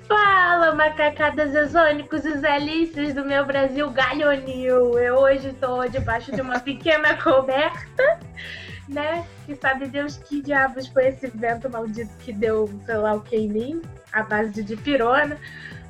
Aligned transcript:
Fala, 0.05 0.75
macacadas 0.75 1.55
exônicos 1.55 2.25
e 2.25 2.37
zelícios 2.37 3.13
do 3.13 3.23
meu 3.23 3.45
Brasil 3.45 3.89
galhonil. 3.89 4.99
Eu 4.99 5.15
hoje 5.15 5.47
estou 5.47 5.87
debaixo 5.87 6.29
de 6.35 6.41
uma 6.41 6.59
pequena 6.59 7.15
coberta, 7.23 8.19
né? 8.89 9.25
Que 9.45 9.55
sabe 9.55 9.87
Deus 9.87 10.17
que 10.17 10.41
diabos 10.41 10.87
foi 10.87 11.07
esse 11.07 11.27
vento 11.27 11.69
maldito 11.69 12.11
que 12.19 12.33
deu, 12.33 12.69
sei 12.85 12.97
lá 12.97 13.13
o 13.13 13.21
que 13.21 13.37
em 13.37 13.47
mim, 13.47 13.81
a 14.11 14.21
base 14.23 14.51
de 14.51 14.63
dipirona. 14.63 15.39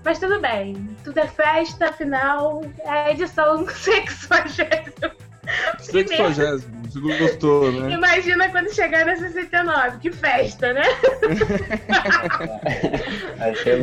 Mas 0.05 0.19
tudo 0.19 0.39
bem, 0.39 0.87
tudo 1.03 1.19
é 1.19 1.27
festa, 1.27 1.89
afinal 1.89 2.63
é 2.81 2.89
a 2.89 3.11
edição 3.11 3.67
60. 3.67 5.15
Sexagésimo, 5.79 6.83
você 6.83 7.17
gostou, 7.17 7.71
né? 7.71 7.91
Imagina 7.91 8.47
quando 8.49 8.71
chegar 8.71 9.03
na 9.03 9.15
69, 9.15 9.97
que 9.97 10.11
festa, 10.11 10.73
né? 10.73 10.81
Vai 13.37 13.55
ser 13.55 13.81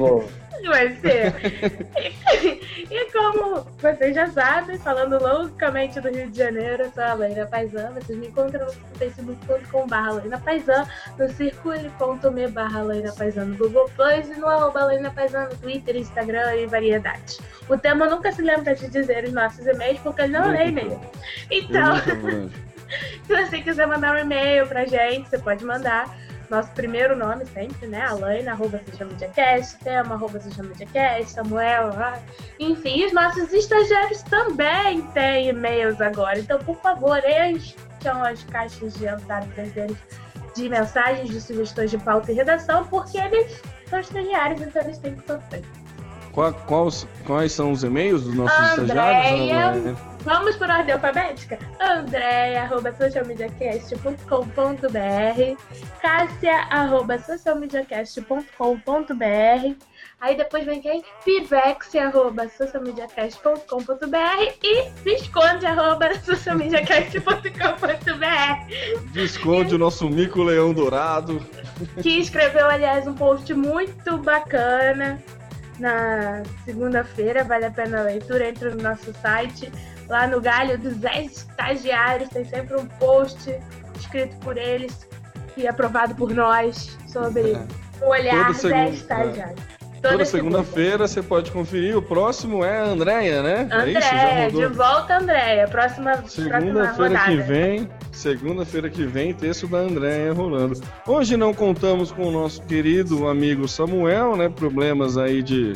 ser. 1.00 1.34
E, 2.90 3.12
como 3.12 3.66
vocês 3.80 4.14
já 4.14 4.26
sabem, 4.30 4.78
falando 4.78 5.18
loucamente 5.22 6.00
do 6.00 6.08
Rio 6.10 6.30
de 6.30 6.38
Janeiro, 6.38 6.84
eu 6.84 6.92
sou 6.92 7.02
a 7.02 7.14
Leila 7.14 7.46
Paisan. 7.46 7.92
Vocês 7.92 8.18
me 8.18 8.26
encontram 8.28 8.66
no 8.66 8.72
facebook.com.br 8.98 10.20
Leila 10.20 10.38
Paisan, 10.38 10.86
no 11.18 11.28
circule.me 11.30 12.48
barra 12.48 12.82
Paisan 13.16 13.46
no 13.46 13.56
Google 13.56 13.90
Plus 13.96 14.28
e 14.28 14.40
no 14.40 14.46
arroba 14.46 14.84
Leila 14.84 15.10
Paisan 15.10 15.44
no 15.44 15.56
Twitter, 15.56 15.96
Instagram 15.96 16.54
e 16.56 16.66
variedade. 16.66 17.38
O 17.68 17.76
tema 17.78 18.06
nunca 18.06 18.32
se 18.32 18.42
lembra 18.42 18.74
de 18.74 18.88
dizer 18.88 19.24
os 19.24 19.32
nossos 19.32 19.66
e-mails 19.66 20.00
porque 20.00 20.22
ele 20.22 20.32
não 20.32 20.50
lê 20.50 20.68
e-mail. 20.68 21.00
Então, 21.50 21.96
se 23.24 23.28
você 23.28 23.60
quiser 23.60 23.86
mandar 23.86 24.14
um 24.14 24.18
e-mail 24.18 24.66
pra 24.66 24.84
gente, 24.84 25.28
você 25.28 25.38
pode 25.38 25.64
mandar 25.64 26.14
nosso 26.52 26.70
primeiro 26.72 27.16
nome 27.16 27.46
sempre, 27.46 27.86
né? 27.86 28.02
Alaina, 28.02 28.52
arroba 28.52 28.78
Cast, 29.34 29.78
Tema, 29.78 30.14
arroba 30.14 30.38
Cast, 30.92 31.32
Samuel, 31.32 31.90
ah, 31.96 32.18
enfim, 32.60 33.06
os 33.06 33.12
nossos 33.12 33.52
estagiários 33.52 34.22
também 34.22 35.02
têm 35.08 35.48
e-mails 35.48 36.00
agora. 36.00 36.38
Então, 36.38 36.58
por 36.58 36.76
favor, 36.76 37.18
encham 37.24 38.22
as 38.22 38.44
caixas 38.44 38.94
de 38.94 39.06
entradas 39.06 39.72
deles 39.72 39.96
de 40.54 40.68
mensagens, 40.68 41.30
de 41.30 41.40
sugestões 41.40 41.90
de 41.90 41.96
pauta 41.96 42.30
e 42.30 42.34
redação, 42.34 42.84
porque 42.84 43.16
eles 43.18 43.62
são 43.86 43.98
estagiários, 43.98 44.60
então 44.60 44.82
eles 44.82 44.98
têm 44.98 45.14
que 45.14 45.26
sofrer. 45.26 45.64
Qual, 46.32 46.52
quais, 46.66 47.06
quais 47.26 47.52
são 47.52 47.72
os 47.72 47.84
e-mails 47.84 48.22
dos 48.22 48.34
nossos 48.34 48.78
Andréia, 48.78 49.34
estagiários? 49.34 49.98
Vamos 50.24 50.56
por 50.56 50.70
ordem 50.70 50.94
alfabética? 50.94 51.58
Andréia, 51.80 52.62
arroba 52.62 52.92
socialmediacast.com.br 52.92 55.56
Cássia, 56.00 56.58
arroba 56.70 57.18
socialmediacast.com.br 57.18 59.74
Aí 60.20 60.36
depois 60.36 60.64
vem 60.64 60.80
quem? 60.80 61.04
Pivex, 61.24 61.96
arroba 61.96 62.48
socialmediacast.com.br 62.48 64.54
e 64.62 64.88
Visconde, 65.02 65.66
arroba 65.66 66.14
socialmediacast.com.br 66.20 69.12
Visconde, 69.12 69.74
o 69.74 69.78
nosso 69.78 70.08
mico 70.08 70.44
leão 70.44 70.72
dourado. 70.72 71.44
Que 72.00 72.20
escreveu, 72.20 72.68
aliás, 72.68 73.08
um 73.08 73.14
post 73.14 73.52
muito 73.52 74.16
bacana 74.18 75.20
na 75.78 76.42
segunda-feira, 76.64 77.44
vale 77.44 77.66
a 77.66 77.70
pena 77.70 78.00
a 78.00 78.04
leitura, 78.04 78.48
entra 78.48 78.70
no 78.74 78.82
nosso 78.82 79.12
site, 79.14 79.72
lá 80.08 80.26
no 80.26 80.40
Galho 80.40 80.78
dos 80.78 80.96
10 80.96 81.32
Estagiários, 81.32 82.28
tem 82.30 82.44
sempre 82.44 82.76
um 82.76 82.86
post 82.86 83.54
escrito 83.98 84.36
por 84.38 84.56
eles 84.56 85.08
e 85.56 85.66
aprovado 85.66 86.14
por 86.14 86.30
nós 86.32 86.96
sobre 87.06 87.52
É. 87.52 87.66
o 88.04 88.08
olhar 88.08 88.54
segunda- 88.54 88.84
10 88.84 88.94
estagiários. 88.96 89.60
Toda 90.02 90.24
segunda-feira 90.24 91.06
você 91.06 91.22
pode 91.22 91.52
conferir. 91.52 91.96
O 91.96 92.02
próximo 92.02 92.64
é 92.64 92.80
a 92.80 92.84
Andréia, 92.86 93.42
né? 93.42 93.68
é 93.70 93.74
Andréia, 93.74 94.44
rodou. 94.46 94.68
de 94.68 94.76
volta, 94.76 95.18
Andréia. 95.18 95.68
Próxima, 95.68 96.24
Segunda-feira 96.26 97.18
que 97.20 97.36
vem, 97.36 97.88
Segunda-feira 98.10 98.90
que 98.90 99.04
vem, 99.04 99.32
texto 99.32 99.68
da 99.68 99.78
Andréia 99.78 100.32
rolando. 100.32 100.80
Hoje 101.06 101.36
não 101.36 101.54
contamos 101.54 102.10
com 102.10 102.26
o 102.26 102.32
nosso 102.32 102.60
querido 102.62 103.28
amigo 103.28 103.68
Samuel, 103.68 104.36
né? 104.36 104.48
Problemas 104.48 105.16
aí 105.16 105.40
de, 105.40 105.74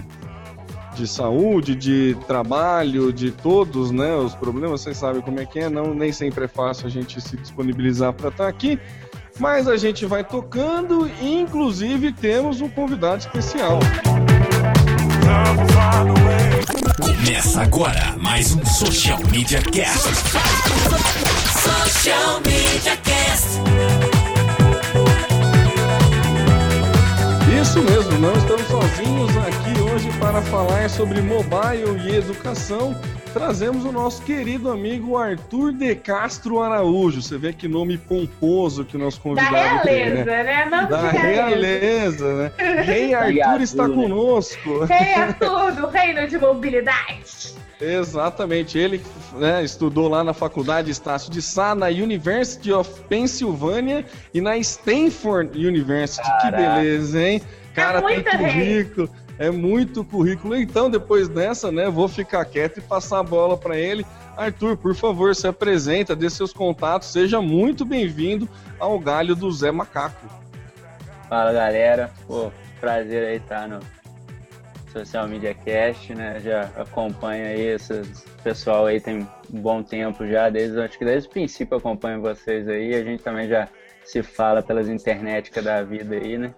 de 0.94 1.06
saúde, 1.06 1.76
de 1.76 2.16
trabalho, 2.26 3.12
de 3.12 3.30
todos, 3.30 3.92
né? 3.92 4.14
Os 4.16 4.34
problemas, 4.34 4.82
vocês 4.82 4.96
sabem 4.96 5.22
como 5.22 5.38
é 5.38 5.46
que 5.46 5.60
é, 5.60 5.70
não, 5.70 5.94
nem 5.94 6.10
sempre 6.10 6.44
é 6.44 6.48
fácil 6.48 6.86
a 6.86 6.90
gente 6.90 7.20
se 7.20 7.36
disponibilizar 7.36 8.12
para 8.12 8.28
estar 8.28 8.44
tá 8.44 8.50
aqui. 8.50 8.78
Mas 9.38 9.68
a 9.68 9.76
gente 9.76 10.06
vai 10.06 10.24
tocando 10.24 11.10
e, 11.20 11.40
inclusive, 11.40 12.10
temos 12.12 12.60
um 12.60 12.68
convidado 12.68 13.18
especial. 13.18 13.78
Começa 17.00 17.62
agora 17.62 18.16
mais 18.18 18.54
um 18.54 18.64
Social 18.64 19.18
Media 19.30 19.60
Cast. 19.60 20.08
Social 21.52 22.40
Media 22.40 22.96
Cast. 22.96 23.46
Isso 27.60 27.82
mesmo, 27.82 28.18
não 28.18 28.32
estamos 28.32 28.66
sozinhos 28.68 29.30
aqui 29.36 29.80
hoje 29.80 30.08
para 30.18 30.40
falar 30.42 30.88
sobre 30.88 31.20
mobile 31.20 32.00
e 32.06 32.16
educação 32.16 32.98
trazemos 33.36 33.84
o 33.84 33.92
nosso 33.92 34.22
querido 34.22 34.70
amigo 34.70 35.18
Arthur 35.18 35.70
de 35.70 35.94
Castro 35.94 36.62
Araújo. 36.62 37.20
Você 37.20 37.36
vê 37.36 37.52
que 37.52 37.68
nome 37.68 37.98
pomposo 37.98 38.82
que 38.82 38.96
o 38.96 38.98
nosso 38.98 39.20
convidado 39.20 39.52
Da 39.52 39.82
realeza, 39.82 39.84
tem, 39.84 40.24
né? 40.24 40.42
né? 40.42 40.68
Não 40.70 40.88
Da 40.88 41.10
realeza, 41.10 42.34
né? 42.34 42.52
Rei 42.82 43.12
Arthur 43.12 43.60
está 43.60 43.86
conosco. 43.86 44.84
Rei 44.86 45.12
Arthur, 45.20 45.72
do 45.72 45.86
reino 45.86 46.26
de 46.26 46.38
mobilidade. 46.38 47.54
Exatamente, 47.78 48.78
ele 48.78 49.02
né, 49.34 49.62
estudou 49.62 50.08
lá 50.08 50.24
na 50.24 50.32
Faculdade 50.32 50.90
Estácio 50.90 51.30
de 51.30 51.42
Sá, 51.42 51.74
na 51.74 51.88
University 51.88 52.72
of 52.72 52.90
Pennsylvania 53.02 54.02
e 54.32 54.40
na 54.40 54.56
Stanford 54.56 55.50
University. 55.54 56.22
Que 56.22 56.50
Caraca. 56.50 56.80
beleza, 56.80 57.22
hein? 57.22 57.42
Cara, 57.74 58.00
tem 58.00 58.14
muita 58.14 58.30
rei. 58.38 58.90
É 59.38 59.50
muito 59.50 60.04
currículo. 60.04 60.56
Então, 60.56 60.90
depois 60.90 61.28
dessa, 61.28 61.70
né, 61.70 61.88
vou 61.88 62.08
ficar 62.08 62.44
quieto 62.44 62.78
e 62.78 62.82
passar 62.82 63.20
a 63.20 63.22
bola 63.22 63.56
para 63.56 63.76
ele. 63.76 64.04
Arthur, 64.36 64.76
por 64.76 64.94
favor, 64.94 65.34
se 65.34 65.46
apresenta, 65.46 66.14
dê 66.14 66.28
seus 66.28 66.52
contatos, 66.52 67.08
seja 67.08 67.40
muito 67.40 67.84
bem-vindo 67.84 68.48
ao 68.78 68.98
Galho 68.98 69.34
do 69.34 69.50
Zé 69.50 69.70
Macaco. 69.70 70.26
Fala 71.28 71.52
galera, 71.52 72.10
pô, 72.26 72.52
prazer 72.80 73.26
aí 73.26 73.36
estar 73.36 73.66
no 73.66 73.80
Social 74.92 75.26
Media 75.26 75.54
Cast, 75.54 76.14
né? 76.14 76.38
Já 76.40 76.70
acompanho 76.76 77.46
aí 77.46 77.60
esse 77.60 78.02
pessoal 78.44 78.86
aí 78.86 79.00
tem 79.00 79.26
um 79.52 79.60
bom 79.60 79.82
tempo 79.82 80.26
já, 80.26 80.48
desde 80.48 80.80
acho 80.80 80.98
que 80.98 81.04
desde 81.04 81.28
o 81.28 81.32
princípio 81.32 81.76
acompanho 81.76 82.20
vocês 82.20 82.68
aí, 82.68 82.94
a 82.94 83.02
gente 83.02 83.22
também 83.22 83.48
já 83.48 83.68
se 84.04 84.22
fala 84.22 84.62
pelas 84.62 84.88
internéticas 84.88 85.64
da 85.64 85.82
vida 85.82 86.14
aí, 86.14 86.38
né? 86.38 86.54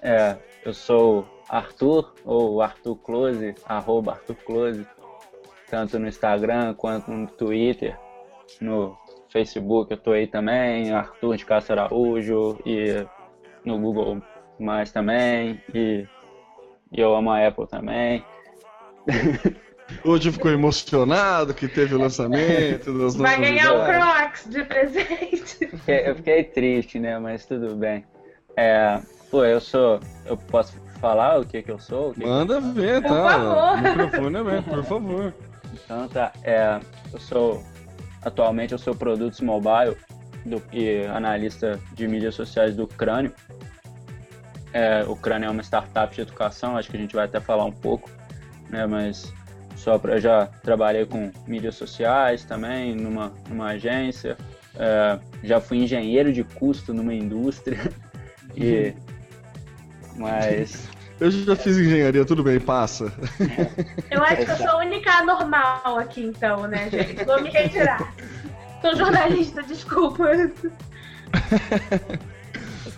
É, 0.00 0.36
eu 0.64 0.72
sou 0.72 1.26
Arthur, 1.48 2.12
ou 2.24 2.62
Arthur 2.62 2.96
Close, 2.96 3.54
arroba 3.66 4.12
Arthur 4.12 4.36
Close, 4.46 4.86
tanto 5.68 5.98
no 5.98 6.08
Instagram 6.08 6.74
quanto 6.74 7.10
no 7.10 7.26
Twitter, 7.26 7.98
no 8.60 8.96
Facebook 9.30 9.90
eu 9.90 9.96
tô 9.96 10.12
aí 10.12 10.26
também, 10.26 10.92
Arthur 10.92 11.36
de 11.36 11.44
Castro 11.44 11.80
Araújo 11.80 12.58
e 12.64 13.04
no 13.64 13.78
Google 13.78 14.22
mais 14.58 14.92
também 14.92 15.60
e, 15.74 16.06
e 16.92 17.00
eu 17.00 17.14
amo 17.14 17.30
a 17.30 17.46
Apple 17.46 17.66
também. 17.66 18.24
Hoje 20.02 20.32
ficou 20.32 20.50
emocionado 20.50 21.52
que 21.52 21.68
teve 21.68 21.94
o 21.94 21.98
lançamento 21.98 22.96
das 22.98 23.16
Vai 23.16 23.38
ganhar 23.38 23.72
um 23.72 23.78
novidades. 23.78 24.42
Crocs 24.42 24.50
de 24.50 24.64
presente. 24.64 25.70
Eu 25.86 26.16
fiquei 26.16 26.44
triste, 26.44 26.98
né? 26.98 27.18
Mas 27.18 27.44
tudo 27.44 27.76
bem. 27.76 28.04
É, 28.56 29.00
pô, 29.30 29.44
eu 29.44 29.60
sou. 29.60 30.00
Eu 30.24 30.36
posso 30.36 30.80
falar 31.04 31.38
o 31.38 31.44
que 31.44 31.62
que 31.62 31.70
eu 31.70 31.78
sou? 31.78 32.10
O 32.10 32.14
que 32.14 32.20
que- 32.20 32.26
Manda 32.26 32.60
ver, 32.60 33.02
Por 33.02 33.10
tá? 33.10 33.28
favor. 33.30 33.74
O 33.74 33.78
microfone 33.78 34.36
é 34.36 34.40
aberto, 34.40 34.64
por 34.70 34.84
favor. 34.84 35.34
Então 35.74 36.08
tá. 36.08 36.32
É, 36.42 36.80
eu 37.12 37.18
sou. 37.20 37.62
Atualmente 38.22 38.72
eu 38.72 38.78
sou 38.78 38.94
produtos 38.94 39.40
mobile 39.42 39.96
do, 40.46 40.62
e 40.72 41.04
analista 41.06 41.78
de 41.92 42.08
mídias 42.08 42.34
sociais 42.34 42.74
do 42.74 42.86
Crânio. 42.86 43.32
É, 44.72 45.04
o 45.06 45.14
Crânio 45.14 45.46
é 45.46 45.50
uma 45.50 45.62
startup 45.62 46.14
de 46.14 46.22
educação, 46.22 46.76
acho 46.76 46.90
que 46.90 46.96
a 46.96 47.00
gente 47.00 47.14
vai 47.14 47.26
até 47.26 47.38
falar 47.38 47.64
um 47.66 47.72
pouco, 47.72 48.08
né? 48.70 48.86
Mas 48.86 49.30
só 49.76 49.98
pra, 49.98 50.14
eu 50.14 50.20
já 50.20 50.46
trabalhei 50.62 51.04
com 51.04 51.30
mídias 51.46 51.74
sociais 51.74 52.44
também, 52.44 52.94
numa, 52.94 53.30
numa 53.48 53.66
agência. 53.72 54.38
É, 54.76 55.18
já 55.44 55.60
fui 55.60 55.78
engenheiro 55.78 56.32
de 56.32 56.42
custo 56.44 56.94
numa 56.94 57.12
indústria. 57.14 57.78
E, 58.56 58.94
mas 60.16 60.88
Eu 61.20 61.30
já 61.30 61.54
fiz 61.54 61.76
engenharia, 61.78 62.24
tudo 62.24 62.42
bem, 62.42 62.58
passa. 62.58 63.12
Eu 64.10 64.22
acho 64.22 64.44
que 64.44 64.50
eu 64.50 64.56
sou 64.56 64.68
a 64.68 64.76
única 64.78 65.10
anormal 65.12 65.98
aqui, 65.98 66.22
então, 66.24 66.66
né, 66.66 66.90
gente? 66.90 67.24
Vou 67.24 67.40
me 67.40 67.50
retirar. 67.50 68.12
Sou 68.80 68.96
jornalista, 68.96 69.62
desculpa. 69.62 70.24
Eu 70.24 70.52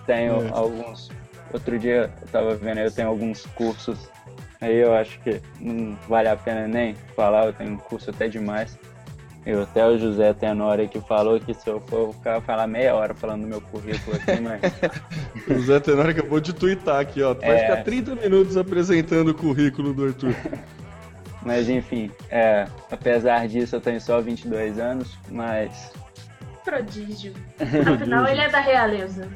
tenho 0.06 0.46
É. 0.46 0.50
alguns. 0.52 1.10
Outro 1.52 1.78
dia 1.78 2.10
eu 2.20 2.28
tava 2.28 2.54
vendo, 2.56 2.78
eu 2.80 2.90
tenho 2.90 3.08
alguns 3.08 3.46
cursos. 3.54 3.98
Aí 4.60 4.76
eu 4.76 4.94
acho 4.94 5.18
que 5.20 5.40
não 5.60 5.96
vale 6.08 6.28
a 6.28 6.36
pena 6.36 6.66
nem 6.66 6.94
falar, 7.14 7.46
eu 7.46 7.52
tenho 7.52 7.72
um 7.72 7.76
curso 7.76 8.10
até 8.10 8.26
demais. 8.28 8.78
Eu 9.46 9.62
até 9.62 9.86
o 9.86 9.96
José 9.96 10.32
Tenório 10.34 10.88
que 10.88 11.00
falou 11.00 11.38
que 11.38 11.54
se 11.54 11.68
eu 11.70 11.80
for 11.80 12.12
eu 12.24 12.32
vou 12.32 12.40
falar 12.42 12.66
meia 12.66 12.94
hora 12.96 13.14
falando 13.14 13.42
do 13.42 13.46
meu 13.48 13.60
currículo 13.60 14.16
aqui, 14.16 14.40
mas 14.42 14.60
O 15.48 15.62
Zé 15.62 15.78
Tenório 15.78 16.10
acabou 16.10 16.40
de 16.40 16.52
twittar 16.52 16.98
aqui, 17.00 17.22
ó. 17.22 17.32
Vai 17.34 17.50
É. 17.50 17.58
ficar 17.60 17.84
30 17.84 18.16
minutos 18.16 18.56
apresentando 18.56 19.28
o 19.28 19.34
currículo 19.34 19.94
do 19.94 20.06
Arthur. 20.06 20.34
Mas 21.44 21.68
enfim, 21.68 22.10
é, 22.28 22.66
apesar 22.90 23.46
disso 23.46 23.76
eu 23.76 23.80
tenho 23.80 24.00
só 24.00 24.20
22 24.20 24.80
anos, 24.80 25.16
mas 25.30 25.92
Prodígio. 26.64 27.32
Afinal, 27.60 28.26
ele 28.26 28.40
é 28.40 28.48
da 28.48 28.58
realeza. 28.58 29.28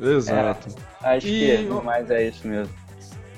Exato. 0.00 0.74
acho 1.02 1.26
E- 1.26 1.58
que 1.68 1.84
mais 1.84 2.10
é 2.10 2.28
isso 2.28 2.48
mesmo. 2.48 2.72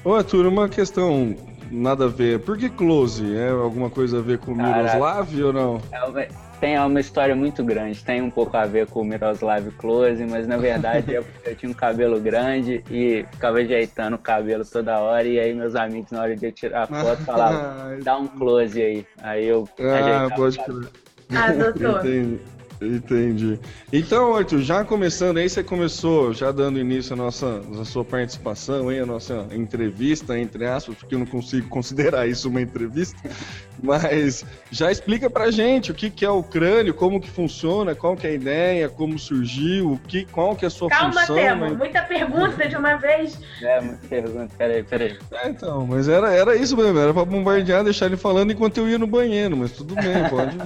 Ô, 0.04 0.14
Arthur, 0.14 0.46
uma 0.46 0.68
questão 0.68 1.34
nada 1.72 2.04
a 2.04 2.08
ver. 2.08 2.38
Por 2.40 2.56
que 2.58 2.68
Close? 2.68 3.34
É 3.36 3.48
alguma 3.48 3.88
coisa 3.90 4.18
a 4.18 4.22
ver 4.22 4.38
com. 4.38 4.54
Miroslav 4.54 5.28
ou 5.42 5.52
não? 5.52 5.80
É 5.90 6.04
uma- 6.04 6.26
Tem 6.60 6.78
uma 6.78 7.00
história 7.00 7.34
muito 7.34 7.64
grande, 7.64 8.04
tem 8.04 8.22
um 8.22 8.30
pouco 8.30 8.56
a 8.56 8.64
ver 8.64 8.86
com 8.86 9.00
o 9.00 9.04
Miroslav 9.04 9.68
Klose, 9.78 10.24
mas 10.24 10.46
na 10.46 10.56
verdade 10.56 11.12
eu, 11.12 11.24
eu 11.44 11.56
tinha 11.56 11.68
um 11.68 11.74
cabelo 11.74 12.20
grande 12.20 12.84
e 12.88 13.26
ficava 13.32 13.58
ajeitando 13.58 14.14
o 14.14 14.18
cabelo 14.20 14.64
toda 14.64 15.00
hora, 15.00 15.26
e 15.26 15.40
aí 15.40 15.52
meus 15.52 15.74
amigos, 15.74 16.12
na 16.12 16.20
hora 16.22 16.36
de 16.36 16.46
eu 16.46 16.52
tirar 16.52 16.84
a 16.84 16.86
foto, 16.86 17.18
falavam, 17.26 18.00
dá 18.04 18.16
um 18.16 18.28
close 18.28 18.80
aí. 18.80 19.04
Aí 19.20 19.44
eu 19.44 19.68
Ah, 19.80 20.28
pode 20.36 20.56
crer. 20.60 20.86
Adotou. 21.36 21.98
Entendi. 21.98 22.38
Entendi. 22.86 23.58
Então, 23.92 24.34
Arthur, 24.34 24.60
já 24.60 24.84
começando 24.84 25.38
aí, 25.38 25.48
você 25.48 25.62
começou 25.62 26.32
já 26.32 26.50
dando 26.50 26.78
início 26.78 27.12
à 27.12 27.16
nossa 27.16 27.60
à 27.80 27.84
sua 27.84 28.04
participação 28.04 28.88
aí, 28.88 28.98
a 28.98 29.06
nossa 29.06 29.46
entrevista, 29.52 30.38
entre 30.38 30.66
aspas, 30.66 30.96
porque 30.96 31.14
eu 31.14 31.18
não 31.18 31.26
consigo 31.26 31.68
considerar 31.70 32.26
isso 32.26 32.48
uma 32.48 32.60
entrevista, 32.60 33.16
mas 33.82 34.44
já 34.70 34.90
explica 34.90 35.30
pra 35.30 35.50
gente 35.50 35.90
o 35.90 35.94
que, 35.94 36.10
que 36.10 36.24
é 36.24 36.30
o 36.30 36.42
crânio, 36.42 36.94
como 36.94 37.20
que 37.20 37.30
funciona, 37.30 37.94
qual 37.94 38.16
que 38.16 38.26
é 38.26 38.30
a 38.30 38.34
ideia, 38.34 38.88
como 38.88 39.18
surgiu, 39.18 39.92
o 39.92 39.98
que, 39.98 40.24
qual 40.26 40.56
que 40.56 40.64
é 40.64 40.68
a 40.68 40.70
sua 40.70 40.88
Calma, 40.88 41.20
função. 41.20 41.36
Temo. 41.36 41.64
né? 41.66 41.76
Muita 41.76 42.02
pergunta 42.02 42.68
de 42.68 42.76
uma 42.76 42.96
vez. 42.96 43.38
É, 43.62 43.80
muita 43.80 44.08
pergunta, 44.08 44.52
peraí, 44.58 44.82
peraí. 44.82 45.18
É, 45.30 45.48
então, 45.48 45.86
mas 45.86 46.08
era, 46.08 46.32
era 46.32 46.56
isso 46.56 46.76
mesmo, 46.76 46.98
era 46.98 47.14
pra 47.14 47.24
bombardear, 47.24 47.84
deixar 47.84 48.06
ele 48.06 48.16
falando 48.16 48.50
enquanto 48.50 48.78
eu 48.78 48.88
ia 48.88 48.98
no 48.98 49.06
banheiro, 49.06 49.56
mas 49.56 49.70
tudo 49.72 49.94
bem, 49.94 50.04
pode. 50.28 50.56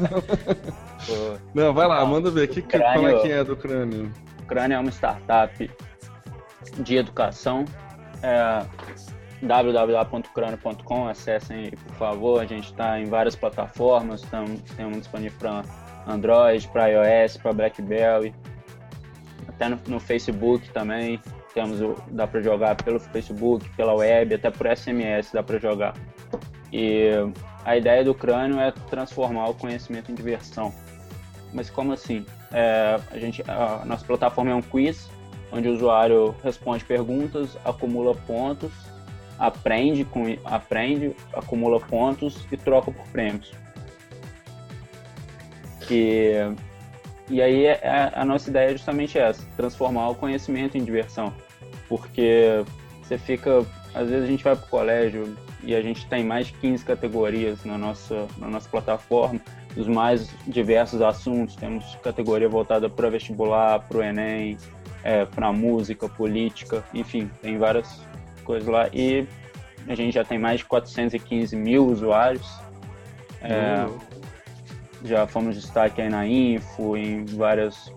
Não, 1.54 1.74
vai 1.74 1.86
lá, 1.86 2.05
manda 2.06 2.30
ver, 2.30 2.48
que, 2.48 2.62
que, 2.62 2.78
qual 2.78 2.90
é 2.90 2.94
Crânio. 2.94 3.22
que 3.22 3.32
é 3.32 3.44
do 3.44 3.56
crânio? 3.56 4.12
O 4.42 4.46
Crânio 4.46 4.76
é 4.76 4.78
uma 4.78 4.90
startup 4.90 5.70
de 6.78 6.96
educação. 6.96 7.64
É, 8.22 8.64
www.crânio.com, 9.42 11.08
acessem 11.08 11.56
aí, 11.58 11.70
por 11.70 11.94
favor. 11.96 12.40
A 12.40 12.46
gente 12.46 12.66
está 12.66 12.98
em 12.98 13.04
várias 13.04 13.36
plataformas, 13.36 14.22
tam, 14.22 14.44
temos 14.76 14.98
disponível 14.98 15.38
para 15.38 15.62
Android, 16.06 16.66
para 16.68 16.88
iOS, 16.88 17.36
para 17.36 17.52
BlackBerry, 17.52 18.34
até 19.48 19.68
no, 19.68 19.78
no 19.86 20.00
Facebook 20.00 20.70
também. 20.70 21.20
Temos 21.54 21.80
o, 21.80 21.94
dá 22.10 22.26
para 22.26 22.42
jogar 22.42 22.76
pelo 22.76 23.00
Facebook, 23.00 23.68
pela 23.76 23.94
web, 23.94 24.34
até 24.34 24.50
por 24.50 24.66
SMS 24.74 25.32
dá 25.32 25.42
para 25.42 25.58
jogar. 25.58 25.94
E 26.72 27.10
a 27.64 27.76
ideia 27.76 28.04
do 28.04 28.14
Crânio 28.14 28.60
é 28.60 28.70
transformar 28.70 29.48
o 29.48 29.54
conhecimento 29.54 30.12
em 30.12 30.14
diversão. 30.14 30.72
Mas 31.52 31.70
como 31.70 31.92
assim? 31.92 32.24
É, 32.52 32.98
a, 33.10 33.18
gente, 33.18 33.42
a 33.48 33.84
nossa 33.84 34.04
plataforma 34.04 34.50
é 34.50 34.54
um 34.54 34.62
quiz, 34.62 35.08
onde 35.52 35.68
o 35.68 35.74
usuário 35.74 36.34
responde 36.42 36.84
perguntas, 36.84 37.56
acumula 37.64 38.14
pontos, 38.14 38.72
aprende, 39.38 40.04
com, 40.04 40.24
aprende 40.44 41.14
acumula 41.32 41.80
pontos 41.80 42.46
e 42.50 42.56
troca 42.56 42.90
por 42.90 43.06
prêmios. 43.08 43.52
E 45.90 46.54
e 47.28 47.42
aí 47.42 47.66
a, 47.66 47.72
é, 47.72 47.80
é, 47.82 48.12
a 48.14 48.24
nossa 48.24 48.50
ideia 48.50 48.70
é 48.70 48.72
justamente 48.72 49.18
essa, 49.18 49.44
transformar 49.56 50.08
o 50.10 50.14
conhecimento 50.14 50.78
em 50.78 50.84
diversão. 50.84 51.32
Porque 51.88 52.64
você 53.02 53.18
fica, 53.18 53.64
às 53.94 54.08
vezes 54.08 54.24
a 54.24 54.26
gente 54.26 54.44
vai 54.44 54.56
para 54.56 54.64
o 54.64 54.68
colégio 54.68 55.36
e 55.62 55.74
a 55.74 55.82
gente 55.82 56.06
tem 56.06 56.24
mais 56.24 56.48
de 56.48 56.52
15 56.54 56.84
categorias 56.84 57.64
na 57.64 57.76
nossa, 57.76 58.26
na 58.38 58.48
nossa 58.48 58.68
plataforma, 58.68 59.40
dos 59.76 59.86
mais 59.86 60.28
diversos 60.46 61.02
assuntos. 61.02 61.54
Temos 61.54 61.94
categoria 62.02 62.48
voltada 62.48 62.88
para 62.88 63.10
vestibular, 63.10 63.80
para 63.80 63.98
o 63.98 64.02
Enem, 64.02 64.56
é, 65.04 65.24
para 65.24 65.52
música, 65.52 66.08
política, 66.08 66.82
enfim, 66.92 67.30
tem 67.42 67.58
várias 67.58 68.00
coisas 68.42 68.68
lá. 68.68 68.88
E 68.92 69.28
a 69.86 69.94
gente 69.94 70.14
já 70.14 70.24
tem 70.24 70.38
mais 70.38 70.60
de 70.60 70.64
415 70.64 71.54
mil 71.54 71.86
usuários. 71.86 72.48
É, 73.42 73.84
uhum. 73.84 73.98
Já 75.04 75.26
fomos 75.26 75.54
destaque 75.54 76.00
aí 76.00 76.08
na 76.08 76.26
Info, 76.26 76.96
em 76.96 77.24
várias 77.24 77.92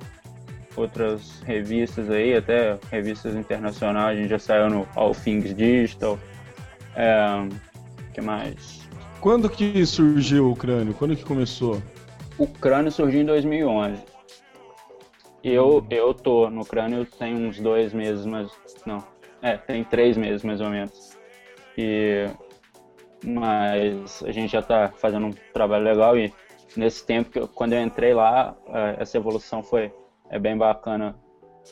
outras 0.75 1.41
revistas 1.41 2.09
aí, 2.09 2.36
até 2.36 2.77
revistas 2.91 3.36
internacionais, 3.36 4.17
a 4.17 4.21
gente 4.21 4.29
já 4.29 4.39
saiu 4.39 4.69
no 4.69 4.88
All 4.95 5.15
Things 5.15 5.55
Digital. 5.55 6.19
É, 6.95 7.48
que 8.13 8.21
mais? 8.21 8.78
Quando 9.22 9.50
que 9.50 9.86
surgiu 9.86 10.50
o 10.50 10.56
crânio? 10.56 10.94
Quando 10.94 11.16
que 11.16 11.26
começou? 11.26 11.82
O 12.38 12.48
crânio 12.48 12.90
surgiu 12.90 13.22
em 13.22 13.26
2011. 13.26 14.02
Eu, 15.44 15.86
eu 15.90 16.14
tô 16.14 16.50
no 16.50 16.66
crânio 16.66 17.06
tem 17.06 17.36
uns 17.36 17.60
dois 17.60 17.94
meses, 17.94 18.26
mas 18.26 18.50
não. 18.86 19.04
É, 19.42 19.58
tem 19.58 19.84
três 19.84 20.16
meses 20.16 20.44
mais 20.44 20.62
ou 20.62 20.70
menos. 20.70 21.18
E, 21.78 22.28
mas 23.26 24.24
a 24.24 24.32
gente 24.32 24.52
já 24.52 24.60
está 24.60 24.90
fazendo 24.96 25.28
um 25.28 25.34
trabalho 25.54 25.84
legal 25.84 26.18
e 26.18 26.34
nesse 26.78 27.06
tempo, 27.06 27.46
quando 27.50 27.74
eu 27.74 27.82
entrei 27.82 28.14
lá, 28.14 28.56
é, 28.68 29.02
essa 29.02 29.18
evolução 29.18 29.62
foi 29.62 29.92
é 30.30 30.40
bem 30.40 30.58
bacana. 30.58 31.16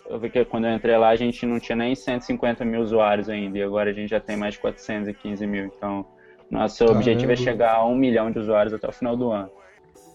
Eu 0.09 0.19
vi 0.19 0.29
que 0.29 0.43
quando 0.43 0.65
eu 0.65 0.75
entrei 0.75 0.97
lá 0.97 1.09
a 1.09 1.15
gente 1.15 1.45
não 1.45 1.59
tinha 1.59 1.77
nem 1.77 1.95
150 1.95 2.65
mil 2.65 2.81
usuários 2.81 3.29
ainda, 3.29 3.57
e 3.57 3.63
agora 3.63 3.89
a 3.89 3.93
gente 3.93 4.09
já 4.09 4.19
tem 4.19 4.35
mais 4.35 4.55
de 4.55 4.59
415 4.59 5.47
mil. 5.47 5.65
Então, 5.65 6.05
nosso 6.49 6.79
Caramba. 6.79 6.99
objetivo 6.99 7.31
é 7.31 7.35
chegar 7.35 7.75
a 7.75 7.85
um 7.85 7.95
milhão 7.95 8.31
de 8.31 8.39
usuários 8.39 8.73
até 8.73 8.87
o 8.87 8.91
final 8.91 9.15
do 9.15 9.31
ano. 9.31 9.49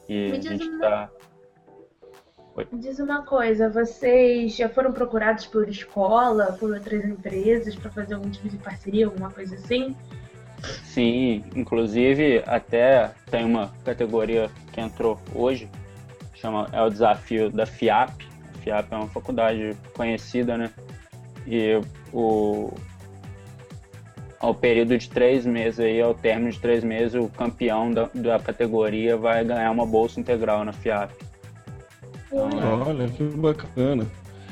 E 0.09 0.31
Me 0.31 0.39
a 0.39 0.41
gente 0.41 0.65
está. 0.67 1.11
Me 2.71 2.79
diz 2.79 2.99
uma 2.99 3.23
coisa, 3.23 3.71
vocês 3.71 4.55
já 4.57 4.69
foram 4.69 4.93
procurados 4.93 5.47
por 5.47 5.69
escola, 5.69 6.55
por 6.61 6.71
outras 6.71 7.03
empresas 7.05 7.75
para 7.75 7.91
fazer 7.91 8.15
algum 8.15 8.29
tipo 8.29 8.49
de 8.49 8.59
parceria, 8.59 9.07
alguma 9.07 9.31
coisa 9.31 9.55
assim? 9.55 9.97
Sim, 10.85 11.45
inclusive 11.57 12.43
até 12.47 13.11
tem 13.31 13.45
uma 13.45 13.73
categoria 13.85 14.51
que 14.71 14.81
entrou 14.81 15.19
hoje, 15.35 15.69
chama 16.35 16.69
é 16.73 16.83
o 16.83 16.91
desafio 16.91 17.51
da 17.51 17.65
FIAP. 17.65 18.29
A 18.55 18.59
FIAP 18.59 18.93
é 18.93 18.97
uma 18.97 19.09
faculdade 19.09 19.77
conhecida, 19.95 20.59
né? 20.59 20.71
E 21.47 21.81
o 22.13 22.73
ao 24.43 24.53
período 24.53 24.99
de 24.99 25.09
três 25.09 25.47
meses 25.47 25.79
aí, 25.79 26.03
ao 26.03 26.13
término 26.13 26.51
de 26.51 26.59
três 26.59 26.83
meses, 26.83 27.15
o 27.15 27.29
campeão 27.29 27.93
da, 27.93 28.11
da 28.13 28.41
categoria 28.41 29.17
vai 29.17 29.45
ganhar 29.45 29.71
uma 29.71 29.87
bolsa 29.87 30.19
integral 30.19 30.65
na 30.65 30.73
FIAP. 30.73 31.13
Então, 32.27 32.83
Olha, 32.87 33.09
que 33.09 33.23
bacana. 33.23 34.05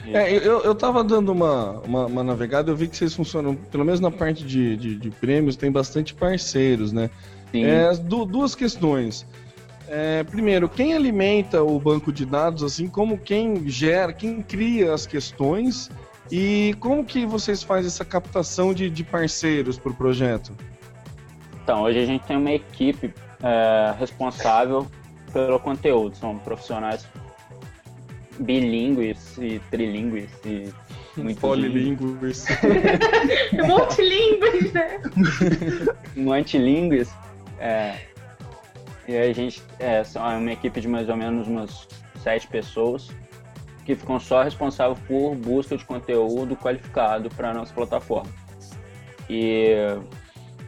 É, 0.06 0.32
eu, 0.32 0.60
eu 0.60 0.74
tava 0.74 1.02
dando 1.02 1.32
uma, 1.32 1.72
uma, 1.80 2.06
uma, 2.06 2.24
navegada, 2.24 2.70
eu 2.70 2.76
vi 2.76 2.86
que 2.86 2.96
vocês 2.96 3.14
funcionam, 3.14 3.54
pelo 3.54 3.84
menos 3.84 4.00
na 4.00 4.10
parte 4.10 4.44
de, 4.44 4.76
de, 4.76 4.96
de 4.96 5.10
prêmios, 5.10 5.56
tem 5.56 5.70
bastante 5.70 6.14
parceiros, 6.14 6.92
né? 6.92 7.10
Sim. 7.50 7.64
É, 7.64 7.92
du, 7.94 8.24
duas 8.24 8.54
questões. 8.54 9.26
É, 9.88 10.22
primeiro, 10.22 10.68
quem 10.68 10.94
alimenta 10.94 11.62
o 11.64 11.78
banco 11.80 12.12
de 12.12 12.24
dados, 12.24 12.62
assim 12.62 12.86
como 12.86 13.18
quem 13.18 13.68
gera, 13.68 14.12
quem 14.12 14.40
cria 14.40 14.94
as 14.94 15.04
questões 15.04 15.90
e 16.30 16.74
como 16.80 17.04
que 17.04 17.26
vocês 17.26 17.62
fazem 17.62 17.86
essa 17.86 18.04
captação 18.04 18.72
de, 18.72 18.88
de 18.88 19.02
parceiros 19.02 19.78
para 19.78 19.90
o 19.90 19.94
projeto? 19.94 20.52
Então, 21.62 21.82
hoje 21.82 21.98
a 21.98 22.06
gente 22.06 22.24
tem 22.24 22.36
uma 22.36 22.52
equipe 22.52 23.12
é, 23.42 23.94
responsável 23.98 24.86
pelo 25.32 25.58
conteúdo, 25.58 26.16
são 26.16 26.38
profissionais 26.38 27.06
bilíngues 28.38 29.36
e 29.38 29.60
trilíngues 29.70 30.30
e 30.44 30.72
muito 31.16 31.40
polilíngues. 31.40 32.46
Multilíngues, 33.66 34.72
né? 34.72 35.00
Multilíngues. 36.16 37.10
É, 37.58 37.98
e 39.06 39.16
a 39.16 39.32
gente 39.32 39.62
é, 39.78 40.02
são 40.04 40.22
uma 40.22 40.52
equipe 40.52 40.80
de 40.80 40.88
mais 40.88 41.08
ou 41.08 41.16
menos 41.16 41.46
umas 41.46 41.88
sete 42.22 42.46
pessoas 42.46 43.10
que 43.94 44.00
ficam 44.00 44.20
só 44.20 44.42
responsáveis 44.42 44.98
por 45.00 45.34
busca 45.34 45.76
de 45.76 45.84
conteúdo 45.84 46.56
qualificado 46.56 47.28
para 47.30 47.50
a 47.50 47.54
nossa 47.54 47.74
plataforma. 47.74 48.30
E, 49.28 49.74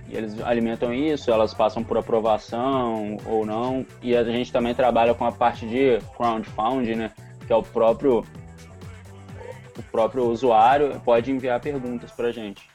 e, 0.08 0.16
eles 0.16 0.40
alimentam 0.42 0.92
isso, 0.92 1.30
elas 1.30 1.54
passam 1.54 1.84
por 1.84 1.96
aprovação 1.96 3.16
ou 3.24 3.46
não. 3.46 3.86
E 4.02 4.16
a 4.16 4.24
gente 4.24 4.52
também 4.52 4.74
trabalha 4.74 5.14
com 5.14 5.24
a 5.24 5.30
parte 5.30 5.66
de 5.66 5.98
crowdfunding, 6.16 6.96
né? 6.96 7.12
que 7.46 7.52
é 7.52 7.56
o 7.56 7.62
próprio 7.62 8.24
o 9.78 9.82
próprio 9.90 10.24
usuário 10.24 11.00
pode 11.04 11.30
enviar 11.30 11.60
perguntas 11.60 12.10
para 12.10 12.28
a 12.28 12.32
gente. 12.32 12.68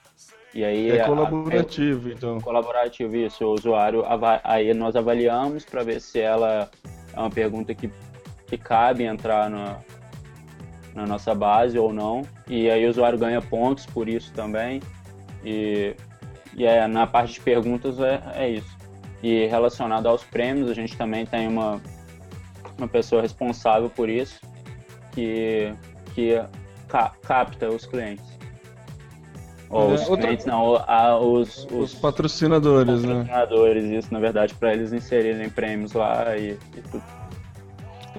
E 0.54 0.64
aí 0.64 0.90
é 0.90 1.04
colaborativo, 1.04 2.08
a, 2.08 2.12
é, 2.12 2.14
então. 2.14 2.42
Colaborativo 2.42 3.16
isso. 3.18 3.46
O 3.46 3.54
usuário 3.54 4.04
aí 4.44 4.74
nós 4.74 4.96
avaliamos 4.96 5.66
para 5.66 5.84
ver 5.84 6.00
se 6.00 6.20
ela 6.20 6.70
é 7.14 7.20
uma 7.20 7.30
pergunta 7.30 7.76
que, 7.76 7.92
que 8.48 8.58
cabe 8.58 9.04
entrar 9.04 9.50
na, 9.50 9.78
na 10.98 11.06
nossa 11.06 11.36
base 11.36 11.78
ou 11.78 11.94
não. 11.94 12.24
E 12.48 12.70
aí 12.70 12.86
o 12.86 12.90
usuário 12.90 13.20
ganha 13.20 13.40
pontos 13.40 13.86
por 13.86 14.10
isso 14.10 14.34
também. 14.34 14.82
E, 15.46 15.96
e 16.56 16.66
é, 16.66 16.88
na 16.88 17.06
parte 17.06 17.36
de 17.36 17.42
perguntas 17.42 18.00
é, 18.00 18.22
é 18.34 18.50
isso. 18.50 18.76
E 19.22 19.46
relacionado 19.46 20.08
aos 20.08 20.24
prêmios, 20.24 20.70
a 20.70 20.74
gente 20.74 20.98
também 20.98 21.26
tem 21.26 21.48
uma, 21.48 21.80
uma 22.78 22.88
pessoa 22.88 23.22
responsável 23.22 23.90
por 23.90 24.10
isso 24.10 24.40
que, 25.12 25.72
que 26.16 26.42
ca 26.88 27.12
capta 27.22 27.70
os 27.70 27.86
clientes. 27.86 28.26
Ou 29.70 29.92
é, 29.92 29.94
os 29.94 30.10
outra... 30.10 30.26
clientes, 30.26 30.46
não, 30.46 30.78
a, 30.88 31.20
os, 31.20 31.66
os, 31.66 31.72
os, 31.72 31.96
patrocinadores, 31.96 33.04
né? 33.04 33.26
Patrocinadores, 33.26 33.84
isso, 33.84 34.14
na 34.14 34.20
verdade, 34.20 34.54
para 34.56 34.74
eles 34.74 34.94
inserirem 34.94 35.50
prêmios 35.50 35.94
lá 35.94 36.36
e, 36.38 36.58
e 36.76 36.82
tudo. 36.82 37.04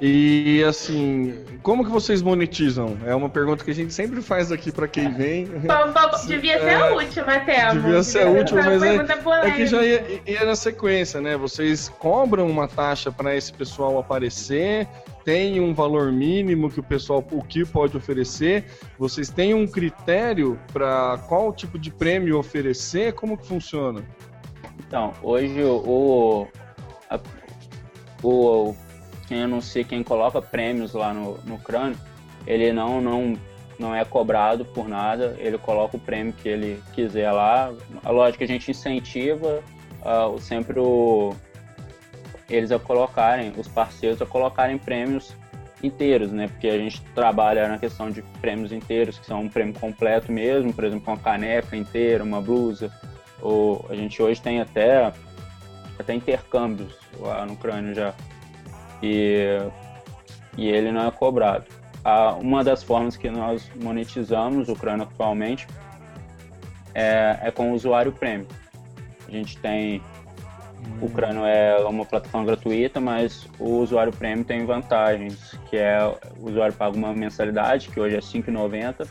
E 0.00 0.62
assim, 0.64 1.34
como 1.62 1.84
que 1.84 1.90
vocês 1.90 2.22
monetizam? 2.22 2.96
É 3.04 3.14
uma 3.14 3.28
pergunta 3.28 3.64
que 3.64 3.70
a 3.70 3.74
gente 3.74 3.92
sempre 3.92 4.22
faz 4.22 4.52
aqui 4.52 4.70
para 4.70 4.86
quem 4.86 5.12
vem. 5.12 5.46
Devia 6.26 6.58
ser 6.58 6.66
é, 6.66 6.74
a 6.74 6.94
última, 6.94 7.34
até. 7.34 7.74
Devia 7.74 8.02
ser 8.02 8.22
a 8.22 8.30
última, 8.30 8.62
mas 8.62 8.82
é, 8.82 8.96
é, 8.96 9.50
que 9.52 9.66
já 9.66 9.84
ia, 9.84 10.22
ia, 10.26 10.44
na 10.44 10.54
sequência, 10.54 11.20
né? 11.20 11.36
Vocês 11.36 11.88
cobram 11.98 12.46
uma 12.46 12.68
taxa 12.68 13.10
para 13.10 13.36
esse 13.36 13.52
pessoal 13.52 13.98
aparecer? 13.98 14.86
Tem 15.24 15.60
um 15.60 15.74
valor 15.74 16.10
mínimo 16.12 16.70
que 16.70 16.80
o 16.80 16.82
pessoal 16.82 17.24
o 17.30 17.42
que 17.42 17.64
pode 17.64 17.96
oferecer? 17.96 18.64
Vocês 18.98 19.28
têm 19.28 19.52
um 19.52 19.66
critério 19.66 20.58
para 20.72 21.18
qual 21.28 21.52
tipo 21.52 21.78
de 21.78 21.90
prêmio 21.90 22.38
oferecer? 22.38 23.12
Como 23.12 23.36
que 23.36 23.46
funciona? 23.46 24.02
Então, 24.78 25.12
hoje 25.22 25.62
o, 25.62 26.46
a, 27.10 27.20
o 28.22 28.74
quem 29.28 29.42
anuncia, 29.42 29.84
quem 29.84 30.02
coloca 30.02 30.40
prêmios 30.40 30.94
lá 30.94 31.12
no, 31.12 31.38
no 31.44 31.58
crânio, 31.58 31.98
ele 32.46 32.72
não, 32.72 33.00
não, 33.00 33.38
não 33.78 33.94
é 33.94 34.04
cobrado 34.04 34.64
por 34.64 34.88
nada, 34.88 35.36
ele 35.38 35.58
coloca 35.58 35.98
o 35.98 36.00
prêmio 36.00 36.32
que 36.32 36.48
ele 36.48 36.82
quiser 36.94 37.30
lá. 37.30 37.72
A 38.02 38.10
lógica 38.10 38.44
a 38.44 38.46
gente 38.48 38.70
incentiva 38.70 39.62
uh, 40.00 40.38
sempre 40.40 40.80
o, 40.80 41.34
eles 42.48 42.72
a 42.72 42.78
colocarem, 42.78 43.52
os 43.56 43.68
parceiros 43.68 44.22
a 44.22 44.26
colocarem 44.26 44.78
prêmios 44.78 45.36
inteiros, 45.82 46.32
né? 46.32 46.48
Porque 46.48 46.66
a 46.66 46.78
gente 46.78 47.02
trabalha 47.14 47.68
na 47.68 47.78
questão 47.78 48.10
de 48.10 48.22
prêmios 48.40 48.72
inteiros, 48.72 49.18
que 49.18 49.26
são 49.26 49.42
um 49.42 49.48
prêmio 49.48 49.74
completo 49.74 50.32
mesmo, 50.32 50.72
por 50.72 50.84
exemplo, 50.84 51.12
uma 51.12 51.18
caneca 51.18 51.76
inteira, 51.76 52.24
uma 52.24 52.40
blusa. 52.40 52.90
Ou 53.40 53.86
a 53.88 53.94
gente 53.94 54.20
hoje 54.20 54.40
tem 54.40 54.60
até 54.60 55.12
até 55.98 56.14
intercâmbios 56.14 56.96
lá 57.18 57.44
no 57.44 57.56
crânio 57.56 57.94
já 57.94 58.14
e, 59.02 59.58
e 60.56 60.68
ele 60.68 60.92
não 60.92 61.06
é 61.06 61.10
cobrado. 61.10 61.64
A, 62.04 62.32
uma 62.34 62.62
das 62.62 62.82
formas 62.82 63.16
que 63.16 63.30
nós 63.30 63.70
monetizamos 63.82 64.68
o 64.68 64.74
Crânio 64.74 65.04
atualmente 65.04 65.66
é, 66.94 67.38
é 67.42 67.50
com 67.50 67.72
o 67.72 67.74
usuário 67.74 68.12
premium. 68.12 68.46
A 69.26 69.30
gente 69.30 69.58
tem 69.58 70.02
o 71.00 71.06
hum. 71.06 71.08
Crânio 71.08 71.44
é 71.44 71.78
uma 71.84 72.04
plataforma 72.04 72.46
gratuita, 72.46 73.00
mas 73.00 73.46
o 73.58 73.78
usuário 73.78 74.12
premium 74.12 74.44
tem 74.44 74.64
vantagens, 74.64 75.58
que 75.68 75.76
é 75.76 75.98
o 76.40 76.48
usuário 76.48 76.74
paga 76.74 76.96
uma 76.96 77.12
mensalidade, 77.12 77.88
que 77.88 78.00
hoje 78.00 78.16
é 78.16 78.20
R$ 78.20 78.24
5,90, 78.24 79.08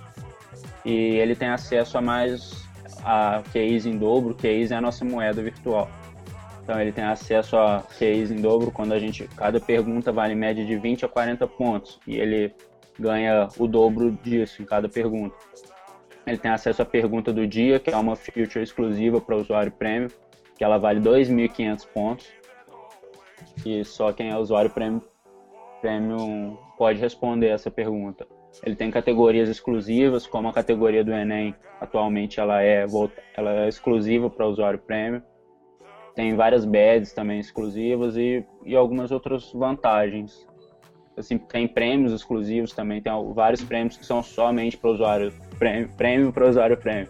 e 0.84 0.91
ele 0.91 1.36
tem 1.36 1.50
acesso 1.50 1.98
a 1.98 2.01
mais 2.01 2.65
a 3.03 3.41
keys 3.53 3.86
em 3.86 3.98
dobro, 3.98 4.34
keys 4.34 4.72
é 4.72 4.75
a 4.75 4.82
nossa 4.82 5.06
moeda 5.06 5.41
virtual. 5.41 5.89
Então 6.67 6.81
ele 6.81 6.91
tem 6.91 7.05
acesso 7.05 7.55
a 7.55 7.81
case 7.97 8.33
em 8.33 8.41
dobro 8.41 8.71
quando 8.71 8.91
a 8.91 9.00
gente 9.00 9.25
cada 9.38 9.57
pergunta 9.57 10.12
vale 10.12 10.36
média 10.36 10.65
de 10.65 10.75
20 10.75 11.05
a 11.05 11.07
40 11.07 11.47
pontos 11.47 11.97
e 12.05 12.17
ele 12.17 12.53
ganha 13.00 13.47
o 13.57 13.69
dobro 13.69 14.12
disso 14.21 14.62
em 14.62 14.65
cada 14.65 14.89
pergunta. 14.89 15.33
Ele 16.25 16.38
tem 16.38 16.51
acesso 16.51 16.81
à 16.81 16.86
pergunta 16.86 17.31
do 17.31 17.47
dia, 17.47 17.79
que 17.79 17.89
é 17.89 17.95
uma 17.95 18.17
feature 18.17 18.62
exclusiva 18.62 19.21
para 19.21 19.38
o 19.38 19.39
usuário 19.39 19.71
premium, 19.71 20.09
que 20.57 20.63
ela 20.65 20.77
vale 20.77 21.00
2.500 21.00 21.88
pontos. 21.93 22.27
E 23.65 23.86
só 23.86 24.12
quem 24.12 24.31
é 24.31 24.38
usuário 24.38 24.69
premium, 24.69 25.00
premium 25.79 26.57
pode 26.77 27.00
responder 27.00 27.47
essa 27.47 27.71
pergunta. 27.71 28.27
Ele 28.62 28.75
tem 28.75 28.91
categorias 28.91 29.47
exclusivas, 29.47 30.27
como 30.27 30.50
a 30.50 30.53
categoria 30.53 31.01
do 31.01 31.13
Enem, 31.13 31.55
atualmente 31.79 32.41
ela 32.41 32.62
é, 32.62 32.86
ela 33.38 33.51
é 33.53 33.69
exclusiva 33.69 34.29
para 34.29 34.45
usuário 34.45 34.79
premium 34.79 35.21
tem 36.17 36.36
várias 36.36 36.65
badges 36.65 37.13
também 37.13 37.39
exclusivas 37.39 38.17
e, 38.17 38.43
e 38.65 38.75
algumas 38.75 39.12
outras 39.12 39.53
vantagens. 39.53 40.47
Assim, 41.15 41.38
tem 41.38 41.67
prêmios 41.67 42.12
exclusivos 42.12 42.74
também, 42.74 43.00
tem 43.00 43.13
vários 43.36 43.63
prêmios 43.63 43.97
que 43.97 44.03
são 44.05 44.24
somente 44.24 44.75
para 44.75 44.89
usuário 44.89 45.31
prêmio, 45.59 45.89
prêmio 45.95 46.33
para 46.33 46.50
usuário 46.50 46.75
prêmio. 46.75 47.07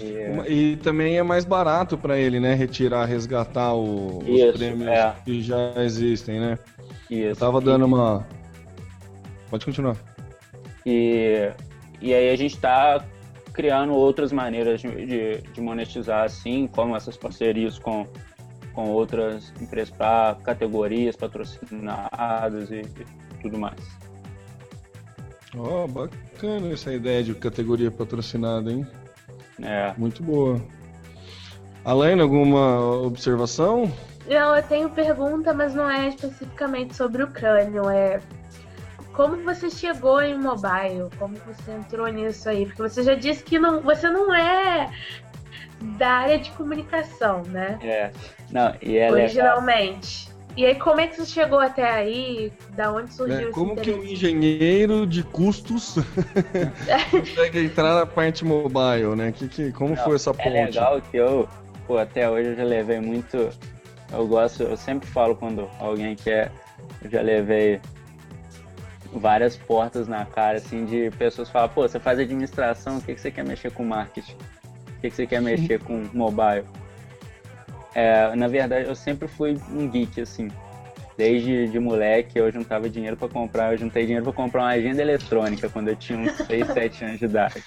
E, 0.00 0.52
e, 0.52 0.76
também 0.78 1.16
é 1.16 1.22
mais 1.22 1.44
barato 1.44 1.96
para 1.96 2.18
ele, 2.18 2.40
né? 2.40 2.54
Retirar, 2.54 3.04
resgatar 3.04 3.74
o, 3.74 4.20
Isso, 4.26 4.48
os 4.48 4.56
prêmios 4.56 4.88
é. 4.88 5.14
que 5.24 5.40
já 5.40 5.74
existem, 5.76 6.40
né? 6.40 6.58
Isso. 7.08 7.28
Eu 7.28 7.36
tava 7.36 7.60
dando 7.60 7.84
uma. 7.84 8.26
Pode 9.48 9.64
continuar. 9.64 9.96
E, 10.84 11.52
e 12.00 12.12
aí 12.12 12.30
a 12.30 12.36
gente 12.36 12.54
está 12.54 13.04
criando 13.58 13.92
outras 13.92 14.30
maneiras 14.30 14.80
de, 14.80 14.88
de, 14.88 15.38
de 15.38 15.60
monetizar, 15.60 16.24
assim, 16.24 16.68
como 16.68 16.94
essas 16.94 17.16
parcerias 17.16 17.76
com, 17.76 18.06
com 18.72 18.88
outras 18.90 19.52
empresas 19.60 19.90
para 19.90 20.36
categorias 20.44 21.16
patrocinadas 21.16 22.70
e, 22.70 22.82
e 22.82 23.42
tudo 23.42 23.58
mais. 23.58 23.80
Ó, 25.56 25.82
oh, 25.82 25.88
bacana 25.88 26.72
essa 26.72 26.94
ideia 26.94 27.24
de 27.24 27.34
categoria 27.34 27.90
patrocinada, 27.90 28.70
hein? 28.70 28.86
É. 29.60 29.92
Muito 29.98 30.22
boa. 30.22 30.62
Alain, 31.84 32.20
alguma 32.20 32.80
observação? 32.80 33.92
Não, 34.28 34.54
eu 34.54 34.62
tenho 34.62 34.88
pergunta, 34.90 35.52
mas 35.52 35.74
não 35.74 35.90
é 35.90 36.10
especificamente 36.10 36.94
sobre 36.94 37.24
o 37.24 37.26
crânio, 37.26 37.90
é 37.90 38.20
como 39.18 39.36
você 39.42 39.68
chegou 39.68 40.22
em 40.22 40.38
mobile? 40.38 41.10
Como 41.18 41.34
você 41.38 41.72
entrou 41.72 42.06
nisso 42.06 42.48
aí? 42.48 42.66
Porque 42.66 42.80
você 42.80 43.02
já 43.02 43.14
disse 43.14 43.42
que 43.42 43.58
não, 43.58 43.80
você 43.82 44.08
não 44.08 44.32
é 44.32 44.92
da 45.98 46.08
área 46.08 46.38
de 46.38 46.52
comunicação, 46.52 47.42
né? 47.42 47.80
É. 47.82 48.12
Não, 48.52 48.72
e 48.80 48.96
é 48.96 49.10
Originalmente. 49.10 50.28
Legal. 50.28 50.38
E 50.56 50.66
aí, 50.66 50.74
como 50.76 51.00
é 51.00 51.08
que 51.08 51.16
você 51.16 51.26
chegou 51.26 51.58
até 51.58 51.90
aí? 51.90 52.52
Da 52.76 52.92
onde 52.92 53.12
surgiu 53.12 53.48
é, 53.48 53.52
Como 53.52 53.74
que 53.74 53.90
um 53.90 54.04
engenheiro 54.04 55.04
de 55.04 55.24
custos 55.24 55.96
consegue 57.10 57.64
entrar 57.64 57.96
na 57.96 58.06
parte 58.06 58.44
mobile, 58.44 59.16
né? 59.16 59.32
Que, 59.32 59.48
que, 59.48 59.72
como 59.72 59.96
Não, 59.96 60.04
foi 60.04 60.14
essa 60.14 60.30
é 60.30 60.32
ponte? 60.32 60.48
É 60.48 60.64
legal 60.66 61.02
que 61.02 61.16
eu, 61.16 61.48
pô, 61.88 61.98
até 61.98 62.30
hoje 62.30 62.50
eu 62.50 62.56
já 62.56 62.64
levei 62.64 63.00
muito. 63.00 63.50
Eu 64.12 64.28
gosto, 64.28 64.62
eu 64.62 64.76
sempre 64.76 65.08
falo 65.08 65.34
quando 65.34 65.68
alguém 65.80 66.14
quer. 66.14 66.52
Eu 67.02 67.10
já 67.10 67.20
levei 67.20 67.80
várias 69.12 69.56
portas 69.56 70.06
na 70.06 70.24
cara, 70.24 70.58
assim, 70.58 70.84
de 70.84 71.10
pessoas 71.12 71.48
falar, 71.48 71.68
pô, 71.68 71.82
você 71.82 71.98
faz 71.98 72.18
administração, 72.18 72.98
o 72.98 73.02
que, 73.02 73.14
que 73.14 73.20
você 73.20 73.30
quer 73.30 73.44
mexer 73.44 73.70
com 73.70 73.84
marketing? 73.84 74.32
O 74.32 75.00
que, 75.00 75.10
que 75.10 75.16
você 75.16 75.26
quer 75.26 75.40
mexer 75.40 75.80
com 75.80 76.08
mobile? 76.12 76.64
É, 77.94 78.34
na 78.36 78.48
verdade, 78.48 78.88
eu 78.88 78.94
sempre 78.94 79.26
fui 79.28 79.58
um 79.70 79.88
geek, 79.88 80.20
assim. 80.20 80.48
Desde 81.16 81.66
de 81.66 81.80
moleque, 81.80 82.38
eu 82.38 82.50
juntava 82.52 82.88
dinheiro 82.88 83.16
para 83.16 83.28
comprar, 83.28 83.72
eu 83.72 83.78
juntei 83.78 84.04
dinheiro 84.04 84.24
para 84.24 84.32
comprar 84.32 84.62
uma 84.62 84.70
agenda 84.70 85.02
eletrônica 85.02 85.68
quando 85.68 85.88
eu 85.88 85.96
tinha 85.96 86.16
uns 86.16 86.32
6, 86.46 86.66
7 86.68 87.04
anos 87.04 87.18
de 87.18 87.24
idade. 87.24 87.64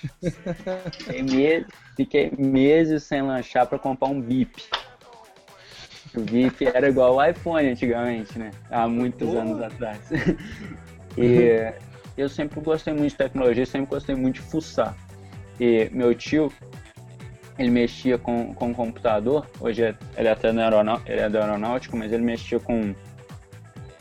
Fiquei, 0.91 1.21
me... 1.21 1.65
Fiquei 1.97 2.31
meses 2.37 3.03
sem 3.03 3.21
lanchar 3.21 3.67
para 3.67 3.77
comprar 3.77 4.07
um 4.07 4.21
VIP. 4.21 4.63
O 6.15 6.21
VIP 6.21 6.65
era 6.65 6.89
igual 6.89 7.15
o 7.15 7.25
iPhone 7.25 7.67
antigamente, 7.67 8.39
né? 8.39 8.51
Há 8.69 8.87
muitos 8.87 9.33
anos 9.35 9.61
atrás. 9.61 9.99
E 11.17 11.73
eu 12.17 12.29
sempre 12.29 12.59
gostei 12.61 12.93
muito 12.93 13.11
de 13.11 13.17
tecnologia, 13.17 13.65
sempre 13.65 13.89
gostei 13.89 14.15
muito 14.15 14.35
de 14.35 14.41
fuçar. 14.41 14.95
E 15.59 15.89
meu 15.91 16.13
tio, 16.15 16.51
ele 17.57 17.69
mexia 17.69 18.17
com, 18.17 18.53
com 18.53 18.73
computador, 18.73 19.47
hoje 19.59 19.83
é, 19.83 19.95
ele 20.17 20.27
é 20.27 20.31
até 20.31 20.49
ele 20.49 21.21
é 21.21 21.29
da 21.29 21.41
aeronáutica, 21.41 21.95
mas 21.95 22.11
ele 22.11 22.23
mexia 22.23 22.59
com, 22.59 22.95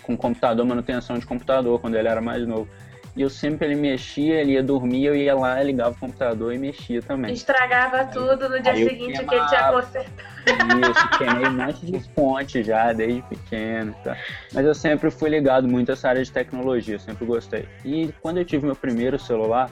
com 0.03 0.16
computador, 0.16 0.64
manutenção 0.64 1.18
de 1.18 1.27
computador, 1.27 1.81
quando 1.81 1.96
ele 1.96 2.09
era 2.09 2.20
mais 2.20 2.46
novo. 2.46 2.68
E 3.16 3.23
eu 3.23 3.29
sempre 3.29 3.66
ele 3.66 3.75
mexia, 3.75 4.40
ele 4.40 4.53
ia 4.53 4.62
dormir, 4.62 5.05
eu 5.05 5.16
ia 5.16 5.35
lá, 5.35 5.61
ligava 5.62 5.90
o 5.90 5.99
computador 5.99 6.55
e 6.55 6.59
mexia 6.59 7.03
também. 7.03 7.33
Estragava 7.33 8.05
tudo 8.07 8.49
no 8.49 8.61
dia 8.62 8.75
seguinte 8.77 9.25
que 9.25 9.35
ele 9.35 9.46
tinha 9.46 9.73
consertado. 9.73 10.29
Isso, 10.46 11.18
queimei 11.18 11.48
um 11.48 11.53
monte 11.53 11.87
de 11.87 12.00
fonte 12.14 12.62
já, 12.62 12.92
desde 12.92 13.22
pequeno. 13.22 13.94
Tá? 14.05 14.16
Mas 14.53 14.64
eu 14.64 14.74
sempre 14.74 15.11
fui 15.11 15.31
ligado 15.31 15.68
muito 15.68 15.90
a 15.90 15.92
essa 15.92 16.09
área 16.09 16.22
de 16.22 16.31
tecnologia, 16.31 16.98
sempre 16.98 17.24
gostei. 17.26 17.68
E 17.85 18.12
quando 18.20 18.38
eu 18.38 18.44
tive 18.44 18.66
meu 18.66 18.76
primeiro 18.76 19.18
celular, 19.18 19.70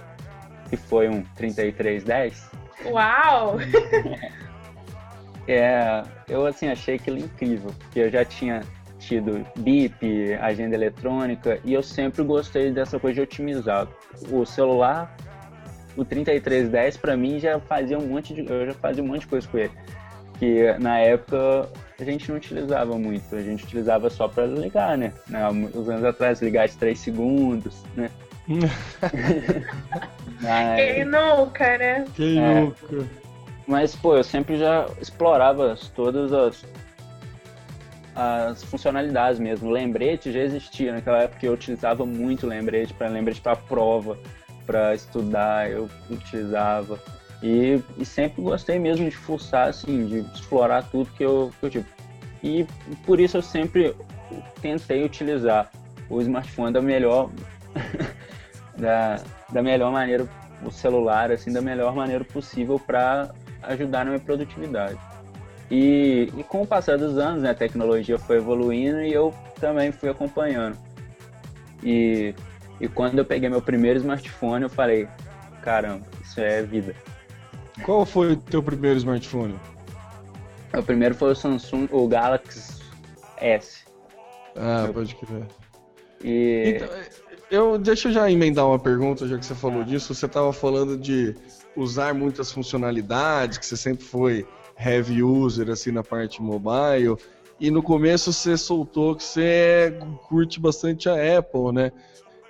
que 0.69 0.77
foi 0.77 1.09
um 1.09 1.23
3310. 1.35 2.51
Uau! 2.87 3.57
é, 5.49 6.03
eu 6.29 6.47
assim 6.47 6.69
achei 6.69 6.97
aquilo 6.97 7.19
incrível, 7.19 7.73
porque 7.79 8.01
eu 8.01 8.11
já 8.11 8.25
tinha 8.25 8.63
tido 8.99 9.47
BIP, 9.57 10.35
agenda 10.41 10.75
eletrônica, 10.75 11.61
e 11.65 11.73
eu 11.73 11.83
sempre 11.83 12.23
gostei 12.23 12.71
dessa 12.71 12.99
coisa 12.99 13.15
de 13.15 13.21
otimizar. 13.23 13.89
O 14.31 14.45
celular, 14.45 15.17
o 15.97 16.05
3310 16.05 16.97
para 16.97 17.17
mim 17.17 17.39
já 17.39 17.59
fazia 17.61 17.99
um 17.99 18.07
monte 18.07 18.35
de, 18.35 18.47
eu 18.51 18.67
já 18.67 18.75
fazia 18.75 19.03
um 19.03 19.07
monte 19.07 19.21
de 19.21 19.29
coisa 19.29 19.49
com 19.49 19.59
ele 19.59 19.73
que 20.39 20.73
na 20.79 20.99
época 20.99 21.69
a 21.99 22.05
gente 22.05 22.29
não 22.29 22.37
utilizava 22.37 22.97
muito, 22.97 23.35
a 23.35 23.43
gente 23.43 23.65
utilizava 23.65 24.09
só 24.09 24.29
para 24.29 24.47
ligar, 24.47 24.97
né? 24.97 25.13
Uns 25.75 25.89
anos 25.89 26.05
atrás, 26.05 26.41
ligar 26.41 26.69
de 26.69 26.77
3 26.77 26.99
segundos, 26.99 27.83
né? 27.97 28.11
Mas... 30.41 30.77
Quem 30.77 31.05
nunca, 31.05 31.79
né? 31.79 32.05
Quem 32.15 32.39
é. 32.39 32.61
nunca? 32.61 33.07
Mas, 33.67 33.95
pô, 33.95 34.17
eu 34.17 34.25
sempre 34.25 34.57
já 34.57 34.87
explorava 35.01 35.77
todas 35.95 36.33
as, 36.33 36.65
as 38.15 38.65
funcionalidades 38.65 39.39
mesmo. 39.39 39.69
O 39.69 39.73
lembrete 39.73 40.33
já 40.33 40.41
existia 40.41 40.93
naquela 40.93 41.23
época, 41.23 41.45
eu 41.45 41.53
utilizava 41.53 42.07
muito 42.07 42.47
lembrete 42.47 42.95
para 42.95 43.09
lembrete 43.09 43.41
para 43.41 43.57
prova, 43.57 44.17
para 44.65 44.95
estudar, 44.95 45.71
eu 45.71 45.89
utilizava. 46.09 46.99
E, 47.43 47.81
e, 47.97 48.05
sempre 48.05 48.43
gostei 48.43 48.79
mesmo 48.79 49.09
de 49.09 49.17
fuçar, 49.17 49.69
assim, 49.69 50.07
de 50.07 50.19
explorar 50.35 50.83
tudo 50.91 51.11
que 51.11 51.25
eu, 51.25 51.53
que 51.61 51.67
eu 51.67 51.71
tive. 51.71 51.87
E 52.43 52.67
por 53.07 53.21
isso 53.21 53.37
eu 53.37 53.43
sempre 53.43 53.95
tentei 54.61 55.05
utilizar 55.05 55.71
o 56.11 56.21
smartphone 56.21 56.73
da 56.73 56.83
melhor, 56.83 57.31
da, 58.77 59.23
da 59.53 59.63
melhor 59.63 59.93
maneira, 59.93 60.29
o 60.65 60.71
celular, 60.71 61.31
assim, 61.31 61.53
da 61.53 61.61
melhor 61.61 61.95
maneira 61.95 62.25
possível 62.25 62.79
para 62.79 63.31
ajudar 63.63 64.05
na 64.05 64.13
minha 64.13 64.21
produtividade. 64.21 64.99
E, 65.71 66.33
e, 66.37 66.43
com 66.45 66.63
o 66.63 66.67
passar 66.67 66.97
dos 66.97 67.19
anos, 67.19 67.43
né, 67.43 67.51
a 67.51 67.55
tecnologia 67.55 68.19
foi 68.19 68.39
evoluindo 68.39 69.03
e 69.03 69.13
eu 69.13 69.33
também 69.61 69.93
fui 69.93 70.09
acompanhando. 70.09 70.77
E, 71.85 72.35
e 72.81 72.89
quando 72.89 73.19
eu 73.19 73.25
peguei 73.25 73.49
meu 73.49 73.61
primeiro 73.61 73.99
smartphone, 73.99 74.65
eu 74.65 74.71
falei, 74.71 75.07
caramba, 75.63 76.07
isso 76.23 76.41
é 76.41 76.63
vida. 76.63 76.95
Qual 77.85 78.05
foi 78.05 78.33
o 78.33 78.37
teu 78.37 78.63
primeiro 78.63 78.99
smartphone? 78.99 79.59
O 80.77 80.83
primeiro 80.83 81.15
foi 81.15 81.33
o 81.33 81.35
Samsung, 81.35 81.89
o 81.91 82.07
Galaxy 82.07 82.83
S. 83.39 83.85
Ah, 84.55 84.85
eu... 84.87 84.95
pode 84.95 85.15
crer. 85.15 85.47
E... 86.23 86.75
Então, 86.77 86.89
eu, 87.51 87.79
deixa 87.79 88.09
eu 88.09 88.13
já 88.13 88.31
emendar 88.31 88.67
uma 88.67 88.79
pergunta, 88.79 89.27
já 89.27 89.39
que 89.39 89.47
você 89.47 89.55
falou 89.55 89.81
ah. 89.81 89.85
disso. 89.85 90.15
Você 90.15 90.27
estava 90.27 90.53
falando 90.53 90.97
de 90.97 91.35
usar 91.77 92.13
muitas 92.13 92.53
funcionalidades, 92.53 93.59
que 93.59 93.65
você 93.65 93.77
sempre 93.77 94.05
foi 94.05 94.47
heavy 94.79 95.23
user 95.23 95.71
assim 95.71 95.91
na 95.91 96.03
parte 96.03 96.43
mobile. 96.43 97.17
E 97.61 97.71
no 97.71 97.83
começo 97.83 98.33
você 98.33 98.57
soltou 98.57 99.17
que 99.17 99.23
você 99.23 99.99
curte 100.29 100.61
bastante 100.61 101.09
a 101.09 101.39
Apple, 101.39 101.73
né? 101.73 101.93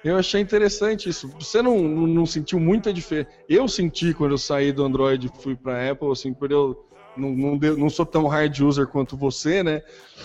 Eu 0.04 0.16
achei 0.16 0.40
interessante 0.40 1.08
isso. 1.08 1.28
Você 1.40 1.60
não, 1.60 1.78
não, 1.82 2.24
sentiu 2.24 2.60
muita 2.60 2.92
diferença? 2.92 3.30
Eu 3.48 3.66
senti 3.66 4.14
quando 4.14 4.32
eu 4.32 4.38
saí 4.38 4.72
do 4.72 4.84
Android 4.84 5.26
e 5.26 5.42
fui 5.42 5.56
para 5.56 5.90
Apple, 5.90 6.12
assim, 6.12 6.32
por 6.32 6.50
eu 6.52 6.88
não, 7.18 7.30
não, 7.30 7.56
não, 7.76 7.90
sou 7.90 8.06
tão 8.06 8.26
hard 8.26 8.60
user 8.60 8.86
quanto 8.86 9.16
você, 9.16 9.62
né? 9.62 9.82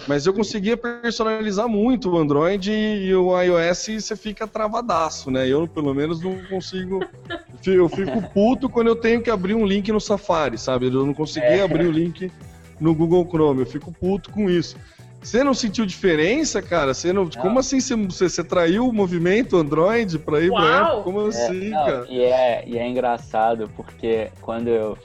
Mas 0.08 0.26
eu 0.26 0.34
conseguia 0.34 0.78
personalizar 0.78 1.68
muito 1.68 2.12
o 2.12 2.18
Android 2.18 2.72
e 2.72 3.14
o 3.16 3.40
iOS 3.42 3.88
e 3.88 4.02
você 4.02 4.16
fica 4.16 4.48
travadaço, 4.48 5.32
né? 5.32 5.48
Eu, 5.48 5.68
pelo 5.68 5.94
menos, 5.94 6.22
não 6.22 6.38
consigo. 6.46 7.04
Eu 7.66 7.88
fico 7.88 8.22
puto 8.34 8.68
quando 8.68 8.88
eu 8.88 8.96
tenho 8.96 9.22
que 9.22 9.30
abrir 9.30 9.54
um 9.54 9.66
link 9.66 9.90
no 9.90 10.02
Safari, 10.02 10.58
sabe? 10.58 10.88
Eu 10.88 11.06
não 11.06 11.14
consegui 11.14 11.46
é. 11.46 11.62
abrir 11.62 11.86
o 11.86 11.92
link 11.92 12.30
no 12.78 12.94
Google 12.94 13.26
Chrome. 13.26 13.62
Eu 13.62 13.66
fico 13.66 13.90
puto 13.90 14.30
com 14.32 14.50
isso. 14.50 14.76
Você 15.24 15.44
não 15.44 15.54
sentiu 15.54 15.86
diferença, 15.86 16.62
cara? 16.62 16.94
Você 16.94 17.14
não, 17.14 17.24
Não. 17.24 17.32
Como 17.32 17.60
assim 17.60 17.80
você, 17.80 17.96
você, 18.28 18.44
traiu 18.44 18.88
o 18.88 18.94
movimento 18.94 19.58
Android 19.58 20.20
pra 20.20 20.42
ir 20.42 20.50
pra! 20.52 20.82
Apple? 20.82 21.04
Como 21.04 21.22
É, 21.22 21.28
assim, 21.28 21.70
não, 21.70 21.86
cara? 21.86 22.06
E 22.10 22.22
é, 22.22 22.64
e 22.68 22.78
é 22.78 22.88
engraçado 22.88 23.70
porque 23.76 24.30
quando 24.42 24.68
eu 24.68 24.98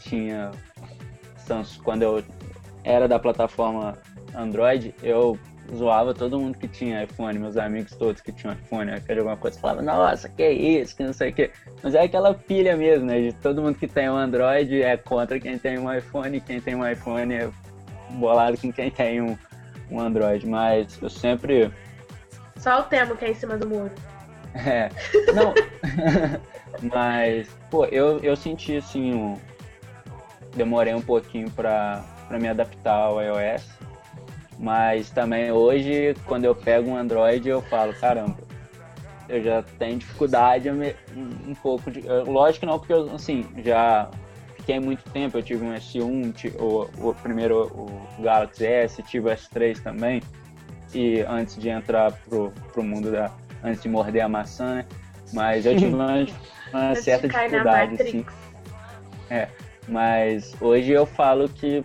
tinha 0.00 0.50
Samsung, 1.36 1.82
quando 1.82 2.02
eu 2.02 2.22
era 2.82 3.06
da 3.06 3.18
plataforma 3.18 3.98
Android, 4.34 4.94
eu 5.02 5.38
zoava 5.74 6.14
todo 6.14 6.38
mundo 6.38 6.56
que 6.56 6.68
tinha 6.68 7.02
iPhone, 7.04 7.38
meus 7.38 7.56
amigos 7.56 7.92
todos 7.96 8.20
que 8.20 8.32
tinham 8.32 8.54
iPhone, 8.54 8.92
aí 8.92 9.00
queria 9.00 9.22
alguma 9.22 9.36
coisa, 9.36 9.58
falava, 9.58 9.82
nossa, 9.82 10.28
que 10.28 10.48
isso, 10.48 10.96
que 10.96 11.02
não 11.02 11.12
sei 11.12 11.30
o 11.30 11.32
que. 11.32 11.50
Mas 11.82 11.94
é 11.94 12.02
aquela 12.02 12.32
pilha 12.34 12.76
mesmo, 12.76 13.06
né? 13.06 13.20
De 13.20 13.32
todo 13.32 13.62
mundo 13.62 13.76
que 13.76 13.88
tem 13.88 14.08
um 14.08 14.16
Android 14.16 14.82
é 14.82 14.96
contra 14.96 15.40
quem 15.40 15.58
tem 15.58 15.78
um 15.78 15.92
iPhone, 15.92 16.36
e 16.36 16.40
quem 16.40 16.60
tem 16.60 16.74
um 16.74 16.88
iPhone 16.88 17.34
é 17.34 17.50
bolado 18.10 18.56
com 18.56 18.72
quem 18.72 18.90
tem 18.90 19.20
um, 19.20 19.36
um 19.90 20.00
Android. 20.00 20.46
Mas 20.46 20.98
eu 21.00 21.08
sempre 21.10 21.70
Só 22.56 22.80
o 22.80 22.82
Temo 22.84 23.16
que 23.16 23.24
é 23.24 23.30
em 23.30 23.34
cima 23.34 23.56
do 23.56 23.66
muro. 23.68 23.92
é, 24.54 24.90
não. 25.34 25.52
Mas, 26.94 27.48
pô, 27.70 27.84
eu, 27.86 28.18
eu 28.20 28.36
senti 28.36 28.76
assim, 28.76 29.14
um... 29.14 29.38
demorei 30.54 30.94
um 30.94 31.00
pouquinho 31.00 31.50
pra, 31.50 32.02
pra 32.28 32.38
me 32.38 32.48
adaptar 32.48 32.92
ao 32.94 33.20
iOS. 33.22 33.64
Mas 34.58 35.10
também 35.10 35.50
hoje, 35.52 36.14
quando 36.26 36.44
eu 36.44 36.54
pego 36.54 36.90
um 36.90 36.96
Android, 36.96 37.46
eu 37.48 37.60
falo, 37.62 37.92
caramba, 37.94 38.36
eu 39.28 39.42
já 39.42 39.62
tenho 39.78 39.98
dificuldade 39.98 40.70
um, 40.70 40.82
um 41.50 41.54
pouco 41.54 41.90
de. 41.90 42.06
eu- 42.06 42.24
Lógico 42.24 42.60
que 42.60 42.66
não, 42.66 42.78
porque 42.78 42.92
eu, 42.92 43.14
assim, 43.14 43.46
já 43.58 44.08
fiquei 44.66 44.80
muito 44.80 45.08
tempo, 45.10 45.38
eu 45.38 45.42
tive 45.44 45.64
um 45.64 45.72
S1, 45.72 46.32
ti- 46.34 46.52
o, 46.58 46.90
o 46.98 47.14
primeiro 47.14 47.66
o 47.68 48.08
Galaxy 48.20 48.66
S, 48.66 49.00
tive 49.04 49.28
o 49.28 49.32
S3 49.32 49.78
também. 49.80 50.20
E 50.92 51.20
antes 51.28 51.56
de 51.56 51.68
entrar 51.68 52.10
pro, 52.28 52.52
pro 52.72 52.82
mundo 52.82 53.12
da. 53.12 53.30
antes 53.62 53.80
de 53.80 53.88
morder 53.88 54.24
a 54.24 54.28
maçã, 54.28 54.76
né? 54.76 54.86
Mas 55.32 55.66
eu 55.66 55.76
tive 55.76 55.94
uma, 55.94 56.26
uma 56.72 56.94
certa 56.96 57.28
dificuldade, 57.28 57.94
assim. 58.02 58.24
Mas 59.86 60.56
hoje 60.60 60.90
eu 60.90 61.06
falo 61.06 61.48
que, 61.48 61.84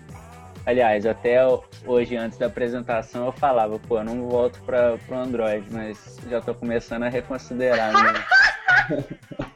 aliás, 0.65 1.05
até 1.05 1.37
hoje 1.85 2.15
antes 2.15 2.39
da 2.39 2.47
apresentação 2.47 3.27
eu 3.27 3.31
falava, 3.31 3.77
pô, 3.77 3.99
eu 3.99 4.03
não 4.03 4.27
volto 4.27 4.59
para 4.65 4.97
o 5.07 5.13
Android, 5.13 5.67
mas 5.69 6.17
já 6.27 6.41
tô 6.41 6.55
começando 6.55 7.03
a 7.03 7.09
reconsiderar. 7.09 7.93
Né? 7.93 9.45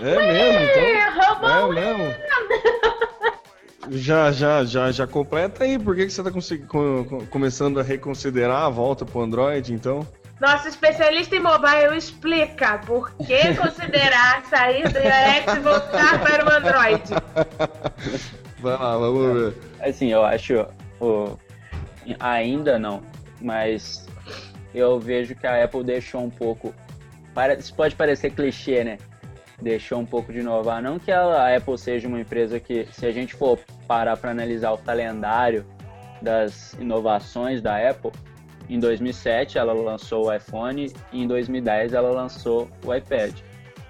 É 0.00 0.20
mesmo, 0.26 0.60
então? 0.64 1.24
Roubou 1.24 1.48
É 1.50 1.80
mesmo? 1.80 2.14
Já, 3.90 4.30
já, 4.32 4.64
já, 4.64 4.90
já 4.90 5.06
completa 5.06 5.64
aí. 5.64 5.78
Por 5.78 5.96
que, 5.96 6.04
que 6.06 6.12
você 6.12 6.22
tá 6.22 6.30
consegui- 6.30 6.66
co- 6.66 7.04
co- 7.08 7.26
começando 7.30 7.80
a 7.80 7.82
reconsiderar 7.82 8.64
a 8.64 8.68
volta 8.68 9.04
pro 9.06 9.20
Android, 9.22 9.72
então? 9.72 10.06
Nosso 10.40 10.68
especialista 10.68 11.34
em 11.34 11.40
mobile 11.40 11.96
explica 11.96 12.78
por 12.78 13.10
que 13.16 13.54
considerar 13.54 14.44
sair 14.46 14.82
do 14.92 14.98
iOS 14.98 15.56
e 15.56 15.60
voltar 15.60 16.20
para 16.20 16.44
o 16.44 16.50
Android. 16.52 17.02
Vai 18.60 18.72
lá, 18.76 18.98
vamos 18.98 19.32
ver. 19.54 19.54
Assim, 19.80 20.08
eu 20.12 20.24
acho, 20.24 20.66
o, 21.00 21.36
ainda 22.20 22.78
não, 22.78 23.02
mas 23.40 24.06
eu 24.74 24.98
vejo 25.00 25.34
que 25.34 25.46
a 25.46 25.64
Apple 25.64 25.82
deixou 25.82 26.22
um 26.22 26.30
pouco, 26.30 26.74
para- 27.34 27.54
isso 27.54 27.72
pode 27.74 27.94
parecer 27.96 28.30
clichê, 28.30 28.84
né? 28.84 28.98
Deixou 29.60 29.98
um 29.98 30.06
pouco 30.06 30.32
de 30.32 30.38
inovar. 30.38 30.80
Não 30.82 30.98
que 30.98 31.10
a 31.10 31.56
Apple 31.56 31.76
seja 31.76 32.06
uma 32.06 32.20
empresa 32.20 32.60
que, 32.60 32.86
se 32.92 33.06
a 33.06 33.10
gente 33.10 33.34
for 33.34 33.58
parar 33.86 34.16
para 34.16 34.30
analisar 34.30 34.72
o 34.72 34.78
calendário 34.78 35.66
das 36.22 36.74
inovações 36.74 37.60
da 37.60 37.76
Apple, 37.90 38.12
em 38.68 38.78
2007 38.78 39.58
ela 39.58 39.72
lançou 39.72 40.26
o 40.26 40.32
iPhone 40.32 40.92
e 41.12 41.22
em 41.22 41.26
2010 41.26 41.92
ela 41.92 42.10
lançou 42.10 42.68
o 42.84 42.94
iPad. 42.94 43.32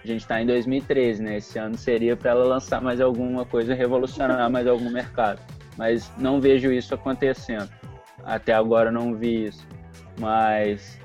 A 0.03 0.07
gente 0.07 0.21
está 0.21 0.41
em 0.41 0.47
2013, 0.47 1.23
né? 1.23 1.37
Esse 1.37 1.59
ano 1.59 1.77
seria 1.77 2.17
para 2.17 2.31
ela 2.31 2.45
lançar 2.45 2.81
mais 2.81 3.01
alguma 3.01 3.45
coisa, 3.45 3.75
revolucionar 3.75 4.49
mais 4.51 4.67
algum 4.67 4.91
mercado. 4.91 5.41
Mas 5.77 6.11
não 6.17 6.41
vejo 6.41 6.73
isso 6.73 6.95
acontecendo. 6.95 7.69
Até 8.25 8.53
agora 8.53 8.91
não 8.91 9.15
vi 9.15 9.47
isso. 9.47 9.67
Mas 10.19 10.99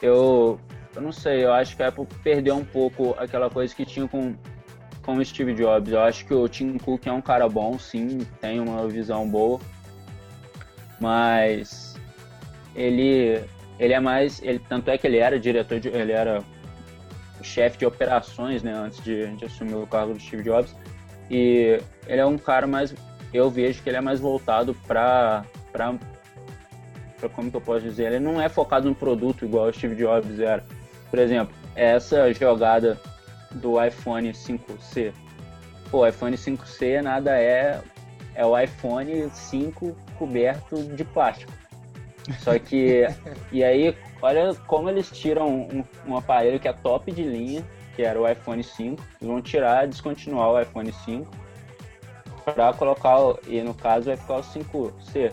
eu, 0.00 0.58
eu 0.96 1.02
não 1.02 1.12
sei, 1.12 1.44
eu 1.44 1.52
acho 1.52 1.76
que 1.76 1.82
a 1.82 1.88
Apple 1.88 2.06
perdeu 2.24 2.56
um 2.56 2.64
pouco 2.64 3.14
aquela 3.18 3.50
coisa 3.50 3.74
que 3.74 3.84
tinha 3.84 4.08
com, 4.08 4.34
com 5.02 5.16
o 5.18 5.24
Steve 5.24 5.52
Jobs. 5.52 5.92
Eu 5.92 6.00
acho 6.00 6.24
que 6.24 6.32
o 6.32 6.48
Tim 6.48 6.78
Cook 6.78 7.06
é 7.06 7.12
um 7.12 7.20
cara 7.20 7.46
bom, 7.48 7.78
sim, 7.78 8.26
tem 8.40 8.58
uma 8.58 8.88
visão 8.88 9.28
boa. 9.28 9.60
Mas 10.98 11.94
ele 12.74 13.42
ele 13.78 13.92
é 13.92 14.00
mais, 14.00 14.42
ele 14.42 14.58
tanto 14.58 14.90
é 14.90 14.96
que 14.96 15.06
ele 15.06 15.18
era 15.18 15.38
diretor 15.38 15.78
de, 15.78 15.88
ele 15.88 16.12
era 16.12 16.42
chefe 17.42 17.76
de 17.76 17.84
operações, 17.84 18.62
né, 18.62 18.72
antes 18.72 19.04
de, 19.04 19.26
de 19.36 19.44
assumir 19.44 19.74
o 19.74 19.86
cargo 19.86 20.14
do 20.14 20.20
Steve 20.20 20.42
Jobs. 20.42 20.74
E 21.30 21.78
ele 22.06 22.20
é 22.20 22.26
um 22.26 22.38
cara 22.38 22.66
mais 22.66 22.94
eu 23.34 23.50
vejo 23.50 23.82
que 23.82 23.90
ele 23.90 23.98
é 23.98 24.00
mais 24.00 24.18
voltado 24.18 24.74
para 24.86 25.44
para 25.70 25.92
como 27.34 27.50
que 27.50 27.56
eu 27.56 27.60
posso 27.60 27.82
dizer, 27.82 28.12
ele 28.12 28.20
não 28.20 28.40
é 28.40 28.48
focado 28.48 28.88
no 28.88 28.94
produto 28.94 29.44
igual 29.44 29.68
o 29.68 29.72
Steve 29.72 29.94
Jobs 29.94 30.40
era. 30.40 30.64
Por 31.10 31.18
exemplo, 31.18 31.54
essa 31.74 32.32
jogada 32.32 33.00
do 33.52 33.82
iPhone 33.82 34.30
5C. 34.32 35.12
Pô, 35.90 35.98
o 36.00 36.06
iPhone 36.06 36.36
5C 36.36 37.00
nada 37.00 37.38
é 37.38 37.80
é 38.36 38.44
o 38.44 38.56
iPhone 38.58 39.30
5 39.30 39.96
coberto 40.18 40.82
de 40.94 41.04
plástico. 41.04 41.52
Só 42.38 42.58
que 42.58 43.06
e 43.50 43.64
aí, 43.64 43.96
olha 44.20 44.54
como 44.66 44.90
eles 44.90 45.10
tiram 45.10 45.48
um, 45.48 45.84
um 46.06 46.16
aparelho 46.16 46.60
que 46.60 46.68
é 46.68 46.72
top 46.72 47.10
de 47.10 47.22
linha, 47.22 47.64
que 47.94 48.02
era 48.02 48.20
o 48.20 48.28
iPhone 48.28 48.62
5, 48.62 49.02
e 49.20 49.26
vão 49.26 49.40
tirar, 49.40 49.88
descontinuar 49.88 50.50
o 50.50 50.60
iPhone 50.60 50.92
5 50.92 51.26
para 52.44 52.72
colocar, 52.74 53.16
e 53.48 53.60
no 53.62 53.74
caso 53.74 54.06
vai 54.06 54.16
ficar 54.16 54.36
o 54.36 54.42
5C. 54.42 55.32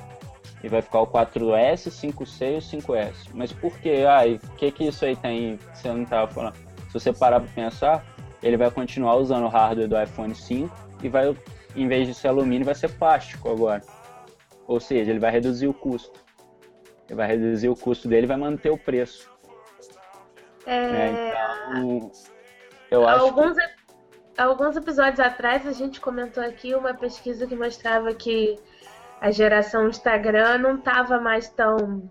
E 0.63 0.69
vai 0.69 0.81
ficar 0.81 1.01
o 1.01 1.07
4S, 1.07 1.89
5C 1.91 2.53
e 2.53 2.57
o 2.57 2.61
5S. 2.61 3.29
Mas 3.33 3.51
por 3.51 3.77
quê? 3.79 4.05
Ah, 4.07 4.25
e 4.25 4.35
o 4.35 4.39
que 4.55 4.71
que 4.71 4.85
isso 4.85 5.03
aí 5.03 5.15
tem 5.15 5.57
que 5.57 5.77
você 5.77 5.91
não 5.91 6.05
tava 6.05 6.31
falando? 6.31 6.55
Se 6.87 6.93
você 6.93 7.11
parar 7.11 7.41
para 7.41 7.49
pensar, 7.49 8.05
ele 8.41 8.55
vai 8.55 8.71
continuar 8.71 9.15
usando 9.15 9.43
o 9.45 9.49
hardware 9.49 9.89
do 9.89 10.01
iPhone 10.01 10.33
5 10.33 10.73
e 11.01 11.09
vai, 11.09 11.35
em 11.75 11.87
vez 11.87 12.07
de 12.07 12.13
ser 12.13 12.29
alumínio, 12.29 12.65
vai 12.65 12.75
ser 12.75 12.89
plástico 12.91 13.49
agora. 13.49 13.81
Ou 14.65 14.79
seja, 14.79 15.11
ele 15.11 15.19
vai 15.19 15.31
reduzir 15.31 15.67
o 15.67 15.73
custo. 15.73 16.17
Ele 17.09 17.17
vai 17.17 17.27
reduzir 17.27 17.67
o 17.67 17.75
custo 17.75 18.07
dele 18.07 18.25
e 18.25 18.27
vai 18.27 18.37
manter 18.37 18.69
o 18.69 18.77
preço. 18.77 19.29
né? 20.65 21.31
É, 21.31 21.77
Então, 21.77 22.11
eu 22.89 23.07
acho 23.07 23.19
que 23.19 23.25
alguns, 23.29 23.57
alguns 24.37 24.77
episódios 24.77 25.19
atrás 25.19 25.67
a 25.67 25.73
gente 25.73 25.99
comentou 25.99 26.43
aqui 26.43 26.73
uma 26.73 26.93
pesquisa 26.93 27.45
que 27.45 27.55
mostrava 27.55 28.13
que 28.13 28.57
a 29.23 29.31
geração 29.31 29.87
Instagram 29.87 30.57
não 30.57 30.75
estava 30.75 31.17
mais 31.17 31.47
tão 31.49 32.09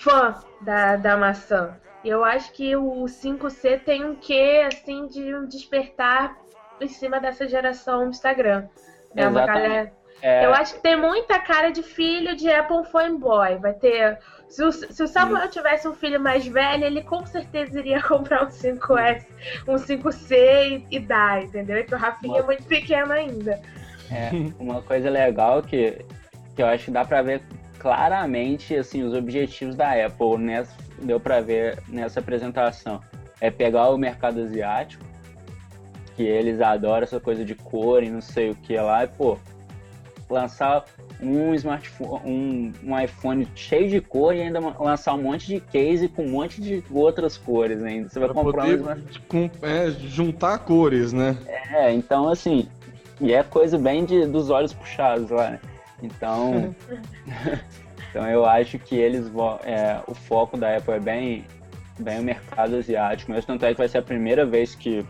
fã 0.00 0.34
da, 0.60 0.94
da 0.94 1.16
maçã. 1.16 1.76
E 2.04 2.08
eu 2.08 2.24
acho 2.24 2.52
que 2.52 2.76
o 2.76 3.04
5C 3.06 3.80
tem 3.84 4.04
um 4.04 4.14
quê, 4.14 4.64
assim, 4.72 5.08
de 5.08 5.34
um 5.34 5.44
despertar 5.46 6.36
em 6.80 6.86
cima 6.86 7.18
dessa 7.18 7.48
geração 7.48 8.08
Instagram. 8.08 8.68
Né? 9.12 9.26
Uma 9.28 9.40
galera- 9.46 9.92
é, 10.22 10.46
Eu 10.46 10.54
acho 10.54 10.74
que 10.74 10.80
tem 10.82 10.96
muita 10.96 11.38
cara 11.40 11.70
de 11.70 11.82
filho 11.82 12.36
de 12.36 12.48
Apple 12.50 12.84
fanboy. 12.90 13.56
Vai 13.58 13.72
ter. 13.74 14.18
Se 14.48 14.62
o, 14.64 14.70
se 14.72 15.02
o 15.02 15.06
Samuel 15.08 15.48
tivesse 15.50 15.86
um 15.88 15.94
filho 15.94 16.20
mais 16.20 16.46
velho, 16.46 16.84
ele 16.84 17.02
com 17.02 17.26
certeza 17.26 17.78
iria 17.80 18.00
comprar 18.06 18.44
um 18.44 18.48
5S, 18.48 19.26
um 19.66 19.74
5C 19.74 20.86
e, 20.90 20.96
e 20.96 21.00
dar, 21.00 21.42
entendeu? 21.42 21.84
Que 21.84 21.94
o 21.94 21.98
Rafinha 21.98 22.38
é 22.40 22.42
muito 22.42 22.64
pequeno 22.64 23.12
ainda. 23.12 23.60
É, 24.10 24.30
uma 24.58 24.80
coisa 24.82 25.08
legal 25.10 25.62
que, 25.62 26.04
que 26.56 26.62
eu 26.62 26.66
acho 26.66 26.86
que 26.86 26.90
dá 26.90 27.04
pra 27.04 27.22
ver 27.22 27.42
claramente 27.78 28.74
assim 28.74 29.02
os 29.02 29.14
objetivos 29.14 29.74
da 29.76 29.92
Apple 30.04 30.36
nessa, 30.38 30.74
deu 31.02 31.20
pra 31.20 31.40
ver 31.40 31.78
nessa 31.88 32.20
apresentação. 32.20 33.00
É 33.40 33.50
pegar 33.50 33.88
o 33.90 33.96
mercado 33.98 34.40
asiático 34.40 35.04
que 36.16 36.24
eles 36.24 36.60
adoram 36.60 37.04
essa 37.04 37.20
coisa 37.20 37.44
de 37.44 37.54
cor 37.54 38.02
e 38.02 38.10
não 38.10 38.20
sei 38.20 38.50
o 38.50 38.54
que 38.56 38.76
lá 38.76 39.04
e 39.04 39.06
pô 39.06 39.38
lançar 40.28 40.84
um 41.22 41.54
smartphone 41.54 42.20
um, 42.24 42.72
um 42.82 42.98
iPhone 43.00 43.48
cheio 43.54 43.88
de 43.88 44.00
cor 44.00 44.34
e 44.34 44.42
ainda 44.42 44.58
lançar 44.60 45.14
um 45.14 45.22
monte 45.22 45.46
de 45.46 45.60
case 45.60 46.08
com 46.08 46.24
um 46.24 46.30
monte 46.30 46.60
de 46.60 46.82
outras 46.90 47.38
cores 47.38 47.82
ainda 47.82 48.08
você 48.08 48.18
vai 48.18 48.28
Pra 48.28 48.34
comprar 48.42 48.64
um 48.64 48.66
poder 48.66 48.78
smartphone. 48.80 49.48
com- 49.48 49.66
é, 49.66 49.90
juntar 49.90 50.58
cores, 50.58 51.12
né? 51.12 51.36
é, 51.72 51.92
então 51.92 52.28
assim, 52.28 52.68
e 53.20 53.32
é 53.32 53.42
coisa 53.42 53.78
bem 53.78 54.04
de, 54.04 54.26
dos 54.26 54.50
olhos 54.50 54.72
puxados 54.72 55.30
lá, 55.30 55.50
né? 55.50 55.60
Então, 56.02 56.74
então 58.10 58.28
eu 58.28 58.46
acho 58.46 58.78
que 58.78 58.96
eles 58.96 59.28
vão, 59.28 59.58
é, 59.64 60.00
o 60.06 60.14
foco 60.14 60.56
da 60.56 60.76
Apple 60.76 60.94
é 60.94 61.00
bem, 61.00 61.44
bem 61.98 62.20
o 62.20 62.22
mercado 62.22 62.76
asiático, 62.76 63.32
mesmo 63.32 63.46
tanto 63.46 63.64
é 63.64 63.72
que 63.72 63.78
vai 63.78 63.88
ser 63.88 63.98
a 63.98 64.02
primeira 64.02 64.46
vez 64.46 64.74
que, 64.74 65.04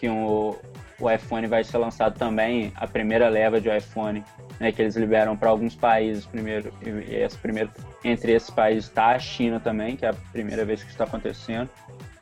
que 0.00 0.08
um, 0.08 0.54
o 1.00 1.10
iPhone 1.10 1.46
vai 1.46 1.62
ser 1.62 1.78
lançado 1.78 2.18
também, 2.18 2.72
a 2.74 2.86
primeira 2.86 3.28
leva 3.28 3.60
de 3.60 3.68
iPhone, 3.68 4.24
né, 4.58 4.72
que 4.72 4.82
eles 4.82 4.96
liberam 4.96 5.36
para 5.36 5.50
alguns 5.50 5.76
países 5.76 6.26
primeiro, 6.26 6.72
e 6.84 7.14
esse 7.14 7.38
primeiro, 7.38 7.70
entre 8.02 8.32
esses 8.32 8.50
países 8.50 8.86
está 8.86 9.10
a 9.10 9.18
China 9.18 9.60
também, 9.60 9.96
que 9.96 10.04
é 10.04 10.08
a 10.08 10.14
primeira 10.32 10.64
vez 10.64 10.82
que 10.82 10.90
está 10.90 11.04
acontecendo, 11.04 11.70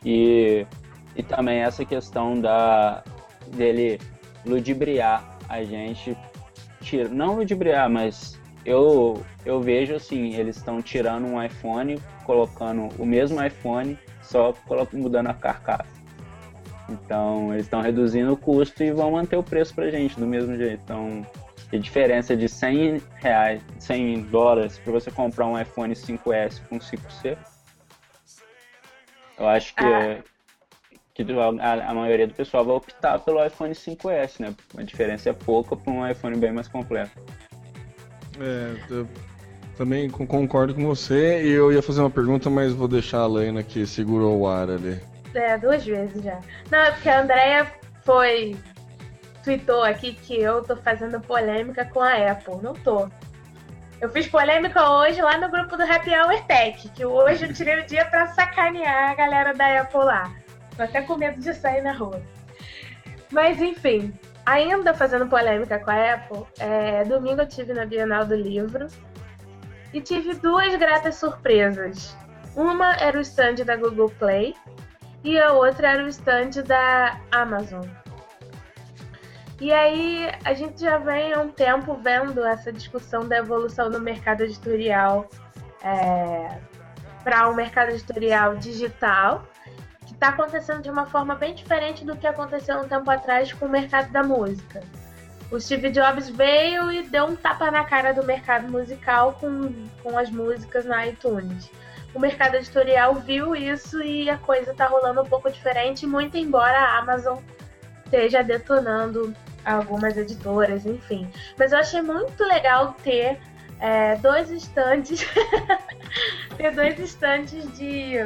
e, 0.05 0.67
e 1.17 1.23
também 1.23 1.61
essa 1.61 1.87
questão 1.87 2.39
da, 2.39 3.03
dele 3.49 3.99
ludibriar 4.47 5.39
a 5.49 5.63
gente, 5.63 6.17
tira, 6.81 7.09
não 7.09 7.37
ludibriar, 7.37 7.91
mas 7.91 8.39
eu, 8.65 9.23
eu 9.45 9.61
vejo 9.61 9.95
assim, 9.95 10.35
eles 10.35 10.57
estão 10.57 10.83
tirando 10.83 11.27
um 11.27 11.43
iPhone, 11.43 12.01
colocando 12.25 12.89
o 12.99 13.07
mesmo 13.07 13.45
iPhone, 13.45 13.99
só 14.23 14.55
mudando 14.93 15.29
a 15.29 15.35
carcaça. 15.35 15.97
Então, 16.89 17.53
eles 17.53 17.67
estão 17.67 17.81
reduzindo 17.81 18.33
o 18.33 18.37
custo 18.37 18.83
e 18.83 18.93
vão 18.93 19.13
manter 19.13 19.37
o 19.37 19.43
preço 19.43 19.75
pra 19.75 19.91
gente 19.91 20.19
do 20.19 20.27
mesmo 20.27 20.57
jeito. 20.57 20.81
Então, 20.85 21.27
a 21.73 21.77
diferença 21.77 22.37
de 22.37 22.49
100 22.49 23.03
reais, 23.17 23.63
100 23.79 24.23
dólares 24.23 24.79
para 24.79 24.93
você 24.93 25.11
comprar 25.11 25.47
um 25.47 25.61
iPhone 25.61 25.95
5S 25.95 26.61
com 26.69 26.79
5C, 26.79 27.37
eu 29.39 29.49
acho 29.49 29.75
que, 29.75 29.85
ah. 29.85 30.23
Que 31.17 31.25
a, 31.33 31.91
a, 31.91 31.95
maioria 31.95 32.27
do 32.27 32.35
pessoal 32.35 32.65
vai 32.65 32.77
optar 32.77 33.19
pelo 33.21 33.45
iPhone 33.45 33.73
5S, 33.73 34.39
né? 34.39 34.55
A 34.77 34.83
diferença 34.83 35.31
é 35.31 35.33
pouca 35.33 35.75
para 35.75 35.91
um 35.91 36.07
iPhone 36.07 36.37
bem 36.37 36.53
mais 36.53 36.69
completo. 36.69 37.11
É, 38.39 38.75
eu 38.91 39.09
também 39.79 40.11
concordo 40.11 40.75
com 40.75 40.85
você 40.85 41.43
e 41.43 41.53
eu 41.53 41.73
ia 41.73 41.81
fazer 41.81 42.01
uma 42.01 42.11
pergunta, 42.11 42.51
mas 42.51 42.75
vou 42.75 42.87
deixar 42.87 43.21
a 43.21 43.27
Lena 43.27 43.63
que 43.63 43.87
segurou 43.87 44.41
o 44.41 44.47
ar 44.47 44.69
ali. 44.69 45.01
É, 45.35 45.57
duas 45.57 45.85
vezes 45.85 46.23
já. 46.23 46.39
Não, 46.71 46.79
é 46.79 46.91
porque 46.91 47.09
a 47.09 47.23
Andrea 47.23 47.67
foi. 48.05 48.55
tweetou 49.43 49.83
aqui 49.83 50.13
que 50.13 50.39
eu 50.39 50.63
tô 50.63 50.77
fazendo 50.77 51.19
polêmica 51.21 51.87
com 51.87 52.01
a 52.01 52.13
Apple. 52.33 52.57
Não 52.63 52.75
tô. 52.75 53.09
Eu 54.03 54.11
fiz 54.11 54.27
polêmica 54.27 54.91
hoje 54.91 55.23
lá 55.23 55.39
no 55.39 55.51
grupo 55.51 55.79
do 55.79 55.83
Happy 55.83 56.11
Hour 56.11 56.43
Tech, 56.47 56.91
que 56.91 57.07
hoje 57.07 57.47
eu 57.47 57.55
tirei 57.55 57.81
o 57.81 57.87
dia 57.87 58.05
pra 58.05 58.27
sacanear 58.29 59.13
a 59.13 59.15
galera 59.15 59.55
da 59.55 59.81
Apple 59.81 60.01
lá. 60.01 60.31
Tô 60.77 60.83
até 60.83 61.03
com 61.03 61.17
medo 61.17 61.41
de 61.41 61.55
sair 61.55 61.83
na 61.83 61.93
rua. 61.93 62.23
Mas 63.31 63.61
enfim, 63.61 64.13
ainda 64.45 64.95
fazendo 64.95 65.27
polêmica 65.27 65.79
com 65.79 65.91
a 65.91 66.15
Apple, 66.15 66.45
é, 66.59 67.05
domingo 67.05 67.43
eu 67.43 67.49
tive 67.49 67.73
na 67.73 67.87
Bienal 67.87 68.25
do 68.25 68.37
Livro 68.37 68.87
e 69.93 70.01
tive 70.01 70.35
duas 70.35 70.75
gratas 70.77 71.17
surpresas. 71.17 72.17
Uma 72.55 72.95
era 72.97 73.19
o 73.19 73.21
stand 73.21 73.65
da 73.65 73.77
Google 73.77 74.11
Play 74.19 74.55
e 75.25 75.39
a 75.39 75.53
outra 75.53 75.93
era 75.93 76.05
o 76.05 76.09
stand 76.09 76.63
da 76.67 77.21
Amazon. 77.33 77.87
E 79.61 79.73
aí 79.73 80.31
a 80.45 80.53
gente 80.53 80.81
já 80.83 80.99
vem 80.99 81.33
há 81.33 81.41
um 81.41 81.49
tempo 81.49 81.95
vendo 81.95 82.45
essa 82.45 82.71
discussão 82.71 83.27
da 83.27 83.39
evolução 83.39 83.91
do 83.91 83.99
mercado 83.99 84.43
editorial 84.43 85.29
é, 85.83 86.59
para 87.25 87.49
o 87.49 87.53
um 87.53 87.55
mercado 87.55 87.91
editorial 87.91 88.57
digital 88.57 89.47
está 90.17 90.29
acontecendo 90.29 90.83
de 90.83 90.91
uma 90.91 91.07
forma 91.07 91.35
bem 91.35 91.55
diferente 91.55 92.05
do 92.05 92.17
que 92.17 92.27
aconteceu 92.27 92.79
um 92.79 92.89
tempo 92.89 93.11
atrás 93.11 93.53
com 93.53 93.67
o 93.67 93.69
mercado 93.69 94.11
da 94.11 94.23
música. 94.23 94.83
O 95.51 95.61
Steve 95.61 95.91
Jobs 95.91 96.29
veio 96.29 96.91
e 96.91 97.03
deu 97.05 97.27
um 97.27 97.37
tapa 97.37 97.71
na 97.71 97.85
cara 97.85 98.13
do 98.13 98.25
mercado 98.25 98.69
musical 98.69 99.35
com, 99.35 99.73
com 100.03 100.19
as 100.19 100.31
músicas 100.31 100.85
na 100.85 101.07
iTunes. 101.07 101.71
O 102.15 102.19
mercado 102.19 102.57
editorial 102.57 103.15
viu 103.15 103.55
isso 103.55 104.03
e 104.03 104.29
a 104.29 104.39
coisa 104.39 104.73
está 104.73 104.87
rolando 104.87 105.23
um 105.23 105.27
pouco 105.27 105.51
diferente, 105.51 106.07
muito 106.07 106.37
embora 106.37 106.79
a 106.79 106.99
Amazon 106.99 107.39
esteja 108.05 108.43
detonando 108.43 109.35
algumas 109.65 110.17
editoras, 110.17 110.87
enfim. 110.87 111.31
Mas 111.59 111.73
eu 111.73 111.79
achei 111.79 112.01
muito 112.01 112.43
legal 112.43 112.97
ter 113.05 113.39
é, 113.81 114.17
dois 114.17 114.51
estantes, 114.51 115.27
ter 116.57 116.75
dois 116.75 116.99
estantes 116.99 117.71
de 117.77 118.19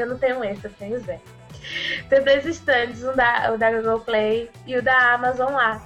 eu 0.00 0.06
não 0.06 0.18
tenho 0.18 0.44
esse, 0.44 0.64
eu 0.64 0.72
tenho 0.72 0.98
Zé. 1.00 1.20
Tem 2.08 2.22
dois 2.22 2.44
stands, 2.44 3.02
um 3.02 3.14
da, 3.14 3.52
o 3.52 3.58
da 3.58 3.70
Google 3.70 4.00
Play 4.00 4.50
e 4.66 4.76
o 4.76 4.82
da 4.82 5.14
Amazon 5.14 5.52
lá. 5.52 5.80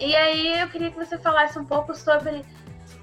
E 0.00 0.14
aí 0.14 0.60
eu 0.60 0.68
queria 0.68 0.90
que 0.90 0.98
você 0.98 1.16
falasse 1.18 1.58
um 1.58 1.64
pouco 1.64 1.94
sobre, 1.94 2.44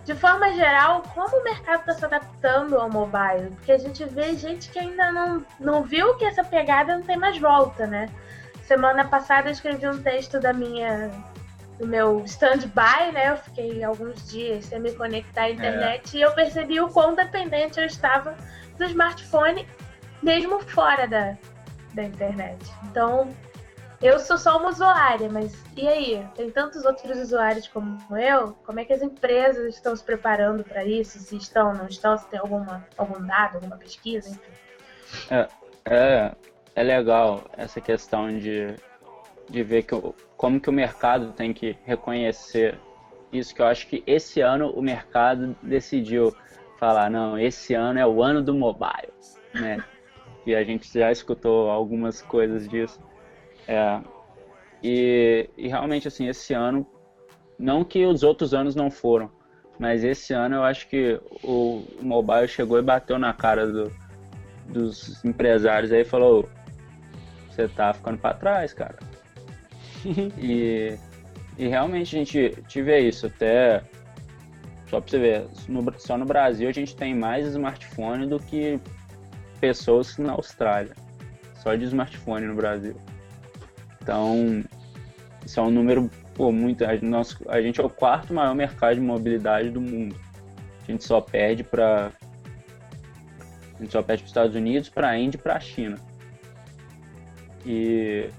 de 0.03 0.13
forma 0.13 0.53
geral, 0.53 1.01
como 1.13 1.37
o 1.37 1.43
mercado 1.43 1.79
está 1.79 1.93
se 1.93 2.05
adaptando 2.05 2.77
ao 2.77 2.89
mobile. 2.89 3.49
Porque 3.55 3.71
a 3.71 3.77
gente 3.77 4.03
vê 4.05 4.35
gente 4.35 4.69
que 4.69 4.79
ainda 4.79 5.11
não, 5.11 5.45
não 5.59 5.83
viu 5.83 6.15
que 6.15 6.25
essa 6.25 6.43
pegada 6.43 6.95
não 6.97 7.03
tem 7.03 7.17
mais 7.17 7.37
volta, 7.37 7.87
né? 7.87 8.09
Semana 8.63 9.05
passada 9.05 9.47
eu 9.47 9.53
escrevi 9.53 9.87
um 9.87 10.01
texto 10.01 10.39
da 10.39 10.53
minha 10.53 11.09
do 11.79 11.87
meu 11.87 12.23
stand-by, 12.25 13.11
né? 13.11 13.31
Eu 13.31 13.37
fiquei 13.37 13.83
alguns 13.83 14.29
dias 14.29 14.65
sem 14.65 14.79
me 14.79 14.91
conectar 14.93 15.43
à 15.43 15.51
internet 15.51 16.15
é. 16.15 16.19
e 16.19 16.21
eu 16.21 16.31
percebi 16.33 16.79
o 16.79 16.87
quão 16.87 17.15
dependente 17.15 17.79
eu 17.79 17.85
estava 17.85 18.35
do 18.77 18.85
smartphone 18.85 19.67
mesmo 20.21 20.59
fora 20.61 21.07
da, 21.07 21.37
da 21.93 22.03
internet. 22.03 22.59
Então, 22.85 23.29
eu 24.01 24.17
sou 24.19 24.37
só 24.37 24.57
uma 24.57 24.69
usuária, 24.69 25.29
mas 25.29 25.61
e 25.77 25.87
aí? 25.87 26.27
Tem 26.35 26.49
tantos 26.49 26.85
outros 26.85 27.17
usuários 27.19 27.67
como 27.67 27.99
eu? 28.17 28.53
Como 28.65 28.79
é 28.79 28.85
que 28.85 28.93
as 28.93 29.01
empresas 29.01 29.75
estão 29.75 29.95
se 29.95 30.03
preparando 30.03 30.63
para 30.63 30.83
isso? 30.83 31.19
Se 31.19 31.35
estão, 31.35 31.73
não 31.73 31.85
estão? 31.85 32.17
Se 32.17 32.27
tem 32.27 32.39
alguma, 32.39 32.85
algum 32.97 33.23
dado, 33.25 33.55
alguma 33.55 33.77
pesquisa, 33.77 34.29
enfim. 34.29 34.51
É, 35.29 35.47
é, 35.85 36.31
é 36.75 36.83
legal 36.83 37.43
essa 37.55 37.79
questão 37.79 38.27
de, 38.27 38.75
de 39.49 39.63
ver 39.63 39.83
que, 39.83 39.95
como 40.35 40.59
que 40.59 40.69
o 40.69 40.73
mercado 40.73 41.31
tem 41.33 41.53
que 41.53 41.77
reconhecer 41.85 42.79
isso, 43.31 43.55
que 43.55 43.61
eu 43.61 43.67
acho 43.67 43.87
que 43.87 44.03
esse 44.05 44.41
ano 44.41 44.71
o 44.71 44.81
mercado 44.81 45.55
decidiu 45.61 46.35
falar, 46.77 47.09
não, 47.09 47.37
esse 47.37 47.73
ano 47.73 47.99
é 47.99 48.05
o 48.05 48.21
ano 48.21 48.41
do 48.41 48.53
mobile, 48.53 49.13
né? 49.53 49.83
que 50.43 50.55
a 50.55 50.63
gente 50.63 50.91
já 50.91 51.11
escutou 51.11 51.69
algumas 51.69 52.21
coisas 52.21 52.67
disso. 52.67 52.99
É, 53.67 54.01
e, 54.83 55.49
e, 55.57 55.67
realmente, 55.67 56.07
assim, 56.07 56.27
esse 56.27 56.53
ano, 56.53 56.85
não 57.57 57.83
que 57.83 58.05
os 58.05 58.23
outros 58.23 58.53
anos 58.53 58.75
não 58.75 58.89
foram, 58.89 59.31
mas 59.79 60.03
esse 60.03 60.33
ano 60.33 60.55
eu 60.55 60.63
acho 60.63 60.87
que 60.87 61.19
o, 61.43 61.83
mobile 62.01 62.47
chegou 62.47 62.79
e 62.79 62.81
bateu 62.81 63.19
na 63.19 63.33
cara 63.33 63.67
do, 63.67 63.91
dos 64.67 65.23
empresários 65.23 65.91
aí 65.91 66.01
e 66.01 66.05
falou: 66.05 66.49
você 67.49 67.67
tá 67.67 67.93
ficando 67.93 68.17
para 68.17 68.35
trás, 68.35 68.73
cara. 68.73 68.97
e, 70.41 70.97
e 71.57 71.67
realmente 71.67 72.15
a 72.15 72.19
gente 72.19 72.63
tive 72.67 72.99
isso, 72.99 73.27
até 73.27 73.83
só 74.91 74.99
pra 74.99 75.09
você 75.09 75.19
ver, 75.19 75.47
no, 75.69 75.99
só 75.99 76.17
no 76.17 76.25
Brasil 76.25 76.67
a 76.67 76.73
gente 76.73 76.95
tem 76.97 77.15
mais 77.15 77.47
smartphone 77.47 78.27
do 78.27 78.37
que 78.37 78.77
pessoas 79.61 80.17
na 80.17 80.33
Austrália, 80.33 80.93
só 81.55 81.73
de 81.75 81.85
smartphone 81.85 82.47
no 82.47 82.55
Brasil. 82.55 82.95
Então, 84.01 84.63
isso 85.45 85.59
é 85.59 85.63
um 85.63 85.69
número 85.69 86.09
pô, 86.33 86.51
muito. 86.51 86.83
A, 86.83 86.97
nosso, 87.01 87.37
a 87.47 87.61
gente 87.61 87.79
é 87.79 87.83
o 87.83 87.89
quarto 87.89 88.33
maior 88.33 88.55
mercado 88.55 88.95
de 88.95 89.01
mobilidade 89.01 89.69
do 89.69 89.79
mundo. 89.79 90.15
A 90.81 90.91
gente 90.91 91.03
só 91.03 91.21
perde 91.21 91.63
para 91.63 92.11
a 93.81 93.83
gente 93.83 93.93
só 93.93 94.03
perde 94.03 94.23
para 94.23 94.27
os 94.27 94.31
Estados 94.31 94.55
Unidos, 94.55 94.89
para 94.89 95.09
a 95.09 95.17
Índia 95.17 95.37
e 95.37 95.41
para 95.41 95.55
a 95.55 95.59
China. 95.59 95.97
E, 97.65 98.29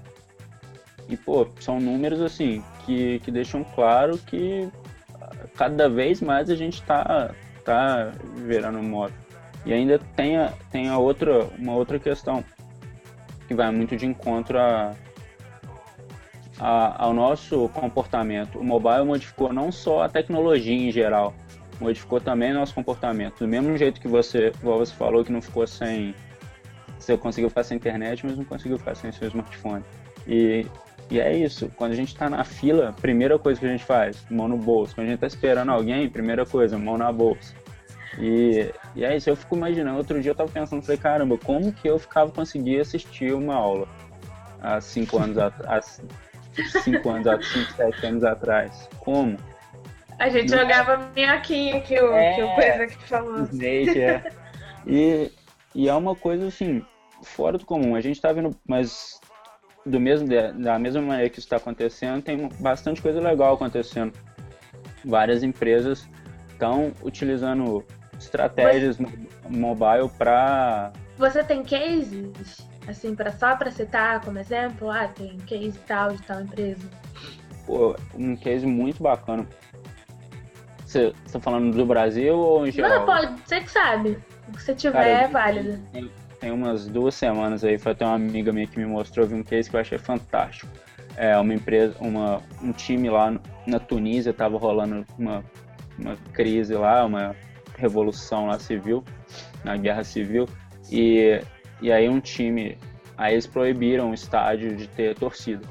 e, 1.09 1.17
pô, 1.17 1.47
são 1.59 1.79
números 1.79 2.21
assim 2.21 2.63
que, 2.85 3.19
que 3.19 3.31
deixam 3.31 3.63
claro 3.63 4.17
que 4.17 4.69
cada 5.55 5.89
vez 5.89 6.21
mais 6.21 6.49
a 6.49 6.55
gente 6.55 6.75
está 6.75 7.33
tá 7.65 8.11
virando 8.35 8.81
moto. 8.81 9.13
E 9.65 9.73
ainda 9.73 9.99
tem, 10.15 10.37
a, 10.37 10.53
tem 10.71 10.89
a 10.89 10.97
outra, 10.97 11.45
uma 11.57 11.73
outra 11.73 11.97
questão 11.97 12.43
que 13.47 13.53
vai 13.53 13.71
muito 13.71 13.95
de 13.95 14.05
encontro 14.05 14.57
a, 14.59 14.93
a, 16.59 17.03
ao 17.05 17.13
nosso 17.13 17.69
comportamento. 17.69 18.59
O 18.59 18.63
mobile 18.63 19.05
modificou 19.05 19.53
não 19.53 19.71
só 19.71 20.03
a 20.03 20.09
tecnologia 20.09 20.73
em 20.73 20.91
geral, 20.91 21.33
modificou 21.79 22.19
também 22.19 22.53
nosso 22.53 22.73
comportamento. 22.73 23.39
Do 23.39 23.47
mesmo 23.47 23.77
jeito 23.77 24.01
que 24.01 24.07
você, 24.07 24.51
você 24.61 24.93
falou, 24.93 25.23
que 25.23 25.31
não 25.31 25.41
ficou 25.41 25.65
sem. 25.65 26.13
Você 26.99 27.17
conseguiu 27.17 27.49
ficar 27.49 27.63
sem 27.63 27.77
internet, 27.77 28.25
mas 28.25 28.37
não 28.37 28.45
conseguiu 28.45 28.77
ficar 28.77 28.95
sem 28.95 29.11
seu 29.11 29.27
smartphone. 29.27 29.83
E, 30.25 30.65
e 31.11 31.19
é 31.19 31.35
isso. 31.35 31.69
Quando 31.75 31.91
a 31.91 31.95
gente 31.95 32.09
está 32.09 32.29
na 32.29 32.45
fila, 32.45 32.95
primeira 33.01 33.37
coisa 33.37 33.59
que 33.59 33.65
a 33.65 33.69
gente 33.69 33.83
faz, 33.83 34.25
mão 34.29 34.47
no 34.47 34.57
bolso. 34.57 34.95
Quando 34.95 35.07
a 35.07 35.09
gente 35.09 35.15
está 35.23 35.27
esperando 35.27 35.69
alguém, 35.69 36.09
primeira 36.09 36.45
coisa, 36.45 36.77
mão 36.77 36.97
na 36.97 37.11
bolsa. 37.11 37.53
E, 38.19 38.71
e 38.95 39.03
é 39.03 39.15
isso, 39.15 39.29
eu 39.29 39.35
fico 39.35 39.55
imaginando. 39.55 39.97
Outro 39.97 40.21
dia 40.21 40.31
eu 40.31 40.35
tava 40.35 40.51
pensando, 40.51 40.81
falei, 40.83 40.97
caramba, 40.97 41.37
como 41.37 41.71
que 41.71 41.87
eu 41.87 41.97
ficava 41.97 42.31
conseguir 42.31 42.79
assistir 42.79 43.33
uma 43.33 43.55
aula 43.55 43.87
há 44.61 44.79
cinco 44.79 45.17
anos 45.17 45.37
atrás, 45.37 46.01
cinco 46.83 47.09
anos, 47.09 47.27
há 47.27 47.41
cinco, 47.41 47.73
sete 47.73 48.05
anos 48.05 48.23
atrás? 48.23 48.89
Como? 48.99 49.37
A 50.19 50.29
gente 50.29 50.51
Não 50.51 50.59
jogava 50.59 51.09
minhoquinho 51.15 51.81
que 51.81 51.99
o, 51.99 52.13
é... 52.13 52.35
que 52.35 52.43
o 52.43 52.55
coisa 52.55 52.87
que 52.87 53.07
falou. 53.07 53.43
Snake, 53.45 53.99
é. 53.99 54.31
E, 54.85 55.31
e 55.73 55.89
é 55.89 55.93
uma 55.93 56.15
coisa 56.15 56.47
assim, 56.47 56.85
fora 57.23 57.57
do 57.57 57.65
comum. 57.65 57.95
A 57.95 58.01
gente 58.01 58.21
tá 58.21 58.31
vendo, 58.31 58.55
mas 58.67 59.19
do 59.85 59.99
mesmo, 59.99 60.27
da 60.27 60.77
mesma 60.77 61.01
maneira 61.01 61.29
que 61.29 61.39
isso 61.39 61.47
está 61.47 61.57
acontecendo, 61.57 62.21
tem 62.21 62.47
bastante 62.59 63.01
coisa 63.01 63.19
legal 63.19 63.55
acontecendo. 63.55 64.13
Várias 65.03 65.43
empresas 65.43 66.07
estão 66.49 66.93
utilizando 67.01 67.83
estratégias 68.19 68.97
Mas... 68.97 69.11
mobile 69.49 70.09
para. 70.17 70.91
Você 71.17 71.43
tem 71.43 71.63
cases, 71.63 72.67
assim, 72.87 73.15
pra, 73.15 73.31
só 73.31 73.55
para 73.55 73.71
citar 73.71 74.21
como 74.21 74.39
exemplo? 74.39 74.89
Ah, 74.89 75.07
tem 75.07 75.37
case 75.37 75.77
tal 75.87 76.13
de 76.13 76.21
tal 76.23 76.41
empresa. 76.41 76.89
Pô, 77.65 77.95
um 78.15 78.35
case 78.35 78.65
muito 78.65 79.01
bacana. 79.01 79.47
Você 80.85 81.13
está 81.25 81.39
falando 81.39 81.75
do 81.75 81.85
Brasil 81.85 82.37
ou 82.37 82.67
em 82.67 82.71
geral? 82.71 82.99
Não, 82.99 83.05
pode, 83.05 83.39
você 83.41 83.61
que 83.61 83.71
sabe. 83.71 84.19
O 84.47 84.51
que 84.51 84.61
você 84.61 84.75
tiver 84.75 84.93
Cara, 84.93 85.07
é 85.07 85.27
válido. 85.27 85.79
Tem, 85.91 86.11
tem 86.39 86.51
umas 86.51 86.87
duas 86.87 87.15
semanas 87.15 87.63
aí, 87.63 87.77
foi 87.77 87.93
até 87.93 88.05
uma 88.05 88.15
amiga 88.15 88.51
minha 88.51 88.67
que 88.67 88.77
me 88.77 88.85
mostrou, 88.85 89.25
vi 89.25 89.33
um 89.33 89.43
case 89.43 89.69
que 89.69 89.75
eu 89.75 89.79
achei 89.79 89.97
fantástico. 89.97 90.69
É 91.15 91.37
uma 91.37 91.53
empresa, 91.53 91.95
uma, 91.99 92.41
um 92.61 92.71
time 92.71 93.09
lá 93.09 93.39
na 93.65 93.79
Tunísia 93.79 94.31
estava 94.31 94.57
rolando 94.57 95.05
uma, 95.17 95.43
uma 95.97 96.17
crise 96.33 96.73
lá, 96.73 97.05
uma 97.05 97.35
revolução 97.77 98.47
lá 98.47 98.59
civil, 98.59 99.03
na 99.63 99.77
guerra 99.77 100.03
civil, 100.03 100.47
e, 100.91 101.41
e 101.81 101.91
aí 101.91 102.07
um 102.07 102.19
time, 102.19 102.77
aí 103.17 103.33
eles 103.33 103.47
proibiram 103.47 104.11
o 104.11 104.13
estádio 104.13 104.75
de 104.75 104.87
ter 104.87 105.15
torcida. 105.15 105.65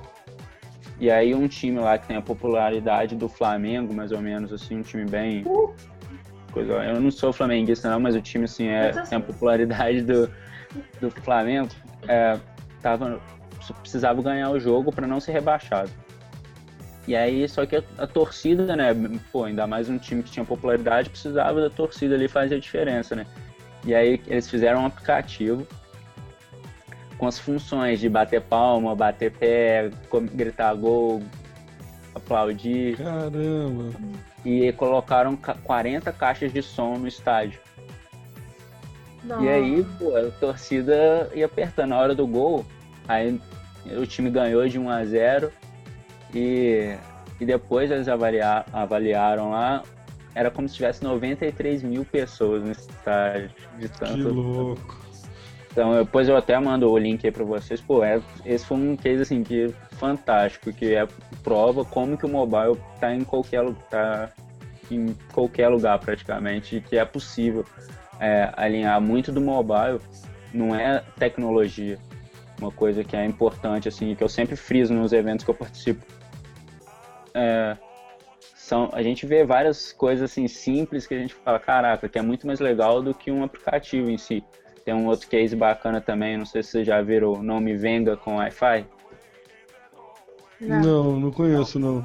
E 0.99 1.11
aí 1.11 1.35
um 1.35 1.49
time 1.49 1.79
lá 1.79 1.99
que 1.99 2.07
tem 2.07 2.17
a 2.17 2.23
popularidade 2.23 3.17
do 3.17 3.29
Flamengo, 3.29 3.93
mais 3.93 4.13
ou 4.13 4.21
menos, 4.21 4.53
assim, 4.53 4.77
um 4.77 4.83
time 4.83 5.05
bem... 5.05 5.45
Coisa, 6.53 6.73
eu 6.75 7.01
não 7.01 7.11
sou 7.11 7.33
flamenguista 7.33 7.89
não, 7.89 7.99
mas 7.99 8.15
o 8.15 8.21
time 8.21 8.45
assim 8.45 8.67
é, 8.67 8.91
tem 8.91 9.17
a 9.17 9.21
popularidade 9.21 10.03
do, 10.03 10.31
do 11.01 11.11
Flamengo 11.11 11.71
é, 12.07 12.39
tava, 12.83 13.21
precisava 13.81 14.21
ganhar 14.21 14.51
o 14.51 14.61
jogo 14.61 14.93
para 14.93 15.07
não 15.07 15.19
ser 15.19 15.33
rebaixado. 15.33 15.91
E 17.07 17.17
aí, 17.17 17.49
só 17.49 17.67
que 17.67 17.77
a, 17.77 17.83
a, 17.99 18.07
torcida, 18.07 18.77
né, 18.77 18.95
pô, 19.33 19.45
ainda 19.45 19.67
mais 19.67 19.89
um 19.89 19.99
time 19.99 20.23
que 20.23 20.31
tinha 20.31 20.45
popularidade, 20.45 21.11
precisava 21.11 21.61
da 21.61 21.69
torcida 21.69 22.15
ali 22.15 22.29
fazer 22.29 22.57
a 22.57 22.61
diferença, 22.61 23.17
né? 23.17 23.27
E 23.85 23.95
aí 23.95 24.23
eles 24.29 24.49
fizeram 24.49 24.83
um 24.83 24.87
aplicativo 24.87 25.67
com 27.19 27.27
as 27.27 27.39
funções 27.39 27.99
de 27.99 28.09
bater 28.09 28.41
palma, 28.41 28.95
bater 28.95 29.33
pé, 29.33 29.91
gritar 30.33 30.75
gol, 30.75 31.23
aplaudir. 32.15 32.97
Caramba! 32.97 33.91
E 34.45 34.73
colocaram 34.73 35.37
40 35.37 36.13
caixas 36.13 36.53
de 36.53 36.63
som 36.63 36.97
no 36.97 37.09
estádio. 37.09 37.61
Não. 39.25 39.43
E 39.45 39.49
aí, 39.49 39.87
pô, 39.99 40.17
a 40.17 40.31
torcida 40.31 41.31
ia 41.35 41.47
apertando 41.47 41.91
na 41.91 41.99
hora 41.99 42.15
do 42.15 42.27
gol. 42.27 42.67
Aí 43.07 43.41
o 43.97 44.07
time 44.07 44.31
ganhou 44.31 44.67
de 44.69 44.79
1 44.79 44.91
a 44.91 45.05
0 45.05 45.53
e, 46.35 46.97
e 47.41 47.47
depois 47.47 47.91
eles 47.91 48.09
avaliar, 48.09 48.67
avaliaram 48.73 49.51
lá. 49.51 49.83
Era 50.35 50.51
como 50.51 50.69
se 50.69 50.77
tivesse 50.77 51.05
93 51.05 51.83
mil 51.83 52.05
pessoas 52.05 52.63
no 52.65 52.73
estádio. 52.73 53.51
De 53.79 53.89
tanto... 53.89 54.15
Que 54.15 54.23
louco. 54.23 55.03
Então, 55.71 55.95
depois 55.97 56.29
eu 56.29 56.37
até 56.37 56.59
mando 56.59 56.91
o 56.91 56.99
link 56.99 57.25
aí 57.25 57.33
pra 57.33 57.45
vocês. 57.45 57.81
Pô, 57.81 58.05
é, 58.05 58.21
esse 58.45 58.65
foi 58.65 58.77
um 58.77 58.95
case 58.95 59.23
assim 59.23 59.43
que 59.43 59.75
fantástico, 59.93 60.73
que 60.73 60.95
é 60.95 61.07
prova 61.43 61.85
como 61.85 62.17
que 62.17 62.27
o 62.27 62.29
mobile 62.29 62.79
tá 63.01 63.15
em 63.15 63.25
qualquer, 63.25 63.65
tá 63.89 64.31
em 64.91 65.15
qualquer 65.33 65.69
lugar 65.69 65.99
praticamente, 65.99 66.83
que 66.87 66.99
é 66.99 67.05
possível 67.05 67.65
é, 68.21 68.53
alinhar 68.55 69.01
muito 69.01 69.33
do 69.33 69.41
mobile 69.41 69.99
não 70.53 70.75
é 70.75 71.03
tecnologia. 71.19 71.99
Uma 72.61 72.71
coisa 72.71 73.03
que 73.03 73.17
é 73.17 73.25
importante, 73.25 73.89
assim, 73.89 74.15
que 74.15 74.23
eu 74.23 74.29
sempre 74.29 74.55
friso 74.55 74.95
nos 74.95 75.13
eventos 75.13 75.45
que 75.45 75.51
eu 75.51 75.55
participo. 75.55 76.05
É, 77.35 77.77
são, 78.55 78.91
a 78.93 79.03
gente 79.03 79.27
vê 79.27 79.45
várias 79.45 79.93
coisas 79.93 80.31
assim 80.31 80.49
simples 80.49 81.07
que 81.07 81.15
a 81.15 81.19
gente 81.19 81.35
fala, 81.35 81.59
caraca, 81.59 82.09
que 82.09 82.19
é 82.19 82.23
muito 82.23 82.47
mais 82.47 82.61
legal 82.61 83.03
do 83.03 83.15
que 83.15 83.31
um 83.31 83.43
aplicativo 83.45 84.11
em 84.11 84.19
si. 84.19 84.45
Tem 84.85 84.95
um 84.95 85.07
outro 85.07 85.29
case 85.29 85.55
bacana 85.55 86.01
também, 86.01 86.37
não 86.37 86.45
sei 86.45 86.63
se 86.63 86.71
vocês 86.71 86.87
já 86.87 87.01
viram 87.01 87.35
o 87.35 87.43
Não 87.43 87.61
Me 87.61 87.77
Venga 87.77 88.17
com 88.17 88.37
Wi-Fi. 88.37 88.87
Não. 90.61 90.81
não, 90.81 91.21
não 91.21 91.31
conheço 91.31 91.79
não. 91.79 92.05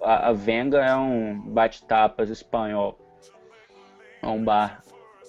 A, 0.00 0.28
a 0.28 0.32
Venga 0.32 0.78
é 0.78 0.94
um 0.94 1.40
bate-tapas 1.40 2.30
espanhol. 2.30 2.98
É 4.22 4.26
um 4.26 4.42
bar 4.42 4.82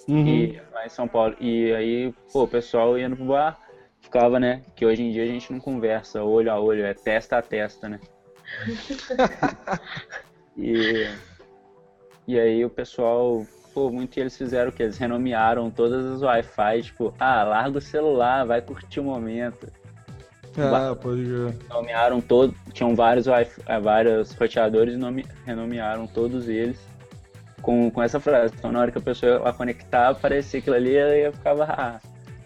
Uhum. 0.08 0.26
E 0.26 0.60
lá 0.72 0.86
em 0.86 0.88
São 0.88 1.06
Paulo. 1.06 1.36
E 1.38 1.72
aí, 1.74 2.14
pô, 2.32 2.44
o 2.44 2.48
pessoal 2.48 2.98
ia 2.98 3.08
no 3.08 3.16
bar, 3.16 3.60
ficava, 4.00 4.40
né? 4.40 4.62
Que 4.74 4.86
hoje 4.86 5.02
em 5.02 5.12
dia 5.12 5.22
a 5.22 5.26
gente 5.26 5.52
não 5.52 5.60
conversa 5.60 6.24
olho 6.24 6.50
a 6.50 6.58
olho, 6.58 6.84
é 6.84 6.94
testa 6.94 7.36
a 7.36 7.42
testa, 7.42 7.88
né? 7.88 8.00
e, 10.56 11.08
e 12.26 12.38
aí 12.38 12.64
o 12.64 12.70
pessoal, 12.70 13.46
pô, 13.74 13.90
muito 13.90 14.18
eles 14.18 14.36
fizeram 14.36 14.70
o 14.70 14.72
que? 14.72 14.82
Eles 14.82 14.98
renomearam 14.98 15.70
todas 15.70 16.04
as 16.04 16.22
Wi-Fi, 16.22 16.82
tipo, 16.82 17.14
ah, 17.18 17.44
larga 17.44 17.78
o 17.78 17.80
celular, 17.80 18.46
vai 18.46 18.60
curtir 18.60 19.00
o 19.00 19.04
momento. 19.04 19.70
Ah, 20.56 20.96
pode 20.96 21.22
ver. 21.22 21.54
Nomearam 21.68 22.20
todos, 22.20 22.56
tinham 22.72 22.94
vários, 22.94 23.26
vários 23.82 24.32
roteadores 24.32 24.94
e 24.94 25.24
renomearam 25.46 26.06
todos 26.06 26.48
eles 26.48 26.78
com, 27.62 27.90
com 27.90 28.02
essa 28.02 28.18
frase. 28.18 28.54
Então, 28.56 28.72
na 28.72 28.80
hora 28.80 28.90
que 28.90 28.98
a 28.98 29.02
pessoa 29.02 29.42
ia 29.44 29.52
conectar, 29.52 30.08
aparecia 30.08 30.58
aquilo 30.58 30.76
ali, 30.76 30.96
ela 30.96 31.16
ia 31.16 31.32
ficava, 31.32 31.64
ah, 31.64 32.00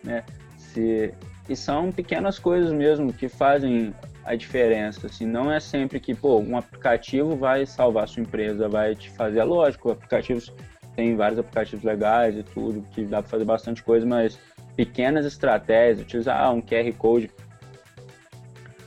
né? 0.05 0.25
Se, 0.59 1.15
e 1.49 1.57
são 1.57 1.91
pequenas 1.91 2.39
coisas 2.39 2.73
mesmo 2.73 3.13
que 3.13 3.29
fazem 3.29 3.95
a 4.25 4.35
diferença. 4.35 5.07
Assim, 5.07 5.27
não 5.27 5.51
é 5.53 5.61
sempre 5.61 6.01
que, 6.01 6.15
pô, 6.15 6.39
um 6.39 6.57
aplicativo 6.57 7.37
vai 7.37 7.67
salvar 7.67 8.05
a 8.05 8.07
sua 8.07 8.23
empresa, 8.23 8.69
vai 8.69 8.95
te 8.95 9.11
fazer. 9.11 9.43
Lógico, 9.45 9.91
aplicativos, 9.91 10.53
tem 10.95 11.17
vários 11.17 11.39
aplicativos 11.39 11.85
legais 11.85 12.37
e 12.37 12.43
tudo, 12.43 12.87
que 12.91 13.05
dá 13.05 13.23
para 13.23 13.31
fazer 13.31 13.45
bastante 13.45 13.83
coisa, 13.83 14.07
mas 14.07 14.39
pequenas 14.77 15.27
estratégias, 15.27 16.01
utilizar 16.01 16.41
ah, 16.41 16.51
um 16.51 16.61
QR 16.61 16.93
Code 16.97 17.31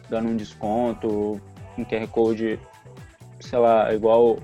dando 0.10 0.30
um 0.30 0.36
desconto, 0.36 1.42
um 1.78 1.84
QR 1.84 2.08
Code, 2.08 2.60
sei 3.40 3.60
lá, 3.60 3.94
igual 3.94 4.38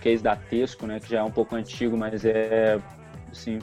case 0.00 0.22
da 0.22 0.36
Tesco, 0.36 0.86
né, 0.86 1.00
que 1.00 1.10
já 1.10 1.20
é 1.20 1.22
um 1.22 1.30
pouco 1.30 1.56
antigo, 1.56 1.96
mas 1.96 2.24
é, 2.24 2.78
assim, 3.30 3.58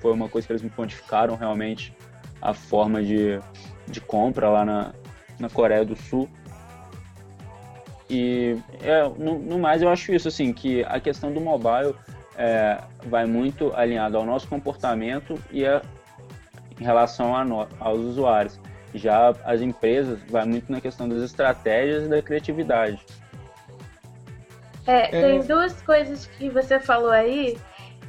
foi 0.00 0.12
uma 0.12 0.28
coisa 0.28 0.46
que 0.46 0.52
eles 0.52 0.62
me 0.62 0.70
pontificaram 0.70 1.34
realmente 1.36 1.94
a 2.40 2.52
forma 2.52 3.02
de, 3.02 3.40
de 3.86 4.00
compra 4.00 4.48
lá 4.48 4.64
na, 4.64 4.92
na 5.38 5.48
Coreia 5.48 5.84
do 5.84 5.96
Sul. 5.96 6.28
E 8.10 8.56
é, 8.82 9.02
no, 9.18 9.38
no, 9.38 9.58
mais 9.58 9.82
eu 9.82 9.88
acho 9.88 10.12
isso 10.12 10.28
assim 10.28 10.52
que 10.52 10.82
a 10.84 10.98
questão 10.98 11.32
do 11.32 11.40
mobile 11.40 11.94
é, 12.36 12.78
vai 13.06 13.26
muito 13.26 13.72
alinhado 13.74 14.16
ao 14.16 14.24
nosso 14.24 14.48
comportamento 14.48 15.38
e 15.50 15.66
a, 15.66 15.82
em 16.80 16.84
relação 16.84 17.36
a 17.36 17.44
no, 17.44 17.68
aos 17.78 17.98
usuários. 17.98 18.58
Já 18.94 19.34
as 19.44 19.60
empresas 19.60 20.18
vai 20.30 20.46
muito 20.46 20.72
na 20.72 20.80
questão 20.80 21.08
das 21.08 21.22
estratégias 21.22 22.04
e 22.04 22.08
da 22.08 22.22
criatividade. 22.22 23.04
É, 24.86 25.18
é, 25.18 25.20
tem 25.20 25.40
duas 25.42 25.82
coisas 25.82 26.26
que 26.26 26.48
você 26.48 26.80
falou 26.80 27.10
aí 27.10 27.58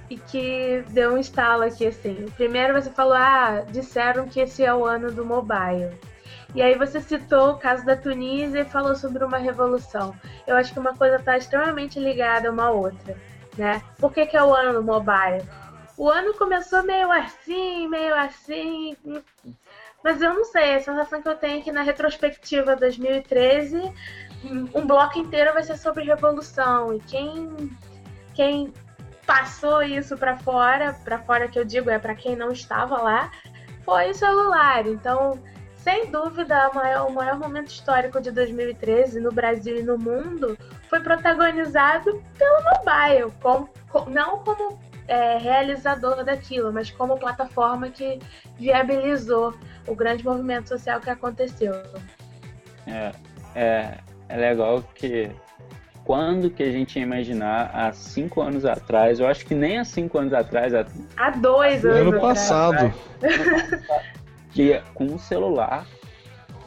e 0.09 0.17
que 0.17 0.81
deu 0.89 1.13
um 1.13 1.17
estalo 1.17 1.63
aqui, 1.63 1.85
assim. 1.85 2.25
Primeiro 2.37 2.73
você 2.73 2.89
falou, 2.89 3.15
ah, 3.15 3.65
disseram 3.69 4.27
que 4.27 4.39
esse 4.39 4.63
é 4.63 4.73
o 4.73 4.85
ano 4.85 5.11
do 5.11 5.25
mobile. 5.25 5.91
E 6.55 6.61
aí 6.61 6.75
você 6.75 6.99
citou 6.99 7.51
o 7.51 7.57
caso 7.57 7.85
da 7.85 7.95
Tunísia 7.95 8.61
e 8.61 8.65
falou 8.65 8.95
sobre 8.95 9.23
uma 9.23 9.37
revolução. 9.37 10.15
Eu 10.47 10.55
acho 10.55 10.73
que 10.73 10.79
uma 10.79 10.95
coisa 10.95 11.17
está 11.17 11.37
extremamente 11.37 11.99
ligada 11.99 12.49
a 12.49 12.51
uma 12.51 12.71
outra, 12.71 13.15
né? 13.57 13.81
Por 13.99 14.11
que, 14.11 14.25
que 14.25 14.35
é 14.35 14.43
o 14.43 14.53
ano 14.53 14.73
do 14.73 14.83
mobile? 14.83 15.43
O 15.95 16.09
ano 16.09 16.33
começou 16.33 16.81
meio 16.83 17.11
assim, 17.11 17.87
meio 17.87 18.15
assim, 18.15 18.95
mas 20.03 20.21
eu 20.21 20.33
não 20.33 20.45
sei, 20.45 20.75
a 20.75 20.79
sensação 20.79 21.21
que 21.21 21.27
eu 21.27 21.35
tenho 21.35 21.59
é 21.59 21.61
que 21.61 21.71
na 21.71 21.81
retrospectiva 21.81 22.75
2013 22.75 23.93
um 24.73 24.87
bloco 24.87 25.19
inteiro 25.19 25.53
vai 25.53 25.63
ser 25.63 25.77
sobre 25.77 26.05
revolução. 26.05 26.93
E 26.93 26.99
quem, 27.01 27.77
quem 28.33 28.73
passou 29.25 29.83
isso 29.83 30.17
para 30.17 30.37
fora, 30.37 30.93
para 31.03 31.19
fora 31.19 31.47
que 31.47 31.59
eu 31.59 31.65
digo 31.65 31.89
é 31.89 31.99
para 31.99 32.15
quem 32.15 32.35
não 32.35 32.51
estava 32.51 33.01
lá, 33.01 33.31
foi 33.83 34.11
o 34.11 34.15
celular. 34.15 34.87
Então, 34.87 35.37
sem 35.89 36.11
dúvida, 36.11 36.69
maior, 36.73 37.07
o 37.07 37.11
maior 37.11 37.39
momento 37.39 37.69
histórico 37.69 38.21
de 38.21 38.29
2013 38.29 39.19
no 39.19 39.31
Brasil 39.31 39.75
e 39.77 39.81
no 39.81 39.97
mundo 39.97 40.55
foi 40.87 40.99
protagonizado 40.99 42.23
pelo 42.37 42.57
mobile, 42.63 43.33
com, 43.41 43.67
com, 43.89 44.07
não 44.07 44.37
como 44.39 44.79
é, 45.07 45.39
realizador 45.39 46.23
daquilo, 46.23 46.71
mas 46.71 46.91
como 46.91 47.17
plataforma 47.17 47.89
que 47.89 48.19
viabilizou 48.55 49.55
o 49.87 49.95
grande 49.95 50.23
movimento 50.23 50.69
social 50.69 50.99
que 51.01 51.09
aconteceu. 51.09 51.73
É, 52.85 53.11
é, 53.55 53.97
é 54.29 54.37
legal 54.37 54.83
que 54.93 55.31
quando 56.05 56.51
que 56.51 56.61
a 56.61 56.71
gente 56.71 56.99
ia 56.99 57.03
imaginar 57.03 57.71
há 57.73 57.91
cinco 57.93 58.41
anos 58.41 58.63
atrás, 58.63 59.19
eu 59.19 59.27
acho 59.27 59.43
que 59.43 59.55
nem 59.55 59.79
há 59.79 59.83
cinco 59.83 60.19
anos 60.19 60.33
atrás, 60.33 60.71
há, 60.75 60.85
há 61.17 61.31
dois 61.31 61.83
anos. 61.83 62.13
Ano 62.13 62.21
passado. 62.21 62.93
que 64.51 64.81
com 64.93 65.05
o 65.05 65.19
celular, 65.19 65.85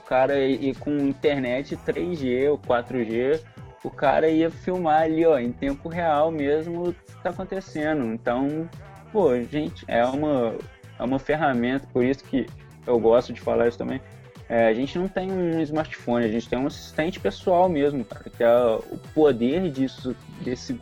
cara, 0.07 0.39
e, 0.39 0.71
e 0.71 0.75
com 0.75 0.91
internet 0.99 1.77
3G 1.77 2.51
ou 2.51 2.59
4G, 2.59 3.41
o 3.85 3.91
cara 3.91 4.29
ia 4.29 4.51
filmar 4.51 5.03
ali, 5.03 5.27
ó, 5.27 5.39
em 5.39 5.53
tempo 5.53 5.89
real 5.89 6.31
mesmo 6.31 6.89
o 6.89 6.93
que 6.93 7.23
tá 7.23 7.31
acontecendo. 7.31 8.05
Então, 8.13 8.69
pô, 9.11 9.35
gente, 9.43 9.85
é 9.89 10.05
uma, 10.05 10.55
é 10.99 11.03
uma 11.03 11.19
ferramenta, 11.19 11.87
por 11.93 12.05
isso 12.05 12.25
que 12.25 12.47
eu 12.87 12.99
gosto 12.99 13.33
de 13.33 13.41
falar 13.41 13.69
isso 13.69 13.79
também. 13.79 14.01
É, 14.49 14.67
a 14.67 14.75
gente 14.75 14.99
não 14.99 15.09
tem 15.09 15.33
um 15.33 15.61
smartphone, 15.63 16.27
a 16.27 16.29
gente 16.29 16.49
tem 16.49 16.59
um 16.59 16.67
assistente 16.67 17.19
pessoal 17.19 17.69
mesmo, 17.69 18.05
cara, 18.05 18.29
que 18.29 18.43
é 18.45 18.55
o 18.55 18.99
poder 19.15 19.71
disso, 19.71 20.15
desse 20.43 20.79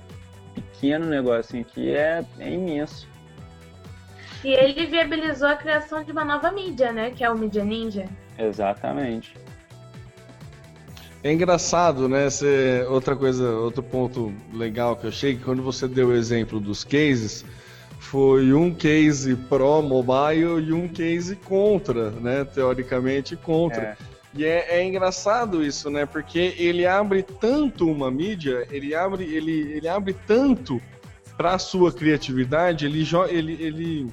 pequeno 0.54 1.06
negocinho 1.06 1.62
aqui 1.62 1.94
é, 1.94 2.24
é 2.38 2.50
imenso. 2.50 3.08
E 4.42 4.52
ele 4.52 4.86
viabilizou 4.86 5.48
a 5.48 5.56
criação 5.56 6.02
de 6.02 6.12
uma 6.12 6.24
nova 6.24 6.50
mídia, 6.50 6.92
né? 6.92 7.10
Que 7.10 7.22
é 7.22 7.30
o 7.30 7.36
Mídia 7.36 7.64
Ninja. 7.64 8.06
Exatamente. 8.38 9.34
É 11.22 11.30
engraçado, 11.30 12.08
né? 12.08 12.30
Cê, 12.30 12.86
outra 12.88 13.14
coisa, 13.14 13.50
outro 13.50 13.82
ponto 13.82 14.32
legal 14.54 14.96
que 14.96 15.04
eu 15.04 15.10
achei, 15.10 15.36
que 15.36 15.44
quando 15.44 15.62
você 15.62 15.86
deu 15.86 16.08
o 16.08 16.14
exemplo 16.14 16.58
dos 16.58 16.82
cases, 16.82 17.44
foi 17.98 18.54
um 18.54 18.74
case 18.74 19.36
pró 19.36 19.82
mobile 19.82 20.66
e 20.66 20.72
um 20.72 20.88
case 20.88 21.36
contra, 21.36 22.10
né? 22.10 22.44
Teoricamente 22.44 23.36
contra. 23.36 23.82
É. 23.82 23.96
E 24.34 24.44
é, 24.44 24.78
é 24.78 24.84
engraçado 24.84 25.62
isso, 25.62 25.90
né? 25.90 26.06
Porque 26.06 26.54
ele 26.56 26.86
abre 26.86 27.22
tanto 27.22 27.90
uma 27.90 28.10
mídia, 28.10 28.66
ele 28.70 28.94
abre, 28.94 29.24
ele, 29.24 29.72
ele 29.72 29.88
abre 29.88 30.14
tanto 30.26 30.80
para 31.40 31.54
a 31.54 31.58
sua 31.58 31.90
criatividade, 31.90 32.84
ele, 32.84 33.02
ele, 33.30 33.56
ele 33.58 34.06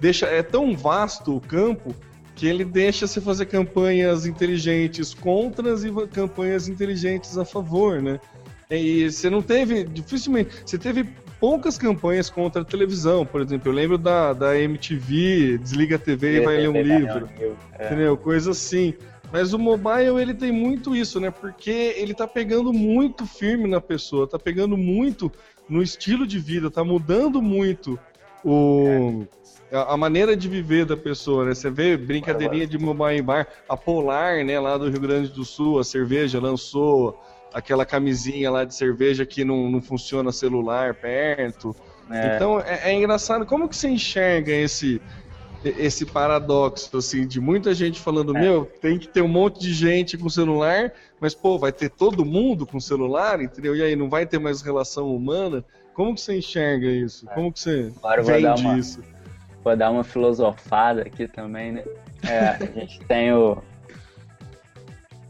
deixa. 0.00 0.24
É 0.24 0.42
tão 0.42 0.74
vasto 0.74 1.36
o 1.36 1.40
campo 1.40 1.94
que 2.34 2.46
ele 2.46 2.64
deixa 2.64 3.06
você 3.06 3.20
fazer 3.20 3.44
campanhas 3.44 4.24
inteligentes 4.24 5.12
contras 5.12 5.84
e 5.84 5.92
campanhas 6.06 6.66
inteligentes 6.66 7.36
a 7.36 7.44
favor, 7.44 8.00
né? 8.00 8.18
E 8.70 9.10
você 9.10 9.28
não 9.28 9.42
teve, 9.42 9.84
dificilmente, 9.84 10.62
você 10.64 10.78
teve 10.78 11.04
poucas 11.38 11.76
campanhas 11.76 12.30
contra 12.30 12.62
a 12.62 12.64
televisão, 12.64 13.26
por 13.26 13.42
exemplo. 13.42 13.70
Eu 13.70 13.74
lembro 13.74 13.98
da, 13.98 14.32
da 14.32 14.58
MTV, 14.58 15.58
desliga 15.58 15.96
a 15.96 15.98
TV 15.98 16.38
e 16.38 16.40
vai 16.46 16.56
ler 16.56 16.70
um 16.70 16.80
livro 16.80 17.28
É. 17.78 17.84
entendeu? 17.84 18.16
Coisa 18.16 18.52
assim. 18.52 18.94
Mas 19.32 19.52
o 19.52 19.58
mobile 19.58 20.20
ele 20.20 20.34
tem 20.34 20.52
muito 20.52 20.94
isso, 20.94 21.18
né? 21.18 21.30
Porque 21.30 21.94
ele 21.96 22.14
tá 22.14 22.26
pegando 22.26 22.72
muito 22.72 23.26
firme 23.26 23.68
na 23.68 23.80
pessoa, 23.80 24.28
tá 24.28 24.38
pegando 24.38 24.76
muito 24.76 25.30
no 25.68 25.82
estilo 25.82 26.26
de 26.26 26.38
vida, 26.38 26.70
tá 26.70 26.84
mudando 26.84 27.42
muito 27.42 27.98
o 28.44 29.26
a, 29.72 29.96
maneira 29.96 30.36
de 30.36 30.48
viver 30.48 30.84
da 30.84 30.96
pessoa, 30.96 31.44
né? 31.44 31.54
Você 31.54 31.70
vê 31.70 31.96
brincadeirinha 31.96 32.66
de 32.66 32.78
mobile 32.78 33.22
bar, 33.22 33.48
a 33.68 33.76
Polar, 33.76 34.44
né, 34.44 34.60
lá 34.60 34.78
do 34.78 34.88
Rio 34.88 35.00
Grande 35.00 35.28
do 35.30 35.44
Sul, 35.44 35.80
a 35.80 35.84
cerveja 35.84 36.40
lançou 36.40 37.20
aquela 37.52 37.84
camisinha 37.84 38.50
lá 38.50 38.64
de 38.64 38.74
cerveja 38.74 39.24
que 39.24 39.44
não, 39.44 39.70
não 39.70 39.80
funciona 39.80 40.30
celular 40.32 40.94
perto. 40.94 41.74
É. 42.10 42.36
Então 42.36 42.60
é, 42.60 42.90
é 42.90 42.92
engraçado 42.92 43.46
como 43.46 43.68
que 43.68 43.76
você 43.76 43.88
enxerga 43.88 44.52
esse 44.52 45.00
esse 45.64 46.04
paradoxo 46.06 46.96
assim 46.96 47.26
de 47.26 47.40
muita 47.40 47.72
gente 47.74 48.00
falando 48.00 48.36
É. 48.36 48.40
meu 48.40 48.64
tem 48.80 48.98
que 48.98 49.08
ter 49.08 49.22
um 49.22 49.28
monte 49.28 49.60
de 49.60 49.72
gente 49.72 50.16
com 50.18 50.28
celular, 50.28 50.92
mas 51.20 51.34
pô 51.34 51.58
vai 51.58 51.72
ter 51.72 51.88
todo 51.90 52.24
mundo 52.24 52.66
com 52.66 52.78
celular, 52.80 53.40
entendeu? 53.40 53.74
E 53.74 53.82
aí 53.82 53.96
não 53.96 54.08
vai 54.08 54.26
ter 54.26 54.38
mais 54.38 54.60
relação 54.62 55.14
humana? 55.14 55.64
Como 55.94 56.14
que 56.14 56.20
você 56.20 56.36
enxerga 56.38 56.86
isso? 56.88 57.26
Como 57.34 57.52
que 57.52 57.60
você 57.60 57.92
Agora 57.98 58.20
eu 58.20 58.24
vou 58.24 58.40
dar 58.42 58.54
vende 58.54 58.66
uma- 58.66 58.78
isso? 58.78 59.00
Vou 59.62 59.76
dar 59.76 59.90
uma 59.90 60.04
filosofada 60.04 61.02
aqui 61.02 61.26
também, 61.26 61.72
né? 61.72 61.84
É, 62.22 62.48
a 62.48 62.56
gente 62.80 63.00
tem 63.06 63.32
o, 63.32 63.56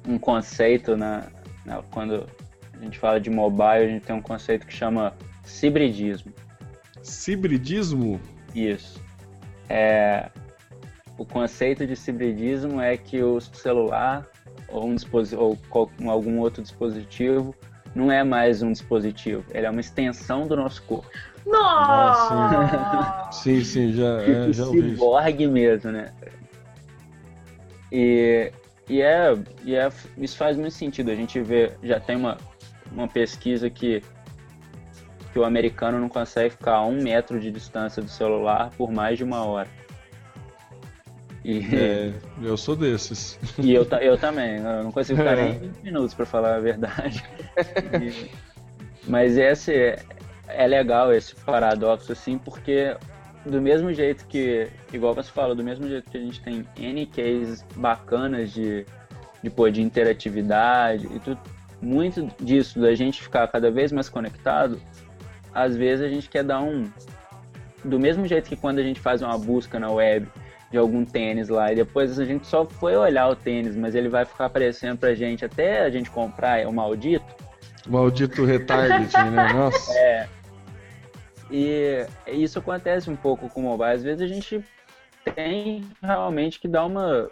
um 0.08 0.18
conceito 0.18 0.96
na, 0.96 1.24
na- 1.64 1.82
quando 1.90 2.26
a 2.72 2.82
gente 2.84 2.98
fala 2.98 3.20
de 3.20 3.30
mobile, 3.30 3.84
a 3.84 3.88
gente 3.88 4.04
tem 4.04 4.16
um 4.16 4.22
conceito 4.22 4.66
que 4.66 4.72
chama 4.74 5.14
cibridismo. 5.44 6.32
Cibridismo? 7.02 8.20
Isso. 8.54 9.00
É, 9.68 10.28
o 11.16 11.24
conceito 11.24 11.86
de 11.86 11.96
cibridismo 11.96 12.80
é 12.80 12.96
que 12.96 13.22
o 13.22 13.40
celular 13.40 14.26
ou, 14.68 14.86
um 14.86 14.96
ou 15.38 15.58
algum 16.08 16.38
outro 16.38 16.62
dispositivo 16.62 17.54
não 17.94 18.10
é 18.10 18.24
mais 18.24 18.62
um 18.62 18.72
dispositivo, 18.72 19.44
ele 19.52 19.66
é 19.66 19.70
uma 19.70 19.80
extensão 19.80 20.46
do 20.48 20.56
nosso 20.56 20.82
corpo. 20.82 21.08
Nossa! 21.46 23.30
Sim, 23.30 23.62
sim, 23.62 23.92
já, 23.92 24.22
é, 24.22 24.52
já 24.52 24.64
ouvi 24.64 24.90
ciborgue 24.90 25.46
mesmo, 25.46 25.92
né? 25.92 26.12
E, 27.92 28.50
e, 28.88 29.02
é, 29.02 29.34
e 29.62 29.74
é, 29.74 29.90
isso 30.16 30.36
faz 30.36 30.56
muito 30.56 30.72
sentido. 30.72 31.10
A 31.10 31.14
gente 31.14 31.40
vê, 31.40 31.72
já 31.82 32.00
tem 32.00 32.16
uma, 32.16 32.38
uma 32.90 33.06
pesquisa 33.06 33.68
que, 33.68 34.02
que 35.34 35.38
o 35.40 35.44
americano 35.44 35.98
não 35.98 36.08
consegue 36.08 36.50
ficar 36.50 36.74
a 36.76 36.86
um 36.86 37.02
metro 37.02 37.40
de 37.40 37.50
distância 37.50 38.00
do 38.00 38.08
celular 38.08 38.70
por 38.78 38.92
mais 38.92 39.18
de 39.18 39.24
uma 39.24 39.44
hora. 39.44 39.68
E, 41.44 41.58
É, 41.74 42.12
eu 42.40 42.56
sou 42.56 42.76
desses. 42.76 43.36
e 43.58 43.74
eu, 43.74 43.84
eu 44.00 44.16
também, 44.16 44.58
eu 44.58 44.84
não 44.84 44.92
consigo 44.92 45.18
ficar 45.18 45.34
nem 45.34 45.58
20 45.58 45.82
minutos 45.82 46.14
para 46.14 46.24
falar 46.24 46.54
a 46.54 46.60
verdade. 46.60 47.24
E- 48.00 48.30
mas 49.08 49.36
esse 49.36 49.74
é, 49.74 49.98
é 50.46 50.66
legal 50.68 51.12
esse 51.12 51.34
paradoxo 51.34 52.12
assim, 52.12 52.38
porque 52.38 52.96
do 53.44 53.60
mesmo 53.60 53.92
jeito 53.92 54.24
que, 54.26 54.68
igual 54.92 55.14
você 55.14 55.32
falou, 55.32 55.56
do 55.56 55.64
mesmo 55.64 55.88
jeito 55.88 56.08
que 56.08 56.16
a 56.16 56.20
gente 56.20 56.40
tem 56.42 56.64
N 56.78 57.06
cases 57.06 57.66
bacanas 57.74 58.52
de, 58.52 58.86
de, 59.42 59.50
pô, 59.50 59.68
de 59.68 59.82
interatividade 59.82 61.08
e 61.12 61.18
tudo, 61.18 61.40
muito 61.82 62.26
disso 62.42 62.80
da 62.80 62.94
gente 62.94 63.20
ficar 63.22 63.46
cada 63.48 63.70
vez 63.70 63.92
mais 63.92 64.08
conectado, 64.08 64.80
às 65.54 65.76
vezes 65.76 66.04
a 66.04 66.08
gente 66.08 66.28
quer 66.28 66.42
dar 66.42 66.60
um. 66.60 66.90
Do 67.84 68.00
mesmo 68.00 68.26
jeito 68.26 68.48
que 68.48 68.56
quando 68.56 68.78
a 68.78 68.82
gente 68.82 69.00
faz 69.00 69.22
uma 69.22 69.38
busca 69.38 69.78
na 69.78 69.90
web 69.90 70.26
de 70.70 70.78
algum 70.78 71.04
tênis 71.04 71.48
lá 71.48 71.70
e 71.70 71.76
depois 71.76 72.18
a 72.18 72.24
gente 72.24 72.46
só 72.46 72.64
foi 72.64 72.96
olhar 72.96 73.28
o 73.28 73.36
tênis, 73.36 73.76
mas 73.76 73.94
ele 73.94 74.08
vai 74.08 74.24
ficar 74.24 74.46
aparecendo 74.46 74.98
pra 74.98 75.14
gente 75.14 75.44
até 75.44 75.82
a 75.82 75.90
gente 75.90 76.10
comprar, 76.10 76.60
é 76.60 76.66
o 76.66 76.72
maldito. 76.72 77.24
Maldito 77.86 78.44
retargeting, 78.44 79.30
né? 79.30 79.52
Nossa. 79.54 80.28
E 81.50 82.06
isso 82.26 82.58
acontece 82.58 83.08
um 83.10 83.16
pouco 83.16 83.48
com 83.48 83.60
o 83.60 83.62
mobile. 83.64 83.92
Às 83.92 84.02
vezes 84.02 84.22
a 84.22 84.26
gente 84.26 84.64
tem 85.34 85.84
realmente 86.02 86.58
que 86.58 86.66
dar 86.66 86.86
uma 86.86 87.30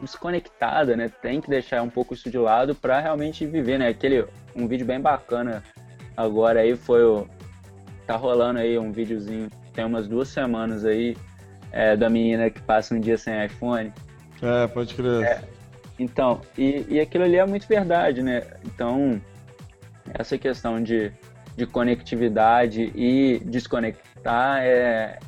desconectada, 0.00 0.96
né? 0.96 1.10
Tem 1.22 1.40
que 1.40 1.48
deixar 1.48 1.82
um 1.82 1.90
pouco 1.90 2.14
isso 2.14 2.30
de 2.30 2.38
lado 2.38 2.74
para 2.74 3.00
realmente 3.00 3.46
viver, 3.46 3.78
né? 3.78 3.88
Aquele 3.88 4.26
um 4.54 4.68
vídeo 4.68 4.86
bem 4.86 5.00
bacana 5.00 5.62
agora 6.16 6.60
aí 6.60 6.76
foi 6.76 7.02
o 7.02 7.26
tá 8.06 8.16
rolando 8.16 8.58
aí 8.58 8.78
um 8.78 8.92
videozinho 8.92 9.50
tem 9.74 9.84
umas 9.84 10.06
duas 10.06 10.28
semanas 10.28 10.84
aí 10.84 11.16
é, 11.72 11.96
da 11.96 12.08
menina 12.08 12.48
que 12.48 12.62
passa 12.62 12.94
um 12.94 13.00
dia 13.00 13.18
sem 13.18 13.44
iPhone. 13.44 13.92
É, 14.40 14.66
pode 14.68 14.94
crer. 14.94 15.42
Então, 15.98 16.40
e, 16.56 16.86
e 16.88 17.00
aquilo 17.00 17.24
ali 17.24 17.36
é 17.36 17.44
muito 17.44 17.66
verdade, 17.66 18.22
né? 18.22 18.42
Então, 18.64 19.20
essa 20.12 20.38
questão 20.38 20.80
de, 20.82 21.12
de 21.56 21.66
conectividade 21.66 22.92
e 22.94 23.40
desconectar 23.44 24.62
é, 24.62 25.18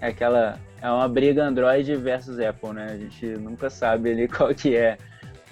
é 0.00 0.06
aquela. 0.06 0.58
É 0.80 0.90
uma 0.90 1.08
briga 1.08 1.44
Android 1.44 1.96
versus 1.96 2.38
Apple, 2.38 2.72
né? 2.72 2.86
A 2.90 2.96
gente 2.96 3.26
nunca 3.26 3.68
sabe 3.68 4.10
ali 4.10 4.28
qual 4.28 4.54
que 4.54 4.76
é 4.76 4.96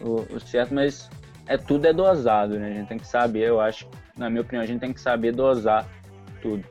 o, 0.00 0.20
o 0.34 0.40
certo, 0.40 0.74
mas 0.74 1.10
é 1.46 1.56
tudo 1.56 1.86
é 1.86 1.92
dosado, 1.92 2.58
né? 2.58 2.68
A 2.68 2.74
gente 2.74 2.88
tem 2.88 2.98
que 2.98 3.06
saber, 3.06 3.48
eu 3.48 3.60
acho, 3.60 3.88
na 4.16 4.28
minha 4.30 4.42
opinião, 4.42 4.62
a 4.62 4.66
gente 4.66 4.80
tem 4.80 4.92
que 4.92 5.00
saber 5.00 5.32
dosar 5.32 5.88
tudo. 6.44 6.64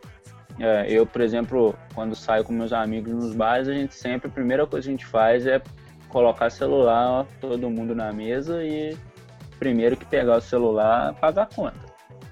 É, 0.59 0.85
eu, 0.87 1.03
por 1.05 1.19
exemplo, 1.21 1.75
quando 1.95 2.15
saio 2.15 2.43
com 2.43 2.53
meus 2.53 2.71
amigos 2.71 3.11
nos 3.11 3.33
bares, 3.33 3.67
a 3.67 3.73
gente 3.73 3.95
sempre, 3.95 4.27
a 4.27 4.31
primeira 4.31 4.67
coisa 4.67 4.85
que 4.85 4.89
a 4.89 4.91
gente 4.97 5.05
faz 5.05 5.47
é 5.47 5.59
colocar 6.09 6.51
celular, 6.51 7.07
ó, 7.09 7.25
todo 7.41 7.69
mundo 7.71 7.95
na 7.95 8.13
mesa 8.13 8.63
e 8.63 8.95
primeiro 9.57 9.97
que 9.97 10.05
pegar 10.05 10.37
o 10.37 10.41
celular, 10.41 11.13
pagar 11.15 11.43
a 11.43 11.45
conta. 11.47 11.79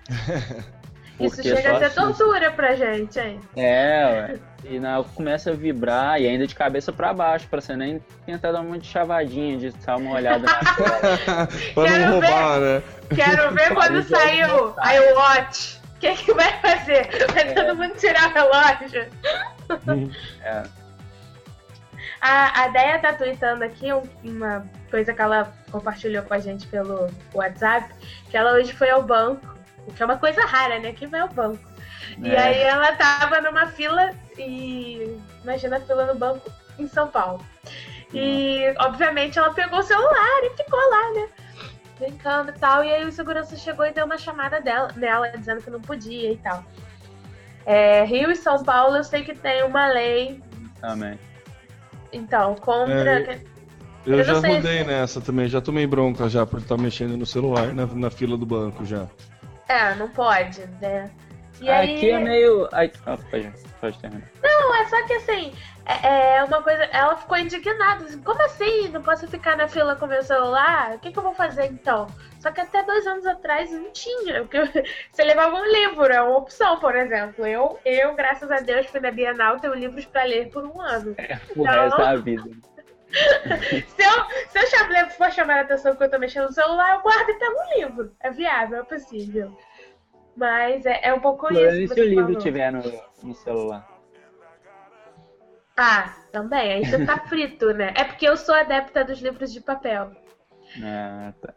Isso 1.19 1.35
Porque 1.35 1.55
chega 1.55 1.73
a 1.73 1.77
ser 1.79 1.85
assim- 1.85 1.95
tortura 1.95 2.51
pra 2.51 2.75
gente, 2.75 3.19
hein? 3.19 3.39
É, 3.55 4.29
ué. 4.31 4.39
E 4.63 4.79
na 4.79 4.99
hora 4.99 5.07
que 5.07 5.13
começa 5.15 5.51
a 5.51 5.53
vibrar 5.53 6.19
e 6.21 6.27
ainda 6.27 6.45
de 6.47 6.53
cabeça 6.55 6.91
pra 6.91 7.13
baixo, 7.13 7.47
pra 7.47 7.59
você 7.61 7.75
nem 7.75 7.99
tentar 8.25 8.51
dar 8.51 8.61
uma 8.61 8.77
de 8.77 8.87
chavadinha, 8.87 9.57
de 9.57 9.71
dar 9.71 9.97
uma 9.97 10.15
olhada 10.15 10.45
na 10.45 10.55
pra 11.73 11.87
Quero 11.87 11.99
não 12.05 12.11
roubar, 12.13 12.59
né? 12.59 12.83
Quero 13.15 13.53
ver 13.53 13.73
quando 13.73 14.03
sair 14.03 14.45
o 14.51 14.73
iWatch. 14.79 15.80
O 16.01 16.03
que, 16.03 16.15
que 16.15 16.33
vai 16.33 16.51
fazer? 16.61 17.07
Vai 17.31 17.53
todo 17.53 17.75
mundo 17.75 17.93
tirar 17.95 18.29
o 18.29 18.33
relógio? 18.33 19.07
É. 20.41 20.63
A, 22.19 22.63
a 22.63 22.67
Deia 22.69 22.97
tá 22.97 23.13
tweetando 23.13 23.63
aqui 23.63 23.93
um- 23.93 24.09
uma 24.23 24.65
coisa 24.89 25.13
que 25.13 25.21
ela 25.21 25.53
compartilhou 25.71 26.23
com 26.23 26.33
a 26.33 26.39
gente 26.39 26.65
pelo 26.67 27.07
WhatsApp, 27.35 27.93
que 28.31 28.35
ela 28.35 28.53
hoje 28.53 28.73
foi 28.73 28.89
ao 28.89 29.03
banco, 29.03 29.45
o 29.87 29.93
que 29.93 30.01
é 30.01 30.05
uma 30.05 30.17
coisa 30.17 30.43
rara, 30.43 30.79
né? 30.79 30.91
Que 30.91 31.05
vai 31.05 31.19
ao 31.19 31.27
banco. 31.29 31.63
E 32.17 32.31
É. 32.31 32.39
aí 32.39 32.61
ela 32.61 32.93
tava 32.93 33.39
numa 33.41 33.67
fila 33.67 34.11
e. 34.39 35.19
Imagina 35.43 35.77
a 35.77 35.81
fila 35.81 36.07
no 36.07 36.15
banco 36.15 36.51
em 36.79 36.87
São 36.87 37.07
Paulo. 37.07 37.45
E, 38.11 38.73
obviamente, 38.79 39.37
ela 39.39 39.53
pegou 39.53 39.79
o 39.79 39.83
celular 39.83 40.43
e 40.43 40.49
ficou 40.57 40.79
lá, 40.89 41.11
né? 41.13 41.29
Brincando 42.01 42.49
e 42.49 42.53
tal. 42.53 42.83
E 42.83 42.91
aí 42.91 43.05
o 43.05 43.11
segurança 43.11 43.55
chegou 43.55 43.85
e 43.85 43.93
deu 43.93 44.05
uma 44.05 44.17
chamada 44.17 44.59
dela, 44.59 44.87
dela 44.87 45.29
dizendo 45.29 45.61
que 45.61 45.69
não 45.69 45.79
podia 45.79 46.31
e 46.31 46.37
tal. 46.37 46.63
É, 47.63 48.03
Rio 48.03 48.31
e 48.31 48.35
São 48.35 48.63
Paulo, 48.63 48.97
eu 48.97 49.03
sei 49.03 49.23
que 49.23 49.35
tem 49.35 49.63
uma 49.63 49.87
lei. 49.87 50.41
Também. 50.79 51.19
Então, 52.11 52.55
contra. 52.55 53.21
É, 53.21 53.39
Eu, 54.05 54.17
Eu 54.17 54.23
já 54.23 54.33
rodei 54.33 54.79
se- 54.79 54.83
nessa 54.83 55.21
também, 55.21 55.47
já 55.47 55.61
tomei 55.61 55.85
bronca 55.85 56.27
já 56.27 56.43
por 56.43 56.59
estar 56.59 56.75
mexendo 56.75 57.15
no 57.15 57.25
celular 57.25 57.71
na, 57.71 57.85
na 57.85 58.09
fila 58.09 58.35
do 58.35 58.47
banco 58.47 58.83
já. 58.83 59.05
É, 59.69 59.93
não 59.93 60.09
pode, 60.09 60.65
né? 60.81 61.11
E 61.61 61.69
aí. 61.69 61.95
Aqui 61.97 62.09
é 62.09 62.17
meio. 62.19 62.67
Ai, 62.73 62.91
ah, 63.05 63.15
pode, 63.29 63.53
pode 63.79 63.99
terminar. 63.99 64.27
Não, 64.43 64.75
é 64.75 64.85
só 64.87 65.05
que 65.05 65.13
assim, 65.13 65.53
é, 66.03 66.35
é 66.37 66.43
uma 66.43 66.61
coisa. 66.61 66.83
Ela 66.85 67.15
ficou 67.17 67.37
indignada. 67.37 68.05
assim, 68.05 68.21
Como 68.21 68.41
assim? 68.43 68.89
Não 68.89 69.01
posso 69.01 69.27
ficar 69.27 69.55
na 69.57 69.67
fila 69.67 69.95
com 69.95 70.07
meu 70.07 70.21
celular? 70.21 70.95
O 70.95 70.99
que, 70.99 71.11
que 71.11 71.17
eu 71.19 71.23
vou 71.23 71.33
fazer 71.33 71.65
então? 71.65 72.07
Só 72.39 72.51
que 72.51 72.61
até 72.61 72.83
dois 72.83 73.05
anos 73.07 73.25
atrás 73.25 73.71
não 73.71 73.91
tinha. 73.91 74.41
Porque 74.47 74.57
você 75.11 75.23
levava 75.23 75.55
um 75.55 75.65
livro, 75.65 76.05
é 76.11 76.21
uma 76.21 76.37
opção, 76.37 76.79
por 76.79 76.95
exemplo. 76.95 77.45
Eu, 77.45 77.79
eu 77.85 78.13
graças 78.15 78.49
a 78.51 78.57
Deus, 78.57 78.85
fui 78.87 78.99
na 78.99 79.11
Bienal, 79.11 79.59
tenho 79.59 79.73
livros 79.73 80.05
pra 80.05 80.23
ler 80.23 80.49
por 80.49 80.65
um 80.65 80.81
ano. 80.81 81.15
O 81.55 81.63
Não. 81.63 81.71
resto 81.71 81.97
da 81.97 82.15
vida. 82.15 82.49
Se 83.11 84.03
eu, 84.03 84.25
se 84.47 84.57
eu 84.57 84.67
cham- 84.67 85.09
for 85.09 85.29
chamar 85.31 85.57
a 85.57 85.61
atenção 85.61 85.93
que 85.95 86.01
eu 86.03 86.09
tô 86.09 86.17
mexendo 86.17 86.45
no 86.45 86.53
celular, 86.53 86.95
eu 86.95 87.01
guardo 87.01 87.29
e 87.29 87.33
pego 87.33 87.55
um 87.59 87.77
livro. 87.77 88.11
É 88.21 88.31
viável, 88.31 88.79
é 88.79 88.83
possível. 88.83 89.51
Mas 90.35 90.85
é, 90.85 90.99
é 91.03 91.13
um 91.13 91.19
pouco 91.19 91.51
isso. 91.51 91.75
E 91.75 91.87
se 91.89 91.99
o 91.99 92.05
livro 92.05 92.35
tiver 92.35 92.71
no, 92.71 92.81
no 93.21 93.33
celular? 93.35 93.85
Ah, 95.77 96.13
também. 96.31 96.73
Aí 96.73 96.85
você 96.85 97.05
tá 97.05 97.17
frito, 97.27 97.73
né? 97.73 97.93
É 97.95 98.03
porque 98.03 98.27
eu 98.27 98.37
sou 98.37 98.53
adepta 98.53 99.03
dos 99.03 99.19
livros 99.21 99.51
de 99.51 99.61
papel. 99.61 100.11
Ah, 100.81 101.33
tá. 101.41 101.53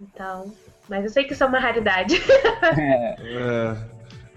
Então. 0.00 0.52
Mas 0.88 1.04
eu 1.04 1.10
sei 1.10 1.24
que 1.24 1.32
isso 1.32 1.42
é 1.42 1.46
uma 1.46 1.58
raridade. 1.58 2.20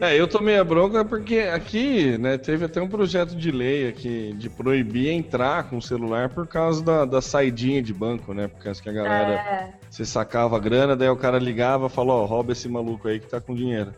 É, 0.02 0.12
é, 0.14 0.20
eu 0.20 0.28
tomei 0.28 0.58
a 0.58 0.64
bronca 0.64 1.04
porque 1.04 1.40
aqui, 1.40 2.18
né, 2.18 2.38
teve 2.38 2.64
até 2.64 2.82
um 2.82 2.88
projeto 2.88 3.36
de 3.36 3.52
lei 3.52 3.90
aqui 3.90 4.34
de 4.34 4.50
proibir 4.50 5.10
entrar 5.10 5.70
com 5.70 5.78
o 5.78 5.82
celular 5.82 6.30
por 6.30 6.48
causa 6.48 6.82
da, 6.82 7.04
da 7.06 7.22
saidinha 7.22 7.82
de 7.82 7.94
banco, 7.94 8.34
né? 8.34 8.48
Por 8.48 8.64
causa 8.64 8.82
que 8.82 8.90
a 8.90 8.94
galera, 8.94 9.34
É, 9.34 9.74
você 9.90 10.06
sacava 10.06 10.56
a 10.56 10.60
grana, 10.60 10.96
daí 10.96 11.10
o 11.10 11.18
cara 11.18 11.38
ligava 11.38 11.88
e 11.88 11.90
falou, 11.90 12.24
ó, 12.24 12.26
rouba 12.26 12.54
esse 12.54 12.70
maluco 12.70 13.08
aí 13.10 13.20
que 13.20 13.28
tá 13.28 13.42
com 13.42 13.54
dinheiro. 13.54 13.94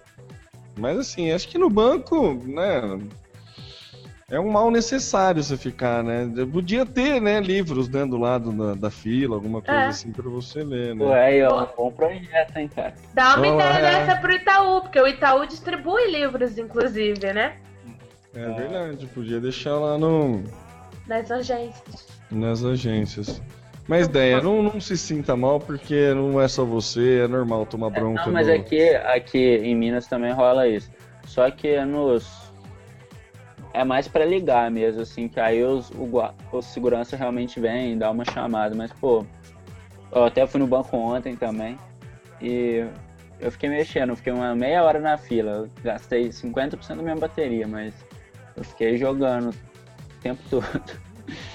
Mas 0.77 0.97
assim, 0.97 1.31
acho 1.31 1.47
que 1.47 1.57
no 1.59 1.69
banco, 1.69 2.33
né, 2.45 2.81
é 4.31 4.39
um 4.39 4.49
mal 4.49 4.71
necessário 4.71 5.43
você 5.43 5.55
ficar, 5.57 6.03
né? 6.03 6.27
Podia 6.51 6.85
ter, 6.85 7.21
né, 7.21 7.39
livros, 7.39 7.87
né, 7.89 8.05
do 8.05 8.17
lado 8.17 8.51
da, 8.51 8.73
da 8.73 8.89
fila, 8.89 9.35
alguma 9.35 9.61
coisa 9.61 9.81
É. 9.81 9.87
assim 9.87 10.11
pra 10.11 10.27
você 10.29 10.63
ler, 10.63 10.95
né? 10.95 11.05
Pô, 11.05 11.11
aí, 11.13 11.43
ó, 11.43 11.63
um 11.63 11.67
bom 11.77 11.91
projeto, 11.91 12.57
hein, 12.57 12.69
cara. 12.73 12.93
dá 13.13 13.35
uma 13.35 13.47
Olá, 13.47 13.69
ideia 13.77 13.87
é. 13.87 14.05
dessa 14.05 14.19
pro 14.21 14.31
Itaú, 14.31 14.81
porque 14.81 14.99
o 14.99 15.07
Itaú 15.07 15.45
distribui 15.45 16.09
livros, 16.09 16.57
inclusive, 16.57 17.33
né? 17.33 17.57
É 18.33 18.49
verdade, 18.53 19.05
podia 19.07 19.39
deixar 19.41 19.75
lá 19.75 19.97
no, 19.97 20.41
Nas 21.05 21.29
agências. 21.29 22.07
nas 22.31 22.63
agências. 22.63 23.41
Mas 23.87 24.05
ideia, 24.07 24.41
não, 24.41 24.63
não 24.63 24.79
se 24.79 24.97
sinta 24.97 25.35
mal 25.35 25.59
porque 25.59 26.13
não 26.13 26.39
é 26.39 26.47
só 26.47 26.63
você, 26.63 27.23
é 27.25 27.27
normal 27.27 27.65
tomar 27.65 27.89
bronca. 27.89 28.25
Não, 28.25 28.31
mas 28.31 28.47
do- 28.47 28.53
aqui, 28.53 28.89
aqui 28.95 29.57
em 29.57 29.75
Minas 29.75 30.07
também 30.07 30.31
rola 30.31 30.65
isso. 30.67 30.89
Só 31.25 31.51
que 31.51 31.83
nos. 31.83 32.40
É 33.73 33.83
mais 33.83 34.07
pra 34.07 34.25
ligar 34.25 34.69
mesmo, 34.69 35.01
assim, 35.01 35.27
que 35.27 35.39
aí 35.39 35.63
os, 35.63 35.89
o, 35.91 36.09
o 36.51 36.61
segurança 36.61 37.15
realmente 37.15 37.59
vem 37.59 37.93
e 37.93 37.95
dá 37.95 38.11
uma 38.11 38.25
chamada. 38.25 38.75
Mas, 38.75 38.91
pô, 38.91 39.25
eu 40.11 40.25
até 40.25 40.45
fui 40.45 40.59
no 40.59 40.67
banco 40.67 40.97
ontem 40.97 41.35
também 41.35 41.77
e 42.41 42.85
eu 43.39 43.51
fiquei 43.51 43.69
mexendo, 43.69 44.15
fiquei 44.15 44.33
uma 44.33 44.53
meia 44.53 44.83
hora 44.83 44.99
na 44.99 45.17
fila. 45.17 45.51
Eu 45.51 45.69
gastei 45.83 46.29
50% 46.29 46.97
da 46.97 47.03
minha 47.03 47.15
bateria, 47.15 47.67
mas 47.67 47.93
eu 48.55 48.63
fiquei 48.63 48.97
jogando 48.97 49.49
o 49.49 50.21
tempo 50.21 50.41
todo. 50.49 50.65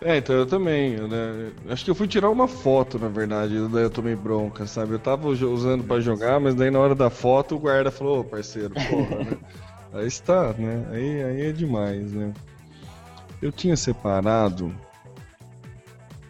É, 0.00 0.18
então 0.18 0.36
eu 0.36 0.46
também, 0.46 0.96
né? 0.96 1.52
Acho 1.68 1.84
que 1.84 1.90
eu 1.90 1.94
fui 1.94 2.06
tirar 2.06 2.30
uma 2.30 2.46
foto, 2.46 3.00
na 3.00 3.08
verdade, 3.08 3.66
daí 3.68 3.82
eu 3.82 3.90
tomei 3.90 4.14
bronca, 4.14 4.64
sabe? 4.64 4.92
Eu 4.92 4.98
tava 5.00 5.26
usando 5.26 5.82
pra 5.82 5.98
jogar, 5.98 6.38
mas 6.38 6.54
daí 6.54 6.70
na 6.70 6.78
hora 6.78 6.94
da 6.94 7.10
foto 7.10 7.56
o 7.56 7.58
guarda 7.58 7.90
falou, 7.90 8.20
ô 8.20 8.24
parceiro, 8.24 8.74
porra, 8.74 9.24
né? 9.24 9.38
Aí 9.92 10.06
está, 10.06 10.52
né? 10.52 10.86
Aí, 10.90 11.24
aí 11.24 11.42
é 11.48 11.52
demais, 11.52 12.12
né? 12.12 12.32
Eu 13.40 13.50
tinha 13.52 13.76
separado 13.76 14.74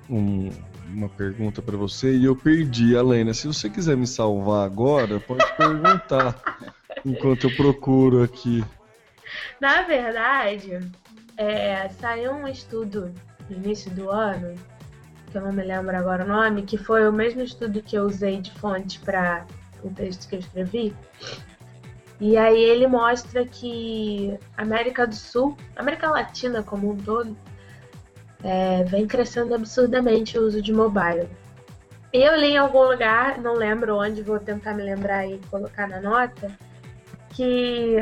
um- 0.08 0.50
uma 0.86 1.08
pergunta 1.08 1.60
pra 1.60 1.76
você 1.76 2.16
e 2.16 2.24
eu 2.24 2.36
perdi, 2.36 2.96
Alena. 2.96 3.34
Se 3.34 3.46
você 3.46 3.68
quiser 3.68 3.96
me 3.96 4.06
salvar 4.06 4.64
agora, 4.64 5.20
pode 5.20 5.44
perguntar 5.56 6.34
enquanto 7.04 7.44
eu 7.44 7.50
procuro 7.50 8.22
aqui. 8.22 8.64
Na 9.60 9.82
verdade, 9.82 10.78
é, 11.36 11.88
saiu 12.00 12.32
um 12.32 12.46
estudo 12.48 13.12
no 13.50 13.56
início 13.56 13.90
do 13.90 14.10
ano, 14.10 14.54
que 15.30 15.36
eu 15.36 15.42
não 15.42 15.52
me 15.52 15.62
lembro 15.62 15.94
agora 15.96 16.24
o 16.24 16.28
nome, 16.28 16.62
que 16.62 16.78
foi 16.78 17.06
o 17.08 17.12
mesmo 17.12 17.42
estudo 17.42 17.82
que 17.82 17.96
eu 17.96 18.04
usei 18.04 18.40
de 18.40 18.52
fonte 18.52 18.98
para 19.00 19.44
o 19.82 19.90
texto 19.90 20.28
que 20.28 20.36
eu 20.36 20.40
escrevi. 20.40 20.94
E 22.20 22.36
aí 22.36 22.60
ele 22.60 22.86
mostra 22.86 23.44
que 23.44 24.36
América 24.56 25.06
do 25.06 25.14
Sul, 25.14 25.56
América 25.76 26.10
Latina 26.10 26.62
como 26.62 26.90
um 26.90 26.96
todo, 26.96 27.36
é, 28.42 28.82
vem 28.84 29.06
crescendo 29.06 29.54
absurdamente 29.54 30.38
o 30.38 30.42
uso 30.42 30.60
de 30.60 30.72
mobile. 30.72 31.28
Eu 32.12 32.36
li 32.36 32.52
em 32.52 32.56
algum 32.56 32.82
lugar, 32.82 33.38
não 33.38 33.54
lembro 33.54 33.96
onde, 33.96 34.22
vou 34.22 34.38
tentar 34.38 34.74
me 34.74 34.82
lembrar 34.82 35.26
e 35.26 35.38
colocar 35.50 35.86
na 35.86 36.00
nota, 36.00 36.50
que 37.30 37.96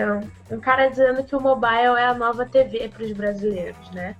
um 0.51 0.61
cara 0.61 0.89
dizendo 0.89 1.25
que 1.25 1.35
o 1.35 1.41
mobile 1.41 1.99
é 1.99 2.07
a 2.07 2.15
nova 2.15 2.47
TV 2.47 2.89
para 2.89 3.03
os 3.03 3.13
brasileiros, 3.13 3.91
né? 3.91 4.17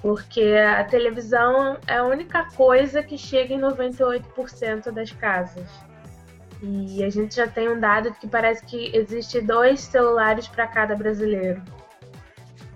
Porque 0.00 0.54
a 0.54 0.82
televisão 0.84 1.76
é 1.86 1.96
a 1.96 2.04
única 2.04 2.44
coisa 2.56 3.02
que 3.02 3.18
chega 3.18 3.52
em 3.52 3.60
98% 3.60 4.90
das 4.92 5.10
casas. 5.12 5.68
E 6.62 7.02
a 7.02 7.08
gente 7.10 7.36
já 7.36 7.46
tem 7.46 7.68
um 7.70 7.80
dado 7.80 8.12
que 8.14 8.26
parece 8.26 8.64
que 8.66 8.90
existe 8.94 9.40
dois 9.40 9.80
celulares 9.80 10.46
para 10.46 10.66
cada 10.66 10.94
brasileiro. 10.94 11.62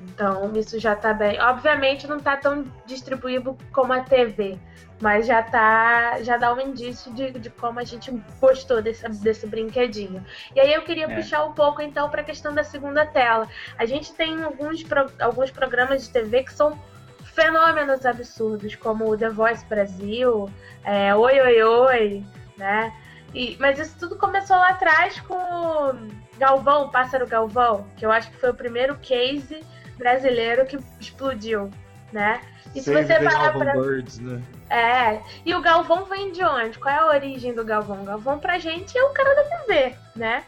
Então 0.03 0.53
isso 0.55 0.79
já 0.79 0.95
tá 0.95 1.13
bem. 1.13 1.41
Obviamente 1.41 2.07
não 2.07 2.19
tá 2.21 2.37
tão 2.37 2.65
distribuído 2.87 3.57
como 3.73 3.93
a 3.93 4.01
TV, 4.01 4.59
mas 5.01 5.27
já 5.27 5.43
tá, 5.43 6.23
já 6.23 6.37
dá 6.37 6.53
um 6.55 6.61
indício 6.61 7.13
de, 7.13 7.33
de 7.33 7.51
como 7.51 7.79
a 7.81 7.85
gente 7.85 8.11
gostou 8.41 8.81
desse, 8.81 9.07
desse 9.23 9.47
brinquedinho. 9.47 10.25
E 10.55 10.61
aí 10.61 10.73
eu 10.73 10.83
queria 10.83 11.07
É. 11.07 11.15
puxar 11.17 11.45
um 11.45 11.53
pouco 11.53 11.83
então 11.83 12.09
para 12.09 12.21
a 12.21 12.25
questão 12.25 12.55
da 12.55 12.63
segunda 12.63 13.05
tela. 13.05 13.49
A 13.77 13.85
gente 13.87 14.13
tem 14.15 14.43
alguns, 14.43 14.83
pro- 14.83 15.11
alguns 15.21 15.51
programas 15.51 16.05
de 16.05 16.11
TV 16.11 16.45
que 16.45 16.55
são 16.55 16.79
fenômenos 17.25 18.07
absurdos, 18.07 18.77
como 18.77 19.11
o 19.11 19.19
The 19.19 19.31
Voice 19.31 19.67
Brasil, 19.67 20.49
é, 20.85 21.15
Oi 21.15 21.41
Oi 21.41 21.63
Oi, 21.63 22.25
né? 22.57 22.93
E, 23.35 23.57
mas 23.59 23.79
isso 23.79 23.97
tudo 23.99 24.17
começou 24.17 24.57
lá 24.57 24.71
atrás 24.71 25.21
com 25.21 25.35
o 25.35 25.95
Galvão, 26.39 26.85
o 26.85 26.91
Pássaro 26.91 27.27
Galvão, 27.27 27.87
que 27.97 28.07
eu 28.07 28.13
acho 28.13 28.31
que 28.31 28.37
foi 28.39 28.51
o 28.51 28.55
primeiro 28.55 28.97
case 28.99 29.65
brasileiro 29.99 30.65
que 30.67 30.79
explodiu, 31.01 31.71
né? 32.13 32.41
E 32.75 32.81
se 32.81 32.93
Save 32.93 33.07
você 33.07 33.15
the 33.15 33.25
parar 33.25 33.53
pra... 33.53 33.73
Birds, 33.73 34.19
né? 34.19 34.43
É, 34.71 35.21
e 35.45 35.55
o 35.55 35.61
Galvão 35.61 36.05
vem 36.05 36.33
de 36.33 36.45
onde? 36.45 36.79
Qual 36.79 36.95
é 36.95 36.99
a 36.99 37.07
origem 37.07 37.53
do 37.55 37.65
Galvão? 37.65 38.03
O 38.03 38.05
Galvão 38.05 38.39
pra 38.39 38.59
gente 38.59 38.97
é 38.97 39.03
o 39.05 39.11
cara 39.11 39.35
da 39.35 39.45
TV, 39.45 39.97
né? 40.17 40.45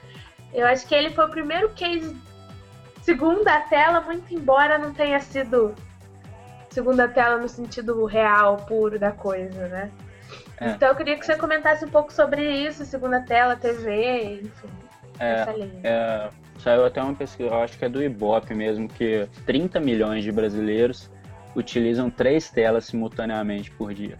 Eu 0.53 0.67
acho 0.67 0.87
que 0.87 0.95
ele 0.95 1.11
foi 1.11 1.27
o 1.27 1.31
primeiro 1.31 1.69
case 1.71 2.17
segunda 3.03 3.61
tela, 3.63 4.01
muito 4.01 4.35
embora 4.35 4.79
não 4.79 4.93
tenha 4.93 5.21
sido 5.21 5.75
segunda 6.71 7.07
tela 7.07 7.39
no 7.39 7.49
sentido 7.49 8.05
real, 8.05 8.57
puro 8.59 8.99
da 8.99 9.13
coisa, 9.13 9.69
né? 9.69 9.91
É. 10.61 10.71
Então 10.71 10.89
eu 10.89 10.95
queria 10.97 11.17
que 11.19 11.27
você 11.27 11.37
comentasse 11.37 11.85
um 11.85 11.89
pouco 11.89 12.13
sobre 12.13 12.43
isso, 12.67 12.85
segunda 12.85 13.21
tela, 13.21 13.57
TV, 13.57 14.41
enfim, 14.43 14.69
É. 15.19 15.47
É, 15.85 16.29
saiu 16.59 16.85
até 16.85 17.03
uma 17.03 17.15
pesquisa, 17.15 17.51
eu 17.51 17.63
acho 17.63 17.79
que 17.79 17.85
é 17.85 17.89
do 17.89 18.03
Ibope 18.03 18.55
mesmo, 18.55 18.89
que 18.89 19.29
30 19.45 19.79
milhões 19.81 20.25
de 20.25 20.33
brasileiros 20.33 21.11
utilizam 21.55 22.09
três 22.11 22.51
telas 22.51 22.85
simultaneamente 22.87 23.71
por 23.71 23.93
dia. 23.95 24.19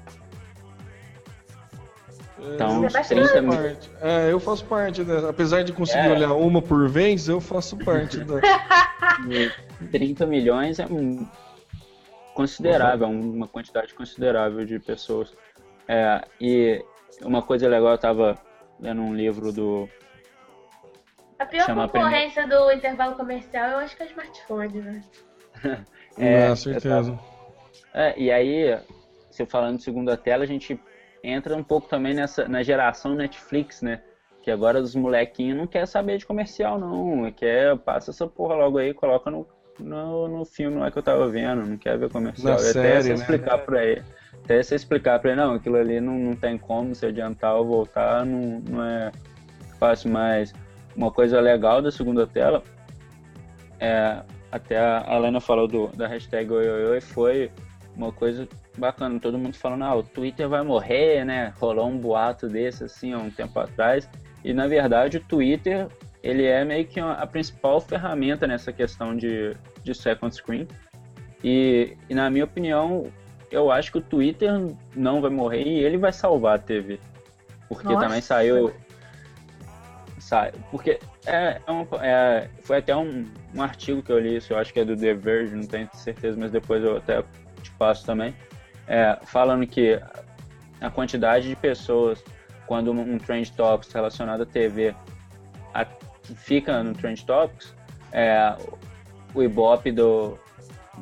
Então, 2.39 2.83
eu 2.83 2.87
Isso 2.87 2.97
é 2.99 3.03
faço 3.03 3.15
bastante. 3.15 3.57
parte. 3.57 3.91
É, 4.03 4.31
eu 4.33 4.39
faço 4.39 4.65
parte, 4.67 5.03
né? 5.03 5.27
apesar 5.29 5.65
de 5.65 5.73
conseguir 5.73 6.07
É. 6.09 6.13
olhar 6.13 6.33
uma 6.35 6.61
por 6.61 6.89
vez, 6.89 7.29
eu 7.29 7.41
faço 7.41 7.77
parte 7.79 8.19
da. 8.19 8.35
E 9.31 9.87
30 9.87 10.27
milhões 10.27 10.79
é 10.79 10.85
um 10.87 11.27
considerável, 12.35 13.09
uma 13.09 13.49
quantidade 13.49 13.95
considerável 13.95 14.65
de 14.67 14.79
pessoas. 14.79 15.33
É, 15.89 16.21
e 16.41 16.85
uma 17.23 17.43
coisa 17.43 17.69
legal, 17.69 17.93
eu 17.93 17.99
tava 17.99 18.39
lendo 18.81 19.01
um 19.01 19.15
livro 19.15 19.53
do. 19.53 19.89
A 21.39 21.47
pior 21.47 21.67
concorrência 21.67 22.47
do 22.47 22.73
intervalo 22.73 23.15
comercial 23.15 23.71
eu 23.71 23.79
acho 23.79 23.97
que 23.97 24.03
é 24.03 24.07
smartphone, 24.07 24.81
né? 24.81 25.05
É, 26.19 26.47
Ah, 26.47 26.57
certeza. 26.57 27.19
É, 27.93 28.19
e 28.19 28.33
aí, 28.33 28.79
se 29.31 29.43
eu 29.43 29.47
falando 29.47 29.77
de 29.77 29.83
segunda 29.83 30.17
tela, 30.17 30.45
a 30.45 30.47
gente 30.47 30.81
entra 31.23 31.55
um 31.55 31.63
pouco 31.63 31.89
também 31.89 32.15
nessa 32.15 32.49
na 32.49 32.63
geração 32.63 33.15
Netflix, 33.15 33.83
né? 33.83 34.03
Que 34.43 34.51
agora 34.51 34.81
os 34.81 34.95
molequinhos 34.95 35.59
não 35.59 35.67
quer 35.67 35.87
saber 35.87 36.17
de 36.17 36.25
comercial, 36.25 36.79
não. 36.79 37.31
Quer, 37.33 37.77
passa 37.81 38.13
essa 38.13 38.27
porra 38.27 38.55
logo 38.55 38.79
aí, 38.79 38.95
coloca 38.95 39.31
no, 39.31 39.47
no, 39.79 40.29
no 40.29 40.45
filme 40.45 40.79
lá 40.79 40.91
que 40.91 40.99
eu 40.99 41.03
tava 41.03 41.29
vendo, 41.29 41.67
não 41.67 41.77
quer 41.77 41.99
ver 41.99 42.11
comercial. 42.11 42.55
Na 42.55 42.61
e 42.61 42.65
série, 42.73 42.99
até 42.99 43.09
né? 43.09 43.15
explicar 43.15 43.59
pra 43.59 43.85
ele. 43.85 44.03
Até 44.45 44.63
você 44.63 44.75
explicar 44.75 45.19
pra 45.19 45.33
ele, 45.33 45.41
não, 45.41 45.55
aquilo 45.55 45.77
ali 45.77 46.01
não, 46.01 46.19
não 46.19 46.37
tem 46.37 46.57
como 46.57 46.95
se 46.95 47.05
adiantar 47.07 47.57
ou 47.57 47.67
voltar, 47.67 48.25
não, 48.25 48.61
não 48.61 48.85
é 48.85 49.11
fácil, 49.79 50.11
mas 50.11 50.55
uma 50.95 51.11
coisa 51.11 51.41
legal 51.41 51.83
da 51.83 51.91
segunda 51.91 52.27
tela 52.27 52.63
é, 53.79 54.23
até 54.51 54.79
a 54.79 55.05
Helena 55.11 55.41
falou 55.41 55.69
do, 55.69 55.89
da 55.89 56.07
hashtag 56.07 56.51
oioioi, 56.51 57.01
foi 57.01 57.51
uma 57.95 58.13
coisa 58.13 58.49
bacana, 58.77 59.19
todo 59.19 59.39
mundo 59.39 59.55
falando, 59.55 59.85
ah, 59.85 59.95
o 59.95 60.03
Twitter 60.03 60.49
vai 60.49 60.63
morrer, 60.63 61.25
né? 61.25 61.53
Rolou 61.59 61.89
um 61.89 61.99
boato 61.99 62.47
desse 62.49 62.85
assim 62.85 63.13
há 63.13 63.19
um 63.19 63.31
tempo 63.31 63.59
atrás. 63.59 64.09
E 64.45 64.53
na 64.53 64.67
verdade 64.67 65.17
o 65.17 65.25
Twitter 65.25 65.89
ele 66.27 66.45
é 66.45 66.65
meio 66.65 66.85
que 66.87 66.99
a 66.99 67.27
principal 67.27 67.81
ferramenta 67.81 68.47
nessa 68.47 68.73
questão 68.73 69.17
de, 69.17 69.57
de 69.83 69.95
second 69.95 70.35
screen. 70.35 70.67
E, 71.45 71.97
e 72.09 72.15
na 72.15 72.29
minha 72.29 72.45
opinião, 72.45 73.07
eu 73.51 73.71
acho 73.71 73.93
que 73.93 73.99
o 73.99 74.01
Twitter 74.01 74.51
não 74.95 75.21
vai 75.21 75.31
morrer 75.31 75.63
e 75.63 75.79
ele 75.85 75.97
vai 75.99 76.13
salvar 76.13 76.57
a 76.57 76.59
TV. 76.59 76.99
Porque 77.69 77.89
Nossa. 77.89 78.01
também 78.07 78.21
saiu. 78.21 78.75
Sai, 80.19 80.51
porque 80.71 80.99
é, 81.27 81.61
é 81.65 81.71
um- 81.73 81.87
é- 82.03 82.49
foi 82.63 82.79
até 82.79 82.97
um, 82.97 83.25
um 83.55 83.63
artigo 83.63 84.03
que 84.03 84.11
eu 84.11 84.19
li, 84.19 84.37
isso 84.37 84.53
eu 84.53 84.59
acho 84.59 84.73
que 84.73 84.81
é 84.81 84.85
do 84.85 84.97
The 84.97 85.15
Verge, 85.15 85.55
não 85.55 85.67
tenho 85.67 85.89
certeza, 85.95 86.37
mas 86.39 86.51
depois 86.51 86.83
eu 86.83 86.97
até 86.97 87.23
te 87.63 87.71
passo 87.73 88.05
também. 88.05 88.35
É, 88.89 89.17
falando 89.25 89.65
que 89.67 90.01
a 90.81 90.91
quantidade 90.91 91.49
de 91.49 91.55
pessoas, 91.55 92.25
quando 92.67 92.91
um 92.91 93.19
Trend 93.19 93.53
Topics 93.53 93.93
relacionado 93.93 94.43
à 94.43 94.47
TV 94.47 94.95
a- 95.73 95.87
fica 96.35 96.83
no 96.83 96.95
Trend 96.95 97.25
Topics, 97.25 97.75
é, 98.13 98.57
o 99.35 99.43
Ibope 99.43 99.93
do, 99.93 100.39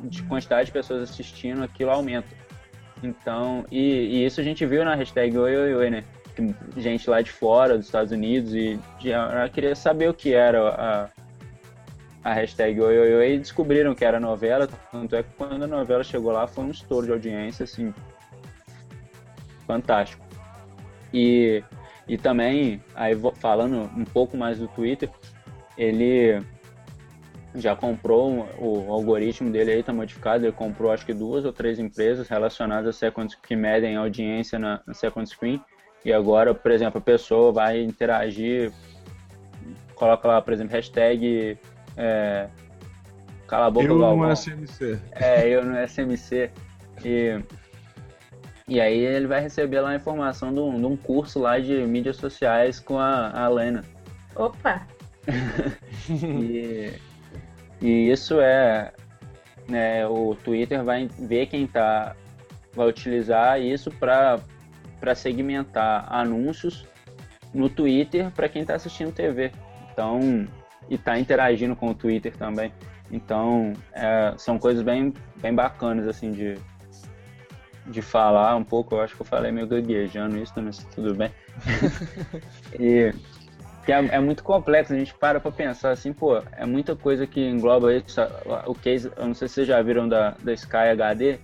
de 0.03 0.21
quantidade 0.23 0.67
de 0.67 0.71
pessoas 0.71 1.09
assistindo, 1.09 1.63
aquilo 1.63 1.91
aumenta. 1.91 2.27
Então, 3.03 3.65
e, 3.71 3.79
e 3.79 4.25
isso 4.25 4.39
a 4.39 4.43
gente 4.43 4.65
viu 4.65 4.83
na 4.83 4.95
hashtag 4.95 5.37
Oi 5.37 5.55
Oi 5.55 5.75
Oi, 5.75 5.89
né? 5.89 6.03
Que 6.35 6.81
Gente 6.81 7.09
lá 7.09 7.21
de 7.21 7.31
fora, 7.31 7.77
dos 7.77 7.85
Estados 7.85 8.11
Unidos, 8.11 8.53
e 8.53 8.79
já 8.99 9.47
queria 9.49 9.75
saber 9.75 10.09
o 10.09 10.13
que 10.13 10.33
era 10.33 10.69
a, 10.69 11.09
a 12.23 12.33
hashtag 12.33 12.79
Oi 12.81 12.97
Oi 12.97 13.15
Oi 13.15 13.33
e 13.33 13.39
descobriram 13.39 13.95
que 13.95 14.03
era 14.03 14.19
novela. 14.19 14.67
Tanto 14.91 15.15
é 15.15 15.23
que 15.23 15.29
quando 15.37 15.63
a 15.63 15.67
novela 15.67 16.03
chegou 16.03 16.31
lá 16.31 16.47
foi 16.47 16.65
um 16.65 16.71
estouro 16.71 17.05
de 17.05 17.11
audiência, 17.11 17.63
assim, 17.63 17.93
fantástico. 19.65 20.25
E, 21.13 21.63
e 22.07 22.17
também, 22.17 22.81
aí 22.93 23.13
falando 23.35 23.89
um 23.95 24.05
pouco 24.05 24.37
mais 24.37 24.59
do 24.59 24.67
Twitter, 24.67 25.09
ele 25.77 26.41
já 27.55 27.75
comprou 27.75 28.47
o 28.59 28.91
algoritmo 28.91 29.49
dele 29.49 29.71
aí, 29.71 29.83
tá 29.83 29.93
modificado, 29.93 30.45
ele 30.45 30.51
comprou 30.51 30.91
acho 30.91 31.05
que 31.05 31.13
duas 31.13 31.45
ou 31.45 31.53
três 31.53 31.79
empresas 31.79 32.27
relacionadas 32.27 32.95
a 32.95 32.97
second 32.97 33.35
que 33.41 33.55
medem 33.55 33.95
audiência 33.95 34.59
na, 34.59 34.81
na 34.85 34.93
second 34.93 35.27
screen. 35.27 35.61
E 36.03 36.13
agora, 36.13 36.53
por 36.53 36.71
exemplo, 36.71 36.99
a 36.99 37.01
pessoa 37.01 37.51
vai 37.51 37.81
interagir, 37.81 38.71
coloca 39.95 40.27
lá, 40.27 40.41
por 40.41 40.53
exemplo, 40.53 40.73
hashtag 40.73 41.57
é, 41.97 42.47
cala 43.47 43.67
a 43.67 43.71
boca 43.71 43.87
Eu 43.87 43.97
Galvão. 43.97 44.27
no 44.27 44.35
SMC. 44.35 44.99
É, 45.11 45.47
eu 45.47 45.65
no 45.65 45.75
SMC. 45.87 46.51
E, 47.03 47.39
e 48.67 48.81
aí 48.81 48.97
ele 48.97 49.27
vai 49.27 49.41
receber 49.41 49.79
lá 49.79 49.91
a 49.91 49.95
informação 49.95 50.51
de 50.51 50.59
um, 50.59 50.79
de 50.79 50.85
um 50.85 50.97
curso 50.97 51.39
lá 51.39 51.59
de 51.59 51.73
mídias 51.85 52.17
sociais 52.17 52.79
com 52.79 52.97
a, 52.97 53.29
a 53.29 53.47
Lena. 53.47 53.83
Opa! 54.35 54.87
E, 56.07 56.93
e 57.81 58.11
isso 58.11 58.39
é. 58.39 58.91
Né, 59.67 60.05
o 60.05 60.35
Twitter 60.35 60.83
vai 60.83 61.07
ver 61.17 61.47
quem 61.47 61.65
tá. 61.65 62.15
Vai 62.73 62.87
utilizar 62.87 63.59
isso 63.59 63.89
para 63.89 64.39
segmentar 65.15 66.05
anúncios 66.13 66.85
no 67.53 67.69
Twitter 67.69 68.29
para 68.31 68.49
quem 68.49 68.61
está 68.61 68.75
assistindo 68.75 69.11
TV. 69.11 69.51
Então, 69.91 70.47
e 70.89 70.97
tá 70.97 71.17
interagindo 71.17 71.75
com 71.75 71.89
o 71.89 71.95
Twitter 71.95 72.35
também. 72.37 72.71
Então, 73.09 73.73
é, 73.93 74.33
são 74.37 74.59
coisas 74.59 74.83
bem, 74.83 75.13
bem 75.37 75.53
bacanas, 75.55 76.07
assim, 76.07 76.31
de, 76.31 76.55
de 77.85 78.01
falar 78.01 78.55
um 78.55 78.63
pouco. 78.63 78.95
Eu 78.95 79.01
acho 79.01 79.15
que 79.15 79.21
eu 79.21 79.25
falei 79.25 79.51
meio 79.51 79.67
gaguejando 79.67 80.37
isso, 80.37 80.53
mas 80.57 80.77
tudo 80.95 81.13
bem. 81.15 81.31
e 82.79 83.13
que 83.85 83.91
é, 83.91 83.97
é 84.15 84.19
muito 84.19 84.43
complexo, 84.43 84.93
a 84.93 84.97
gente 84.97 85.13
para 85.13 85.39
pra 85.39 85.51
pensar 85.51 85.91
assim, 85.91 86.11
pô, 86.11 86.41
é 86.53 86.65
muita 86.65 86.95
coisa 86.95 87.27
que 87.27 87.39
engloba 87.39 87.93
isso. 87.93 88.19
O 88.65 88.73
case, 88.73 89.11
eu 89.15 89.27
não 89.27 89.33
sei 89.35 89.47
se 89.47 89.55
vocês 89.55 89.67
já 89.67 89.81
viram 89.81 90.09
da, 90.09 90.31
da 90.43 90.53
Sky 90.53 90.77
HD, 90.91 91.39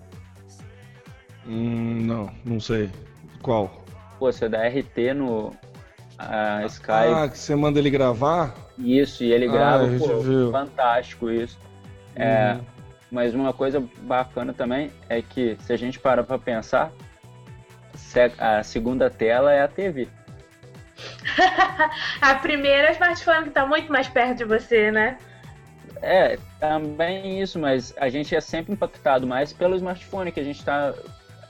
Hum, 1.47 2.01
não, 2.05 2.29
não 2.45 2.59
sei. 2.59 2.89
Qual? 3.41 3.83
pô, 4.19 4.31
você 4.31 4.47
dá 4.47 4.63
RT 4.67 5.13
no 5.15 5.51
a 6.17 6.63
Sky, 6.67 6.91
Ah, 6.91 7.27
que 7.29 7.37
você 7.37 7.55
manda 7.55 7.79
ele 7.79 7.89
gravar? 7.89 8.53
isso, 8.77 9.23
e 9.23 9.31
ele 9.31 9.47
Ah, 9.47 9.51
grava, 9.51 9.83
a 9.85 9.89
gente 9.89 9.99
pô, 9.99 10.51
fantástico 10.51 11.29
isso. 11.31 11.57
É, 12.15 12.53
Uhum. 12.53 12.65
Mas 13.11 13.35
uma 13.35 13.51
coisa 13.51 13.83
bacana 14.03 14.53
também 14.53 14.89
é 15.09 15.21
que 15.21 15.57
se 15.59 15.73
a 15.73 15.77
gente 15.77 15.99
para 15.99 16.23
pra 16.23 16.39
pensar, 16.39 16.91
a 18.39 18.63
segunda 18.63 19.09
tela 19.09 19.53
é 19.53 19.61
a 19.61 19.67
TV. 19.67 20.07
A 22.21 22.35
primeira 22.35 22.87
é 22.87 22.91
o 22.91 22.93
smartphone 22.93 23.45
que 23.45 23.49
tá 23.49 23.65
muito 23.65 23.91
mais 23.91 24.07
perto 24.07 24.37
de 24.37 24.45
você, 24.45 24.91
né? 24.91 25.17
É, 26.01 26.37
também 26.59 27.41
isso, 27.41 27.59
mas 27.59 27.93
a 27.97 28.09
gente 28.09 28.35
é 28.35 28.41
sempre 28.41 28.73
impactado 28.73 29.27
mais 29.27 29.51
pelo 29.51 29.75
smartphone, 29.75 30.31
que 30.31 30.39
a 30.39 30.43
gente 30.43 30.63
tá. 30.63 30.93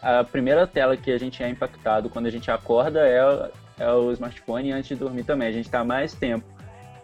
A 0.02 0.24
primeira 0.24 0.66
tela 0.66 0.98
que 0.98 1.12
a 1.12 1.18
gente 1.18 1.44
é 1.44 1.50
impactado 1.50 2.10
quando 2.10 2.26
a 2.26 2.30
gente 2.32 2.50
acorda 2.50 3.08
é, 3.08 3.52
é 3.80 3.92
o 3.92 4.12
smartphone 4.12 4.72
antes 4.72 4.90
de 4.90 4.96
dormir 4.96 5.24
também. 5.24 5.48
A 5.48 5.52
gente 5.52 5.70
tá 5.70 5.84
mais 5.84 6.14
tempo 6.14 6.46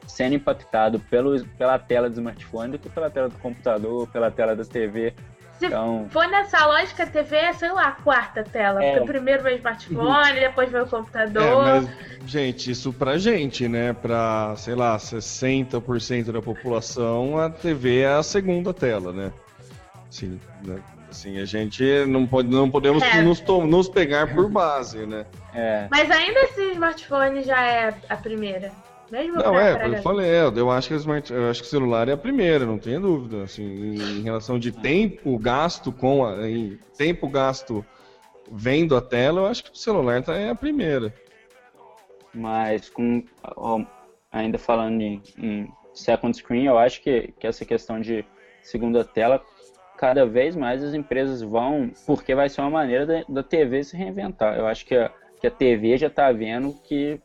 sendo 0.08 0.34
impactado 0.36 1.00
pelo, 1.00 1.46
pela 1.58 1.78
tela 1.78 2.10
do 2.10 2.14
smartphone 2.14 2.72
do 2.72 2.80
que 2.80 2.90
pela 2.90 3.10
tela 3.10 3.30
do 3.30 3.38
computador, 3.38 4.08
pela 4.08 4.32
tela 4.32 4.56
da 4.56 4.64
TV. 4.66 5.14
Se 5.60 5.66
Então, 5.66 6.08
for 6.12 6.28
nessa 6.28 6.66
lógica, 6.68 7.04
a 7.04 7.08
TV 7.08 7.36
é, 7.36 7.54
sei 7.54 7.72
lá, 7.72 7.88
a 7.88 7.92
quarta 7.92 8.44
tela. 8.44 8.84
É. 8.84 8.92
Porque 8.98 9.12
primeiro 9.12 9.42
vem 9.44 9.56
o 9.56 9.58
smartphone, 9.58 10.40
depois 10.40 10.70
vem 10.72 10.82
o 10.82 10.86
É, 10.86 10.88
computador. 10.88 11.64
mas, 11.64 11.90
gente, 12.28 12.72
isso 12.72 12.94
pra 12.94 13.18
gente, 13.18 13.68
né? 13.68 13.92
Pra, 13.94 14.54
sei 14.56 14.76
lá, 14.76 14.98
60% 14.98 16.32
da 16.32 16.42
população, 16.42 17.38
a 17.40 17.50
TV 17.50 18.02
é 18.02 18.14
a 18.14 18.24
segunda 18.24 18.74
tela, 18.74 19.12
né? 19.12 19.32
Assim, 20.10 20.40
né? 20.64 20.80
Assim, 21.10 21.40
a 21.40 21.46
gente 21.46 21.84
não, 22.06 22.28
pode, 22.28 22.50
não 22.50 22.70
podemos 22.70 23.02
É. 23.02 23.22
nos, 23.22 23.42
nos 23.42 23.90
pegar 23.90 24.34
por 24.36 24.50
base, 24.50 25.06
né? 25.06 25.26
é, 25.56 25.88
Mas 25.90 26.12
ainda 26.12 26.40
assim, 26.42 26.72
smartphone 26.74 27.42
já 27.44 27.62
é 27.66 27.94
a 28.10 28.16
primeira. 28.18 28.72
Mesmo 29.10 29.36
Não, 29.38 29.54
pra- 29.54 29.64
é, 29.64 29.76
pra 29.78 29.88
eu 29.88 29.98
falei, 29.98 30.30
é, 30.30 30.42
eu 30.44 30.70
acho 30.70 30.88
que 30.90 30.94
o 30.94 30.98
smart, 30.98 31.32
eu 31.32 31.50
acho 31.50 31.62
que 31.62 31.68
o 31.68 31.70
celular 31.70 32.10
é 32.10 32.14
a 32.14 32.18
primeira, 32.18 32.66
não 32.66 32.78
tenha 32.78 33.00
dúvida, 33.00 33.44
assim, 33.44 33.64
em, 33.64 34.20
em 34.20 34.22
relação 34.22 34.60
de 34.60 34.72
tempo 34.72 35.38
gasto 35.40 35.92
com 35.92 36.26
a, 36.26 36.50
em 36.50 36.78
tempo 36.98 37.28
gasto 37.30 37.86
vendo 38.52 38.96
a 38.96 39.02
tela, 39.02 39.42
eu 39.42 39.46
acho 39.46 39.64
que 39.64 39.72
o 39.72 39.76
celular 39.78 40.22
tá, 40.24 40.36
é 40.36 40.50
a 40.50 40.56
primeira. 40.56 41.14
mas 42.34 42.90
com, 42.90 43.24
ó, 43.56 43.82
ainda 44.32 44.58
falando 44.58 45.02
em, 45.02 45.22
em 45.38 45.68
second 45.94 46.36
screen, 46.36 46.66
eu 46.66 46.78
acho 46.78 47.02
que, 47.02 47.34
que 47.40 47.48
essa 47.48 47.66
questão 47.66 48.00
de 48.00 48.24
segunda 48.62 49.04
tela, 49.04 49.44
cada 49.98 50.26
vez 50.26 50.56
mais 50.56 50.84
as 50.84 50.94
empresas 50.94 51.42
vão, 51.42 51.92
porque 52.06 52.36
vai 52.36 52.50
ser 52.50 52.62
uma 52.62 52.70
maneira 52.70 53.06
da, 53.06 53.24
da 53.28 53.44
TV 53.44 53.84
se 53.84 53.98
reinventar. 53.98 54.58
Eu 54.58 54.68
acho 54.68 54.86
que 54.86 54.96
a, 54.96 55.12
que 55.40 55.48
a 55.48 55.52
TV 55.52 55.98
já 55.98 56.10
tá 56.10 56.32
vendo 56.32 56.74
que 56.84 57.20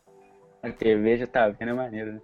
a 0.62 0.70
TV 0.70 1.18
já 1.18 1.26
tá 1.26 1.48
vendo 1.48 1.70
a 1.70 1.74
maneira, 1.74 2.12
né? 2.12 2.20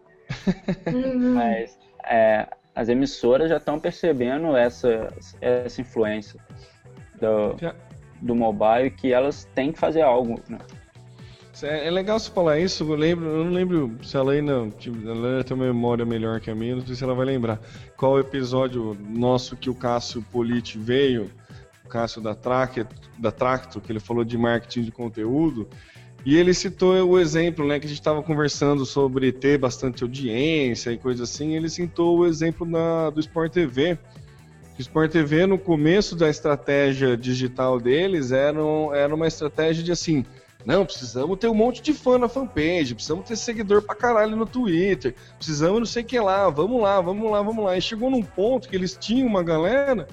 Uhum. 0.86 1.34
Mas 1.34 1.78
é, 2.05 2.47
as 2.74 2.89
emissoras 2.89 3.49
já 3.49 3.57
estão 3.57 3.80
percebendo 3.80 4.57
essa, 4.57 5.12
essa 5.41 5.80
influência 5.80 6.39
do, 7.20 7.57
do 8.20 8.34
mobile 8.34 8.91
que 8.91 9.12
elas 9.12 9.45
têm 9.55 9.72
que 9.72 9.78
fazer 9.78 10.03
algo, 10.03 10.41
né? 10.49 10.59
É, 11.62 11.89
é 11.89 11.91
legal 11.91 12.18
você 12.18 12.30
falar 12.30 12.59
isso, 12.59 12.84
eu 12.84 12.95
lembro, 12.95 13.26
eu 13.26 13.45
não 13.45 13.53
lembro 13.53 13.99
se 14.03 14.16
a 14.16 14.22
Leina, 14.22 14.70
tipo, 14.78 14.97
a 15.09 15.12
Leina 15.12 15.43
tem 15.43 15.57
uma 15.57 15.66
memória 15.66 16.05
melhor 16.05 16.41
que 16.41 16.51
a 16.51 16.55
minha, 16.55 16.76
não 16.76 16.86
sei 16.86 16.95
se 16.95 17.03
ela 17.03 17.14
vai 17.14 17.26
lembrar. 17.26 17.61
Qual 17.97 18.18
episódio 18.18 18.97
nosso 19.09 19.57
que 19.57 19.68
o 19.68 19.74
Cássio 19.74 20.22
Politi 20.30 20.78
veio, 20.78 21.30
o 21.84 21.89
Cássio 21.89 22.20
da, 22.20 22.34
Track, 22.34 22.86
da 23.18 23.32
Tracto, 23.32 23.80
que 23.80 23.91
ele 23.91 23.99
falou 23.99 24.22
de 24.22 24.39
marketing 24.39 24.82
de 24.82 24.93
conteúdo, 24.93 25.68
e 26.25 26.37
ele 26.37 26.53
citou 26.53 26.95
o 27.09 27.19
exemplo, 27.19 27.66
né, 27.66 27.79
que 27.79 27.87
a 27.87 27.89
gente 27.89 28.01
estava 28.01 28.23
conversando 28.23 28.85
sobre 28.85 29.33
ter 29.33 29.59
bastante 29.59 30.03
audiência 30.03 30.91
e 30.91 30.99
coisa 30.99 31.25
assim, 31.25 31.55
ele 31.55 31.69
citou 31.69 32.19
o 32.19 32.27
exemplo 32.27 32.66
da, 32.66 33.11
do 33.11 33.21
Sport 33.21 33.53
TV, 33.53 33.99
O 34.77 34.81
Sport 34.81 35.11
TV, 35.11 35.47
no 35.47 35.59
começo 35.59 36.16
da 36.16 36.29
estratégia 36.29 37.16
digital 37.16 37.81
deles, 37.81 38.33
era, 38.33 38.62
um, 38.62 38.95
era 38.95 39.14
uma 39.14 39.27
estratégia 39.27 39.83
de 39.83 39.93
assim, 39.93 40.25
não, 40.66 40.85
precisamos 40.85 41.39
ter 41.39 41.49
um 41.49 41.55
monte 41.55 41.81
de 41.81 41.95
fã 41.95 42.19
na 42.19 42.29
fanpage, 42.29 42.95
precisamos 42.95 43.27
ter 43.27 43.37
seguidor 43.37 43.81
pra 43.81 43.95
caralho 43.95 44.37
no 44.37 44.45
Twitter, 44.45 45.14
precisamos 45.37 45.79
não 45.79 45.87
sei 45.87 46.03
o 46.03 46.07
que 46.07 46.19
lá, 46.19 46.51
vamos 46.51 46.83
lá, 46.83 47.01
vamos 47.01 47.31
lá, 47.31 47.41
vamos 47.41 47.64
lá. 47.64 47.77
E 47.77 47.81
chegou 47.81 48.11
num 48.11 48.23
ponto 48.23 48.69
que 48.69 48.77
eles 48.77 48.97
tinham 49.01 49.27
uma 49.27 49.43
galera 49.43 50.07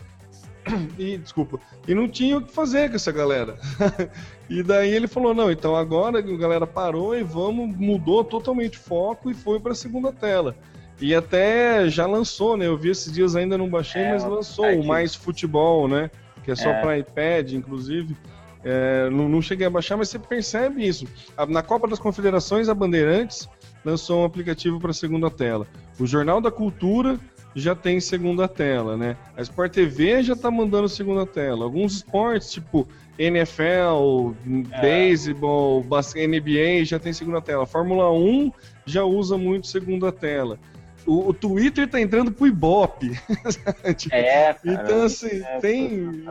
e 0.98 1.18
desculpa, 1.18 1.60
e 1.88 1.94
não 1.94 2.08
tinha 2.08 2.38
o 2.38 2.42
que 2.42 2.54
fazer 2.54 2.90
com 2.90 2.96
essa 2.96 3.12
galera. 3.12 3.58
e 4.50 4.62
daí 4.64 4.94
ele 4.94 5.08
falou: 5.08 5.34
"Não, 5.34 5.52
então 5.52 5.76
agora 5.76 6.20
a 6.20 6.22
galera 6.22 6.68
parou 6.68 7.16
e 7.16 7.24
vamos 7.24 7.76
mudou 7.78 8.24
totalmente 8.24 8.78
o 8.78 8.82
foco 8.82 9.30
e 9.30 9.34
foi 9.34 9.60
para 9.60 9.72
a 9.72 9.76
segunda 9.76 10.12
tela". 10.12 10.56
E 11.00 11.14
até 11.14 11.90
já 11.90 12.06
lançou, 12.06 12.56
né? 12.56 12.68
Eu 12.68 12.78
vi 12.78 12.90
esses 12.90 13.12
dias 13.12 13.36
ainda 13.36 13.58
não 13.58 13.70
baixei, 13.70 14.02
é, 14.02 14.12
mas 14.14 14.24
lançou 14.24 14.66
o 14.80 14.86
Mais 14.86 15.14
Futebol, 15.14 15.88
né? 15.88 16.10
Que 16.44 16.52
é 16.52 16.56
só 16.56 16.70
é. 16.70 16.82
para 16.82 16.98
iPad, 16.98 17.54
inclusive. 17.54 18.16
É, 18.64 19.10
não, 19.12 19.30
não, 19.30 19.42
cheguei 19.42 19.68
a 19.68 19.70
baixar, 19.70 19.98
mas 19.98 20.10
você 20.10 20.18
percebe 20.18 20.88
isso. 20.88 21.06
Na 21.50 21.62
Copa 21.62 21.88
das 21.88 22.00
Confederações, 22.00 22.68
a 22.68 22.74
Bandeirantes 22.74 23.48
lançou 23.84 24.22
um 24.22 24.26
aplicativo 24.26 24.80
para 24.80 24.92
segunda 24.92 25.30
tela. 25.30 25.68
O 26.00 26.08
Jornal 26.08 26.42
da 26.42 26.50
Cultura 26.50 27.20
já 27.56 27.76
tem 27.76 28.00
segunda 28.00 28.48
tela, 28.48 28.98
né? 28.98 29.16
A 29.38 29.42
Sport 29.42 29.72
TV 29.72 30.24
já 30.24 30.36
tá 30.36 30.50
mandando 30.50 30.90
segunda 30.90 31.26
tela. 31.26 31.64
Alguns 31.64 31.98
esportes, 31.98 32.52
tipo 32.52 32.88
NFL, 33.18 34.34
é. 34.72 34.82
beisebol, 34.82 35.84
NBA, 35.84 36.86
já 36.86 37.00
tem 37.00 37.14
segunda 37.14 37.42
tela. 37.42 37.66
Fórmula 37.66 38.12
1 38.12 38.52
já 38.86 39.04
usa 39.04 39.38
muito 39.38 39.68
segunda 39.68 40.12
tela. 40.12 40.60
O, 41.06 41.30
o 41.30 41.34
Twitter 41.34 41.88
tá 41.90 42.00
entrando 42.02 42.32
pro 42.32 42.48
Ibope. 42.48 43.12
é, 44.12 44.54
cara, 44.54 44.60
então, 44.66 45.04
assim, 45.04 45.44
é, 45.44 45.60
tem. 45.60 46.26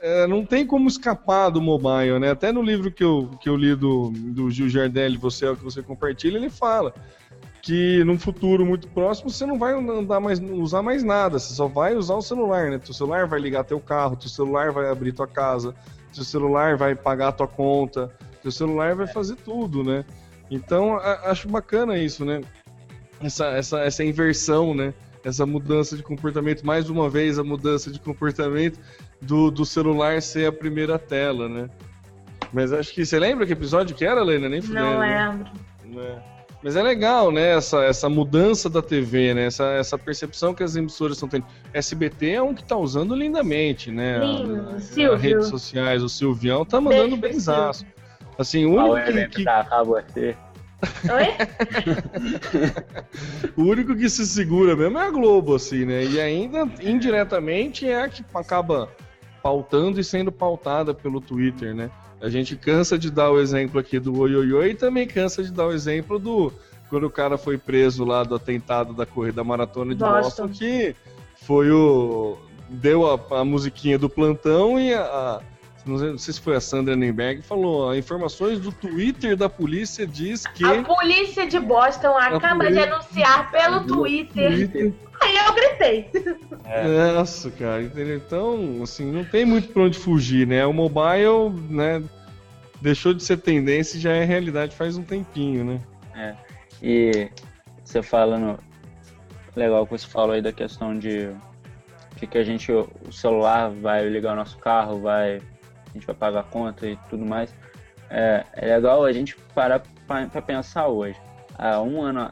É, 0.00 0.26
não 0.26 0.44
tem 0.44 0.66
como 0.66 0.86
escapar 0.86 1.50
do 1.50 1.62
mobile, 1.62 2.18
né? 2.18 2.30
Até 2.30 2.52
no 2.52 2.62
livro 2.62 2.90
que 2.90 3.02
eu, 3.02 3.30
que 3.40 3.48
eu 3.48 3.56
li 3.56 3.74
do, 3.74 4.10
do 4.10 4.50
Gil 4.50 4.68
Jardelli, 4.68 5.16
você 5.16 5.46
é 5.46 5.50
o 5.50 5.56
que 5.56 5.64
você 5.64 5.82
compartilha, 5.82 6.36
ele 6.36 6.50
fala 6.50 6.94
que 7.64 8.04
num 8.04 8.18
futuro 8.18 8.66
muito 8.66 8.86
próximo 8.88 9.30
você 9.30 9.46
não 9.46 9.58
vai 9.58 9.72
andar 9.72 10.20
mais, 10.20 10.38
usar 10.38 10.82
mais 10.82 11.02
nada, 11.02 11.38
você 11.38 11.54
só 11.54 11.66
vai 11.66 11.96
usar 11.96 12.14
o 12.14 12.20
celular, 12.20 12.70
né? 12.70 12.78
Teu 12.78 12.92
celular 12.92 13.26
vai 13.26 13.40
ligar 13.40 13.64
teu 13.64 13.80
carro, 13.80 14.16
teu 14.16 14.28
celular 14.28 14.70
vai 14.70 14.90
abrir 14.90 15.12
tua 15.12 15.26
casa, 15.26 15.74
teu 16.14 16.24
celular 16.24 16.76
vai 16.76 16.94
pagar 16.94 17.32
tua 17.32 17.48
conta, 17.48 18.10
teu 18.42 18.50
celular 18.50 18.94
vai 18.94 19.06
fazer 19.06 19.36
tudo, 19.36 19.82
né? 19.82 20.04
Então 20.50 20.96
acho 21.24 21.48
bacana 21.48 21.98
isso, 21.98 22.24
né? 22.24 22.40
Essa, 23.20 23.46
essa, 23.48 23.80
essa 23.80 24.04
inversão, 24.04 24.74
né? 24.74 24.92
Essa 25.24 25.46
mudança 25.46 25.96
de 25.96 26.02
comportamento, 26.02 26.64
mais 26.66 26.90
uma 26.90 27.08
vez 27.08 27.38
a 27.38 27.44
mudança 27.44 27.90
de 27.90 27.98
comportamento 27.98 28.78
do, 29.20 29.50
do 29.50 29.64
celular 29.64 30.20
ser 30.20 30.46
a 30.46 30.52
primeira 30.52 30.98
tela, 30.98 31.48
né? 31.48 31.70
Mas 32.52 32.72
acho 32.72 32.92
que 32.92 33.04
você 33.04 33.18
lembra 33.18 33.46
que 33.46 33.52
episódio 33.52 33.96
que 33.96 34.04
era, 34.04 34.22
Lena? 34.22 34.48
Nem 34.48 34.60
fudeu, 34.60 34.84
Não 34.84 34.98
né? 35.00 35.28
lembro. 35.28 35.50
Né? 35.84 36.22
Mas 36.64 36.76
é 36.76 36.82
legal, 36.82 37.30
né, 37.30 37.54
essa, 37.54 37.84
essa 37.84 38.08
mudança 38.08 38.70
da 38.70 38.80
TV, 38.80 39.34
né, 39.34 39.48
essa, 39.48 39.64
essa 39.72 39.98
percepção 39.98 40.54
que 40.54 40.62
as 40.62 40.74
emissoras 40.74 41.18
estão 41.18 41.28
tendo. 41.28 41.44
SBT 41.74 42.30
é 42.30 42.42
um 42.42 42.54
que 42.54 42.62
está 42.62 42.74
usando 42.74 43.14
lindamente, 43.14 43.90
né, 43.90 44.18
Lindo, 44.18 44.70
a, 44.70 44.74
as 44.76 45.20
redes 45.20 45.48
sociais, 45.48 46.02
o 46.02 46.08
Silvião 46.08 46.64
tá 46.64 46.80
mandando 46.80 47.18
benzaço. 47.18 47.84
Assim, 48.38 48.64
o 48.64 48.82
único 48.82 49.12
que... 49.12 49.28
que... 49.28 49.44
Tá, 49.44 49.82
você. 49.82 50.34
Oi? 51.04 51.26
o 53.62 53.62
único 53.64 53.94
que 53.94 54.08
se 54.08 54.26
segura 54.26 54.74
mesmo 54.74 54.98
é 54.98 55.06
a 55.06 55.10
Globo, 55.10 55.56
assim, 55.56 55.84
né, 55.84 56.02
e 56.02 56.18
ainda, 56.18 56.66
indiretamente, 56.80 57.86
é 57.86 58.04
a 58.04 58.08
que 58.08 58.24
acaba 58.34 58.88
pautando 59.42 60.00
e 60.00 60.04
sendo 60.04 60.32
pautada 60.32 60.94
pelo 60.94 61.20
Twitter, 61.20 61.74
né. 61.74 61.90
A 62.24 62.30
gente 62.30 62.56
cansa 62.56 62.98
de 62.98 63.10
dar 63.10 63.30
o 63.30 63.38
exemplo 63.38 63.78
aqui 63.78 64.00
do 64.00 64.18
oi, 64.18 64.34
oi, 64.34 64.50
oi 64.50 64.70
e 64.70 64.74
também 64.74 65.06
cansa 65.06 65.42
de 65.42 65.52
dar 65.52 65.66
o 65.66 65.72
exemplo 65.72 66.18
do 66.18 66.50
quando 66.88 67.04
o 67.04 67.10
cara 67.10 67.36
foi 67.36 67.58
preso 67.58 68.02
lá 68.02 68.24
do 68.24 68.34
atentado 68.34 68.94
da 68.94 69.04
corrida 69.04 69.44
maratona 69.44 69.94
de 69.94 70.00
Boston, 70.00 70.46
Boston 70.46 70.48
que 70.48 70.96
foi 71.42 71.70
o 71.70 72.38
deu 72.70 73.06
a, 73.06 73.40
a 73.40 73.44
musiquinha 73.44 73.98
do 73.98 74.08
plantão 74.08 74.80
e 74.80 74.94
a, 74.94 75.02
a 75.02 75.40
não 75.84 75.98
sei, 75.98 76.10
não 76.12 76.18
sei, 76.18 76.32
se 76.32 76.40
foi 76.40 76.56
a 76.56 76.60
Sandra 76.62 76.96
Nenberg, 76.96 77.42
falou: 77.42 77.94
informações 77.94 78.58
do 78.58 78.72
Twitter 78.72 79.36
da 79.36 79.50
polícia 79.50 80.06
diz 80.06 80.46
que. 80.46 80.64
A 80.64 80.82
polícia 80.82 81.46
de 81.46 81.60
Boston 81.60 82.16
acaba 82.16 82.64
polícia... 82.64 82.86
de 82.86 82.92
anunciar 82.92 83.50
pelo 83.50 83.84
Twitter. 83.84 84.50
Twitter. 84.50 84.94
Aí 85.20 85.36
eu 85.36 85.54
gritei. 85.54 86.10
É. 86.64 87.12
Nossa, 87.12 87.50
cara, 87.50 87.82
entendeu? 87.82 88.16
Então, 88.16 88.82
assim, 88.82 89.10
não 89.10 89.24
tem 89.24 89.44
muito 89.44 89.68
pra 89.68 89.82
onde 89.82 89.98
fugir, 89.98 90.46
né? 90.46 90.64
O 90.66 90.72
mobile, 90.72 91.50
né, 91.68 92.02
deixou 92.80 93.12
de 93.14 93.22
ser 93.22 93.38
tendência 93.38 93.96
e 93.96 94.00
já 94.00 94.12
é 94.12 94.24
realidade 94.24 94.74
faz 94.74 94.96
um 94.96 95.02
tempinho, 95.02 95.64
né? 95.64 95.80
É. 96.16 96.34
E 96.82 97.28
você 97.84 98.02
falando. 98.02 98.58
Legal 99.54 99.86
que 99.86 99.92
você 99.92 100.06
falou 100.06 100.32
aí 100.32 100.42
da 100.42 100.52
questão 100.52 100.98
de 100.98 101.30
que, 102.16 102.26
que 102.26 102.38
a 102.38 102.42
gente, 102.42 102.72
o 102.72 103.12
celular 103.12 103.70
vai 103.70 104.08
ligar 104.08 104.32
o 104.32 104.36
nosso 104.36 104.58
carro, 104.58 105.00
vai 105.00 105.36
a 105.36 105.92
gente 105.94 106.06
vai 106.06 106.16
pagar 106.16 106.40
a 106.40 106.44
conta 106.44 106.86
e 106.86 106.96
tudo 107.08 107.24
mais. 107.24 107.54
É, 108.10 108.44
é 108.52 108.74
legal 108.74 109.04
a 109.04 109.12
gente 109.12 109.36
parar 109.54 109.82
para 110.06 110.42
pensar 110.42 110.88
hoje. 110.88 111.18
Há 111.56 111.80
um 111.80 112.02
ano, 112.02 112.30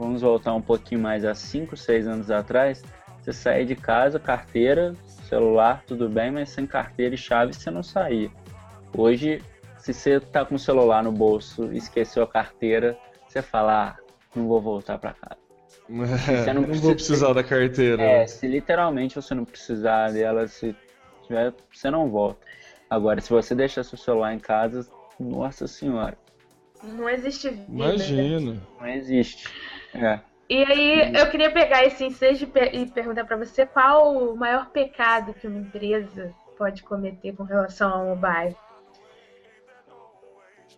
vamos 0.00 0.22
voltar 0.22 0.54
um 0.54 0.62
pouquinho 0.62 1.02
mais, 1.02 1.26
há 1.26 1.34
5, 1.34 1.76
6 1.76 2.08
anos 2.08 2.30
atrás, 2.30 2.82
você 3.20 3.34
saía 3.34 3.66
de 3.66 3.76
casa, 3.76 4.18
carteira, 4.18 4.94
celular, 5.28 5.84
tudo 5.86 6.08
bem, 6.08 6.30
mas 6.30 6.48
sem 6.48 6.66
carteira 6.66 7.14
e 7.14 7.18
chave 7.18 7.52
você 7.52 7.70
não 7.70 7.82
saía. 7.82 8.30
Hoje, 8.96 9.42
se 9.76 9.92
você 9.92 10.18
tá 10.18 10.42
com 10.42 10.54
o 10.54 10.58
celular 10.58 11.04
no 11.04 11.12
bolso 11.12 11.70
e 11.70 11.76
esqueceu 11.76 12.22
a 12.22 12.26
carteira, 12.26 12.96
você 13.28 13.42
fala, 13.42 13.90
ah, 13.90 13.96
não 14.34 14.48
vou 14.48 14.60
voltar 14.60 14.98
para 14.98 15.12
casa. 15.12 15.38
Você 15.90 16.52
não, 16.52 16.62
não 16.62 16.68
precisa, 16.68 16.86
vou 16.86 16.94
precisar 16.94 17.32
da 17.32 17.42
carteira. 17.42 18.00
É, 18.00 18.26
se 18.26 18.46
literalmente 18.46 19.16
você 19.16 19.34
não 19.34 19.44
precisar 19.44 20.12
dela, 20.12 20.46
se 20.46 20.74
tiver, 21.26 21.52
você 21.72 21.90
não 21.90 22.08
volta. 22.08 22.46
Agora, 22.88 23.20
se 23.20 23.28
você 23.28 23.56
deixar 23.56 23.82
seu 23.82 23.98
celular 23.98 24.32
em 24.32 24.38
casa, 24.38 24.86
nossa 25.18 25.66
senhora. 25.66 26.16
Não 26.82 27.08
existe 27.08 27.50
vida. 27.50 27.64
Imagina. 27.68 28.52
Né? 28.52 28.60
Não 28.80 28.86
existe. 28.86 29.48
É. 29.94 30.20
E 30.48 30.64
aí, 30.64 31.14
eu 31.14 31.30
queria 31.30 31.50
pegar 31.50 31.84
esse 31.84 32.04
ensejo 32.04 32.50
e 32.72 32.86
perguntar 32.86 33.24
para 33.24 33.36
você 33.36 33.64
qual 33.64 34.16
o 34.16 34.36
maior 34.36 34.70
pecado 34.70 35.32
que 35.32 35.46
uma 35.46 35.60
empresa 35.60 36.34
pode 36.58 36.82
cometer 36.82 37.34
com 37.36 37.44
relação 37.44 37.92
ao 37.92 38.06
mobile. 38.16 38.56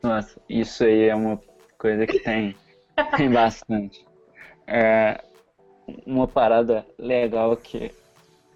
Nossa, 0.03 0.41
isso 0.49 0.85
aí 0.85 1.09
é 1.09 1.15
uma 1.15 1.41
coisa 1.79 2.07
que 2.07 2.19
tem, 2.19 2.55
tem 3.17 3.31
bastante. 3.31 4.05
É, 4.67 5.23
uma 6.07 6.29
parada 6.29 6.87
legal 6.99 7.57
que, 7.57 7.91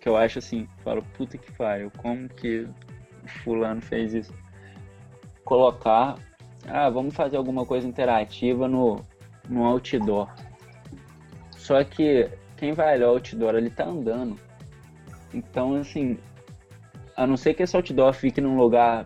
que 0.01 0.09
eu 0.09 0.17
acho 0.17 0.39
assim, 0.39 0.69
falo, 0.85 1.03
puta 1.17 1.39
que 1.39 1.51
pariu, 1.53 1.91
como 1.97 2.29
que 2.29 2.69
fulano 3.43 3.81
fez 3.81 4.13
isso. 4.13 4.35
Colocar, 5.45 6.17
ah, 6.69 6.91
vamos 6.91 7.15
fazer 7.15 7.37
alguma 7.37 7.65
coisa 7.65 7.87
interativa 7.87 8.69
no, 8.69 9.01
no 9.49 9.65
outdoor. 9.65 10.29
Só 11.67 11.83
que 11.83 12.31
quem 12.57 12.73
vai 12.73 12.95
olhar 12.95 13.09
o 13.09 13.15
outdoor, 13.15 13.57
ele 13.57 13.71
tá 13.71 13.85
andando. 13.85 14.39
Então, 15.35 15.75
assim, 15.75 16.17
a 17.17 17.27
não 17.27 17.37
ser 17.37 17.55
que 17.55 17.65
esse 17.65 17.75
outdoor 17.75 18.13
fique 18.13 18.41
num 18.41 18.57
lugar 18.57 19.05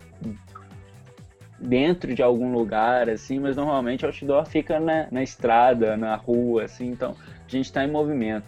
dentro 1.59 2.13
de 2.13 2.21
algum 2.21 2.53
lugar, 2.53 3.09
assim, 3.09 3.39
mas 3.39 3.55
normalmente 3.55 4.05
o 4.05 4.09
outdoor 4.09 4.45
fica 4.45 4.79
na, 4.79 5.07
na 5.09 5.23
estrada, 5.23 5.97
na 5.97 6.15
rua, 6.15 6.65
assim, 6.65 6.89
então 6.89 7.15
a 7.19 7.49
gente 7.49 7.65
está 7.65 7.83
em 7.83 7.89
movimento. 7.89 8.45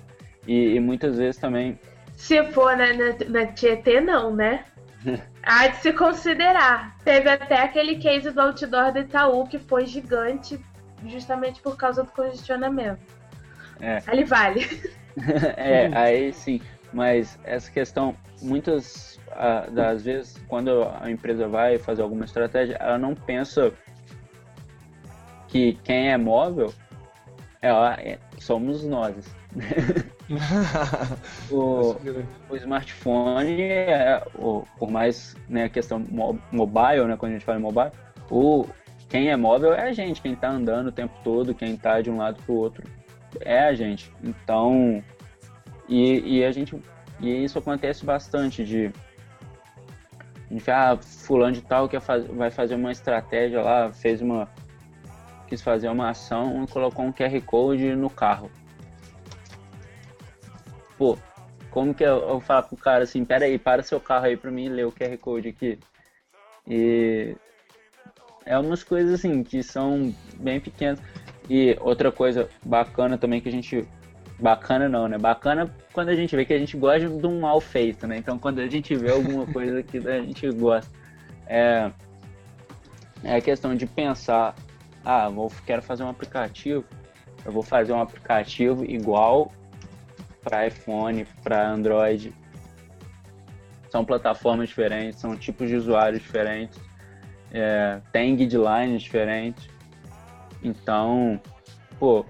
E, 0.48 0.76
e, 0.76 0.80
muitas 0.80 1.18
vezes 1.18 1.42
também. 1.42 1.80
Se 2.16 2.44
for 2.52 2.78
na, 2.78 2.94
na, 2.94 3.16
na 3.30 3.48
Tietê, 3.48 4.00
não, 4.00 4.36
né? 4.36 4.64
Há 5.42 5.70
de 5.70 5.78
se 5.78 5.92
considerar. 5.92 6.96
Teve 7.04 7.32
até 7.32 7.64
aquele 7.64 7.96
case 7.96 8.30
do 8.30 8.42
outdoor 8.42 8.94
do 8.94 9.00
Itaú 9.00 9.48
que 9.48 9.58
foi 9.58 9.88
gigante 9.88 10.64
justamente 11.08 11.64
por 11.64 11.76
causa 11.76 12.04
do 12.04 12.12
congestionamento. 12.12 13.23
É. 13.84 14.02
Ali 14.08 14.24
vale. 14.24 14.66
é, 15.58 15.90
aí 15.94 16.32
sim. 16.32 16.62
Mas 16.94 17.38
essa 17.44 17.70
questão, 17.70 18.16
muitas 18.42 19.20
das 19.72 20.04
vezes, 20.04 20.40
quando 20.48 20.88
a 21.02 21.10
empresa 21.10 21.48
vai 21.48 21.78
fazer 21.78 22.02
alguma 22.02 22.24
estratégia, 22.24 22.78
ela 22.80 22.98
não 22.98 23.16
pensa 23.16 23.74
que 25.48 25.74
quem 25.84 26.12
é 26.12 26.18
móvel 26.18 26.74
é, 27.62 28.20
somos 28.40 28.84
nós. 28.86 29.36
o, 31.52 31.96
o, 32.50 32.56
smartphone, 32.56 33.62
é, 33.62 34.24
o, 34.36 34.64
por 34.78 34.90
mais 34.90 35.36
né, 35.50 35.66
a 35.66 35.70
questão 35.70 36.04
mobile, 36.52 37.06
né, 37.06 37.18
quando 37.18 37.32
a 37.32 37.34
gente 37.34 37.46
fala 37.46 37.60
em 37.60 37.62
mobile, 37.62 37.92
o, 38.30 38.66
quem 39.10 39.30
é 39.30 39.36
móvel 39.36 39.74
é 39.74 39.90
a 39.90 39.94
gente, 39.94 40.22
quem 40.22 40.34
está 40.34 40.50
andando 40.50 40.88
o 40.88 40.92
tempo 40.92 41.14
todo, 41.24 41.56
quem 41.56 41.74
está 41.74 42.02
de 42.02 42.10
um 42.10 42.18
lado 42.18 42.42
para 42.44 42.54
o 42.54 42.58
outro 42.58 42.84
é 43.42 43.60
a 43.60 43.74
gente. 43.74 44.12
Então, 44.24 45.04
e, 45.88 46.38
e, 46.40 46.46
a 46.46 46.52
gente 46.52 46.80
E 47.20 47.44
isso 47.44 47.60
acontece 47.60 48.06
bastante 48.06 48.64
de 48.64 48.92
gente 50.50 50.70
ah, 50.70 50.98
fulano 50.98 51.54
de 51.54 51.62
tal 51.62 51.90
que 51.90 51.98
vai 52.00 52.52
fazer 52.52 52.76
uma 52.76 52.92
estratégia 52.92 53.62
lá, 53.62 53.92
fez 53.92 54.22
uma 54.22 54.48
quis 55.48 55.62
fazer 55.62 55.90
uma 55.90 56.10
ação 56.10 56.64
e 56.64 56.68
colocou 56.68 57.06
um 57.06 57.12
QR 57.12 57.42
Code 57.46 57.96
no 57.96 58.10
carro. 58.10 58.50
Pô, 60.98 61.18
como 61.70 61.94
que 61.94 62.04
eu, 62.04 62.30
eu 62.30 62.40
falo 62.40 62.68
pro 62.68 62.78
cara 62.78 63.04
assim, 63.04 63.26
pera 63.26 63.46
aí, 63.46 63.58
para 63.58 63.84
seu 63.84 64.00
carro 64.00 64.26
aí 64.26 64.38
pra 64.38 64.52
mim 64.52 64.70
ler 64.70 64.86
o 64.86 64.92
QR 64.92 65.18
Code 65.18 65.50
aqui. 65.50 65.80
E 66.68 67.36
é 68.46 68.58
umas 68.58 68.84
coisas 68.84 69.14
assim 69.14 69.44
que 69.44 69.64
são 69.64 70.14
bem 70.36 70.60
pequenas. 70.60 71.00
E 71.50 71.78
outra 71.82 72.12
coisa 72.12 72.50
bacana 72.66 73.18
também 73.18 73.42
que 73.42 73.50
a 73.50 73.52
gente. 73.52 73.88
Bacana 74.40 74.90
não, 74.90 75.08
né? 75.08 75.18
Bacana 75.18 75.74
quando 75.94 76.10
a 76.10 76.16
gente 76.16 76.36
vê 76.36 76.44
que 76.44 76.54
a 76.54 76.58
gente 76.58 76.76
gosta 76.76 77.08
de 77.08 77.28
um 77.28 77.42
mal 77.42 77.62
feito, 77.62 78.08
né? 78.08 78.18
Então 78.18 78.40
quando 78.40 78.60
a 78.60 78.68
gente 78.68 78.96
vê 78.96 79.12
alguma 79.12 79.46
coisa 79.46 79.84
que 79.84 79.98
a 79.98 80.22
gente 80.22 80.50
gosta. 80.52 80.92
É, 81.48 81.92
é 83.24 83.36
a 83.36 83.42
questão 83.42 83.76
de 83.76 83.86
pensar, 83.86 84.56
ah, 85.04 85.30
vou, 85.30 85.52
quero 85.66 85.82
fazer 85.82 86.04
um 86.04 86.10
aplicativo, 86.10 86.84
eu 87.46 87.52
vou 87.52 87.64
fazer 87.64 87.94
um 87.94 88.02
aplicativo 88.02 88.84
igual 88.86 89.52
para 90.42 90.68
iPhone, 90.68 91.26
para 91.42 91.70
Android. 91.70 92.34
São 93.90 94.04
plataformas 94.04 94.70
diferentes, 94.70 95.20
são 95.20 95.38
tipos 95.38 95.70
de 95.70 95.76
usuários 95.76 96.22
diferentes, 96.22 96.80
é, 97.52 98.02
tem 98.12 98.36
guidelines 98.36 99.04
diferentes. 99.04 99.73
Então, 100.64 101.40
pô, 102.00 102.26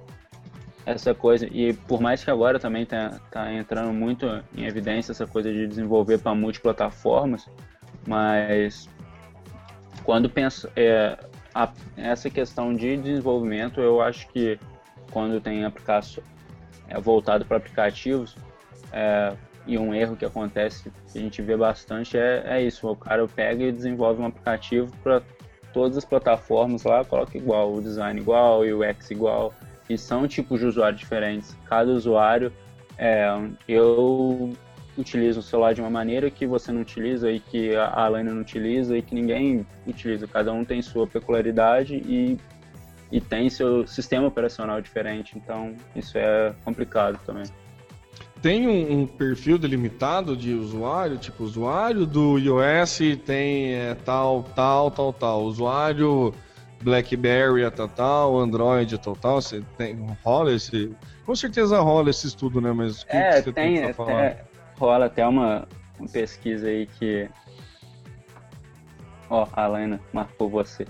essa 0.85 1.13
coisa, 1.13 1.47
e 1.51 1.73
por 1.73 2.01
mais 2.01 2.23
que 2.23 2.31
agora 2.31 2.59
também 2.59 2.85
tá, 2.85 3.19
tá 3.31 3.53
entrando 3.53 3.93
muito 3.93 4.25
em 4.55 4.65
evidência 4.65 5.11
essa 5.11 5.25
coisa 5.25 5.51
de 5.51 5.67
desenvolver 5.67 6.17
para 6.17 6.35
multiplataformas, 6.35 7.47
mas 8.05 8.89
quando 10.03 10.29
penso 10.29 10.69
é, 10.75 11.17
a, 11.53 11.71
essa 11.95 12.29
questão 12.29 12.73
de 12.73 12.97
desenvolvimento, 12.97 13.79
eu 13.79 14.01
acho 14.01 14.27
que 14.29 14.59
quando 15.11 15.39
tem 15.39 15.63
aplicação, 15.63 16.23
é, 16.89 16.99
voltado 16.99 17.45
para 17.45 17.57
aplicativos. 17.57 18.35
É, 18.91 19.33
e 19.65 19.77
um 19.77 19.93
erro 19.93 20.17
que 20.17 20.25
acontece, 20.25 20.91
que 21.11 21.17
a 21.17 21.21
gente 21.21 21.41
vê 21.41 21.55
bastante, 21.55 22.17
é, 22.17 22.43
é 22.45 22.61
isso: 22.61 22.87
o 22.87 22.95
cara 22.95 23.25
pega 23.27 23.63
e 23.63 23.71
desenvolve 23.71 24.21
um 24.21 24.25
aplicativo 24.25 24.93
para 25.01 25.21
todas 25.73 25.97
as 25.97 26.05
plataformas 26.05 26.83
lá, 26.83 27.03
coloca 27.03 27.37
igual, 27.37 27.73
o 27.73 27.81
design 27.81 28.19
igual, 28.19 28.61
o 28.61 28.79
UX 28.79 29.11
igual, 29.11 29.53
e 29.89 29.97
são 29.97 30.27
tipos 30.27 30.59
de 30.59 30.65
usuários 30.65 30.99
diferentes. 30.99 31.57
Cada 31.65 31.91
usuário, 31.91 32.53
é, 32.97 33.27
eu 33.67 34.53
utilizo 34.97 35.39
o 35.39 35.43
celular 35.43 35.73
de 35.73 35.81
uma 35.81 35.89
maneira 35.89 36.29
que 36.29 36.45
você 36.45 36.71
não 36.71 36.81
utiliza 36.81 37.31
e 37.31 37.39
que 37.39 37.75
a 37.75 37.89
Alana 38.05 38.31
não 38.31 38.41
utiliza 38.41 38.95
e 38.95 39.01
que 39.01 39.15
ninguém 39.15 39.65
utiliza. 39.87 40.27
Cada 40.27 40.53
um 40.53 40.63
tem 40.63 40.81
sua 40.81 41.07
peculiaridade 41.07 41.95
e 41.95 42.37
e 43.13 43.21
tem 43.21 43.47
seu 43.47 43.85
sistema 43.85 44.25
operacional 44.25 44.81
diferente, 44.81 45.37
então 45.37 45.75
isso 45.95 46.17
é 46.17 46.51
complicado 46.65 47.19
também. 47.23 47.43
Tem 48.43 48.67
um, 48.67 48.99
um 48.99 49.07
perfil 49.07 49.57
delimitado 49.57 50.35
de 50.35 50.53
usuário, 50.53 51.17
tipo 51.17 51.45
usuário 51.45 52.05
do 52.05 52.37
iOS 52.37 52.99
tem 53.25 53.73
é, 53.73 53.95
tal, 53.95 54.43
tal, 54.53 54.91
tal, 54.91 55.13
tal, 55.13 55.43
usuário 55.43 56.33
BlackBerry 56.81 57.63
é 57.63 57.69
tal, 57.69 57.87
tal, 57.87 58.37
Android 58.37 58.95
é 58.95 58.97
tal, 58.97 59.15
tal, 59.15 59.41
você 59.41 59.63
tem, 59.77 59.97
rola 60.21 60.51
esse... 60.51 60.93
Com 61.25 61.33
certeza 61.33 61.79
rola 61.79 62.09
esse 62.09 62.27
estudo, 62.27 62.59
né, 62.59 62.73
mas 62.73 63.03
o 63.03 63.07
que, 63.07 63.15
é, 63.15 63.29
que 63.29 63.43
você 63.43 63.53
tem, 63.53 63.81
tem 63.81 63.93
falar? 63.93 64.23
É, 64.25 64.43
rola 64.77 65.05
até 65.05 65.25
uma, 65.25 65.65
uma 65.97 66.09
pesquisa 66.09 66.67
aí 66.67 66.85
que... 66.85 67.29
Ó, 69.29 69.43
oh, 69.43 69.47
a 69.53 69.63
Alaina 69.63 70.01
marcou 70.11 70.49
você. 70.49 70.85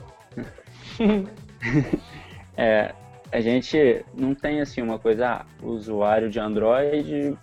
é, 2.58 2.96
a 3.34 3.42
gente 3.42 4.06
não 4.14 4.36
tem 4.36 4.62
assim 4.62 4.80
uma 4.80 5.00
coisa, 5.00 5.28
ah, 5.28 5.46
o 5.60 5.70
usuário 5.70 6.30
de 6.30 6.40
Android 6.40 7.36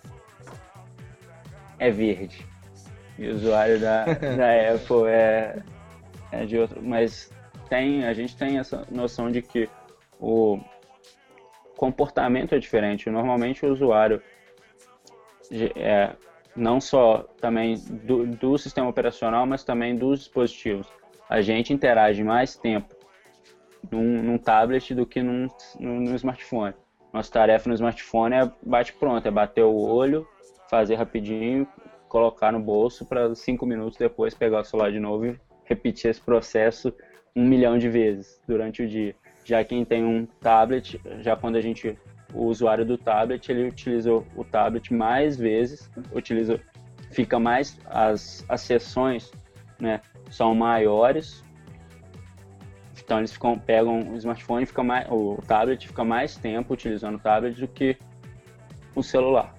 é 1.77 1.91
verde 1.91 2.47
e 3.19 3.27
o 3.27 3.35
usuário 3.35 3.77
da, 3.77 4.05
da 4.37 4.73
Apple 4.73 5.07
é, 5.07 5.61
é 6.31 6.45
de 6.45 6.57
outro, 6.57 6.81
mas 6.81 7.29
tem, 7.67 8.05
a 8.05 8.13
gente 8.13 8.37
tem 8.37 8.57
essa 8.57 8.87
noção 8.89 9.29
de 9.29 9.41
que 9.41 9.69
o 10.17 10.61
comportamento 11.75 12.55
é 12.55 12.59
diferente. 12.59 13.09
Normalmente 13.09 13.65
o 13.65 13.73
usuário 13.73 14.21
é, 15.75 16.11
não 16.55 16.79
só 16.79 17.25
também 17.41 17.75
do, 18.05 18.25
do 18.27 18.57
sistema 18.57 18.87
operacional, 18.87 19.45
mas 19.45 19.65
também 19.65 19.93
dos 19.97 20.19
dispositivos. 20.19 20.87
A 21.29 21.41
gente 21.41 21.73
interage 21.73 22.23
mais 22.23 22.55
tempo 22.55 23.00
num, 23.89 24.21
num 24.21 24.37
tablet 24.37 24.93
do 24.93 25.05
que 25.05 25.21
num, 25.21 25.47
num, 25.79 26.15
smartphone. 26.15 26.73
Nossa 27.13 27.31
tarefa 27.31 27.69
no 27.69 27.75
smartphone 27.75 28.35
é 28.35 28.51
bate 28.61 28.93
pronto, 28.93 29.27
é 29.27 29.31
bater 29.31 29.63
o 29.63 29.75
olho, 29.75 30.27
fazer 30.69 30.95
rapidinho, 30.95 31.67
colocar 32.07 32.51
no 32.51 32.59
bolso 32.59 33.05
para 33.05 33.33
cinco 33.35 33.65
minutos 33.65 33.97
depois 33.97 34.33
pegar 34.33 34.61
o 34.61 34.63
celular 34.63 34.91
de 34.91 34.99
novo 34.99 35.25
e 35.25 35.39
repetir 35.65 36.11
esse 36.11 36.21
processo 36.21 36.93
um 37.35 37.45
milhão 37.45 37.77
de 37.77 37.89
vezes 37.89 38.41
durante 38.47 38.83
o 38.83 38.87
dia. 38.87 39.15
Já 39.43 39.63
quem 39.63 39.83
tem 39.83 40.03
um 40.03 40.25
tablet, 40.25 40.99
já 41.19 41.35
quando 41.35 41.55
a 41.55 41.61
gente 41.61 41.97
o 42.33 42.45
usuário 42.45 42.85
do 42.85 42.97
tablet 42.97 43.49
ele 43.49 43.67
utiliza 43.67 44.11
o 44.13 44.43
tablet 44.43 44.93
mais 44.93 45.37
vezes, 45.37 45.89
utiliza 46.13 46.59
fica 47.11 47.39
mais 47.39 47.77
as, 47.85 48.45
as 48.47 48.61
sessões, 48.61 49.31
né, 49.79 50.01
são 50.29 50.55
maiores 50.55 51.43
então 53.11 53.19
eles 53.19 53.33
ficam, 53.33 53.59
pegam 53.59 54.13
o 54.13 54.15
smartphone, 54.15 54.65
fica 54.65 54.81
mais, 54.81 55.05
o 55.11 55.37
tablet 55.45 55.85
fica 55.85 56.01
mais 56.01 56.37
tempo 56.37 56.73
utilizando 56.73 57.15
o 57.15 57.19
tablet 57.19 57.59
do 57.59 57.67
que 57.67 57.97
o 58.95 59.03
celular. 59.03 59.53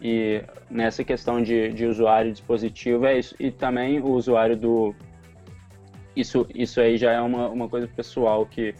E 0.00 0.42
nessa 0.70 1.04
questão 1.04 1.42
de, 1.42 1.70
de 1.74 1.84
usuário 1.84 2.32
dispositivo 2.32 3.04
é 3.04 3.18
isso. 3.18 3.34
E 3.38 3.50
também 3.50 4.00
o 4.00 4.12
usuário 4.12 4.56
do. 4.56 4.94
Isso, 6.16 6.46
isso 6.54 6.80
aí 6.80 6.96
já 6.96 7.12
é 7.12 7.20
uma, 7.20 7.50
uma 7.50 7.68
coisa 7.68 7.86
pessoal 7.88 8.46
que, 8.46 8.74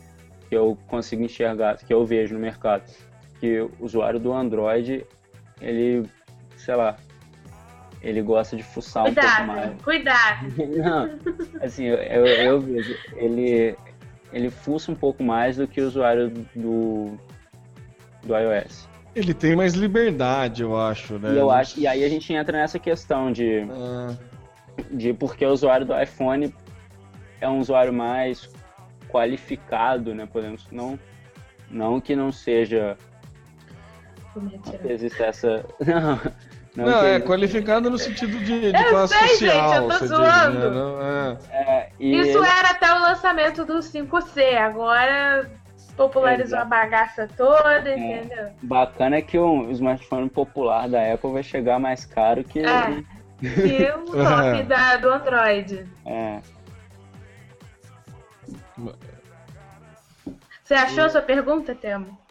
que 0.48 0.56
eu 0.56 0.78
consigo 0.86 1.22
enxergar, 1.22 1.76
que 1.76 1.92
eu 1.92 2.06
vejo 2.06 2.32
no 2.32 2.40
mercado. 2.40 2.90
Que 3.40 3.60
o 3.60 3.70
usuário 3.78 4.18
do 4.18 4.32
Android, 4.32 5.04
ele, 5.60 6.08
sei 6.56 6.76
lá, 6.76 6.96
ele 8.04 8.20
gosta 8.20 8.54
de 8.56 8.62
fuçar 8.62 9.04
cuidado, 9.04 9.26
um 9.26 9.46
pouco 9.46 9.46
mais. 9.46 9.82
Cuidado, 9.82 10.46
Não, 10.76 11.18
assim, 11.62 11.84
eu, 11.84 11.96
eu, 11.96 12.26
eu, 12.26 12.60
vejo, 12.60 12.96
ele, 13.16 13.74
ele 14.32 14.50
fuça 14.50 14.92
um 14.92 14.94
pouco 14.94 15.22
mais 15.22 15.56
do 15.56 15.66
que 15.66 15.80
o 15.80 15.86
usuário 15.86 16.30
do, 16.54 17.18
do 18.22 18.36
iOS. 18.36 18.86
Ele 19.16 19.32
tem 19.32 19.56
mais 19.56 19.74
liberdade, 19.74 20.62
eu 20.62 20.78
acho, 20.78 21.18
né? 21.18 21.32
E, 21.32 21.38
eu 21.38 21.50
acho, 21.50 21.80
e 21.80 21.86
aí 21.86 22.04
a 22.04 22.08
gente 22.08 22.32
entra 22.32 22.58
nessa 22.58 22.78
questão 22.78 23.32
de, 23.32 23.60
ah. 23.70 24.14
de 24.90 25.14
porque 25.14 25.46
o 25.46 25.50
usuário 25.50 25.86
do 25.86 25.98
iPhone 25.98 26.54
é 27.40 27.48
um 27.48 27.58
usuário 27.58 27.92
mais 27.92 28.50
qualificado, 29.08 30.14
né? 30.14 30.28
Podemos 30.30 30.66
não, 30.70 30.98
não 31.70 32.00
que 32.00 32.14
não 32.14 32.30
seja 32.30 32.98
existe 34.84 35.22
essa 35.22 35.64
não, 35.86 36.20
não, 36.76 36.84
não 36.84 37.04
é 37.04 37.20
qualificado 37.20 37.88
no 37.88 37.96
sentido 37.98 38.36
de, 38.38 38.72
de 38.72 38.84
classe 38.88 39.14
sei, 39.16 39.28
social. 39.28 39.68
Gente, 39.68 39.92
eu 39.92 39.98
tô 39.98 40.06
zoando. 40.06 40.60
Diz, 40.60 40.74
né? 40.74 41.38
é. 41.52 41.66
É, 41.72 41.90
Isso 42.00 42.44
era 42.44 42.70
até 42.70 42.92
o 42.92 43.00
lançamento 43.00 43.64
do 43.64 43.74
5C, 43.74 44.56
agora 44.56 45.48
popularizou 45.96 46.58
Exato. 46.58 46.62
a 46.62 46.64
bagaça 46.64 47.28
toda, 47.36 47.88
é. 47.88 47.96
entendeu? 47.96 48.50
Bacana 48.62 49.16
é 49.16 49.22
que 49.22 49.38
o 49.38 49.70
smartphone 49.70 50.28
popular 50.28 50.88
da 50.88 51.12
Apple 51.12 51.32
vai 51.32 51.42
chegar 51.42 51.78
mais 51.78 52.04
caro 52.04 52.42
que, 52.42 52.58
é, 52.58 53.02
que 53.40 53.92
o 53.92 54.06
top 54.10 54.62
da, 54.64 54.96
do 54.96 55.10
Android. 55.10 55.86
É. 56.04 56.40
Você 60.64 60.74
achou 60.74 61.04
a 61.04 61.08
sua 61.08 61.22
pergunta, 61.22 61.74
Temo? 61.74 62.23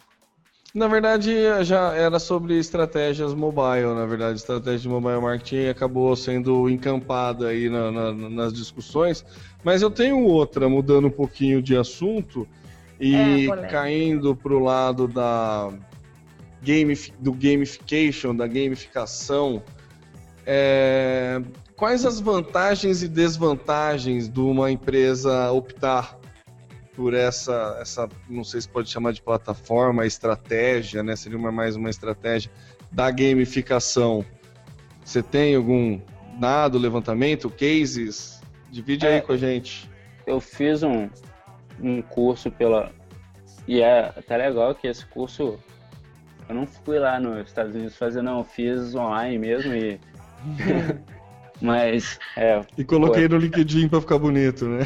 Na 0.74 0.88
verdade, 0.88 1.32
já 1.63 1.93
era 1.93 2.17
sobre 2.17 2.57
estratégias 2.57 3.32
mobile, 3.36 3.93
na 3.93 4.07
verdade, 4.07 4.39
estratégia 4.39 4.80
de 4.80 4.89
mobile 4.89 5.21
marketing 5.21 5.67
acabou 5.67 6.15
sendo 6.15 6.67
encampada 6.67 7.49
aí 7.49 7.69
na, 7.69 7.91
na, 7.91 8.11
nas 8.11 8.51
discussões, 8.51 9.24
mas 9.63 9.84
eu 9.84 9.91
tenho 9.91 10.24
outra, 10.24 10.67
mudando 10.67 11.05
um 11.05 11.11
pouquinho 11.11 11.61
de 11.61 11.78
assunto 11.78 12.47
e 12.99 13.47
é, 13.47 13.67
caindo 13.67 14.36
para 14.36 14.51
o 14.51 14.57
lado 14.57 15.07
da 15.07 15.71
game, 16.63 16.95
do 17.19 17.32
gamification, 17.32 18.36
da 18.36 18.47
gamificação. 18.47 19.61
É, 20.43 21.39
quais 21.76 22.03
as 22.03 22.19
vantagens 22.19 23.03
e 23.03 23.07
desvantagens 23.07 24.28
de 24.28 24.39
uma 24.39 24.71
empresa 24.71 25.51
optar 25.51 26.17
por 26.96 27.14
essa, 27.14 27.78
essa, 27.82 28.10
não 28.30 28.44
sei 28.44 28.62
se 28.62 28.70
pode 28.70 28.89
chamar 28.89 29.14
de 29.14 29.22
plataforma, 29.22 30.06
estratégia, 30.06 31.04
né? 31.04 31.16
Seria 31.16 31.38
uma, 31.38 31.52
mais 31.52 31.76
uma 31.76 31.89
estratégia 31.89 32.52
da 32.91 33.10
gamificação. 33.10 34.26
Você 35.04 35.22
tem 35.22 35.56
algum 35.56 36.00
dado, 36.39 36.78
levantamento, 36.78 37.50
cases? 37.50 38.41
Divide 38.72 39.06
É. 39.06 39.16
aí 39.16 39.22
com 39.22 39.34
a 39.34 39.38
gente. 39.38 39.89
Eu 40.26 40.39
fiz 40.39 40.84
um, 40.84 41.10
um 41.80 42.02
curso 42.02 42.50
pela. 42.50 42.91
E 43.68 43.82
é 43.82 44.06
até 44.16 44.38
legal 44.38 44.74
que 44.74 44.88
esse 44.88 45.06
curso. 45.06 45.60
Eu 46.48 46.56
não 46.56 46.68
fui 46.68 47.00
lá 47.00 47.20
nos 47.20 47.48
Estados 47.48 47.74
Unidos 47.74 47.96
fazer, 47.96 48.22
não. 48.22 48.39
Eu 48.39 48.44
fiz 48.44 48.96
online 48.96 49.38
mesmo 49.38 49.74
e. 49.74 50.00
Mas, 51.64 52.20
é. 52.36 52.61
E 52.78 52.84
coloquei 52.84 53.26
no 53.30 53.38
LinkedIn 53.38 53.88
pra 53.88 54.01
ficar 54.01 54.20
bonito, 54.20 54.68
né? 54.68 54.80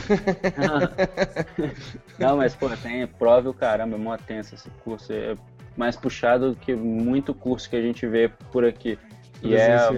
Não, 2.20 2.38
mas, 2.38 2.54
pô, 2.54 2.70
tem 2.70 3.08
prova 3.08 3.50
o 3.50 3.54
caramba, 3.54 3.96
é 3.96 3.98
mó 3.98 4.16
tenso 4.16 4.54
esse 4.54 4.70
curso. 4.84 5.12
É 5.12 5.36
mais 5.76 5.96
puxado 5.96 6.56
que 6.62 6.76
muito 6.76 7.34
curso 7.34 7.68
que 7.68 7.76
a 7.76 7.82
gente 7.82 8.06
vê 8.06 8.30
por 8.52 8.64
aqui. 8.64 9.00
E 9.42 9.56
é, 9.56 9.90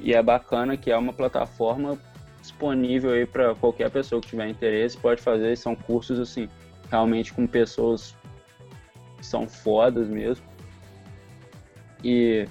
e 0.00 0.14
é 0.14 0.22
bacana 0.22 0.74
que 0.74 0.90
é 0.90 0.96
uma 0.96 1.12
plataforma 1.12 1.98
disponível 2.40 3.10
aí 3.10 3.26
para 3.26 3.54
qualquer 3.56 3.90
pessoa 3.90 4.22
que 4.22 4.28
tiver 4.28 4.48
interesse, 4.48 4.96
pode 4.96 5.20
fazer. 5.20 5.54
São 5.58 5.76
cursos, 5.76 6.18
assim, 6.18 6.48
realmente 6.90 7.34
com 7.34 7.46
pessoas 7.46 8.16
que 9.18 9.26
são 9.26 9.46
fodas 9.46 10.08
mesmo. 10.08 10.46
E, 12.02 12.48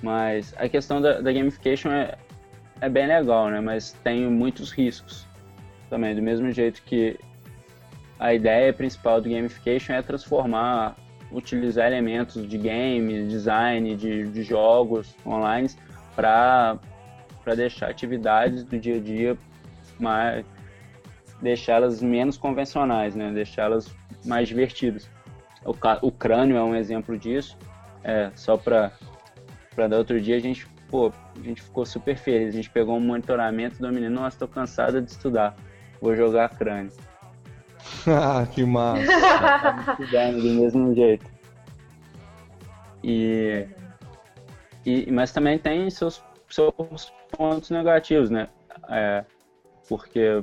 mas 0.00 0.54
a 0.56 0.68
questão 0.68 1.00
da, 1.00 1.20
da 1.20 1.32
gamification 1.32 1.90
é, 1.90 2.16
é 2.80 2.88
bem 2.88 3.06
legal, 3.06 3.48
né? 3.50 3.60
Mas 3.60 3.92
tem 4.04 4.28
muitos 4.28 4.70
riscos 4.70 5.26
também. 5.88 6.14
Do 6.14 6.22
mesmo 6.22 6.50
jeito 6.52 6.82
que 6.82 7.18
a 8.18 8.34
ideia 8.34 8.72
principal 8.72 9.20
do 9.20 9.28
gamification 9.28 9.94
é 9.94 10.02
transformar, 10.02 10.96
utilizar 11.30 11.86
elementos 11.86 12.46
de 12.46 12.58
game, 12.58 13.26
design, 13.26 13.94
de, 13.96 14.28
de 14.28 14.42
jogos 14.42 15.14
online 15.26 15.68
para 16.14 16.78
deixar 17.56 17.90
atividades 17.90 18.64
do 18.64 18.78
dia 18.78 18.96
a 18.96 19.00
dia 19.00 19.38
mais 19.98 20.44
deixá-las 21.40 22.02
menos 22.02 22.36
convencionais, 22.36 23.14
né? 23.14 23.30
Deixá-las 23.32 23.94
mais 24.24 24.48
divertidas. 24.48 25.08
O, 25.64 25.74
o 26.02 26.12
crânio 26.12 26.56
é 26.56 26.62
um 26.62 26.74
exemplo 26.74 27.16
disso. 27.16 27.56
É, 28.02 28.30
só 28.34 28.56
para 28.56 28.92
para 29.74 29.86
dar 29.86 29.98
outro 29.98 30.20
dia 30.20 30.34
a 30.34 30.40
gente, 30.40 30.66
pô, 30.90 31.12
a 31.36 31.42
gente 31.42 31.62
ficou 31.62 31.86
super 31.86 32.16
feliz. 32.16 32.48
A 32.48 32.56
gente 32.56 32.70
pegou 32.70 32.96
um 32.96 33.00
monitoramento 33.00 33.80
do 33.80 33.88
menino, 33.92 34.20
nossa, 34.20 34.38
tô 34.38 34.48
cansado 34.48 35.00
de 35.00 35.10
estudar. 35.10 35.56
Vou 36.00 36.14
jogar 36.16 36.50
crânio. 36.50 36.92
ah, 38.06 38.46
que 38.46 38.64
massa. 38.64 39.02
estudando 39.92 40.42
do 40.42 40.48
mesmo 40.60 40.94
jeito. 40.94 41.26
E, 43.02 43.66
e 44.84 45.10
mas 45.10 45.32
também 45.32 45.58
tem 45.58 45.88
seus, 45.90 46.22
seus 46.48 47.12
pontos 47.30 47.70
negativos, 47.70 48.30
né? 48.30 48.48
É, 48.88 49.24
porque 49.88 50.42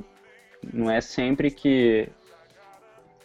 não 0.72 0.90
é 0.90 1.00
sempre 1.00 1.50
que 1.50 2.08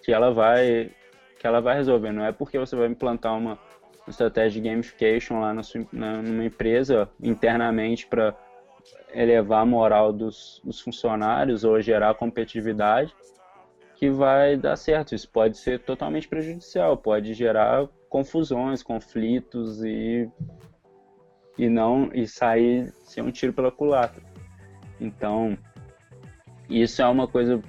que 0.03 0.11
ela 0.11 0.32
vai 0.32 0.91
que 1.39 1.47
ela 1.47 1.61
vai 1.61 1.76
resolver. 1.76 2.11
Não 2.11 2.26
é 2.26 2.32
porque 2.32 2.57
você 2.59 2.76
vai 2.76 2.88
implantar 2.88 3.36
uma 3.38 3.57
estratégia 4.08 4.62
de 4.62 4.70
gamification 4.70 5.39
lá 5.39 5.54
na 5.54 5.62
na, 5.91 6.22
numa 6.22 6.45
empresa 6.45 7.10
internamente 7.22 8.08
para 8.08 8.36
elevar 9.14 9.62
a 9.62 9.66
moral 9.66 10.12
dos, 10.12 10.62
dos 10.64 10.80
funcionários 10.80 11.64
ou 11.64 11.80
gerar 11.82 12.16
competitividade 12.16 13.14
que 13.95 14.10
vai 14.10 14.58
dar 14.58 14.76
certo. 14.76 15.14
Isso 15.14 15.30
pode 15.30 15.58
ser 15.58 15.80
totalmente 15.80 16.28
prejudicial, 16.28 16.97
pode 16.97 17.36
gerar 17.36 17.88
confusões, 18.10 18.82
conflitos 18.82 19.84
e 19.84 20.28
e 21.58 21.70
não 21.70 22.10
e 22.14 22.26
sair 22.26 22.91
ser 23.04 23.22
um 23.22 23.32
tiro 23.32 23.54
pela 23.54 23.72
culatra. 23.72 24.24
Então, 24.99 25.56
isso 26.68 27.02
é 27.02 27.08
uma 27.08 27.28
coisa 27.28 27.62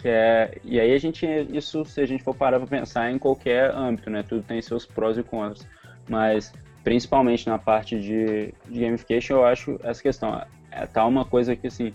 que 0.00 0.08
é 0.08 0.58
e 0.62 0.78
aí 0.78 0.92
a 0.92 0.98
gente 0.98 1.26
isso 1.50 1.84
se 1.86 2.00
a 2.02 2.06
gente 2.06 2.22
for 2.22 2.34
parar 2.34 2.58
para 2.58 2.68
pensar 2.68 3.10
em 3.10 3.18
qualquer 3.18 3.74
âmbito, 3.74 4.10
né? 4.10 4.22
Tudo 4.22 4.42
tem 4.42 4.60
seus 4.60 4.84
prós 4.84 5.16
e 5.16 5.22
contras, 5.22 5.66
mas 6.08 6.52
principalmente 6.82 7.46
na 7.46 7.58
parte 7.58 8.00
de, 8.00 8.54
de 8.68 8.80
gamification 8.80 9.36
eu 9.36 9.44
acho 9.44 9.78
essa 9.82 10.02
questão 10.02 10.42
é 10.70 10.86
tá 10.86 11.04
uma 11.04 11.24
coisa 11.24 11.54
que 11.54 11.66
assim 11.66 11.92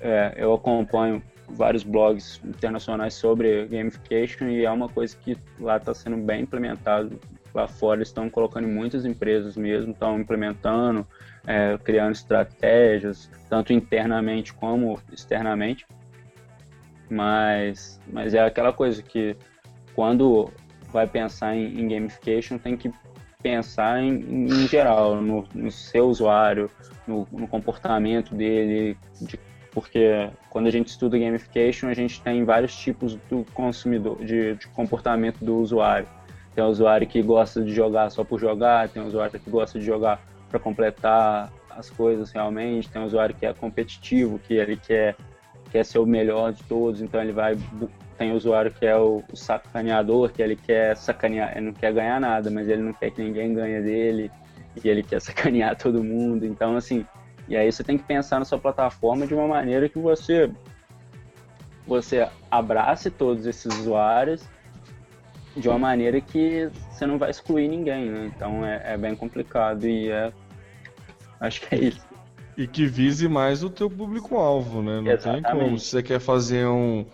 é, 0.00 0.34
eu 0.36 0.52
acompanho 0.52 1.22
vários 1.48 1.82
blogs 1.82 2.40
internacionais 2.44 3.14
sobre 3.14 3.66
gamification 3.66 4.48
e 4.48 4.64
é 4.64 4.70
uma 4.70 4.88
coisa 4.88 5.16
que 5.16 5.36
lá 5.58 5.76
está 5.76 5.94
sendo 5.94 6.16
bem 6.16 6.42
implementado. 6.42 7.18
Lá 7.54 7.68
fora 7.68 8.02
estão 8.02 8.28
colocando 8.28 8.66
muitas 8.66 9.04
empresas 9.04 9.56
mesmo, 9.56 9.92
estão 9.92 10.18
implementando, 10.18 11.06
é, 11.46 11.78
criando 11.78 12.12
estratégias, 12.12 13.30
tanto 13.48 13.72
internamente 13.72 14.52
como 14.52 14.98
externamente. 15.12 15.86
Mas, 17.08 18.00
mas 18.12 18.34
é 18.34 18.40
aquela 18.40 18.72
coisa 18.72 19.02
que 19.02 19.36
quando 19.94 20.50
vai 20.92 21.06
pensar 21.06 21.54
em, 21.54 21.80
em 21.80 21.88
gamification 21.88 22.58
tem 22.58 22.76
que 22.76 22.90
pensar 23.44 24.02
em, 24.02 24.46
em 24.46 24.66
geral, 24.66 25.20
no, 25.20 25.46
no 25.54 25.70
seu 25.70 26.06
usuário, 26.06 26.70
no, 27.06 27.28
no 27.30 27.46
comportamento 27.46 28.34
dele, 28.34 28.96
de 29.20 29.38
porque 29.70 30.30
quando 30.48 30.68
a 30.68 30.70
gente 30.70 30.88
estuda 30.88 31.18
gamification, 31.18 31.88
a 31.88 31.94
gente 31.94 32.22
tem 32.22 32.42
vários 32.44 32.74
tipos 32.74 33.16
do 33.28 33.44
consumidor, 33.52 34.24
de, 34.24 34.54
de, 34.54 34.66
comportamento 34.68 35.44
do 35.44 35.56
usuário. 35.56 36.06
Tem 36.54 36.62
o 36.64 36.68
usuário 36.68 37.06
que 37.06 37.20
gosta 37.20 37.60
de 37.60 37.74
jogar 37.74 38.08
só 38.10 38.24
por 38.24 38.40
jogar, 38.40 38.88
tem 38.88 39.02
o 39.02 39.06
usuário 39.06 39.38
que 39.38 39.50
gosta 39.50 39.78
de 39.78 39.84
jogar 39.84 40.24
para 40.48 40.60
completar 40.60 41.52
as 41.68 41.90
coisas 41.90 42.30
realmente, 42.30 42.88
tem 42.88 43.02
o 43.02 43.04
usuário 43.04 43.34
que 43.34 43.44
é 43.44 43.52
competitivo, 43.52 44.38
que 44.38 44.54
ele 44.54 44.76
quer, 44.76 45.16
quer 45.70 45.84
ser 45.84 45.98
o 45.98 46.06
melhor 46.06 46.52
de 46.52 46.62
todos, 46.62 47.02
então 47.02 47.20
ele 47.20 47.32
vai. 47.32 47.58
Tem 48.16 48.32
o 48.32 48.36
usuário 48.36 48.72
que 48.72 48.86
é 48.86 48.96
o, 48.96 49.22
o 49.32 49.36
sacaneador, 49.36 50.30
que 50.30 50.42
ele 50.42 50.56
quer 50.56 50.96
sacanear, 50.96 51.52
ele 51.56 51.66
não 51.66 51.72
quer 51.72 51.92
ganhar 51.92 52.20
nada, 52.20 52.50
mas 52.50 52.68
ele 52.68 52.82
não 52.82 52.92
quer 52.92 53.10
que 53.10 53.22
ninguém 53.22 53.52
ganhe 53.52 53.80
dele, 53.82 54.30
e 54.82 54.88
ele 54.88 55.02
quer 55.02 55.20
sacanear 55.22 55.76
todo 55.76 56.02
mundo. 56.02 56.46
Então, 56.46 56.76
assim, 56.76 57.06
e 57.48 57.56
aí 57.56 57.70
você 57.70 57.84
tem 57.84 57.98
que 57.98 58.04
pensar 58.04 58.38
na 58.38 58.44
sua 58.44 58.58
plataforma 58.58 59.26
de 59.26 59.34
uma 59.34 59.46
maneira 59.46 59.88
que 59.88 59.98
você 59.98 60.50
você 61.86 62.26
abrace 62.50 63.10
todos 63.10 63.44
esses 63.44 63.66
usuários 63.80 64.48
de 65.56 65.68
uma 65.68 65.78
maneira 65.78 66.20
que 66.20 66.70
você 66.90 67.06
não 67.06 67.18
vai 67.18 67.30
excluir 67.30 67.68
ninguém, 67.68 68.10
né? 68.10 68.32
Então 68.34 68.64
é, 68.64 68.94
é 68.94 68.96
bem 68.96 69.14
complicado 69.14 69.86
e 69.86 70.10
é 70.10 70.32
acho 71.40 71.60
que 71.60 71.74
é 71.74 71.78
isso. 71.78 72.00
E 72.56 72.66
que 72.66 72.86
vise 72.86 73.28
mais 73.28 73.62
o 73.62 73.70
teu 73.70 73.90
público-alvo, 73.90 74.82
né? 74.82 75.00
Não 75.00 75.12
Exatamente. 75.12 75.44
tem 75.44 75.52
como. 75.52 75.78
Se 75.78 75.86
você 75.86 76.02
quer 76.02 76.20
fazer 76.20 76.66
um, 76.66 77.04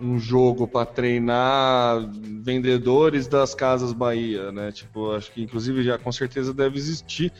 um 0.00 0.18
jogo 0.18 0.66
para 0.66 0.86
treinar 0.86 2.08
vendedores 2.42 3.26
das 3.26 3.54
Casas 3.54 3.92
Bahia, 3.92 4.50
né? 4.50 4.72
Tipo, 4.72 5.12
acho 5.12 5.30
que 5.32 5.42
inclusive 5.42 5.82
já 5.82 5.98
com 5.98 6.10
certeza 6.10 6.54
deve 6.54 6.78
existir. 6.78 7.32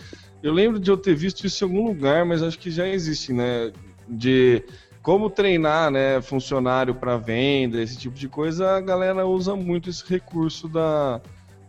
Eu 0.42 0.52
lembro 0.52 0.78
de 0.78 0.90
eu 0.90 0.96
ter 0.96 1.14
visto 1.14 1.46
isso 1.46 1.64
em 1.64 1.68
algum 1.68 1.86
lugar, 1.86 2.24
mas 2.24 2.42
acho 2.42 2.58
que 2.58 2.70
já 2.70 2.86
existe, 2.86 3.32
né? 3.32 3.72
De 4.08 4.62
como 5.02 5.30
treinar, 5.30 5.90
né, 5.90 6.20
funcionário 6.20 6.94
para 6.94 7.16
venda, 7.16 7.82
esse 7.82 7.96
tipo 7.96 8.14
de 8.14 8.28
coisa, 8.28 8.76
a 8.76 8.80
galera 8.80 9.26
usa 9.26 9.56
muito 9.56 9.88
esse 9.88 10.04
recurso 10.06 10.68
da, 10.68 11.20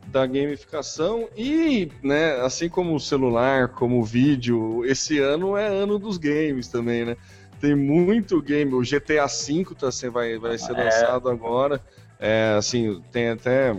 da 0.07 0.25
gamificação 0.25 1.29
e, 1.37 1.89
né, 2.03 2.33
assim 2.41 2.67
como 2.67 2.93
o 2.93 2.99
celular, 2.99 3.69
como 3.69 3.99
o 3.99 4.03
vídeo, 4.03 4.83
esse 4.85 5.19
ano 5.19 5.55
é 5.55 5.65
ano 5.65 5.97
dos 5.97 6.17
games 6.17 6.67
também, 6.67 7.05
né? 7.05 7.15
Tem 7.61 7.75
muito 7.75 8.41
game, 8.41 8.73
o 8.73 8.81
GTA 8.81 9.27
V 9.27 9.65
tá, 9.79 9.89
vai, 10.11 10.37
vai 10.39 10.57
ser 10.57 10.71
É. 10.77 10.83
lançado 10.83 11.29
agora, 11.29 11.79
é, 12.19 12.55
assim, 12.57 13.01
tem 13.11 13.29
até, 13.29 13.75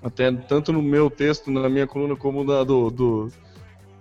até 0.00 0.30
tanto 0.32 0.72
no 0.72 0.80
meu 0.80 1.10
texto, 1.10 1.50
na 1.50 1.68
minha 1.68 1.86
coluna, 1.86 2.14
como 2.14 2.44
na 2.44 2.62
do, 2.62 2.88
do, 2.90 3.32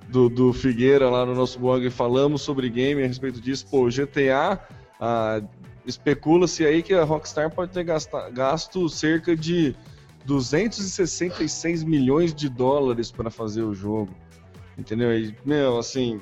do, 0.07 0.29
do 0.29 0.53
Figueira 0.53 1.09
lá 1.09 1.25
no 1.25 1.33
nosso 1.33 1.59
blog, 1.59 1.89
falamos 1.89 2.43
sobre 2.43 2.69
game 2.69 3.03
a 3.03 3.07
respeito 3.07 3.41
disso. 3.41 3.65
Pô, 3.69 3.85
o 3.85 3.89
GTA, 3.89 4.59
ah, 4.99 5.41
especula-se 5.85 6.63
aí 6.65 6.83
que 6.83 6.93
a 6.93 7.03
Rockstar 7.03 7.49
pode 7.49 7.71
ter 7.71 7.83
gasta- 7.83 8.29
gasto 8.29 8.87
cerca 8.87 9.35
de 9.35 9.75
266 10.25 11.83
milhões 11.83 12.33
de 12.33 12.49
dólares 12.49 13.11
para 13.11 13.29
fazer 13.31 13.63
o 13.63 13.73
jogo. 13.73 14.13
Entendeu? 14.77 15.17
E, 15.17 15.33
meu, 15.45 15.77
assim, 15.79 16.21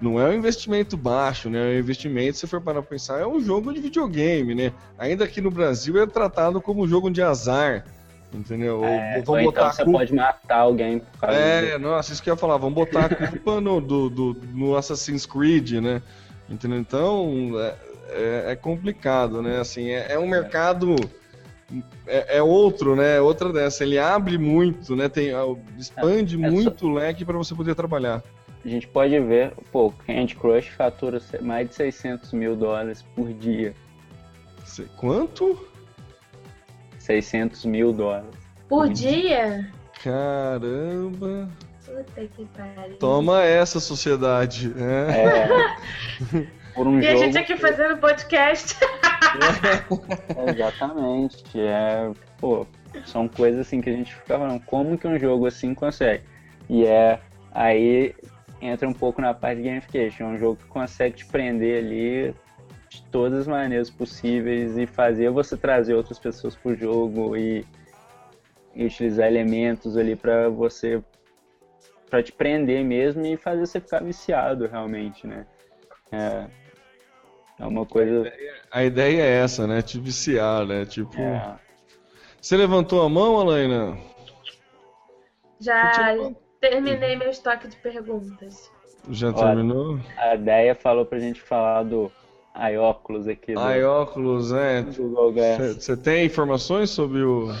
não 0.00 0.20
é 0.20 0.28
um 0.28 0.32
investimento 0.34 0.96
baixo, 0.96 1.48
né? 1.50 1.58
É 1.58 1.76
um 1.76 1.78
investimento, 1.80 2.38
se 2.38 2.46
for 2.46 2.60
para 2.60 2.82
pensar, 2.82 3.20
é 3.20 3.26
um 3.26 3.40
jogo 3.40 3.72
de 3.72 3.80
videogame, 3.80 4.54
né? 4.54 4.72
Ainda 4.98 5.24
aqui 5.24 5.40
no 5.40 5.50
Brasil 5.50 6.00
é 6.00 6.06
tratado 6.06 6.60
como 6.60 6.82
um 6.84 6.88
jogo 6.88 7.10
de 7.10 7.22
azar. 7.22 7.84
Entendeu? 8.32 8.80
Ou 8.80 8.84
É, 8.84 9.14
ou 9.16 9.22
botar 9.24 9.40
então 9.40 9.72
você 9.72 9.84
culpa- 9.84 9.98
pode 10.00 10.14
matar 10.14 10.58
alguém 10.58 10.98
por 10.98 11.18
causa 11.20 11.34
é, 11.38 11.72
do... 11.72 11.78
nossa, 11.78 12.12
isso 12.12 12.22
que 12.22 12.28
eu 12.28 12.34
ia 12.34 12.38
falar, 12.38 12.58
vamos 12.58 12.74
botar 12.74 13.06
a 13.06 13.08
culpa 13.08 13.58
no, 13.58 13.80
do, 13.80 14.10
do- 14.10 14.36
no 14.52 14.76
Assassin's 14.76 15.24
Creed, 15.24 15.72
né? 15.80 16.02
Entendeu? 16.48 16.78
Então, 16.78 17.52
é, 17.58 17.74
é- 18.10 18.52
é 18.52 18.56
complicado, 18.56 19.40
né? 19.40 19.58
Assim, 19.58 19.88
é, 19.88 20.12
é 20.12 20.18
um 20.18 20.28
mercado 20.28 20.94
é, 22.06 22.38
é 22.38 22.42
outro, 22.42 22.94
né? 22.96 23.20
Outra 23.20 23.52
dessa. 23.52 23.82
Ele 23.82 23.98
abre 23.98 24.36
muito, 24.38 24.94
né? 24.96 25.08
Tem, 25.08 25.30
expande 25.78 26.36
É, 26.36 26.38
é 26.38 26.50
muito 26.50 26.86
o 26.86 26.92
leque 26.94 27.24
para 27.24 27.36
você 27.36 27.54
poder 27.54 27.74
trabalhar. 27.74 28.22
A 28.68 28.70
gente 28.70 28.86
pode 28.86 29.18
ver, 29.18 29.54
pô, 29.72 29.90
Candy 30.06 30.36
Crush 30.36 30.68
fatura 30.68 31.22
mais 31.40 31.66
de 31.70 31.74
600 31.74 32.34
mil 32.34 32.54
dólares 32.54 33.00
por 33.16 33.32
dia. 33.32 33.74
Quanto? 34.98 35.66
600 36.98 37.64
mil 37.64 37.94
dólares. 37.94 38.28
Por 38.68 38.90
dia? 38.90 39.72
Caramba! 40.04 41.48
Puta 41.82 42.26
que 42.26 42.44
pariu. 42.54 42.98
Toma 42.98 43.42
essa, 43.42 43.80
sociedade. 43.80 44.70
É, 44.76 46.44
por 46.76 46.86
um 46.86 47.00
E 47.00 47.06
a 47.06 47.12
jogo. 47.12 47.24
gente 47.24 47.38
aqui 47.38 47.56
fazendo 47.56 47.96
podcast. 47.96 48.76
Exatamente. 50.54 51.58
É, 51.58 52.10
pô, 52.36 52.66
são 53.06 53.26
coisas 53.28 53.62
assim 53.66 53.80
que 53.80 53.88
a 53.88 53.94
gente 53.94 54.14
fica 54.14 54.38
falando, 54.38 54.60
como 54.66 54.98
que 54.98 55.08
um 55.08 55.18
jogo 55.18 55.46
assim 55.46 55.72
consegue? 55.72 56.22
E 56.68 56.84
é 56.84 57.18
aí 57.50 58.14
entra 58.60 58.88
um 58.88 58.92
pouco 58.92 59.20
na 59.20 59.32
parte 59.34 59.62
de 59.62 59.68
gamification, 59.68 60.24
é 60.24 60.28
um 60.28 60.38
jogo 60.38 60.56
que 60.56 60.66
consegue 60.66 61.16
te 61.16 61.26
prender 61.26 61.84
ali 61.84 62.34
de 62.88 63.02
todas 63.10 63.40
as 63.40 63.46
maneiras 63.46 63.90
possíveis 63.90 64.76
e 64.76 64.86
fazer 64.86 65.30
você 65.30 65.56
trazer 65.56 65.94
outras 65.94 66.18
pessoas 66.18 66.56
pro 66.56 66.74
jogo 66.74 67.36
e, 67.36 67.64
e 68.74 68.86
utilizar 68.86 69.26
elementos 69.26 69.96
ali 69.96 70.16
para 70.16 70.48
você 70.48 71.02
para 72.08 72.22
te 72.22 72.32
prender 72.32 72.82
mesmo 72.84 73.24
e 73.26 73.36
fazer 73.36 73.66
você 73.66 73.80
ficar 73.80 74.02
viciado 74.02 74.66
realmente, 74.66 75.26
né? 75.26 75.46
É, 76.10 76.46
é 77.58 77.66
uma 77.66 77.84
coisa 77.84 78.32
A 78.70 78.82
ideia 78.82 79.22
é 79.22 79.42
essa, 79.42 79.66
né? 79.66 79.82
Te 79.82 80.00
viciar, 80.00 80.64
né? 80.66 80.86
Tipo. 80.86 81.20
é, 81.20 81.58
Você 82.40 82.56
levantou 82.56 83.02
a 83.02 83.08
mão, 83.10 83.38
Alaina? 83.38 83.98
Já 85.60 86.14
terminei 86.60 87.16
meu 87.16 87.30
estoque 87.30 87.68
de 87.68 87.76
perguntas. 87.76 88.70
Já 89.10 89.28
Olha. 89.28 89.36
terminou? 89.36 89.98
A 90.16 90.34
ideia 90.34 90.74
falou 90.74 91.04
pra 91.06 91.18
gente 91.18 91.40
falar 91.40 91.84
do 91.84 92.10
iOculus 92.72 93.28
aqui 93.28 93.54
do 93.54 93.60
é. 94.52 94.82
Google 94.82 95.32
Glass. 95.32 95.76
Você 95.76 95.96
tem 95.96 96.26
informações 96.26 96.90
sobre 96.90 97.22
o. 97.22 97.54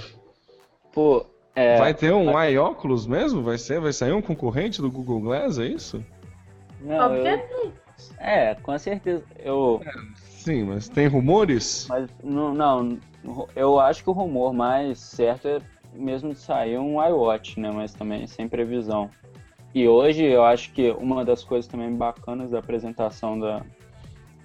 Pô, 0.92 1.24
é, 1.54 1.76
Vai 1.76 1.94
ter 1.94 2.12
um 2.12 2.40
iOculus 2.40 3.06
mesmo? 3.06 3.42
Vai 3.42 3.58
ser? 3.58 3.80
Vai 3.80 3.92
sair 3.92 4.12
um 4.12 4.22
concorrente 4.22 4.80
do 4.80 4.90
Google 4.90 5.20
Glass, 5.20 5.58
é 5.58 5.66
isso? 5.66 6.04
não, 6.80 6.94
eu, 6.94 7.02
Obviamente. 7.16 7.74
é, 8.18 8.54
com 8.54 8.78
certeza. 8.78 9.24
Eu, 9.38 9.80
Sim, 10.48 10.64
mas 10.64 10.88
tem 10.88 11.08
rumores? 11.08 11.86
mas 11.88 12.08
não, 12.22 12.54
não, 12.54 12.98
eu 13.56 13.80
acho 13.80 14.04
que 14.04 14.10
o 14.10 14.12
rumor 14.12 14.52
mais 14.52 14.98
certo 14.98 15.48
é 15.48 15.60
mesmo 15.92 16.32
de 16.32 16.38
sair 16.38 16.78
um 16.78 17.02
iWatch, 17.02 17.58
né? 17.58 17.70
Mas 17.70 17.94
também 17.94 18.26
sem 18.26 18.48
previsão. 18.48 19.10
E 19.74 19.86
hoje 19.86 20.24
eu 20.24 20.44
acho 20.44 20.72
que 20.72 20.90
uma 20.92 21.24
das 21.24 21.44
coisas 21.44 21.70
também 21.70 21.94
bacanas 21.94 22.50
da 22.50 22.58
apresentação 22.58 23.38
da 23.38 23.62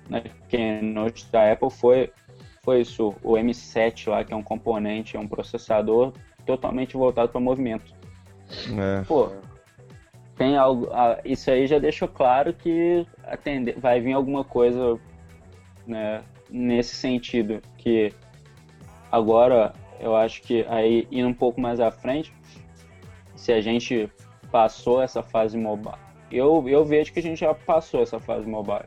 na 0.09 0.19
Keynote 0.49 1.31
da 1.31 1.51
Apple 1.51 1.69
foi, 1.69 2.11
foi 2.63 2.81
isso, 2.81 3.15
o 3.23 3.33
M7 3.33 4.09
lá, 4.09 4.23
que 4.23 4.33
é 4.33 4.35
um 4.35 4.43
componente, 4.43 5.15
é 5.15 5.19
um 5.19 5.27
processador 5.27 6.13
totalmente 6.45 6.97
voltado 6.97 7.29
para 7.29 7.39
movimento. 7.39 7.93
É. 8.77 9.03
Pô, 9.05 9.31
tem 10.35 10.57
algo. 10.57 10.89
Isso 11.23 11.49
aí 11.49 11.67
já 11.67 11.79
deixou 11.79 12.07
claro 12.07 12.53
que 12.53 13.05
atender, 13.23 13.79
vai 13.79 14.01
vir 14.01 14.13
alguma 14.13 14.43
coisa 14.43 14.99
né, 15.87 16.21
nesse 16.49 16.95
sentido. 16.95 17.61
Que 17.77 18.13
agora 19.11 19.73
eu 20.03 20.15
acho 20.15 20.41
que 20.41 20.65
aí 20.67 21.07
indo 21.09 21.29
um 21.29 21.33
pouco 21.33 21.61
mais 21.61 21.79
à 21.79 21.89
frente, 21.89 22.33
se 23.35 23.53
a 23.53 23.61
gente 23.61 24.11
passou 24.51 25.01
essa 25.01 25.23
fase 25.23 25.57
mobile. 25.57 25.95
Eu, 26.29 26.67
eu 26.67 26.83
vejo 26.83 27.13
que 27.13 27.19
a 27.19 27.21
gente 27.21 27.39
já 27.39 27.53
passou 27.53 28.01
essa 28.01 28.19
fase 28.19 28.47
mobile. 28.47 28.85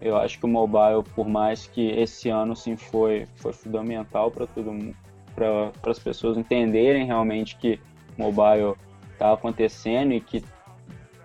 Eu 0.00 0.16
acho 0.16 0.38
que 0.38 0.46
o 0.46 0.48
mobile, 0.48 1.02
por 1.14 1.28
mais 1.28 1.66
que 1.66 1.90
esse 1.90 2.30
ano 2.30 2.56
sim 2.56 2.74
foi, 2.74 3.26
foi 3.36 3.52
fundamental 3.52 4.30
para 4.30 4.46
todo 4.46 4.72
mundo, 4.72 4.96
para 5.34 5.72
as 5.90 5.98
pessoas 5.98 6.38
entenderem 6.38 7.04
realmente 7.04 7.56
que 7.56 7.78
mobile 8.16 8.74
está 9.12 9.32
acontecendo 9.32 10.12
e 10.12 10.20
que 10.20 10.42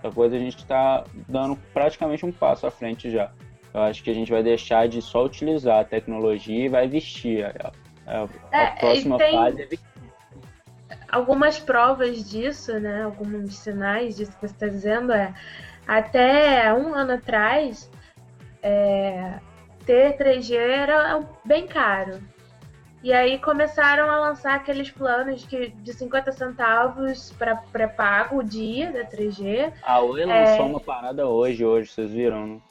depois 0.03 0.33
a 0.33 0.37
gente 0.37 0.57
está 0.57 1.05
dando 1.27 1.57
praticamente 1.73 2.25
um 2.25 2.31
passo 2.31 2.67
à 2.67 2.71
frente 2.71 3.09
já. 3.09 3.31
Eu 3.73 3.81
acho 3.81 4.03
que 4.03 4.09
a 4.09 4.13
gente 4.13 4.31
vai 4.31 4.43
deixar 4.43 4.87
de 4.89 5.01
só 5.01 5.23
utilizar 5.23 5.79
a 5.79 5.85
tecnologia 5.85 6.65
e 6.65 6.69
vai 6.69 6.87
vestir 6.87 7.39
ela. 7.39 7.71
A, 8.11 8.27
a 8.57 8.61
É, 8.63 8.71
próxima 8.71 9.17
tem- 9.17 9.33
fase 9.37 9.61
é. 9.63 9.91
Algumas 11.11 11.59
provas 11.59 12.29
disso, 12.29 12.79
né? 12.79 13.03
Alguns 13.03 13.57
sinais 13.57 14.15
disso 14.15 14.31
que 14.33 14.39
você 14.47 14.53
está 14.53 14.67
dizendo 14.67 15.11
é 15.11 15.33
até 15.87 16.73
um 16.73 16.93
ano 16.93 17.13
atrás 17.13 17.89
é, 18.63 19.33
ter 19.85 20.17
3G 20.17 20.55
era 20.55 21.21
bem 21.43 21.67
caro. 21.67 22.19
E 23.03 23.11
aí 23.11 23.39
começaram 23.39 24.09
a 24.11 24.17
lançar 24.19 24.53
aqueles 24.55 24.91
planos 24.91 25.43
que, 25.43 25.69
de 25.69 25.91
50 25.91 26.31
centavos 26.31 27.31
para 27.33 27.55
pré-pago 27.55 28.37
o 28.37 28.43
dia 28.43 28.91
da 28.91 29.03
3G. 29.03 29.73
A 29.81 29.99
Oi 30.01 30.23
lançou 30.23 30.67
uma 30.67 30.79
parada 30.79 31.27
hoje, 31.27 31.65
hoje, 31.65 31.89
vocês 31.91 32.11
viram? 32.11 32.61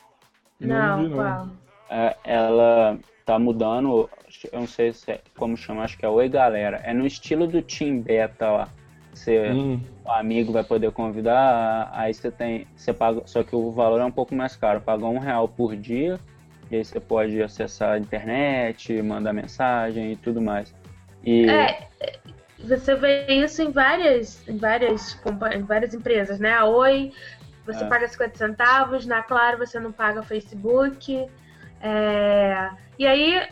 Não 0.60 0.98
Não, 0.98 1.02
não. 1.02 1.16
qual? 1.16 1.48
É, 1.90 2.16
ela 2.22 2.96
tá 3.26 3.38
mudando, 3.40 4.08
eu 4.52 4.60
não 4.60 4.66
sei 4.66 4.92
se 4.92 5.10
é, 5.12 5.20
como 5.36 5.56
chama, 5.56 5.82
acho 5.84 5.98
que 5.98 6.04
é 6.04 6.08
Oi 6.08 6.28
Galera. 6.28 6.80
É 6.84 6.92
no 6.92 7.06
estilo 7.06 7.46
do 7.46 7.60
Team 7.62 8.00
Beta 8.00 8.50
lá. 8.50 8.68
Você, 9.12 9.52
Hum, 9.52 9.80
o 10.04 10.12
amigo 10.12 10.52
vai 10.52 10.62
poder 10.64 10.90
convidar, 10.92 11.90
aí 11.92 12.14
você 12.14 12.30
tem, 12.30 12.66
você 12.76 12.92
paga, 12.92 13.22
só 13.26 13.42
que 13.42 13.54
o 13.56 13.70
valor 13.70 14.00
é 14.00 14.04
um 14.04 14.10
pouco 14.10 14.34
mais 14.34 14.54
caro, 14.56 14.80
paga 14.80 15.04
um 15.06 15.18
real 15.18 15.48
por 15.48 15.74
dia, 15.76 16.18
e 16.70 16.76
aí 16.76 16.84
você 16.84 17.00
pode 17.00 17.42
acessar 17.42 17.94
a 17.94 17.98
internet, 17.98 19.02
mandar 19.02 19.32
mensagem 19.32 20.12
e 20.12 20.16
tudo 20.16 20.40
mais. 20.40 20.72
E 21.24 21.46
É, 21.48 21.88
você 22.64 22.94
vê 22.94 23.26
isso 23.26 23.62
em 23.62 23.70
várias, 23.72 24.46
em 24.48 24.56
várias, 24.56 25.18
em 25.56 25.62
várias 25.62 25.92
empresas, 25.92 26.38
né? 26.38 26.52
A 26.52 26.64
Oi, 26.66 27.12
você 27.66 27.84
É. 27.84 27.88
paga 27.88 28.06
50 28.08 28.38
centavos, 28.38 29.06
na 29.06 29.22
Claro 29.22 29.58
você 29.58 29.80
não 29.80 29.92
paga 29.92 30.22
Facebook. 30.22 31.28
é, 31.82 32.70
E 32.98 33.06
aí, 33.06 33.48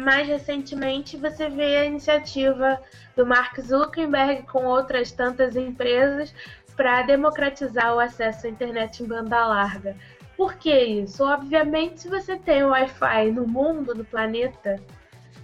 mais 0.00 0.26
recentemente, 0.26 1.16
você 1.16 1.48
vê 1.48 1.76
a 1.76 1.84
iniciativa 1.84 2.80
do 3.16 3.26
Mark 3.26 3.58
Zuckerberg 3.60 4.42
com 4.44 4.64
outras 4.64 5.12
tantas 5.12 5.56
empresas 5.56 6.34
para 6.76 7.02
democratizar 7.02 7.94
o 7.94 8.00
acesso 8.00 8.46
à 8.46 8.50
internet 8.50 9.02
em 9.02 9.06
banda 9.06 9.46
larga. 9.46 9.96
Por 10.36 10.54
que 10.54 10.74
isso? 10.74 11.24
Obviamente, 11.24 12.00
se 12.00 12.08
você 12.08 12.36
tem 12.36 12.64
Wi-Fi 12.64 13.30
no 13.30 13.46
mundo, 13.46 13.94
no 13.94 14.04
planeta, 14.04 14.80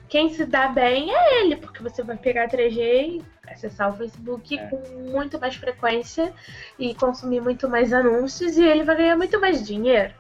quem 0.09 0.31
se 0.31 0.47
dá 0.47 0.69
bem 0.69 1.15
é 1.15 1.43
ele, 1.43 1.57
porque 1.57 1.83
você 1.83 2.03
vai 2.03 2.17
pegar 2.17 2.49
3G 2.49 2.79
e 2.79 3.23
acessar 3.47 3.91
o 3.93 3.97
Facebook 3.97 4.59
É. 4.59 4.67
com 4.69 4.79
muito 5.11 5.39
mais 5.39 5.55
frequência 5.57 6.33
e 6.79 6.95
consumir 6.95 7.41
muito 7.41 7.69
mais 7.69 7.93
anúncios 7.93 8.57
e 8.57 8.65
ele 8.65 8.85
vai 8.85 8.97
ganhar 8.97 9.17
muito 9.17 9.39
mais 9.39 9.67
dinheiro, 9.67 10.15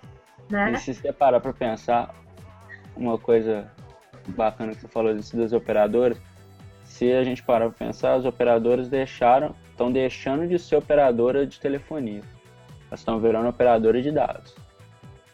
né? 0.51 0.73
E 0.73 0.77
se 0.79 0.93
você 0.93 1.13
parar 1.13 1.41
para 1.41 1.53
pensar, 1.53 2.15
uma 2.95 3.19
coisa 3.19 3.71
bacana 4.33 4.75
que 4.75 4.81
você 4.81 4.89
falou 4.89 5.15
disso 5.15 5.37
das 5.37 5.53
operadoras, 5.53 6.19
se 6.85 7.13
a 7.13 7.23
gente 7.23 7.43
parar 7.43 7.71
para 7.71 7.87
pensar, 7.87 8.15
as 8.15 8.25
operadoras 8.25 8.89
deixaram, 8.89 9.55
estão 9.71 9.93
deixando 9.93 10.49
de 10.49 10.59
ser 10.59 10.77
operadora 10.77 11.47
de 11.47 11.61
telefonia. 11.61 12.23
Elas 12.89 13.01
estão 13.01 13.21
virando 13.21 13.49
operadora 13.49 14.01
de 14.01 14.11
dados. 14.11 14.55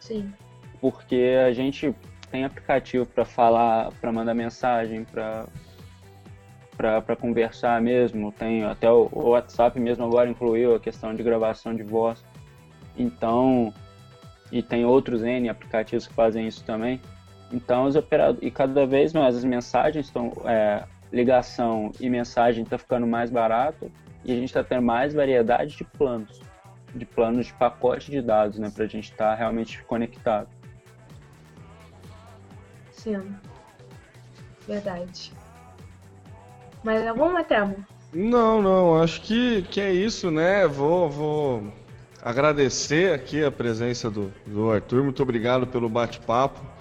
Sim. 0.01 0.33
Porque 0.81 1.37
a 1.47 1.53
gente 1.53 1.95
tem 2.31 2.45
aplicativo 2.45 3.07
para 3.07 3.25
falar, 3.25 3.93
para 4.01 4.13
mandar 4.13 4.35
mensagem, 4.35 5.05
para 5.05 5.47
para 6.77 7.15
conversar 7.15 7.81
mesmo, 7.81 8.33
tem 8.33 8.65
até 8.65 8.91
o, 8.91 9.09
o 9.13 9.29
WhatsApp 9.29 9.79
mesmo 9.79 10.05
agora 10.05 10.29
incluiu 10.29 10.75
a 10.75 10.81
questão 10.81 11.15
de 11.15 11.23
gravação 11.23 11.73
de 11.73 11.85
voz. 11.85 12.25
Então, 12.97 13.73
e 14.51 14.63
tem 14.63 14.85
outros 14.85 15.23
N 15.23 15.49
aplicativos 15.49 16.07
que 16.07 16.15
fazem 16.15 16.47
isso 16.47 16.65
também. 16.65 17.01
Então, 17.53 17.85
os 17.85 17.97
operadores, 17.97 18.43
e 18.43 18.51
cada 18.51 18.87
vez 18.87 19.13
mais 19.13 19.37
as 19.37 19.45
mensagens 19.45 20.07
estão, 20.07 20.33
é, 20.45 20.85
ligação 21.13 21.93
e 22.01 22.11
mensagem 22.11 22.65
está 22.65 22.77
ficando 22.77 23.07
mais 23.07 23.31
barato 23.31 23.91
e 24.25 24.33
a 24.33 24.35
gente 24.35 24.47
está 24.47 24.65
tendo 24.65 24.83
mais 24.83 25.15
variedade 25.15 25.77
de 25.77 25.85
planos, 25.85 26.41
de 26.95 27.05
planos 27.05 27.47
de 27.47 27.53
pacote 27.55 28.11
de 28.11 28.21
dados, 28.21 28.59
né, 28.59 28.71
para 28.75 28.85
a 28.85 28.89
gente 28.89 29.11
estar 29.11 29.35
realmente 29.35 29.83
conectado. 29.85 30.49
Sim. 32.91 33.37
Verdade. 34.67 35.33
Mais 36.83 37.07
alguma, 37.07 37.45
Temo? 37.45 37.77
Não, 38.13 38.63
não, 38.63 39.03
acho 39.03 39.21
que, 39.23 39.63
que 39.63 39.81
é 39.81 39.93
isso, 39.93 40.31
né? 40.31 40.67
Vou, 40.67 41.11
vou 41.11 41.73
agradecer 42.23 43.13
aqui 43.13 43.45
a 43.45 43.51
presença 43.51 44.11
do, 44.11 44.33
do 44.47 44.71
Arthur. 44.71 45.03
Muito 45.03 45.23
obrigado 45.23 45.67
pelo 45.67 45.89
bate-papo. 45.89 46.74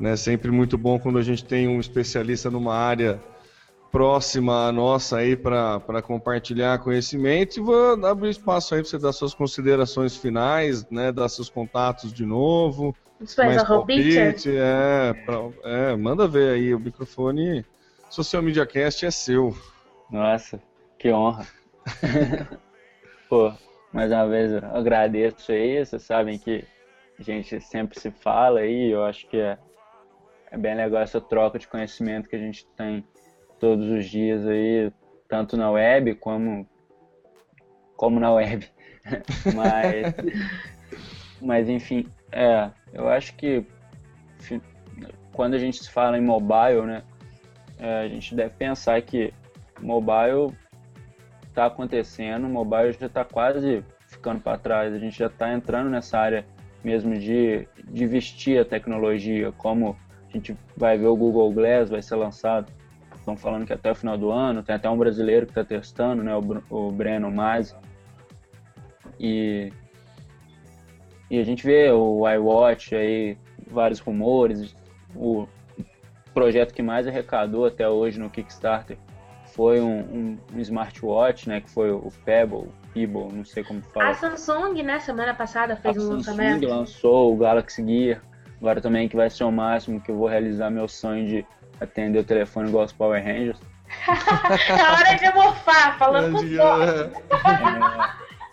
Né? 0.00 0.16
Sempre 0.16 0.50
muito 0.50 0.78
bom 0.78 0.98
quando 0.98 1.18
a 1.18 1.22
gente 1.22 1.44
tem 1.44 1.68
um 1.68 1.78
especialista 1.78 2.50
numa 2.50 2.74
área 2.74 3.20
próxima 3.92 4.68
à 4.68 4.72
nossa 4.72 5.18
aí 5.18 5.36
para 5.36 6.00
compartilhar 6.02 6.78
conhecimento 6.78 7.58
e 7.58 7.60
vou 7.60 8.06
abrir 8.06 8.30
espaço 8.30 8.74
aí 8.74 8.80
para 8.80 8.90
você 8.90 8.98
dar 8.98 9.12
suas 9.12 9.34
considerações 9.34 10.16
finais, 10.16 10.88
né, 10.90 11.10
dar 11.10 11.28
seus 11.28 11.50
contatos 11.50 12.12
de 12.12 12.24
novo. 12.24 12.94
mais 13.36 13.62
palpite, 13.64 14.48
é, 14.48 15.12
pra, 15.26 15.50
é, 15.64 15.96
manda 15.96 16.28
ver 16.28 16.54
aí, 16.54 16.74
o 16.74 16.78
microfone 16.78 17.66
Social 18.08 18.42
Media 18.42 18.64
Cast 18.64 19.04
é 19.04 19.10
seu. 19.10 19.54
Nossa, 20.10 20.60
que 20.98 21.12
honra. 21.12 21.46
Pô, 23.28 23.52
mais 23.92 24.10
uma 24.12 24.28
vez 24.28 24.52
eu 24.52 24.64
agradeço 24.72 25.50
aí, 25.50 25.84
vocês 25.84 26.02
sabem 26.02 26.38
que 26.38 26.64
a 27.18 27.22
gente 27.22 27.60
sempre 27.60 27.98
se 27.98 28.10
fala 28.10 28.60
aí, 28.60 28.90
eu 28.90 29.04
acho 29.04 29.28
que 29.28 29.36
é, 29.36 29.58
é 30.50 30.58
bem 30.58 30.74
legal 30.74 31.02
essa 31.02 31.20
troca 31.20 31.58
de 31.58 31.68
conhecimento 31.68 32.28
que 32.28 32.36
a 32.36 32.40
gente 32.40 32.66
tem 32.76 33.04
todos 33.58 33.88
os 33.88 34.06
dias 34.06 34.46
aí, 34.46 34.92
tanto 35.28 35.56
na 35.56 35.70
web 35.70 36.14
como, 36.16 36.66
como 37.96 38.18
na 38.18 38.32
web. 38.32 38.66
mas, 39.54 40.14
mas 41.40 41.68
enfim, 41.68 42.06
é, 42.32 42.70
eu 42.92 43.08
acho 43.08 43.34
que 43.36 43.64
quando 45.32 45.54
a 45.54 45.58
gente 45.58 45.88
fala 45.88 46.18
em 46.18 46.22
mobile, 46.22 46.82
né, 46.82 47.02
é, 47.78 48.00
a 48.00 48.08
gente 48.08 48.34
deve 48.34 48.54
pensar 48.54 49.00
que 49.02 49.32
mobile 49.80 50.54
está 51.48 51.66
acontecendo, 51.66 52.48
mobile 52.48 52.92
já 52.92 53.06
está 53.06 53.24
quase 53.24 53.84
ficando 54.06 54.40
para 54.40 54.58
trás, 54.58 54.92
a 54.92 54.98
gente 54.98 55.18
já 55.18 55.26
está 55.26 55.52
entrando 55.52 55.88
nessa 55.88 56.18
área 56.18 56.44
mesmo 56.82 57.16
de, 57.18 57.68
de 57.84 58.06
vestir 58.06 58.58
a 58.58 58.64
tecnologia, 58.64 59.52
como 59.52 59.96
a 60.30 60.36
gente 60.36 60.56
vai 60.76 60.96
ver 60.96 61.06
o 61.06 61.16
Google 61.16 61.52
Glass 61.52 61.90
vai 61.90 62.02
ser 62.02 62.16
lançado 62.16 62.72
estão 63.20 63.36
falando 63.36 63.66
que 63.66 63.72
até 63.72 63.90
o 63.90 63.94
final 63.94 64.18
do 64.18 64.30
ano, 64.30 64.62
tem 64.62 64.74
até 64.74 64.88
um 64.88 64.96
brasileiro 64.96 65.46
que 65.46 65.52
está 65.52 65.64
testando, 65.64 66.22
né, 66.22 66.34
o, 66.34 66.62
o 66.70 66.90
Breno 66.90 67.30
Masi. 67.30 67.74
E, 69.18 69.72
e 71.30 71.38
a 71.38 71.44
gente 71.44 71.64
vê 71.64 71.90
o 71.90 72.28
iWatch 72.28 72.94
aí, 72.94 73.38
vários 73.66 74.00
rumores, 74.00 74.74
o 75.14 75.46
projeto 76.32 76.72
que 76.72 76.82
mais 76.82 77.06
arrecadou 77.06 77.66
até 77.66 77.88
hoje 77.88 78.18
no 78.18 78.30
Kickstarter 78.30 78.96
foi 79.46 79.80
um, 79.80 79.98
um, 80.00 80.38
um 80.54 80.60
smartwatch, 80.60 81.48
né, 81.48 81.60
que 81.60 81.70
foi 81.70 81.90
o 81.90 82.08
Pebble, 82.24 82.68
Pebble, 82.94 83.32
não 83.32 83.44
sei 83.44 83.62
como 83.62 83.82
fala. 83.82 84.10
A 84.10 84.14
Samsung, 84.14 84.82
né, 84.82 84.98
semana 85.00 85.34
passada 85.34 85.76
fez 85.76 85.96
a 85.96 86.00
um 86.00 86.02
Samsung 86.02 86.14
lançamento. 86.14 86.68
lançou 86.68 87.34
o 87.34 87.36
Galaxy 87.36 87.84
Gear, 87.84 88.22
agora 88.60 88.80
também 88.80 89.08
que 89.08 89.16
vai 89.16 89.30
ser 89.30 89.44
o 89.44 89.50
máximo 89.50 90.00
que 90.00 90.10
eu 90.10 90.16
vou 90.16 90.28
realizar 90.28 90.70
meu 90.70 90.86
sonho 90.86 91.26
de 91.26 91.46
atender 91.80 92.18
o 92.18 92.24
telefone 92.24 92.68
igual 92.68 92.84
os 92.84 92.92
Power 92.92 93.24
Rangers. 93.24 93.58
é 94.68 94.72
hora 94.72 95.16
de 95.16 95.34
morfar, 95.34 95.98
falando 95.98 96.32
com. 96.32 96.44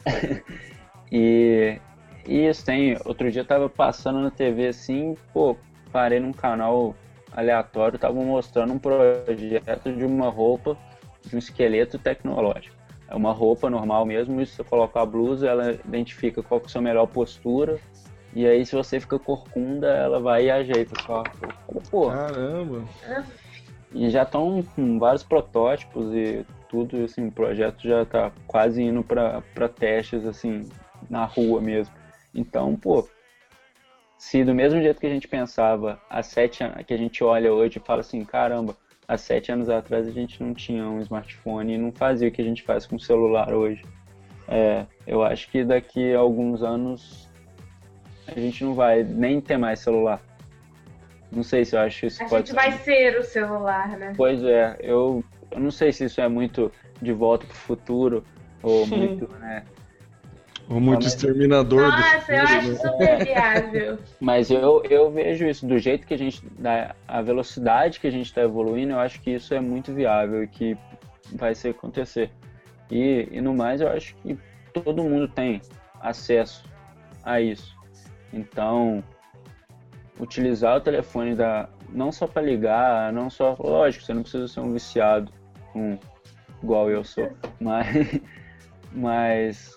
É. 0.09 0.41
e, 1.11 1.79
e 2.25 2.47
isso 2.47 2.65
tem. 2.65 2.97
Outro 3.05 3.29
dia 3.31 3.41
eu 3.41 3.45
tava 3.45 3.69
passando 3.69 4.19
na 4.21 4.31
TV 4.31 4.67
assim, 4.67 5.15
pô, 5.33 5.55
parei 5.91 6.19
num 6.19 6.33
canal 6.33 6.95
aleatório, 7.31 7.99
tava 7.99 8.15
mostrando 8.15 8.73
um 8.73 8.79
projeto 8.79 9.93
de 9.93 10.05
uma 10.05 10.29
roupa, 10.29 10.77
de 11.25 11.35
um 11.35 11.39
esqueleto 11.39 11.99
tecnológico. 11.99 12.75
É 13.09 13.15
uma 13.15 13.31
roupa 13.31 13.69
normal 13.69 14.05
mesmo, 14.05 14.41
e 14.41 14.45
você 14.45 14.63
coloca 14.63 14.99
a 15.01 15.05
blusa, 15.05 15.47
ela 15.47 15.71
identifica 15.71 16.41
qual 16.41 16.59
que 16.59 16.65
é 16.65 16.69
a 16.69 16.71
sua 16.71 16.81
melhor 16.81 17.05
postura, 17.07 17.79
e 18.37 18.45
aí, 18.45 18.63
se 18.63 18.75
você 18.75 18.99
fica 18.99 19.17
corcunda, 19.17 19.87
ela 19.87 20.19
vai 20.19 20.45
e 20.45 20.51
ajeita 20.51 20.93
só. 21.01 21.23
Pô. 21.89 22.11
Caramba! 22.11 22.83
E 23.91 24.11
já 24.11 24.21
estão 24.21 24.61
com 24.75 24.99
vários 24.99 25.23
protótipos 25.23 26.13
e 26.13 26.45
tudo, 26.69 27.03
assim, 27.03 27.29
o 27.29 27.31
projeto 27.31 27.81
já 27.81 28.03
está 28.03 28.31
quase 28.45 28.83
indo 28.83 29.03
para 29.03 29.41
testes, 29.69 30.23
assim, 30.23 30.69
na 31.09 31.25
rua 31.25 31.59
mesmo. 31.59 31.95
Então, 32.31 32.75
pô, 32.75 33.09
se 34.19 34.43
do 34.43 34.53
mesmo 34.53 34.79
jeito 34.83 34.99
que 34.99 35.07
a 35.07 35.11
gente 35.11 35.27
pensava 35.27 35.99
há 36.07 36.21
sete 36.21 36.63
anos, 36.63 36.85
que 36.85 36.93
a 36.93 36.97
gente 36.97 37.23
olha 37.23 37.51
hoje 37.51 37.79
e 37.79 37.87
fala 37.87 38.01
assim, 38.01 38.23
caramba, 38.23 38.77
há 39.07 39.17
sete 39.17 39.51
anos 39.51 39.67
atrás 39.67 40.07
a 40.07 40.11
gente 40.11 40.43
não 40.43 40.53
tinha 40.53 40.87
um 40.87 40.99
smartphone 40.99 41.73
e 41.73 41.77
não 41.79 41.91
fazia 41.91 42.27
o 42.27 42.31
que 42.31 42.43
a 42.43 42.45
gente 42.45 42.61
faz 42.61 42.85
com 42.85 42.97
o 42.97 42.99
celular 42.99 43.51
hoje. 43.51 43.83
É, 44.47 44.85
eu 45.07 45.23
acho 45.23 45.49
que 45.49 45.63
daqui 45.63 46.13
a 46.13 46.19
alguns 46.19 46.61
anos 46.61 47.26
a 48.27 48.39
gente 48.39 48.63
não 48.63 48.73
vai 48.73 49.03
nem 49.03 49.39
ter 49.41 49.57
mais 49.57 49.79
celular. 49.79 50.21
Não 51.31 51.43
sei 51.43 51.65
se 51.65 51.75
eu 51.75 51.81
acho 51.81 52.05
isso 52.05 52.23
A 52.23 52.27
pode 52.27 52.47
gente 52.47 52.55
vai 52.55 52.71
ser 52.71 53.17
o 53.19 53.23
celular, 53.23 53.89
né? 53.97 54.13
Pois 54.15 54.41
é, 54.43 54.77
eu, 54.79 55.23
eu 55.51 55.59
não 55.59 55.71
sei 55.71 55.91
se 55.91 56.05
isso 56.05 56.21
é 56.21 56.27
muito 56.27 56.71
de 57.01 57.11
volta 57.11 57.45
pro 57.45 57.55
futuro 57.55 58.23
ou 58.63 58.85
muito, 58.87 59.27
né? 59.39 59.63
Ou 60.69 60.81
muito 60.81 61.03
Mas- 61.03 61.13
exterminador 61.13 61.85
do 61.91 61.97
Nossa, 61.97 62.33
eu 62.33 62.47
futuro, 62.47 62.57
acho 62.57 62.69
né? 62.69 62.75
super 62.75 63.25
viável. 63.25 63.99
Mas 64.19 64.49
eu, 64.51 64.83
eu 64.89 65.09
vejo 65.11 65.45
isso, 65.47 65.65
do 65.65 65.77
jeito 65.77 66.05
que 66.05 66.13
a 66.13 66.17
gente. 66.17 66.41
Da, 66.59 66.93
a 67.07 67.21
velocidade 67.21 67.99
que 68.01 68.07
a 68.07 68.11
gente 68.11 68.25
está 68.25 68.41
evoluindo, 68.41 68.91
eu 68.91 68.99
acho 68.99 69.21
que 69.21 69.31
isso 69.31 69.53
é 69.53 69.61
muito 69.61 69.93
viável 69.93 70.43
e 70.43 70.47
que 70.47 70.77
vai 71.33 71.55
ser 71.55 71.69
acontecer. 71.69 72.29
E, 72.91 73.29
e 73.31 73.39
no 73.41 73.53
mais, 73.53 73.79
eu 73.79 73.87
acho 73.89 74.13
que 74.17 74.37
todo 74.73 75.03
mundo 75.03 75.27
tem 75.29 75.61
acesso 76.01 76.65
a 77.23 77.39
isso. 77.39 77.76
Então, 78.33 79.03
utilizar 80.19 80.77
o 80.77 80.81
telefone 80.81 81.35
da, 81.35 81.69
não 81.89 82.11
só 82.11 82.27
para 82.27 82.41
ligar, 82.41 83.11
não 83.13 83.29
só. 83.29 83.55
Lógico, 83.59 84.03
você 84.03 84.13
não 84.13 84.21
precisa 84.21 84.47
ser 84.47 84.59
um 84.59 84.73
viciado, 84.73 85.31
um, 85.75 85.97
igual 86.61 86.89
eu 86.89 87.03
sou, 87.03 87.31
mas, 87.59 88.21
mas 88.91 89.75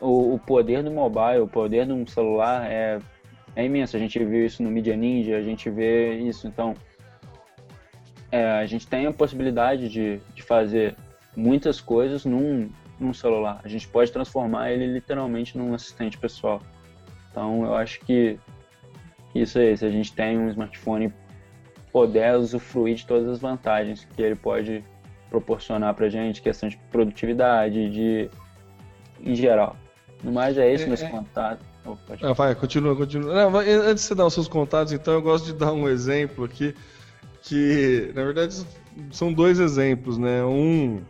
o, 0.00 0.34
o 0.34 0.38
poder 0.38 0.82
do 0.82 0.90
mobile, 0.90 1.40
o 1.40 1.48
poder 1.48 1.86
de 1.86 1.92
um 1.92 2.06
celular 2.06 2.70
é, 2.70 2.98
é 3.54 3.64
imenso. 3.64 3.96
A 3.96 4.00
gente 4.00 4.22
viu 4.24 4.46
isso 4.46 4.62
no 4.62 4.70
Media 4.70 4.96
Ninja, 4.96 5.36
a 5.36 5.42
gente 5.42 5.68
vê 5.70 6.14
isso. 6.18 6.46
Então, 6.46 6.74
é, 8.30 8.44
a 8.52 8.66
gente 8.66 8.86
tem 8.86 9.06
a 9.06 9.12
possibilidade 9.12 9.88
de, 9.88 10.20
de 10.34 10.42
fazer 10.42 10.96
muitas 11.36 11.80
coisas 11.80 12.24
num, 12.24 12.70
num 12.98 13.12
celular. 13.12 13.60
A 13.64 13.68
gente 13.68 13.86
pode 13.88 14.10
transformar 14.12 14.70
ele 14.70 14.86
literalmente 14.86 15.56
num 15.56 15.74
assistente 15.74 16.18
pessoal. 16.18 16.60
Então, 17.36 17.66
eu 17.66 17.74
acho 17.74 18.00
que 18.00 18.38
isso 19.34 19.58
é 19.58 19.70
isso. 19.72 19.84
A 19.84 19.90
gente 19.90 20.10
tem 20.14 20.38
um 20.38 20.48
smartphone 20.48 21.12
poder 21.92 22.34
usufruir 22.34 22.94
de 22.96 23.04
todas 23.06 23.28
as 23.28 23.38
vantagens 23.38 24.08
que 24.16 24.22
ele 24.22 24.34
pode 24.34 24.82
proporcionar 25.28 25.92
pra 25.92 26.08
gente, 26.08 26.40
questão 26.40 26.66
de 26.66 26.78
produtividade, 26.90 27.90
de 27.90 28.30
em 29.22 29.34
geral. 29.34 29.76
No 30.24 30.32
mais 30.32 30.56
é 30.56 30.72
isso, 30.72 30.84
É, 30.84 30.86
meus 30.86 31.02
é. 31.02 31.10
contatos. 31.10 31.66
Oh, 31.84 31.94
pode- 32.06 32.24
Ah, 32.24 32.32
vai, 32.32 32.54
continua, 32.54 32.96
continua. 32.96 33.34
Não, 33.34 33.50
vai- 33.50 33.70
antes 33.70 34.04
de 34.04 34.08
você 34.08 34.14
dar 34.14 34.24
os 34.24 34.32
seus 34.32 34.48
contatos, 34.48 34.94
então, 34.94 35.12
eu 35.12 35.20
gosto 35.20 35.44
de 35.44 35.52
dar 35.52 35.72
um 35.74 35.86
exemplo 35.86 36.42
aqui, 36.42 36.74
que, 37.42 38.12
na 38.14 38.24
verdade, 38.24 38.64
são 39.10 39.30
dois 39.30 39.58
exemplos, 39.60 40.16
né? 40.16 40.42
Um, 40.42 41.02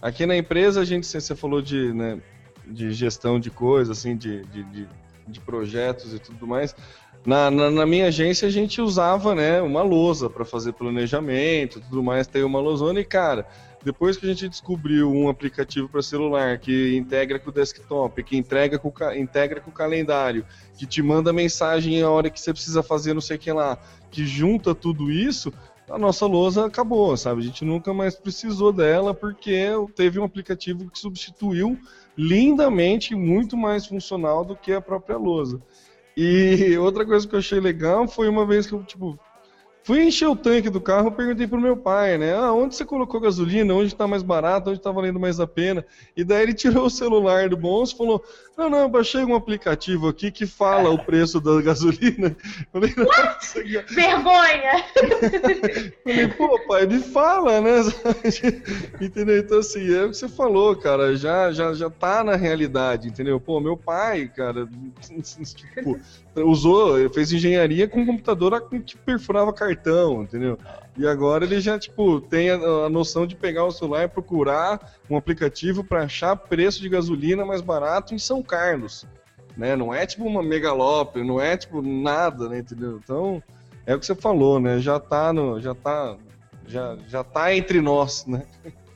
aqui 0.00 0.26
na 0.26 0.36
empresa, 0.36 0.80
a 0.80 0.84
gente, 0.84 1.06
você 1.08 1.34
falou 1.34 1.60
de, 1.60 1.92
né, 1.92 2.20
de 2.68 2.92
gestão 2.92 3.40
de 3.40 3.50
coisas, 3.50 3.98
assim, 3.98 4.16
de, 4.16 4.44
de, 4.46 4.62
de, 4.64 4.88
de 5.26 5.40
projetos 5.40 6.14
e 6.14 6.18
tudo 6.18 6.46
mais. 6.46 6.74
Na, 7.24 7.50
na, 7.50 7.70
na 7.70 7.86
minha 7.86 8.06
agência, 8.06 8.46
a 8.46 8.50
gente 8.50 8.80
usava, 8.80 9.34
né, 9.34 9.60
uma 9.60 9.82
lousa 9.82 10.30
para 10.30 10.44
fazer 10.44 10.72
planejamento 10.72 11.80
tudo 11.80 12.02
mais, 12.02 12.26
tem 12.28 12.44
uma 12.44 12.60
lousona 12.60 13.00
e, 13.00 13.04
cara, 13.04 13.46
depois 13.84 14.16
que 14.16 14.26
a 14.26 14.28
gente 14.28 14.48
descobriu 14.48 15.12
um 15.12 15.28
aplicativo 15.28 15.88
para 15.88 16.02
celular 16.02 16.58
que 16.58 16.96
integra 16.96 17.38
com 17.38 17.50
o 17.50 17.52
desktop, 17.52 18.22
que 18.22 18.36
entrega 18.36 18.78
com, 18.78 18.92
integra 19.14 19.60
com 19.60 19.70
o 19.70 19.72
calendário, 19.72 20.44
que 20.76 20.86
te 20.86 21.02
manda 21.02 21.32
mensagem 21.32 22.00
a 22.02 22.10
hora 22.10 22.30
que 22.30 22.40
você 22.40 22.52
precisa 22.52 22.82
fazer 22.82 23.14
não 23.14 23.20
sei 23.20 23.36
o 23.36 23.40
que 23.40 23.52
lá, 23.52 23.78
que 24.10 24.26
junta 24.26 24.74
tudo 24.74 25.10
isso, 25.10 25.52
a 25.88 25.98
nossa 25.98 26.26
lousa 26.26 26.66
acabou, 26.66 27.16
sabe? 27.16 27.42
A 27.42 27.44
gente 27.44 27.64
nunca 27.64 27.94
mais 27.94 28.16
precisou 28.16 28.72
dela 28.72 29.14
porque 29.14 29.68
teve 29.94 30.18
um 30.18 30.24
aplicativo 30.24 30.90
que 30.90 30.98
substituiu 30.98 31.78
lindamente, 32.16 33.14
muito 33.14 33.56
mais 33.56 33.86
funcional 33.86 34.44
do 34.44 34.56
que 34.56 34.72
a 34.72 34.80
própria 34.80 35.16
lousa. 35.16 35.60
E 36.16 36.76
outra 36.78 37.04
coisa 37.04 37.26
que 37.26 37.34
eu 37.34 37.38
achei 37.38 37.60
legal 37.60 38.08
foi 38.08 38.28
uma 38.28 38.46
vez 38.46 38.66
que 38.66 38.72
eu, 38.72 38.82
tipo, 38.82 39.18
fui 39.82 40.02
encher 40.02 40.26
o 40.26 40.34
tanque 40.34 40.70
do 40.70 40.80
carro, 40.80 41.12
perguntei 41.12 41.46
pro 41.46 41.60
meu 41.60 41.76
pai, 41.76 42.18
né? 42.18 42.34
Ah, 42.34 42.52
onde 42.52 42.74
você 42.74 42.84
colocou 42.84 43.20
gasolina? 43.20 43.74
Onde 43.74 43.94
tá 43.94 44.06
mais 44.06 44.22
barato? 44.22 44.70
Onde 44.70 44.80
tá 44.80 44.90
valendo 44.90 45.20
mais 45.20 45.38
a 45.38 45.46
pena? 45.46 45.86
E 46.16 46.24
daí 46.24 46.42
ele 46.42 46.54
tirou 46.54 46.86
o 46.86 46.90
celular 46.90 47.48
do 47.48 47.56
bolso 47.56 47.94
e 47.94 47.98
falou: 47.98 48.24
Não, 48.56 48.70
não, 48.70 48.78
eu 48.78 48.88
baixei 48.88 49.22
um 49.22 49.34
aplicativo 49.34 50.08
aqui 50.08 50.30
que 50.30 50.46
fala 50.46 50.88
o 50.88 50.98
preço 50.98 51.40
da 51.40 51.60
gasolina. 51.60 52.34
Eu 52.72 52.80
falei, 52.80 52.94
nossa, 52.96 53.62
cara." 53.62 53.86
Vergonha! 53.90 54.84
Falei, 56.02 56.28
pô, 56.28 56.58
pai, 56.66 56.86
me 56.86 57.00
fala, 57.00 57.60
né? 57.60 57.82
entendeu? 59.00 59.38
Então, 59.38 59.58
assim, 59.58 59.92
é 59.92 60.04
o 60.04 60.10
que 60.10 60.16
você 60.16 60.28
falou, 60.28 60.74
cara, 60.74 61.16
já, 61.16 61.52
já, 61.52 61.74
já 61.74 61.90
tá 61.90 62.24
na 62.24 62.36
realidade, 62.36 63.08
entendeu? 63.08 63.38
Pô, 63.38 63.60
meu 63.60 63.76
pai, 63.76 64.30
cara, 64.34 64.66
tipo, 65.54 65.98
usou, 66.36 67.10
fez 67.10 67.32
engenharia 67.32 67.86
com 67.86 68.06
computador 68.06 68.68
que 68.70 68.96
perfurava 68.98 69.52
cartão, 69.52 70.22
entendeu? 70.22 70.58
E 70.96 71.06
agora 71.06 71.44
ele 71.44 71.60
já, 71.60 71.78
tipo, 71.78 72.20
tem 72.20 72.50
a, 72.50 72.54
a 72.54 72.88
noção 72.88 73.26
de 73.26 73.36
pegar 73.36 73.64
o 73.64 73.70
celular 73.70 74.04
e 74.04 74.08
procurar 74.08 74.94
um 75.10 75.16
aplicativo 75.16 75.84
para 75.84 76.04
achar 76.04 76.34
preço 76.36 76.80
de 76.80 76.88
gasolina 76.88 77.44
mais 77.44 77.60
barato 77.60 78.14
em 78.14 78.18
São 78.18 78.42
Carlos. 78.42 79.06
Né? 79.56 79.76
Não 79.76 79.92
é 79.92 80.06
tipo 80.06 80.24
uma 80.24 80.42
megalópole, 80.42 81.26
não 81.26 81.40
é 81.40 81.56
tipo 81.56 81.82
nada, 81.82 82.48
né? 82.48 82.58
Entendeu? 82.58 83.00
Então, 83.02 83.42
é 83.86 83.94
o 83.94 83.98
que 83.98 84.06
você 84.06 84.14
falou, 84.14 84.58
né? 84.58 84.78
Já 84.78 84.98
tá 84.98 85.32
no. 85.32 85.60
Já 85.60 85.74
tá. 85.74 86.16
Já, 86.66 86.96
já 87.06 87.22
tá 87.22 87.54
entre 87.54 87.80
nós, 87.80 88.26
né? 88.26 88.44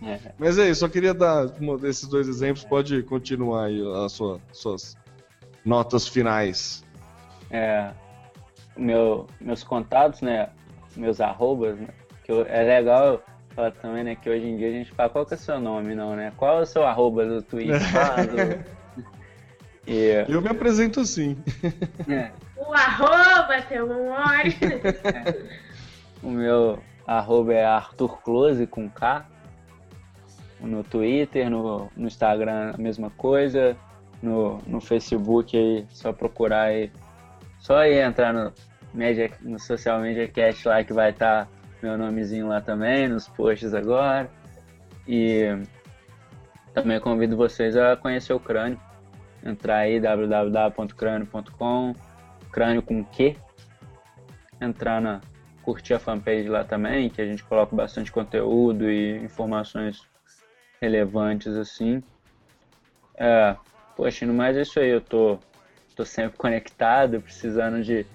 É. 0.02 0.32
Mas 0.38 0.58
é 0.58 0.68
isso, 0.68 0.80
só 0.80 0.88
queria 0.88 1.14
dar 1.14 1.46
um 1.60 1.76
desses 1.76 2.08
dois 2.08 2.26
exemplos, 2.26 2.64
pode 2.64 3.02
continuar 3.02 3.66
aí 3.66 3.80
as 4.04 4.12
sua, 4.12 4.40
suas 4.52 4.96
notas 5.64 6.08
finais. 6.08 6.82
É, 7.50 7.90
meu, 8.76 9.26
meus 9.40 9.62
contatos, 9.62 10.20
né? 10.22 10.50
Meus 11.00 11.20
arrobas, 11.20 11.78
né? 11.78 11.88
Que 12.24 12.32
eu, 12.32 12.44
é 12.46 12.62
legal 12.62 13.22
falar 13.54 13.70
também, 13.72 14.04
né? 14.04 14.14
Que 14.14 14.28
hoje 14.28 14.46
em 14.46 14.56
dia 14.56 14.68
a 14.68 14.72
gente 14.72 14.92
fala 14.92 15.08
qual 15.08 15.24
que 15.24 15.34
é 15.34 15.36
o 15.36 15.40
seu 15.40 15.58
nome, 15.58 15.94
não, 15.94 16.14
né? 16.14 16.32
Qual 16.36 16.58
é 16.58 16.62
o 16.62 16.66
seu 16.66 16.84
arroba 16.84 17.24
do 17.24 17.42
Twitter? 17.42 17.80
do... 18.28 19.10
e... 19.90 20.24
Eu 20.28 20.42
me 20.42 20.48
apresento 20.48 21.00
assim. 21.00 21.42
É. 22.08 22.30
O 22.56 22.72
arroba, 22.72 23.62
seu 23.68 23.86
memória. 23.86 24.52
É. 25.04 25.60
O 26.22 26.30
meu 26.30 26.78
arroba 27.06 27.54
é 27.54 27.64
Arthur 27.64 28.20
Close 28.22 28.66
com 28.66 28.90
K. 28.90 29.24
No 30.60 30.84
Twitter, 30.84 31.48
no, 31.48 31.90
no 31.96 32.06
Instagram 32.06 32.72
a 32.74 32.76
mesma 32.76 33.08
coisa 33.08 33.74
no, 34.22 34.58
no 34.66 34.80
Facebook 34.80 35.56
aí, 35.56 35.86
só 35.90 36.12
procurar 36.12 36.64
aí. 36.64 36.92
Só 37.58 37.78
aí 37.78 37.98
entrar 37.98 38.32
no, 38.32 38.52
Media, 38.92 39.30
no 39.40 39.58
Social 39.58 40.00
Media 40.00 40.28
Cast 40.28 40.66
lá 40.66 40.82
que 40.84 40.92
vai 40.92 41.10
estar 41.10 41.46
tá 41.46 41.50
meu 41.82 41.96
nomezinho 41.96 42.48
lá 42.48 42.60
também, 42.60 43.08
nos 43.08 43.28
posts 43.28 43.72
agora. 43.74 44.30
E 45.06 45.44
também 46.74 47.00
convido 47.00 47.36
vocês 47.36 47.76
a 47.76 47.96
conhecer 47.96 48.32
o 48.32 48.40
Crânio. 48.40 48.80
Entrar 49.42 49.78
aí 49.78 49.98
www.crânio.com, 49.98 51.94
crânio 52.52 52.82
com 52.82 53.02
Q. 53.04 53.36
Entrar 54.60 55.00
na 55.00 55.20
curtir 55.62 55.94
a 55.94 55.98
fanpage 55.98 56.48
lá 56.48 56.64
também, 56.64 57.08
que 57.08 57.20
a 57.20 57.26
gente 57.26 57.44
coloca 57.44 57.74
bastante 57.74 58.10
conteúdo 58.10 58.90
e 58.90 59.16
informações 59.18 60.02
relevantes 60.80 61.54
assim. 61.54 62.02
É, 63.14 63.56
Poxa, 64.00 64.24
no 64.24 64.32
mais 64.32 64.56
é 64.56 64.62
isso 64.62 64.80
aí, 64.80 64.88
eu 64.88 65.00
tô, 65.02 65.38
tô 65.94 66.06
sempre 66.06 66.36
conectado, 66.38 67.20
precisando 67.20 67.82
de, 67.82 68.06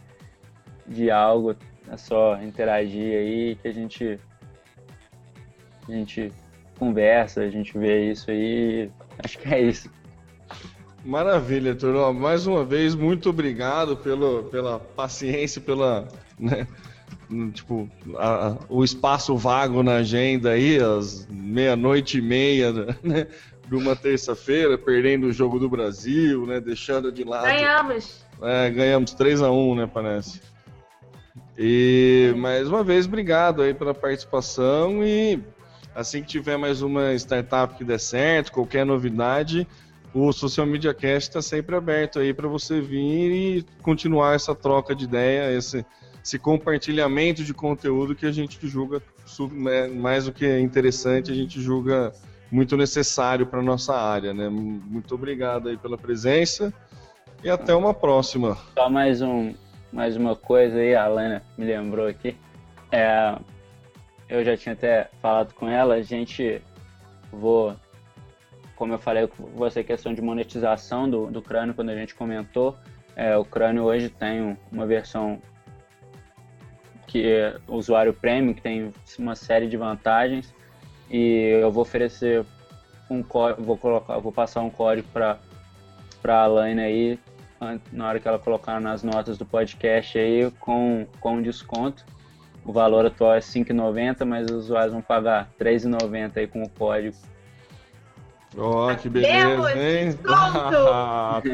de 0.87 1.09
algo, 1.09 1.55
é 1.89 1.97
só 1.97 2.41
interagir 2.41 3.17
aí 3.17 3.57
que 3.61 3.67
a 3.67 3.73
gente, 3.73 4.19
a 5.87 5.91
gente 5.91 6.31
conversa, 6.77 7.41
a 7.41 7.49
gente 7.49 7.77
vê 7.77 8.11
isso 8.11 8.31
aí, 8.31 8.89
acho 9.23 9.39
que 9.39 9.53
é 9.53 9.61
isso. 9.61 9.89
Maravilha, 11.03 11.75
Turão. 11.75 12.13
Mais 12.13 12.47
uma 12.47 12.63
vez, 12.63 12.95
muito 12.95 13.29
obrigado 13.29 13.95
pelo, 13.95 14.43
pela 14.45 14.79
paciência, 14.79 15.61
pela. 15.61 16.07
Né, 16.39 16.67
tipo, 17.53 17.87
a, 18.17 18.47
a, 18.47 18.57
o 18.67 18.83
espaço 18.83 19.37
vago 19.37 19.83
na 19.83 19.97
agenda 19.97 20.51
aí, 20.51 20.79
às 20.79 21.27
meia-noite 21.27 22.17
e 22.17 22.21
meia, 22.21 22.73
né? 23.03 23.27
de 23.67 23.75
uma 23.75 23.95
terça-feira, 23.95 24.77
perdendo 24.77 25.27
o 25.27 25.33
jogo 25.33 25.59
do 25.59 25.69
Brasil, 25.69 26.45
né? 26.45 26.59
Deixando 26.59 27.11
de 27.11 27.23
lado. 27.23 27.45
Ganhamos. 27.45 28.25
É, 28.41 28.69
ganhamos 28.69 29.13
3 29.13 29.41
a 29.41 29.51
1 29.51 29.75
né, 29.75 29.89
parece. 29.91 30.41
E 31.57 32.34
mais 32.38 32.68
uma 32.68 32.84
vez, 32.84 33.06
obrigado 33.06 33.61
aí 33.61 33.73
pela 33.73 33.94
participação 33.94 35.03
e 35.03 35.41
assim 35.94 36.22
que 36.22 36.27
tiver 36.27 36.57
mais 36.57 36.82
uma 36.82 37.14
startup 37.14 37.76
que 37.76 37.84
der 37.84 37.99
certo, 37.99 38.52
qualquer 38.52 38.86
novidade, 38.86 39.65
o 40.14 40.32
Social 40.34 40.65
Media 40.65 40.94
Cast 40.94 41.30
está 41.30 41.41
sempre 41.41 41.76
aberto 41.76 42.19
aí 42.19 42.34
para 42.34 42.48
você 42.48 42.82
vir 42.82 43.32
e 43.32 43.65
continuar 43.82 44.36
essa 44.36 44.53
troca 44.53 44.94
de 44.94 45.06
ideia, 45.06 45.56
esse, 45.57 45.86
esse 46.23 46.38
compartilhamento 46.38 47.44
de 47.44 47.53
conteúdo 47.53 48.15
que 48.15 48.26
a 48.26 48.32
gente 48.32 48.57
julga 48.68 49.02
né, 49.52 49.88
mais 49.88 50.26
do 50.26 50.34
que 50.34 50.60
interessante, 50.60 51.32
a 51.32 51.36
gente 51.36 51.61
julga 51.61 52.11
muito 52.52 52.77
necessário 52.77 53.45
para 53.45 53.61
nossa 53.61 53.94
área, 53.94 54.34
né? 54.34 54.48
Muito 54.49 55.15
obrigado 55.15 55.69
aí 55.69 55.77
pela 55.77 55.98
presença 55.98 56.73
e 57.44 57.49
até 57.49 57.76
uma 57.76 57.94
próxima. 57.94 58.57
Só 58.73 58.90
mais 58.90 59.22
um, 59.22 59.53
mais 59.91 60.17
uma 60.17 60.35
coisa 60.35 60.77
aí, 60.77 60.95
a 60.95 61.03
Alana 61.03 61.43
me 61.57 61.65
lembrou 61.65 62.07
aqui. 62.07 62.35
É, 62.91 63.35
eu 64.27 64.43
já 64.43 64.57
tinha 64.57 64.73
até 64.73 65.09
falado 65.21 65.53
com 65.53 65.67
ela, 65.69 65.95
a 65.95 66.01
gente 66.01 66.61
vou, 67.31 67.75
como 68.75 68.93
eu 68.93 68.99
falei 68.99 69.27
com 69.27 69.45
você, 69.47 69.83
questão 69.83 70.13
de 70.13 70.21
monetização 70.21 71.09
do, 71.09 71.27
do 71.27 71.41
crânio 71.41 71.73
quando 71.73 71.89
a 71.89 71.95
gente 71.95 72.15
comentou. 72.15 72.75
É, 73.15 73.37
o 73.37 73.45
crânio 73.45 73.83
hoje 73.83 74.09
tem 74.09 74.57
uma 74.71 74.85
versão 74.85 75.41
que 77.07 77.27
é 77.27 77.57
usuário 77.67 78.13
premium, 78.13 78.53
que 78.53 78.61
tem 78.61 78.91
uma 79.17 79.35
série 79.35 79.67
de 79.67 79.77
vantagens 79.77 80.53
e 81.09 81.59
eu 81.61 81.71
vou 81.71 81.83
oferecer 81.83 82.45
um 83.09 83.21
código, 83.21 83.63
vou 83.63 83.77
colocar, 83.77 84.17
vou 84.17 84.31
passar 84.31 84.61
um 84.61 84.69
código 84.69 85.07
para 85.13 85.39
para 86.21 86.41
a 86.41 86.47
Laine 86.47 86.81
aí 86.81 87.19
na 87.91 88.07
hora 88.07 88.19
que 88.19 88.27
ela 88.27 88.39
colocar 88.39 88.79
nas 88.79 89.03
notas 89.03 89.37
do 89.37 89.45
podcast 89.45 90.17
aí 90.17 90.51
com 90.59 91.07
com 91.19 91.41
desconto. 91.41 92.05
O 92.65 92.73
valor 92.73 93.05
atual 93.05 93.35
é 93.35 93.39
5,90, 93.39 94.25
mas 94.25 94.45
os 94.49 94.65
usuários 94.65 94.91
vão 94.91 95.01
pagar 95.01 95.49
3,90 95.59 96.37
aí 96.37 96.47
com 96.47 96.63
o 96.63 96.69
código. 96.69 97.15
Ó, 98.57 98.91
oh, 98.91 98.95
que 98.95 99.09
beleza, 99.09 99.77
hein? 99.77 100.17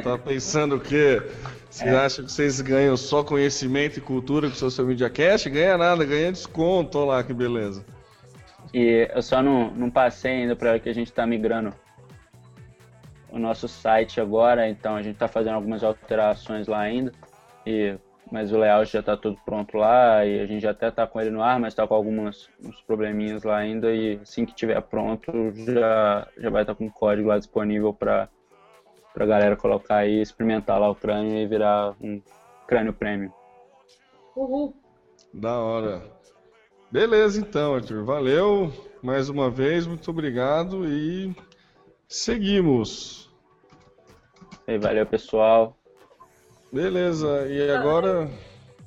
Tá 0.03 0.17
pensando 0.23 0.75
o 0.75 0.79
quê? 0.79 1.21
Você 1.69 1.85
é. 1.85 1.97
acha 1.97 2.23
que 2.23 2.31
vocês 2.31 2.61
ganham 2.61 2.95
só 2.95 3.23
conhecimento 3.23 3.97
e 3.97 4.01
cultura 4.01 4.47
com 4.47 4.53
o 4.53 4.57
Social 4.57 4.87
Media 4.87 5.09
Cash? 5.09 5.47
Ganha 5.47 5.77
nada, 5.77 6.05
ganha 6.05 6.31
desconto. 6.31 6.99
Olha 6.99 7.07
lá 7.07 7.23
que 7.23 7.33
beleza. 7.33 7.83
E 8.73 9.09
eu 9.13 9.21
só 9.21 9.41
não, 9.41 9.71
não 9.71 9.89
passei 9.89 10.31
ainda 10.31 10.55
para 10.55 10.79
que 10.79 10.87
a 10.87 10.93
gente 10.93 11.07
está 11.07 11.25
migrando 11.25 11.73
o 13.31 13.39
nosso 13.39 13.67
site 13.67 14.19
agora, 14.19 14.69
então 14.69 14.95
a 14.95 15.01
gente 15.01 15.13
está 15.13 15.27
fazendo 15.27 15.55
algumas 15.55 15.83
alterações 15.83 16.67
lá 16.67 16.79
ainda, 16.79 17.11
e, 17.65 17.95
mas 18.31 18.51
o 18.51 18.57
layout 18.57 18.91
já 18.91 18.99
está 18.99 19.15
tudo 19.15 19.37
pronto 19.45 19.77
lá 19.77 20.25
e 20.25 20.39
a 20.39 20.45
gente 20.45 20.61
já 20.61 20.71
até 20.71 20.89
está 20.89 21.07
com 21.07 21.19
ele 21.19 21.31
no 21.31 21.41
ar, 21.41 21.59
mas 21.59 21.73
está 21.73 21.87
com 21.87 21.93
alguns 21.93 22.49
uns 22.63 22.81
probleminhas 22.81 23.43
lá 23.43 23.57
ainda 23.57 23.93
e 23.93 24.19
assim 24.21 24.45
que 24.45 24.53
tiver 24.53 24.81
pronto 24.81 25.31
já, 25.53 26.27
já 26.37 26.49
vai 26.49 26.63
estar 26.63 26.73
tá 26.73 26.77
com 26.77 26.87
o 26.87 26.91
código 26.91 27.29
lá 27.29 27.37
disponível 27.37 27.93
para 27.93 28.29
a 29.15 29.25
galera 29.25 29.55
colocar 29.55 29.97
aí, 29.97 30.21
experimentar 30.21 30.79
lá 30.79 30.89
o 30.89 30.95
crânio 30.95 31.37
e 31.37 31.47
virar 31.47 31.95
um 32.01 32.21
crânio 32.67 32.93
premium. 32.93 33.31
Uhul! 34.35 34.75
Da 35.33 35.59
hora! 35.59 36.03
Beleza, 36.91 37.39
então, 37.39 37.75
Arthur. 37.75 38.03
Valeu 38.03 38.71
mais 39.01 39.29
uma 39.29 39.49
vez, 39.49 39.87
muito 39.87 40.11
obrigado 40.11 40.85
e 40.87 41.33
seguimos. 42.11 43.31
E 44.67 44.77
valeu, 44.77 45.05
pessoal. 45.05 45.75
Beleza, 46.71 47.47
e 47.47 47.71
agora. 47.71 48.29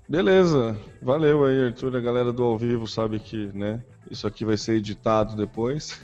Beleza, 0.06 0.76
valeu 1.00 1.44
aí, 1.44 1.66
Arthur. 1.66 1.96
A 1.96 2.00
galera 2.00 2.32
do 2.32 2.44
ao 2.44 2.58
vivo 2.58 2.86
sabe 2.86 3.18
que, 3.18 3.50
né? 3.54 3.82
Isso 4.10 4.26
aqui 4.26 4.44
vai 4.44 4.56
ser 4.56 4.74
editado 4.74 5.34
depois. 5.34 5.98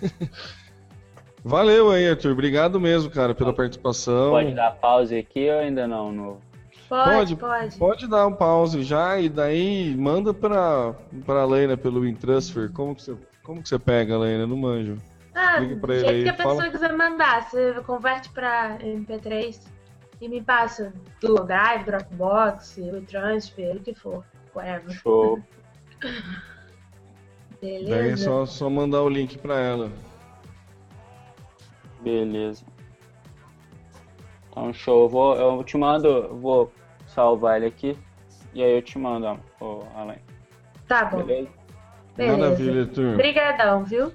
valeu 1.45 1.91
aí, 1.91 2.09
Arthur. 2.09 2.33
Obrigado 2.33 2.81
mesmo, 2.81 3.11
cara, 3.11 3.35
pela 3.35 3.53
participação. 3.53 4.31
Pode 4.31 4.55
dar 4.55 4.73
pause 4.77 5.17
aqui 5.17 5.51
ou 5.51 5.59
ainda 5.59 5.87
não? 5.87 6.11
No... 6.11 6.39
Pode, 6.89 7.37
pode. 7.37 7.77
Pode 7.77 8.09
dar 8.09 8.27
um 8.27 8.33
pause 8.33 8.83
já 8.83 9.21
e 9.21 9.29
daí 9.29 9.95
manda 9.95 10.33
pra, 10.33 10.95
pra 11.25 11.45
Leina 11.45 11.77
pelo 11.77 12.01
WinTransfer. 12.01 12.73
Como 12.73 12.95
que 12.95 13.03
você, 13.03 13.17
como 13.45 13.63
que 13.63 13.69
você 13.69 13.79
pega, 13.79 14.19
Leina? 14.19 14.47
Não 14.47 14.57
manjo. 14.57 14.97
Ah, 15.41 15.59
do 15.59 15.93
jeito 15.93 16.09
aí, 16.09 16.23
que 16.23 16.29
a 16.29 16.35
pessoa 16.35 16.57
fala... 16.57 16.71
quiser 16.71 16.93
mandar. 16.93 17.49
Você 17.49 17.75
converte 17.87 18.29
pra 18.31 18.79
MP3 18.79 19.59
e 20.21 20.29
me 20.29 20.43
passa 20.43 20.93
Google 21.23 21.47
Drive, 21.47 21.85
Dropbox, 21.85 22.77
WeTransfer, 22.77 23.77
o 23.77 23.81
que 23.81 23.95
for. 23.95 24.25
Whatever. 24.55 24.91
Show. 24.91 25.41
Beleza. 27.61 27.91
Daí 27.91 28.11
é 28.11 28.17
só, 28.17 28.45
só 28.45 28.69
mandar 28.69 29.03
o 29.03 29.09
link 29.09 29.39
pra 29.39 29.59
ela. 29.59 29.91
Beleza. 32.01 32.65
Então, 34.51 34.73
show. 34.73 35.05
Eu, 35.05 35.09
vou, 35.09 35.37
eu 35.37 35.65
te 35.65 35.79
mando, 35.79 36.37
vou 36.37 36.73
salvar 37.07 37.57
ele 37.57 37.67
aqui. 37.67 37.97
E 38.53 38.63
aí 38.63 38.75
eu 38.75 38.83
te 38.83 38.99
mando, 38.99 39.41
ó, 39.61 39.83
Alan. 39.95 40.17
Tá 40.89 41.05
bom. 41.05 41.23
Beleza? 41.23 41.49
Beleza. 42.17 42.37
Maravilha, 42.37 42.87
turma. 42.87 43.15
Obrigadão, 43.15 43.85
viu? 43.85 44.13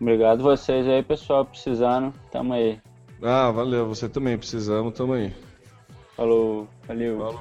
Obrigado 0.00 0.42
vocês 0.42 0.88
aí, 0.88 1.02
pessoal. 1.02 1.44
Precisando, 1.44 2.14
tamo 2.32 2.54
aí. 2.54 2.80
Ah, 3.22 3.50
valeu. 3.50 3.86
Você 3.86 4.08
também. 4.08 4.38
Precisamos, 4.38 4.94
tamo 4.94 5.12
aí. 5.12 5.32
Falou. 6.16 6.66
Valeu. 6.88 7.18
Falou. 7.18 7.40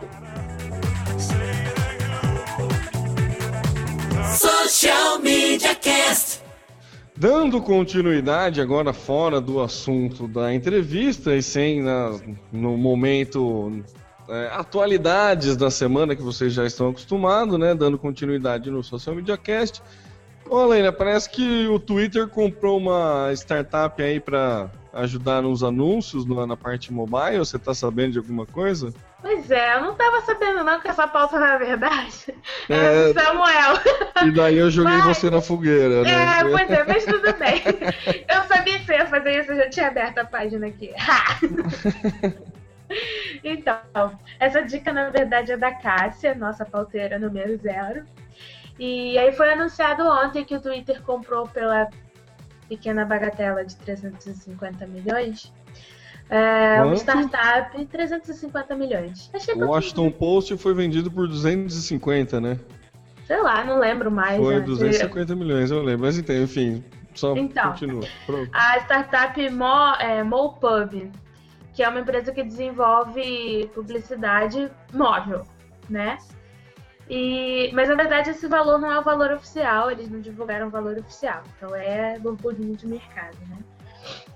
Social 4.38 5.19
Media 5.19 5.73
Cast. 5.76 6.41
Dando 7.15 7.61
continuidade 7.61 8.61
agora 8.61 8.94
fora 8.94 9.41
do 9.41 9.60
assunto 9.61 10.27
da 10.27 10.53
entrevista 10.53 11.36
e 11.36 11.44
sem 11.44 11.81
na, 11.81 12.18
no 12.52 12.77
momento 12.77 13.84
é, 14.30 14.49
atualidades 14.53 15.57
da 15.57 15.69
semana 15.69 16.15
que 16.15 16.22
vocês 16.22 16.53
já 16.53 16.65
estão 16.65 16.90
acostumados, 16.90 17.60
né? 17.60 17.76
Dando 17.76 17.98
continuidade 17.98 18.69
no 18.69 18.84
Social 18.84 19.15
Media 19.15 19.38
Cast. 19.38 19.81
Ô, 20.50 20.64
Helena, 20.64 20.92
parece 20.92 21.30
que 21.30 21.68
o 21.68 21.80
Twitter 21.80 22.28
comprou 22.28 22.78
uma 22.78 23.32
startup 23.34 24.02
aí 24.02 24.20
para 24.20 24.68
ajudar 24.94 25.44
nos 25.44 25.64
anúncios 25.64 26.26
na, 26.26 26.58
parte 26.58 26.92
mobile. 26.92 27.38
Você 27.38 27.58
está 27.58 27.74
sabendo 27.74 28.14
de 28.14 28.18
alguma 28.18 28.48
coisa? 28.48 28.92
Pois 29.22 29.52
é, 29.52 29.76
eu 29.76 29.82
não 29.82 29.94
tava 29.94 30.22
sabendo 30.22 30.64
não 30.64 30.80
que 30.80 30.88
essa 30.88 31.08
pauta 31.08 31.40
na 31.40 31.58
verdade 31.58 32.34
É. 32.68 32.76
é 33.10 33.14
do 33.14 33.20
Samuel. 33.20 33.74
E 34.26 34.32
daí 34.32 34.58
eu 34.58 34.72
joguei 34.72 34.98
Mas- 34.98 35.18
você 35.18 35.30
na 35.30 35.40
fogueira, 35.42 36.02
né? 36.02 36.40
É, 36.40 36.44
pois 36.44 36.72
é, 36.72 36.84
mas 36.84 37.06
tudo 37.06 37.34
bem. 37.38 37.62
Eu 38.28 38.44
sabia 38.48 38.80
que 38.80 38.86
você 38.86 38.94
ia 38.94 39.06
fazer 39.06 39.42
isso, 39.42 39.52
eu 39.52 39.58
já 39.58 39.70
tinha 39.70 39.88
aberto 39.88 40.18
a 40.18 40.26
página 40.26 40.68
aqui. 40.68 40.92
Então, 43.44 44.18
essa 44.40 44.64
dica 44.64 44.92
na 44.92 45.12
verdade 45.12 45.52
é 45.52 45.58
da 45.58 45.72
Cássia, 45.72 46.34
nossa 46.34 46.66
pauteira 46.66 47.20
número 47.20 47.56
zero. 47.58 48.04
E 48.80 49.18
aí 49.18 49.34
foi 49.34 49.51
anunciado 49.51 50.03
ontem 50.03 50.45
que 50.45 50.56
o 50.56 50.61
Twitter 50.61 51.01
comprou 51.01 51.45
pela 51.47 51.89
pequena 52.69 53.03
bagatela 53.03 53.65
de 53.65 53.76
350 53.76 54.88
milhões. 54.88 55.51
É, 56.30 56.81
uma 56.84 56.95
startup 56.95 57.85
350 57.85 58.76
milhões. 58.76 59.30
Achei 59.34 59.56
O. 59.56 59.68
Washington 59.68 60.11
Post 60.11 60.57
foi 60.57 60.73
vendido 60.73 61.11
por 61.11 61.27
250, 61.27 62.39
né? 62.39 62.60
Sei 63.26 63.41
lá, 63.41 63.64
não 63.65 63.80
lembro 63.80 64.10
mais. 64.10 64.38
Foi 64.38 64.56
né? 64.56 64.61
250 64.61 65.35
milhões, 65.35 65.72
eu 65.72 65.81
lembro. 65.81 66.06
Mas 66.06 66.18
então, 66.18 66.35
enfim, 66.35 66.84
só 67.14 67.35
Então. 67.35 67.72
continua. 67.72 68.03
Pronto. 68.26 68.49
a 68.53 68.77
startup 68.80 69.49
Mo, 69.49 69.95
é, 69.99 70.23
MoPub, 70.23 71.11
que 71.73 71.84
é 71.84 71.89
uma 71.89 71.99
empresa 71.99 72.31
que 72.31 72.43
desenvolve 72.43 73.69
publicidade 73.73 74.69
móvel, 74.93 75.45
né? 75.89 76.18
E, 77.10 77.72
mas 77.73 77.90
na 77.90 77.95
verdade 77.95 78.30
esse 78.30 78.48
valor 78.48 78.77
não 78.77 78.91
é 78.91 78.99
o 78.99 79.03
valor 79.03 79.31
oficial, 79.31 79.90
eles 79.90 80.10
não 80.10 80.19
divulgaram 80.19 80.68
o 80.68 80.69
valor 80.69 80.98
oficial, 80.98 81.41
então 81.57 81.76
é 81.76 82.19
burburinho 82.19 82.76
de 82.76 82.86
mercado, 82.86 83.38
né? 83.48 83.57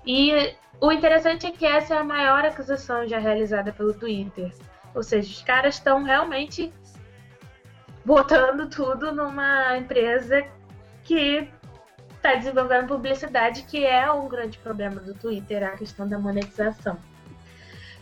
E 0.04 0.54
o 0.80 0.90
interessante 0.90 1.46
é 1.46 1.52
que 1.52 1.64
essa 1.64 1.94
é 1.94 1.98
a 1.98 2.04
maior 2.04 2.44
aquisição 2.44 3.06
já 3.06 3.18
realizada 3.18 3.72
pelo 3.72 3.94
Twitter, 3.94 4.52
ou 4.92 5.04
seja, 5.04 5.30
os 5.30 5.42
caras 5.42 5.76
estão 5.76 6.02
realmente 6.02 6.72
botando 8.04 8.68
tudo 8.68 9.12
numa 9.12 9.76
empresa 9.76 10.44
que 11.04 11.48
está 12.16 12.34
desenvolvendo 12.34 12.88
publicidade, 12.88 13.62
que 13.62 13.84
é 13.84 14.10
um 14.10 14.28
grande 14.28 14.58
problema 14.58 15.00
do 15.00 15.14
Twitter, 15.14 15.62
a 15.62 15.76
questão 15.76 16.08
da 16.08 16.18
monetização. 16.18 16.98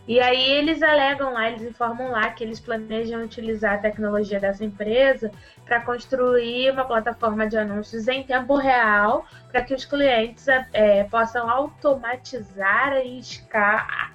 E 0.06 0.20
aí 0.20 0.50
eles 0.52 0.82
alegam 0.82 1.32
lá, 1.32 1.48
eles 1.48 1.62
informam 1.62 2.10
lá 2.10 2.28
que 2.30 2.42
eles 2.42 2.58
planejam 2.58 3.22
utilizar 3.22 3.74
a 3.74 3.78
tecnologia 3.78 4.40
dessa 4.40 4.64
empresa 4.64 5.30
para 5.64 5.80
construir 5.80 6.72
uma 6.72 6.84
plataforma 6.84 7.46
de 7.46 7.56
anúncios 7.56 8.08
em 8.08 8.24
tempo 8.24 8.56
real 8.56 9.24
para 9.50 9.62
que 9.62 9.72
os 9.72 9.84
clientes 9.84 10.46
é, 10.72 11.04
possam 11.04 11.48
automatizar 11.48 12.96
e 12.96 13.20
escalar. 13.20 14.12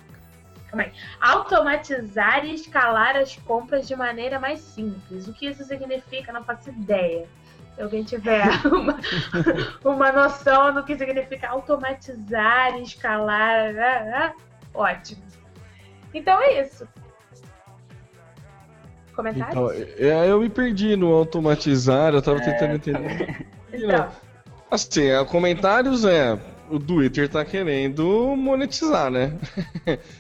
Aí. 0.74 0.92
Automatizar 1.22 2.46
e 2.46 2.54
escalar 2.54 3.16
as 3.16 3.38
compras 3.38 3.88
de 3.88 3.96
maneira 3.96 4.40
mais 4.40 4.60
simples. 4.60 5.28
O 5.28 5.34
que 5.34 5.48
isso 5.48 5.64
significa, 5.64 6.34
não 6.34 6.44
faço 6.44 6.70
ideia. 6.70 7.26
Se 7.74 7.82
alguém 7.82 8.04
tiver 8.04 8.44
uma, 8.68 9.00
uma 9.86 10.12
noção 10.12 10.74
do 10.74 10.84
que 10.84 10.98
significa 10.98 11.48
automatizar 11.48 12.78
e 12.78 12.84
escalar, 12.84 13.74
ah, 13.78 14.14
ah, 14.14 14.34
ótimo. 14.74 15.27
Então 16.18 16.42
é 16.42 16.62
isso. 16.62 16.88
Comentários? 19.16 19.52
Então, 19.52 19.72
é, 19.72 20.30
eu 20.30 20.40
me 20.40 20.50
perdi 20.50 20.96
no 20.96 21.12
automatizar, 21.14 22.14
eu 22.14 22.22
tava 22.22 22.40
tentando 22.40 22.76
entender. 22.76 23.48
Então, 23.70 24.10
Assim, 24.72 25.06
é, 25.06 25.24
comentários 25.24 26.04
é. 26.04 26.40
O 26.70 26.80
Twitter 26.80 27.30
tá 27.30 27.46
querendo 27.46 28.36
monetizar, 28.36 29.12
né? 29.12 29.38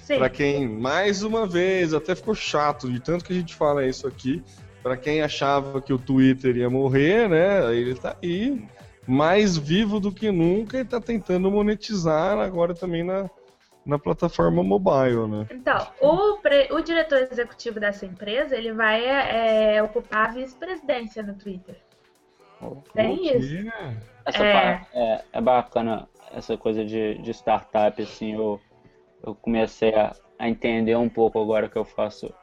sim. 0.03 0.15
Pra 0.19 0.29
quem, 0.29 0.67
mais 0.67 1.23
uma 1.23 1.45
vez, 1.45 1.93
até 1.93 2.15
ficou 2.15 2.35
chato 2.35 2.89
de 2.89 2.99
tanto 3.01 3.25
que 3.25 3.33
a 3.33 3.35
gente 3.35 3.55
fala 3.55 3.85
isso 3.85 4.05
aqui. 4.05 4.43
Pra 4.83 4.95
quem 4.95 5.21
achava 5.21 5.81
que 5.81 5.91
o 5.91 5.97
Twitter 5.97 6.55
ia 6.55 6.69
morrer, 6.69 7.27
né? 7.27 7.73
Ele 7.75 7.95
tá 7.95 8.15
aí, 8.23 8.65
mais 9.05 9.57
vivo 9.57 9.99
do 9.99 10.11
que 10.11 10.31
nunca 10.31 10.79
e 10.79 10.85
tá 10.85 11.01
tentando 11.01 11.49
monetizar 11.49 12.37
agora 12.37 12.73
também 12.73 13.03
na, 13.03 13.29
na 13.87 13.97
plataforma 13.97 14.61
mobile, 14.63 15.27
né? 15.27 15.47
Então, 15.49 15.87
o, 16.01 16.37
pre- 16.39 16.67
o 16.71 16.81
diretor 16.81 17.19
executivo 17.31 17.79
dessa 17.79 18.05
empresa, 18.05 18.55
ele 18.55 18.73
vai 18.73 19.05
é, 19.05 19.81
ocupar 19.81 20.29
a 20.29 20.33
vice-presidência 20.33 21.23
no 21.23 21.35
Twitter. 21.35 21.81
Tem 22.93 23.13
Ok. 23.13 23.37
isso. 23.37 23.71
Essa 24.25 24.43
É. 24.43 24.51
parte 24.51 24.87
é, 24.93 25.23
é 25.31 25.41
bacana, 25.41 26.07
essa 26.33 26.57
coisa 26.57 26.83
de, 26.83 27.17
de 27.19 27.31
startup, 27.31 28.01
assim, 28.01 28.33
eu, 28.33 28.59
eu 29.25 29.33
comecei 29.35 29.95
a, 29.95 30.13
a 30.37 30.49
entender 30.49 30.97
um 30.97 31.07
pouco 31.07 31.41
agora 31.41 31.69
que 31.69 31.77
eu 31.77 31.85
faço 31.85 32.33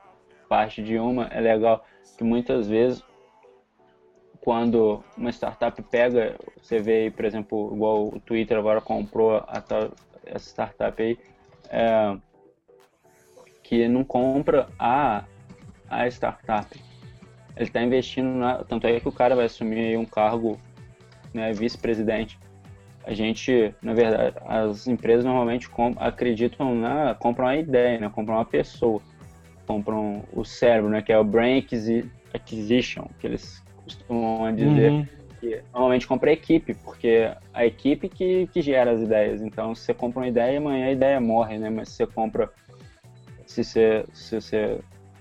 parte 0.48 0.82
de 0.82 0.98
uma, 0.98 1.26
é 1.26 1.40
legal 1.40 1.84
que 2.16 2.24
muitas 2.24 2.66
vezes 2.68 3.04
quando 4.40 5.02
uma 5.16 5.30
startup 5.30 5.80
pega, 5.84 6.36
você 6.60 6.78
vê 6.78 7.04
aí, 7.04 7.10
por 7.10 7.24
exemplo, 7.24 7.74
igual 7.74 8.08
o 8.08 8.20
Twitter 8.20 8.58
agora 8.58 8.80
comprou 8.80 9.38
a 9.38 9.62
essa 10.26 10.48
startup 10.50 11.02
aí, 11.02 11.18
é, 11.74 12.16
que 13.62 13.88
não 13.88 14.04
compra 14.04 14.68
a, 14.78 15.24
a 15.90 16.06
startup. 16.06 16.68
Ele 17.56 17.64
está 17.64 17.82
investindo 17.82 18.28
na. 18.28 18.64
Tanto 18.64 18.86
é 18.86 19.00
que 19.00 19.08
o 19.08 19.12
cara 19.12 19.34
vai 19.34 19.46
assumir 19.46 19.96
um 19.96 20.04
cargo 20.04 20.58
né, 21.32 21.52
vice-presidente. 21.52 22.38
A 23.04 23.12
gente, 23.12 23.74
na 23.82 23.92
verdade, 23.92 24.36
as 24.46 24.86
empresas 24.86 25.24
normalmente 25.24 25.68
acreditam 25.98 26.74
na. 26.74 27.14
compram 27.14 27.48
a 27.48 27.56
ideia, 27.56 27.98
né? 27.98 28.10
Compram 28.12 28.36
uma 28.36 28.44
pessoa. 28.44 29.00
Compram 29.66 30.22
o 30.32 30.44
cérebro, 30.44 30.90
né? 30.90 31.02
Que 31.02 31.12
é 31.12 31.18
o 31.18 31.24
brain 31.24 31.58
acquisi- 31.58 32.10
acquisition, 32.32 33.06
que 33.18 33.26
eles 33.26 33.62
costumam 33.82 34.54
dizer. 34.54 34.92
Uhum. 34.92 35.06
Que 35.44 35.62
normalmente 35.74 36.06
compra 36.06 36.30
a 36.30 36.32
equipe, 36.32 36.72
porque 36.72 37.30
a 37.52 37.66
equipe 37.66 38.08
que, 38.08 38.46
que 38.46 38.62
gera 38.62 38.92
as 38.92 39.02
ideias. 39.02 39.42
Então, 39.42 39.74
se 39.74 39.82
você 39.82 39.92
compra 39.92 40.22
uma 40.22 40.28
ideia, 40.28 40.56
amanhã 40.56 40.86
a 40.86 40.92
ideia 40.92 41.20
morre, 41.20 41.58
né? 41.58 41.68
Mas 41.68 41.90
se 41.90 41.96
você 41.96 42.06
compra. 42.06 42.50
Se 43.44 43.62
você, 43.62 44.06
se 44.14 44.40
você 44.40 44.78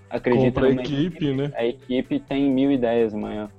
acredita 0.09 0.61
Compra 0.61 0.67
a 0.67 0.69
numa 0.69 0.81
equipe, 0.81 1.33
né? 1.33 1.51
a 1.55 1.65
equipe 1.65 2.21
tem 2.21 2.49
mil 2.49 2.71
ideias 2.71 3.13
amanhã. 3.13 3.49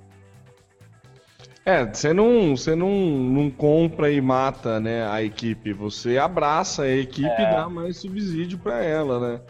É, 1.63 1.85
você 1.85 2.13
não, 2.13 2.57
você 2.57 2.73
não, 2.73 2.89
não 2.89 3.51
compra 3.51 4.11
e 4.11 4.19
mata, 4.19 4.79
né, 4.79 5.07
a 5.07 5.21
equipe. 5.21 5.71
Você 5.71 6.17
abraça 6.17 6.83
a 6.83 6.89
equipe 6.89 7.27
e 7.27 7.51
dá 7.51 7.69
mais 7.69 7.97
subsídio 7.97 8.57
para 8.57 8.83
ela, 8.83 9.19
né? 9.19 9.41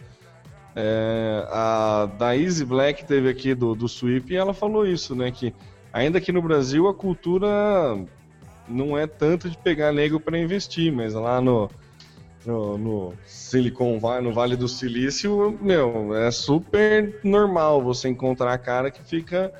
É, 0.75 1.45
a 1.49 2.09
Daisy 2.17 2.65
Black 2.65 3.05
teve 3.05 3.29
aqui 3.29 3.55
do, 3.55 3.73
do 3.73 3.87
Sweep 3.87 4.33
e 4.33 4.35
ela 4.35 4.53
falou 4.53 4.85
isso, 4.85 5.15
né? 5.15 5.31
Que 5.31 5.53
ainda 5.95 6.19
que 6.19 6.31
no 6.33 6.41
Brasil 6.41 6.87
a 6.89 6.93
cultura 6.93 7.97
não 8.67 8.97
é 8.97 9.07
tanto 9.07 9.49
de 9.49 9.57
pegar 9.57 9.93
nego 9.93 10.19
para 10.19 10.37
investir, 10.37 10.91
mas 10.91 11.13
lá 11.13 11.39
no, 11.39 11.69
no, 12.45 12.77
no 12.77 13.13
Silicon 13.25 13.97
Valley, 13.97 14.23
no 14.23 14.33
Vale 14.33 14.57
do 14.57 14.67
Silício, 14.67 15.57
meu, 15.61 16.13
é 16.13 16.29
super 16.31 17.17
normal 17.23 17.81
você 17.81 18.09
encontrar 18.09 18.57
cara 18.57 18.91
que 18.91 19.01
fica 19.03 19.53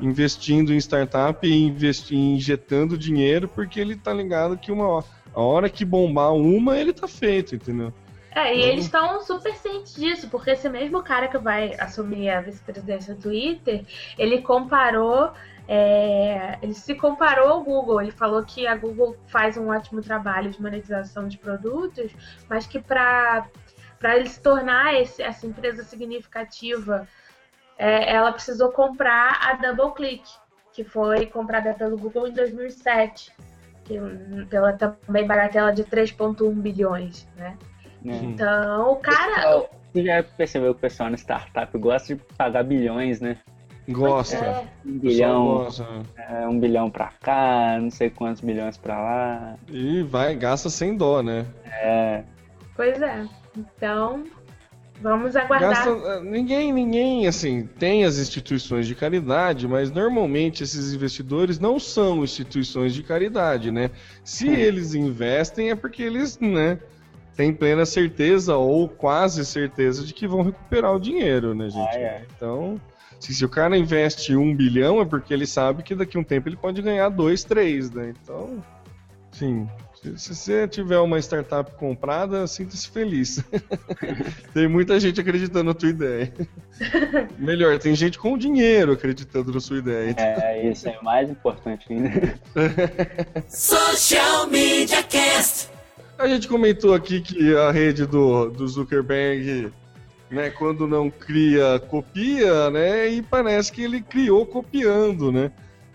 investindo 0.00 0.72
em 0.72 0.78
startup 0.78 1.46
e 1.46 1.52
investi- 1.52 2.16
injetando 2.16 2.96
dinheiro 2.96 3.46
porque 3.46 3.78
ele 3.78 3.94
tá 3.94 4.14
ligado 4.14 4.56
que 4.56 4.72
uma 4.72 4.88
hora, 4.88 5.04
a 5.34 5.40
hora 5.42 5.68
que 5.68 5.84
bombar 5.84 6.32
uma, 6.32 6.78
ele 6.78 6.92
tá 6.94 7.06
feito, 7.06 7.54
entendeu? 7.54 7.92
É, 8.34 8.56
e 8.56 8.62
Uhum. 8.62 8.68
eles 8.68 8.84
estão 8.86 9.20
super 9.22 9.54
cientes 9.54 9.94
disso, 9.94 10.26
porque 10.30 10.50
esse 10.50 10.66
mesmo 10.68 11.02
cara 11.02 11.28
que 11.28 11.36
vai 11.36 11.74
assumir 11.78 12.30
a 12.30 12.40
vice-presidência 12.40 13.14
do 13.14 13.20
Twitter, 13.20 13.84
ele 14.18 14.40
comparou, 14.40 15.32
é, 15.68 16.58
ele 16.62 16.74
se 16.74 16.94
comparou 16.94 17.48
ao 17.48 17.62
Google. 17.62 18.00
Ele 18.00 18.10
falou 18.10 18.42
que 18.44 18.66
a 18.66 18.76
Google 18.76 19.16
faz 19.26 19.56
um 19.56 19.68
ótimo 19.68 20.00
trabalho 20.00 20.50
de 20.50 20.60
monetização 20.60 21.28
de 21.28 21.38
produtos, 21.38 22.12
mas 22.48 22.66
que 22.66 22.80
para 22.80 23.46
ele 24.02 24.28
se 24.28 24.40
tornar 24.40 24.94
esse- 24.94 25.22
essa 25.22 25.46
empresa 25.46 25.82
significativa, 25.84 27.06
é, 27.78 28.14
ela 28.14 28.32
precisou 28.32 28.70
comprar 28.70 29.38
a 29.42 29.54
DoubleClick, 29.54 30.24
que 30.72 30.84
foi 30.84 31.26
comprada 31.26 31.74
pelo 31.74 31.96
Google 31.98 32.28
em 32.28 32.32
2007, 32.32 33.32
que, 33.84 33.98
pela 34.48 34.72
também 34.72 35.26
bagatela 35.26 35.72
de 35.72 35.84
3,1 35.84 36.52
bilhões, 36.54 37.28
né? 37.36 37.56
Né? 38.02 38.18
Então, 38.24 38.92
o 38.92 38.96
cara. 38.96 39.66
Você 39.92 40.04
já 40.04 40.22
percebeu 40.22 40.72
que 40.74 40.78
o 40.78 40.80
pessoal 40.80 41.10
na 41.10 41.16
startup 41.16 41.76
gosta 41.78 42.14
de 42.14 42.22
pagar 42.36 42.64
bilhões, 42.64 43.20
né? 43.20 43.38
Gosta. 43.88 44.36
É. 44.36 44.66
Um 44.86 44.98
bilhão, 44.98 45.46
gosta. 45.64 45.86
é, 46.16 46.46
um 46.46 46.58
bilhão 46.58 46.90
pra 46.90 47.12
cá, 47.20 47.78
não 47.80 47.90
sei 47.90 48.10
quantos 48.10 48.40
bilhões 48.40 48.76
pra 48.76 49.00
lá. 49.00 49.56
E 49.68 50.02
vai, 50.02 50.34
gasta 50.36 50.70
sem 50.70 50.96
dó, 50.96 51.22
né? 51.22 51.46
É, 51.64 52.22
Pois 52.74 53.00
é. 53.02 53.26
Então, 53.56 54.24
vamos 55.00 55.36
aguardar. 55.36 55.70
Gasta, 55.70 55.90
eh, 55.90 56.20
ninguém, 56.22 56.72
ninguém, 56.72 57.26
assim, 57.26 57.68
tem 57.78 58.04
as 58.04 58.18
instituições 58.18 58.86
de 58.86 58.94
caridade, 58.94 59.68
mas 59.68 59.90
normalmente 59.90 60.62
esses 60.62 60.94
investidores 60.94 61.58
não 61.58 61.78
são 61.78 62.24
instituições 62.24 62.94
de 62.94 63.02
caridade, 63.02 63.70
né? 63.70 63.90
Se 64.24 64.48
eles 64.48 64.94
investem 64.94 65.70
é 65.70 65.74
porque 65.74 66.02
eles, 66.02 66.38
né, 66.40 66.78
têm 67.36 67.52
plena 67.52 67.84
certeza 67.84 68.56
ou 68.56 68.88
quase 68.88 69.44
certeza 69.44 70.04
de 70.04 70.14
que 70.14 70.26
vão 70.26 70.42
recuperar 70.42 70.94
o 70.94 71.00
dinheiro, 71.00 71.54
né, 71.54 71.68
gente? 71.68 71.96
Ah, 71.96 72.00
é. 72.00 72.22
Então, 72.34 72.80
se, 73.22 73.32
se 73.32 73.44
o 73.44 73.48
cara 73.48 73.76
investe 73.76 74.34
um 74.34 74.54
bilhão 74.54 75.00
é 75.00 75.04
porque 75.04 75.32
ele 75.32 75.46
sabe 75.46 75.84
que 75.84 75.94
daqui 75.94 76.16
a 76.16 76.20
um 76.20 76.24
tempo 76.24 76.48
ele 76.48 76.56
pode 76.56 76.82
ganhar 76.82 77.08
dois, 77.08 77.44
três, 77.44 77.88
né? 77.88 78.12
Então, 78.20 78.60
sim. 79.30 79.68
Se 79.94 80.18
se 80.18 80.34
você 80.34 80.66
tiver 80.66 80.98
uma 80.98 81.20
startup 81.20 81.70
comprada, 81.76 82.44
sinta-se 82.48 82.90
feliz. 82.90 83.40
tem 84.52 84.66
muita 84.66 84.98
gente 84.98 85.20
acreditando 85.20 85.62
na 85.62 85.74
tua 85.74 85.90
ideia. 85.90 86.32
Melhor, 87.38 87.78
tem 87.78 87.94
gente 87.94 88.18
com 88.18 88.36
dinheiro 88.36 88.90
acreditando 88.90 89.52
na 89.52 89.60
sua 89.60 89.78
ideia. 89.78 90.16
é, 90.18 90.68
isso 90.68 90.88
é 90.88 90.98
o 90.98 91.04
mais 91.04 91.30
importante 91.30 91.86
ainda. 91.92 92.34
Social 93.46 94.48
Media 94.48 95.04
Cast. 95.04 95.70
A 96.18 96.26
gente 96.26 96.48
comentou 96.48 96.92
aqui 96.92 97.20
que 97.20 97.56
a 97.56 97.70
rede 97.70 98.04
do, 98.04 98.50
do 98.50 98.66
Zuckerberg, 98.66 99.72
né, 100.32 100.48
quando 100.48 100.86
não 100.88 101.10
cria, 101.10 101.78
copia, 101.78 102.70
né? 102.70 103.06
E 103.08 103.20
parece 103.20 103.70
que 103.70 103.82
ele 103.82 104.00
criou 104.00 104.46
copiando, 104.46 105.30
né? 105.30 105.52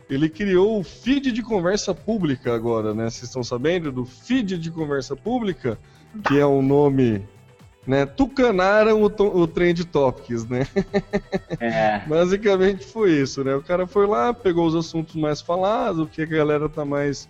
Ele 0.08 0.30
criou 0.30 0.80
o 0.80 0.84
feed 0.84 1.32
de 1.32 1.42
conversa 1.42 1.94
pública 1.94 2.54
agora, 2.54 2.94
né? 2.94 3.10
Vocês 3.10 3.24
estão 3.24 3.44
sabendo 3.44 3.92
do 3.92 4.06
feed 4.06 4.60
de 4.60 4.72
conversa 4.72 5.16
pública, 5.16 5.78
que 6.26 6.40
é 6.40 6.46
o 6.46 6.62
nome, 6.62 7.28
né? 7.86 8.06
Tucanaram 8.06 9.02
o, 9.02 9.06
o 9.06 9.48
Trend 9.48 9.84
Topics, 9.86 10.46
né? 10.48 10.68
É, 11.60 12.00
Basicamente 12.08 12.86
foi 12.86 13.14
isso, 13.14 13.44
né? 13.44 13.56
O 13.56 13.64
cara 13.64 13.88
foi 13.88 14.06
lá, 14.06 14.34
pegou 14.36 14.68
os 14.68 14.76
assuntos 14.76 15.16
mais 15.16 15.42
falados, 15.42 16.02
o 16.02 16.08
que 16.08 16.22
a 16.22 16.26
galera 16.28 16.70
tá 16.70 16.86
mais 16.86 17.28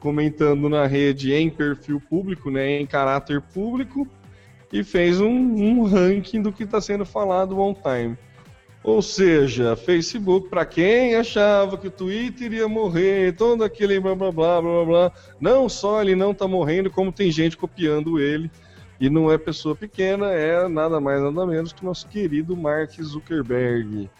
comentando 0.00 0.68
na 0.68 0.86
rede 0.86 1.34
em 1.34 1.50
perfil 1.50 2.00
público, 2.00 2.50
né? 2.50 2.80
Em 2.80 2.86
caráter 2.86 3.42
público, 3.42 4.08
e 4.72 4.84
fez 4.84 5.20
um, 5.20 5.28
um 5.28 5.84
ranking 5.84 6.42
do 6.42 6.52
que 6.52 6.64
está 6.64 6.80
sendo 6.80 7.04
falado 7.04 7.58
on 7.58 7.74
time. 7.74 8.16
Ou 8.82 9.02
seja, 9.02 9.76
Facebook, 9.76 10.48
para 10.48 10.64
quem 10.64 11.14
achava 11.14 11.76
que 11.76 11.88
o 11.88 11.90
Twitter 11.90 12.52
ia 12.52 12.68
morrer, 12.68 13.34
todo 13.34 13.64
aquele 13.64 13.98
blá 13.98 14.14
blá 14.14 14.30
blá 14.30 14.62
blá 14.62 14.84
blá, 14.84 15.12
não 15.40 15.68
só 15.68 16.00
ele 16.00 16.14
não 16.14 16.32
tá 16.32 16.46
morrendo, 16.46 16.90
como 16.90 17.12
tem 17.12 17.30
gente 17.30 17.56
copiando 17.56 18.18
ele. 18.18 18.50
E 19.00 19.08
não 19.08 19.30
é 19.30 19.38
pessoa 19.38 19.76
pequena, 19.76 20.32
é 20.32 20.66
nada 20.66 21.00
mais 21.00 21.22
nada 21.22 21.46
menos 21.46 21.72
que 21.72 21.82
o 21.82 21.86
nosso 21.86 22.08
querido 22.08 22.56
Mark 22.56 22.90
Zuckerberg. 23.00 24.10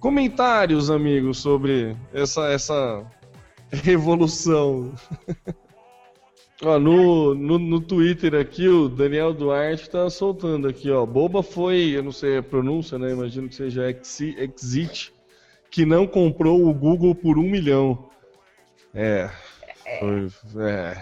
Comentários, 0.00 0.90
amigos, 0.90 1.38
sobre 1.38 1.96
essa, 2.12 2.48
essa 2.48 3.04
revolução. 3.70 4.92
ó, 6.62 6.78
no, 6.78 7.34
no, 7.34 7.58
no 7.58 7.80
Twitter 7.80 8.34
aqui, 8.34 8.68
o 8.68 8.88
Daniel 8.88 9.32
Duarte 9.32 9.88
tá 9.90 10.08
soltando 10.10 10.68
aqui, 10.68 10.90
ó. 10.90 11.04
Boba 11.06 11.42
foi, 11.42 11.92
eu 11.96 12.02
não 12.02 12.12
sei 12.12 12.38
a 12.38 12.42
pronúncia, 12.42 12.98
né? 12.98 13.10
Imagino 13.12 13.48
que 13.48 13.54
seja 13.54 13.90
Exi- 13.90 14.36
Exit, 14.38 15.12
que 15.70 15.84
não 15.86 16.06
comprou 16.06 16.66
o 16.66 16.72
Google 16.74 17.14
por 17.14 17.38
um 17.38 17.42
milhão. 17.42 18.08
É. 18.94 19.30
Foi, 20.00 20.28
é, 20.66 20.96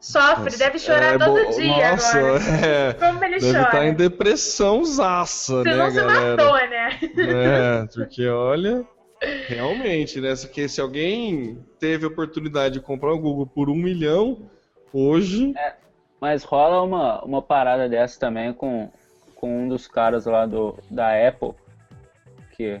Sofre, 0.00 0.56
deve 0.56 0.78
chorar 0.78 1.14
é, 1.14 1.18
todo 1.18 1.50
dia 1.56 1.90
Nossa, 1.90 2.18
agora. 2.18 2.42
é. 2.66 2.92
Como 2.94 3.24
ele 3.24 3.38
Deve 3.38 3.52
chora. 3.52 3.64
estar 3.64 3.86
em 3.86 3.94
depressão 3.94 4.82
zaça, 4.84 5.62
Se 5.62 5.68
né, 5.68 5.76
não 5.76 5.90
se 5.90 5.96
galera? 5.96 6.36
matou, 6.36 6.54
né? 6.68 6.98
É, 7.18 7.86
porque 7.94 8.26
olha, 8.26 8.84
realmente, 9.46 10.20
né? 10.20 10.34
se- 10.34 10.48
Que 10.48 10.68
se 10.68 10.80
alguém 10.80 11.58
teve 11.78 12.06
oportunidade 12.06 12.74
de 12.74 12.80
comprar 12.80 13.12
o 13.12 13.18
Google 13.18 13.46
por 13.46 13.68
um 13.68 13.74
milhão, 13.74 14.50
hoje. 14.92 15.54
mas 16.20 16.42
rola 16.44 16.82
uma, 16.82 17.22
uma 17.24 17.42
parada 17.42 17.88
dessa 17.88 18.18
também 18.18 18.52
com, 18.52 18.90
com 19.34 19.64
um 19.64 19.68
dos 19.68 19.86
caras 19.86 20.26
lá 20.26 20.46
do, 20.46 20.76
da 20.90 21.10
Apple, 21.28 21.52
que, 22.56 22.80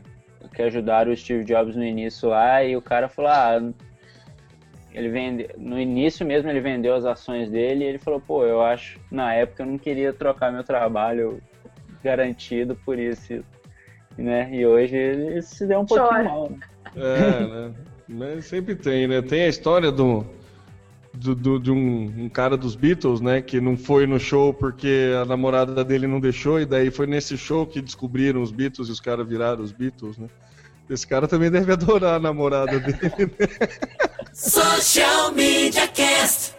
que 0.54 0.62
ajudaram 0.62 1.12
o 1.12 1.16
Steve 1.16 1.44
Jobs 1.44 1.76
no 1.76 1.84
início 1.84 2.28
lá, 2.28 2.62
e 2.64 2.76
o 2.76 2.82
cara 2.82 3.08
falou, 3.08 3.30
ah, 3.30 3.72
ele 4.92 5.08
vende, 5.08 5.48
no 5.56 5.78
início 5.78 6.26
mesmo 6.26 6.50
ele 6.50 6.60
vendeu 6.60 6.94
as 6.94 7.04
ações 7.04 7.48
dele 7.48 7.84
e 7.84 7.88
ele 7.88 7.98
falou, 7.98 8.20
pô, 8.20 8.44
eu 8.44 8.60
acho, 8.60 8.98
na 9.10 9.32
época 9.34 9.62
eu 9.62 9.66
não 9.66 9.78
queria 9.78 10.12
trocar 10.12 10.52
meu 10.52 10.64
trabalho 10.64 11.40
garantido 12.02 12.74
por 12.74 12.98
isso, 12.98 13.44
né? 14.20 14.48
E 14.52 14.64
hoje 14.66 14.94
ele 14.96 15.42
se 15.42 15.66
deu 15.66 15.80
um 15.80 15.86
pouquinho 15.86 16.08
Chora. 16.08 16.24
mal, 16.24 16.50
né? 16.50 16.58
É, 16.96 17.40
né? 17.46 17.70
Mas 18.08 18.44
sempre 18.46 18.74
tem, 18.74 19.06
né? 19.08 19.22
Tem 19.22 19.42
a 19.42 19.48
história 19.48 19.90
do. 19.92 20.24
do- 21.14 21.34
do- 21.34 21.58
de 21.60 21.70
um, 21.70 22.12
um 22.24 22.28
cara 22.28 22.56
dos 22.56 22.74
Beatles, 22.76 23.20
né? 23.20 23.40
Que 23.42 23.60
não 23.60 23.76
foi 23.76 24.06
no 24.06 24.18
show 24.18 24.52
porque 24.54 25.10
a 25.20 25.24
namorada 25.24 25.84
dele 25.84 26.06
não 26.06 26.20
deixou, 26.20 26.60
e 26.60 26.64
daí 26.66 26.90
foi 26.90 27.06
nesse 27.06 27.36
show 27.36 27.66
que 27.66 27.80
descobriram 27.80 28.42
os 28.42 28.50
Beatles 28.52 28.88
e 28.88 28.92
os 28.92 29.00
caras 29.00 29.26
viraram 29.28 29.62
os 29.62 29.72
Beatles, 29.72 30.18
né? 30.18 30.28
Esse 30.88 31.06
cara 31.06 31.28
também 31.28 31.50
deve 31.50 31.70
adorar 31.72 32.14
a 32.14 32.18
namorada 32.20 32.78
dele. 32.80 33.30
Social 34.32 35.32
Media 35.32 35.86
Cast. 35.88 36.54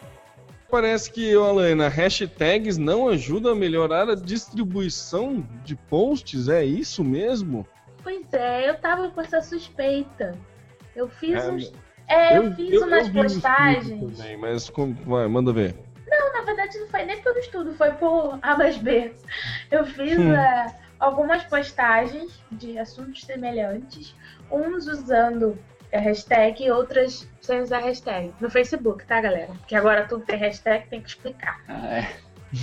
Parece 0.71 1.11
que, 1.11 1.33
Alana, 1.35 1.89
hashtags 1.89 2.77
não 2.77 3.09
ajudam 3.09 3.51
a 3.51 3.55
melhorar 3.55 4.09
a 4.09 4.15
distribuição 4.15 5.45
de 5.65 5.75
posts, 5.75 6.47
é 6.47 6.63
isso 6.63 7.03
mesmo? 7.03 7.67
Pois 8.01 8.25
é, 8.31 8.69
eu 8.69 8.75
tava 8.79 9.09
com 9.09 9.19
essa 9.19 9.41
suspeita. 9.41 10.33
Eu 10.95 11.09
fiz 11.09 11.35
É, 11.43 11.51
uns. 11.51 11.73
É, 12.07 12.37
eu, 12.37 12.55
fiz 12.55 12.71
eu- 12.73 12.87
umas 12.87 13.07
eu 13.07 13.13
postagens. 13.13 14.17
Também, 14.17 14.37
mas 14.37 14.69
como- 14.69 14.93
vai, 15.05 15.27
manda 15.27 15.51
ver. 15.51 15.75
Não, 16.07 16.33
na 16.33 16.41
verdade 16.41 16.77
não 16.79 16.87
foi 16.87 17.03
nem 17.03 17.21
pelo 17.21 17.37
estudo, 17.37 17.73
foi 17.73 17.91
por 17.91 18.39
A 18.41 18.57
mais 18.57 18.77
B. 18.77 19.11
Eu 19.69 19.85
fiz 19.85 20.17
Hum. 20.17 20.33
é, 20.33 20.73
algumas 20.99 21.43
postagens 21.43 22.31
de 22.51 22.77
assuntos 22.77 23.23
semelhantes, 23.23 24.15
uns 24.49 24.87
usando 24.87 25.57
a 25.93 25.99
hashtag 25.99 26.63
e 26.63 26.71
outras 26.71 27.27
sem 27.41 27.61
usar 27.61 27.79
hashtag. 27.79 28.33
No 28.39 28.49
Facebook, 28.49 29.05
tá, 29.05 29.19
galera? 29.21 29.47
Porque 29.59 29.75
agora 29.75 30.05
tudo 30.07 30.23
tem 30.25 30.37
hashtag, 30.37 30.87
tem 30.89 31.01
que 31.01 31.09
explicar. 31.09 31.59
Ah, 31.67 31.87
é. 31.99 32.07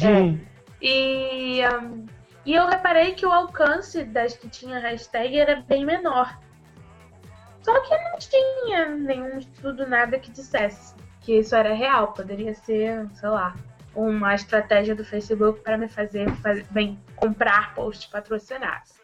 Hum, 0.06 0.38
E, 0.80 1.62
ahn, 1.62 2.06
e 2.46 2.54
eu 2.54 2.66
reparei 2.66 3.12
que 3.14 3.26
o 3.26 3.32
alcance 3.32 4.04
das 4.04 4.36
que 4.36 4.48
tinha 4.48 4.78
hashtag 4.78 5.38
era 5.38 5.56
bem 5.62 5.84
menor. 5.84 6.38
Só 7.62 7.78
que 7.80 7.94
não 7.98 8.18
tinha 8.18 8.88
nenhum 8.96 9.38
estudo, 9.38 9.86
nada 9.86 10.18
que 10.18 10.30
dissesse 10.30 10.94
que 11.20 11.38
isso 11.38 11.54
era 11.54 11.74
real. 11.74 12.12
Poderia 12.12 12.54
ser, 12.54 13.06
sei 13.14 13.28
lá, 13.28 13.54
uma 13.94 14.34
estratégia 14.34 14.94
do 14.94 15.04
Facebook 15.04 15.60
para 15.60 15.76
me 15.76 15.88
fazer, 15.88 16.30
faz- 16.36 16.66
bem, 16.68 16.98
comprar 17.16 17.74
posts 17.74 18.06
patrocinados. 18.06 18.94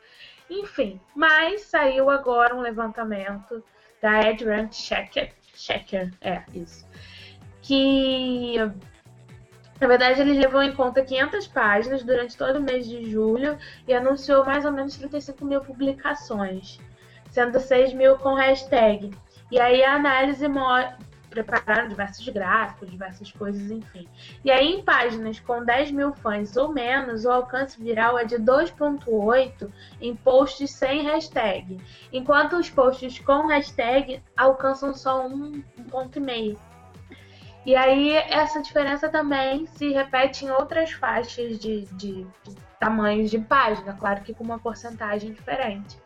Enfim, 0.48 1.00
mas 1.14 1.62
saiu 1.62 2.08
agora 2.08 2.54
um 2.54 2.60
levantamento 2.60 3.62
da 4.04 4.20
EdRank 4.20 4.76
Checker, 4.76 5.32
Checker, 5.54 6.12
é 6.20 6.42
isso, 6.52 6.86
que 7.62 8.58
na 9.80 9.88
verdade, 9.88 10.20
ele 10.20 10.34
levou 10.34 10.62
em 10.62 10.72
conta 10.72 11.02
500 11.02 11.46
páginas 11.48 12.02
durante 12.02 12.36
todo 12.36 12.56
o 12.56 12.62
mês 12.62 12.86
de 12.86 13.10
julho 13.10 13.58
e 13.88 13.92
anunciou 13.92 14.44
mais 14.44 14.64
ou 14.64 14.72
menos 14.72 14.96
35 14.96 15.44
mil 15.44 15.60
publicações, 15.60 16.78
sendo 17.30 17.58
6 17.58 17.92
mil 17.92 18.16
com 18.18 18.34
hashtag. 18.34 19.10
E 19.50 19.58
aí 19.58 19.82
a 19.82 19.94
análise 19.94 20.46
prepararam 21.42 21.88
diversos 21.88 22.28
gráficos, 22.28 22.90
diversas 22.90 23.32
coisas, 23.32 23.70
enfim. 23.70 24.06
E 24.44 24.50
aí 24.50 24.66
em 24.74 24.82
páginas 24.82 25.40
com 25.40 25.64
10 25.64 25.90
mil 25.90 26.12
fãs 26.12 26.56
ou 26.56 26.72
menos, 26.72 27.24
o 27.24 27.30
alcance 27.30 27.82
viral 27.82 28.18
é 28.18 28.24
de 28.24 28.36
2.8 28.36 29.70
em 30.00 30.14
posts 30.14 30.70
sem 30.70 31.02
hashtag, 31.02 31.80
enquanto 32.12 32.56
os 32.56 32.70
posts 32.70 33.18
com 33.18 33.46
hashtag 33.46 34.22
alcançam 34.36 34.94
só 34.94 35.26
1.5. 35.28 36.56
E 37.66 37.74
aí 37.74 38.12
essa 38.12 38.60
diferença 38.60 39.08
também 39.08 39.64
se 39.66 39.90
repete 39.90 40.44
em 40.44 40.50
outras 40.50 40.92
faixas 40.92 41.58
de, 41.58 41.86
de- 41.86 42.26
de 42.44 42.54
tamanhos 42.78 43.30
de 43.30 43.38
página, 43.38 43.94
claro 43.94 44.20
que 44.20 44.34
com 44.34 44.44
uma 44.44 44.58
porcentagem 44.58 45.32
diferente. 45.32 45.96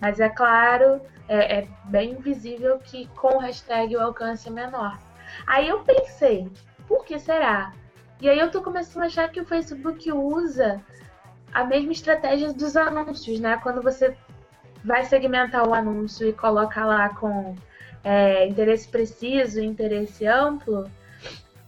Mas 0.00 0.20
é 0.20 0.28
claro, 0.28 1.00
é, 1.28 1.60
é 1.60 1.68
bem 1.84 2.16
visível 2.16 2.78
que 2.78 3.06
com 3.16 3.38
hashtag 3.38 3.96
o 3.96 4.00
alcance 4.00 4.48
é 4.48 4.50
menor. 4.50 4.98
Aí 5.46 5.68
eu 5.68 5.80
pensei, 5.80 6.50
por 6.86 7.04
que 7.04 7.18
será? 7.18 7.72
E 8.20 8.28
aí 8.28 8.38
eu 8.38 8.50
tô 8.50 8.62
começando 8.62 9.02
a 9.02 9.06
achar 9.06 9.28
que 9.28 9.40
o 9.40 9.44
Facebook 9.44 10.10
usa 10.12 10.80
a 11.52 11.64
mesma 11.64 11.92
estratégia 11.92 12.52
dos 12.52 12.76
anúncios, 12.76 13.40
né? 13.40 13.58
Quando 13.62 13.82
você 13.82 14.16
vai 14.84 15.04
segmentar 15.04 15.66
o 15.66 15.74
anúncio 15.74 16.28
e 16.28 16.32
coloca 16.32 16.84
lá 16.84 17.10
com 17.10 17.54
é, 18.04 18.46
interesse 18.46 18.88
preciso, 18.88 19.60
interesse 19.60 20.26
amplo, 20.26 20.90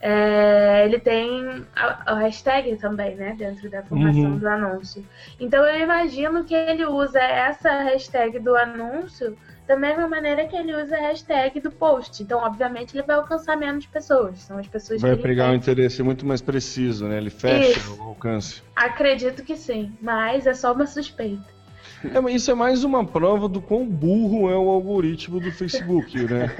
é, 0.01 0.85
ele 0.87 0.99
tem 0.99 1.65
a, 1.77 2.13
a, 2.13 2.19
hashtag 2.21 2.77
também, 2.77 3.15
né, 3.17 3.35
dentro 3.37 3.69
da 3.69 3.83
formação 3.83 4.23
uhum. 4.23 4.39
do 4.39 4.49
anúncio. 4.49 5.05
Então 5.39 5.65
eu 5.65 5.83
imagino 5.83 6.45
que 6.45 6.55
ele 6.55 6.87
usa 6.87 7.21
essa 7.21 7.83
hashtag 7.83 8.39
do 8.39 8.57
anúncio 8.57 9.37
da 9.69 9.77
mesma 9.77 10.09
maneira 10.09 10.49
que 10.49 10.57
ele 10.57 10.75
usa 10.75 10.97
a 10.97 11.01
hashtag 11.01 11.61
do 11.61 11.71
post. 11.71 12.25
Então, 12.25 12.41
obviamente, 12.41 12.97
ele 12.97 13.07
vai 13.07 13.15
alcançar 13.15 13.57
menos 13.57 13.87
pessoas. 13.87 14.41
São 14.41 14.59
as 14.59 14.67
pessoas 14.67 15.01
vai 15.01 15.15
pegar 15.15 15.51
um 15.51 15.55
interesse 15.55 16.03
muito 16.03 16.27
mais 16.27 16.43
preciso, 16.43 17.07
né? 17.07 17.19
Ele 17.19 17.31
fecha 17.31 17.79
Isso. 17.79 17.97
o 17.97 18.03
alcance. 18.03 18.63
Acredito 18.75 19.45
que 19.45 19.57
sim, 19.57 19.93
mas 20.03 20.45
é 20.49 20.55
só 20.55 20.73
uma 20.73 20.89
suspeita. 20.89 21.60
É, 22.05 22.33
isso 22.33 22.51
é 22.51 22.55
mais 22.55 22.83
uma 22.83 23.05
prova 23.05 23.49
do 23.49 23.61
quão 23.61 23.87
burro 23.87 24.51
é 24.51 24.57
o 24.57 24.71
algoritmo 24.71 25.39
do 25.39 25.53
Facebook, 25.53 26.19
né? 26.25 26.51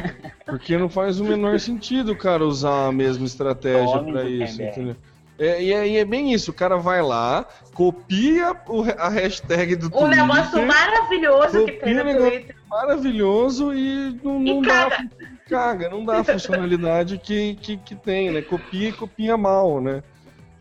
Porque 0.45 0.77
não 0.77 0.89
faz 0.89 1.19
o 1.19 1.25
menor 1.25 1.59
sentido 1.59 2.13
o 2.13 2.17
cara 2.17 2.45
usar 2.45 2.89
a 2.89 2.93
mesma 2.93 3.25
estratégia 3.25 4.03
para 4.03 4.25
isso, 4.29 4.63
entendeu? 4.63 4.97
É, 5.39 5.63
e, 5.63 5.73
é, 5.73 5.89
e, 5.89 5.97
é, 5.97 6.05
bem 6.05 6.35
isso, 6.35 6.51
o 6.51 6.55
cara 6.55 6.77
vai 6.77 7.01
lá, 7.01 7.47
copia 7.73 8.55
o, 8.69 8.83
a 8.83 9.09
hashtag 9.09 9.75
do 9.75 9.89
Twitter. 9.89 10.07
Um 10.07 10.11
negócio 10.11 10.67
maravilhoso 10.67 11.65
que 11.65 11.73
tem 11.73 11.95
no 11.95 12.05
Twitter. 12.05 12.57
Maravilhoso 12.69 13.73
e 13.73 14.21
não, 14.23 14.39
não 14.39 14.63
e 14.63 14.67
dá. 14.67 14.91
Caga. 14.91 15.09
caga, 15.49 15.89
não 15.89 16.05
dá 16.05 16.19
a 16.19 16.25
funcionalidade 16.25 17.17
que, 17.17 17.55
que, 17.55 17.79
que 17.79 17.95
tem, 17.95 18.31
né? 18.31 18.43
Copia 18.43 18.91
e 18.91 18.93
copia 18.93 19.35
mal, 19.39 19.81
né? 19.81 20.03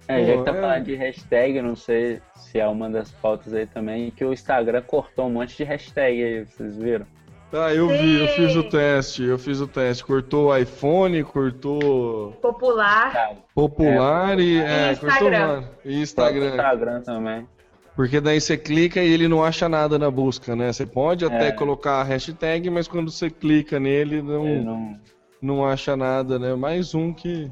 É, 0.10 0.26
já 0.26 0.38
que 0.38 0.44
tá 0.44 0.52
é... 0.52 0.60
falando 0.60 0.84
de 0.86 0.96
hashtag, 0.96 1.62
não 1.62 1.76
sei 1.76 2.20
se 2.36 2.60
é 2.60 2.68
uma 2.68 2.90
das 2.90 3.12
pautas 3.12 3.54
aí 3.54 3.68
também, 3.68 4.10
que 4.10 4.26
o 4.26 4.34
Instagram 4.34 4.82
cortou 4.82 5.28
um 5.28 5.34
monte 5.34 5.56
de 5.56 5.64
hashtag 5.64 6.24
aí, 6.24 6.46
vocês 6.46 6.76
viram? 6.76 7.06
Ah, 7.54 7.74
eu 7.74 7.88
vi, 7.88 8.20
eu 8.20 8.28
fiz 8.30 8.56
o 8.56 8.64
teste, 8.64 9.24
eu 9.24 9.38
fiz 9.38 9.60
o 9.60 9.68
teste. 9.68 10.04
Cortou 10.04 10.50
o 10.50 10.58
iPhone, 10.58 11.24
cortou. 11.24 12.32
Popular. 12.42 13.38
Popular 13.56 14.40
é, 14.40 14.42
e. 14.42 14.58
É, 14.60 14.92
Instagram. 14.92 15.48
Cortou, 15.48 15.70
e 15.86 16.02
Instagram. 16.02 16.50
Instagram 16.50 17.02
também. 17.02 17.48
Porque 17.96 18.22
daí 18.22 18.40
você 18.40 18.56
clica 18.56 19.02
e 19.02 19.12
ele 19.12 19.28
não 19.28 19.44
acha 19.44 19.68
nada 19.68 19.98
na 20.00 20.10
busca, 20.10 20.56
né? 20.56 20.72
Você 20.72 20.86
pode 20.86 21.26
até 21.26 21.48
é. 21.48 21.52
colocar 21.52 21.96
a 21.96 22.04
hashtag, 22.04 22.70
mas 22.70 22.88
quando 22.88 23.12
você 23.12 23.30
clica 23.30 23.80
nele, 23.80 24.22
não, 24.22 24.46
não... 24.46 25.00
não 25.42 25.66
acha 25.68 25.98
nada, 25.98 26.38
né? 26.38 26.54
Mais 26.54 26.94
um 26.94 27.12
que, 27.12 27.52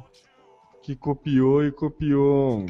que 0.88 0.96
copiou 0.96 1.66
e 1.66 1.70
copiou 1.70 2.66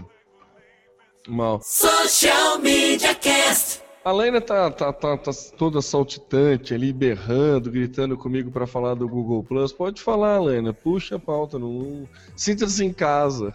mal. 1.27 1.61
Social 1.61 2.57
Media 2.57 3.14
Cast. 3.14 3.84
A 4.03 4.11
Lena 4.11 4.41
tá, 4.41 4.72
tá, 4.72 4.91
tá, 4.91 5.15
tá, 5.18 5.31
toda 5.56 5.84
saltitante 5.84 6.73
ali, 6.73 6.91
berrando, 6.91 7.69
gritando 7.69 8.18
comigo 8.18 8.49
para 8.49 8.65
falar 8.65 8.95
do 8.95 9.07
Google 9.07 9.44
Plus. 9.44 9.72
Pode 9.72 10.02
falar, 10.02 10.41
Lena, 10.41 10.73
puxa 10.73 11.18
a 11.18 11.19
pauta. 11.19 11.60
Não... 11.60 12.10
Sinta-se 12.35 12.84
em 12.84 12.91
casa. 12.91 13.53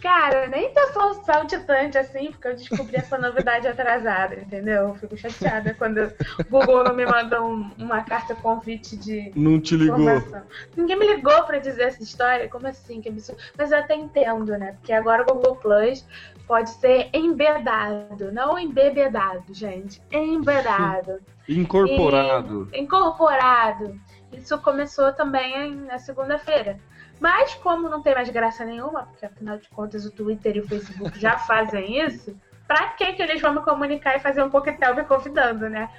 Cara, 0.00 0.46
nem 0.48 0.72
tô 0.72 0.80
tão 0.92 1.14
saltitante 1.24 1.98
assim, 1.98 2.30
porque 2.32 2.48
eu 2.48 2.56
descobri 2.56 2.96
essa 2.96 3.18
novidade 3.18 3.68
atrasada, 3.68 4.34
entendeu? 4.36 4.88
Eu 4.88 4.94
fico 4.94 5.16
chateada 5.16 5.74
quando 5.74 5.98
o 5.98 6.44
Google 6.48 6.84
não 6.84 6.94
me 6.94 7.04
mandou 7.04 7.50
um, 7.50 7.70
uma 7.78 8.02
carta 8.02 8.34
convite 8.34 8.96
de. 8.96 9.30
Não 9.36 9.60
te 9.60 9.76
ligou. 9.76 10.00
Informação. 10.00 10.42
Ninguém 10.74 10.98
me 10.98 11.06
ligou 11.06 11.42
para 11.44 11.58
dizer 11.58 11.82
essa 11.82 12.02
história. 12.02 12.48
Como 12.48 12.66
assim? 12.66 13.00
Que 13.00 13.10
absurdo. 13.10 13.40
Mas 13.58 13.72
eu 13.72 13.78
até 13.78 13.94
entendo, 13.94 14.56
né? 14.56 14.72
Porque 14.72 14.92
agora 14.92 15.22
o 15.22 15.26
Google 15.26 15.56
Plus 15.56 16.06
pode 16.46 16.70
ser 16.70 17.10
embedado, 17.12 18.32
não 18.32 18.58
embebedado, 18.58 19.52
gente. 19.52 20.02
Embedado. 20.10 21.20
incorporado. 21.48 22.68
E, 22.72 22.80
incorporado. 22.80 24.00
Isso 24.32 24.56
começou 24.58 25.12
também 25.12 25.74
na 25.74 25.98
segunda-feira. 25.98 26.78
Mas 27.20 27.54
como 27.56 27.88
não 27.88 28.02
tem 28.02 28.14
mais 28.14 28.30
graça 28.30 28.64
nenhuma, 28.64 29.02
porque 29.04 29.26
afinal 29.26 29.58
de 29.58 29.68
contas 29.68 30.06
o 30.06 30.10
Twitter 30.10 30.56
e 30.56 30.60
o 30.60 30.66
Facebook 30.66 31.20
já 31.20 31.38
fazem 31.46 32.04
isso, 32.04 32.34
pra 32.66 32.88
que 32.88 33.12
que 33.12 33.22
eles 33.22 33.40
vão 33.42 33.54
me 33.54 33.62
comunicar 33.62 34.16
e 34.16 34.20
fazer 34.20 34.42
um 34.42 34.50
coquetel 34.50 34.94
me 34.94 35.04
convidando, 35.04 35.68
né? 35.68 35.90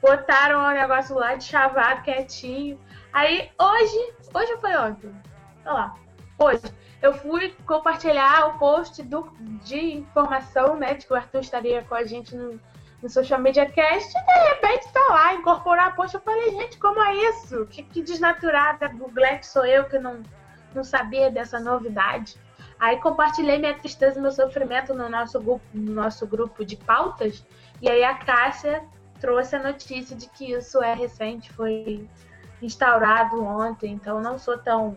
Botaram 0.00 0.60
o 0.60 0.70
negócio 0.70 1.16
lá 1.16 1.34
de 1.34 1.44
chavado, 1.44 2.02
quietinho. 2.02 2.78
Aí 3.12 3.50
hoje, 3.60 4.14
hoje 4.32 4.56
foi 4.60 4.76
ontem, 4.76 5.12
olha 5.64 5.74
lá, 5.74 5.94
hoje, 6.38 6.62
eu 7.02 7.12
fui 7.14 7.54
compartilhar 7.66 8.46
o 8.48 8.58
post 8.58 9.02
do, 9.02 9.32
de 9.64 9.96
informação, 9.98 10.76
né, 10.76 10.94
de 10.94 11.06
que 11.06 11.12
o 11.12 11.16
Arthur 11.16 11.40
estaria 11.40 11.82
com 11.82 11.94
a 11.94 12.04
gente 12.04 12.36
no, 12.36 12.60
no 13.02 13.08
Social 13.08 13.40
Media 13.40 13.66
Cast 13.66 14.12
e 14.16 14.24
de 14.24 14.48
repente 14.50 14.92
tá 14.92 15.06
lá, 15.10 15.34
incorporar 15.34 15.88
a 15.88 15.90
post. 15.92 16.14
Eu 16.14 16.20
falei, 16.20 16.50
gente, 16.50 16.78
como 16.78 17.02
é 17.02 17.14
isso? 17.30 17.66
Que, 17.66 17.82
que 17.82 18.02
desnaturada, 18.02 18.88
Google 18.88 19.24
sou 19.42 19.64
eu 19.64 19.84
que 19.84 19.98
não, 19.98 20.22
não 20.74 20.84
sabia 20.84 21.30
dessa 21.30 21.58
novidade. 21.58 22.36
Aí 22.78 22.96
compartilhei 22.98 23.58
minha 23.58 23.74
tristeza 23.74 24.18
e 24.18 24.22
meu 24.22 24.30
sofrimento 24.30 24.94
no 24.94 25.08
nosso, 25.08 25.40
grupo, 25.40 25.64
no 25.74 25.92
nosso 25.92 26.26
grupo 26.26 26.64
de 26.64 26.76
pautas. 26.76 27.44
E 27.82 27.88
aí 27.88 28.04
a 28.04 28.14
Cássia 28.14 28.82
trouxe 29.20 29.56
a 29.56 29.62
notícia 29.62 30.16
de 30.16 30.28
que 30.28 30.52
isso 30.52 30.82
é 30.82 30.94
recente, 30.94 31.52
foi 31.52 32.06
instaurado 32.62 33.42
ontem, 33.42 33.92
então 33.92 34.20
não 34.20 34.38
sou 34.38 34.58
tão 34.58 34.96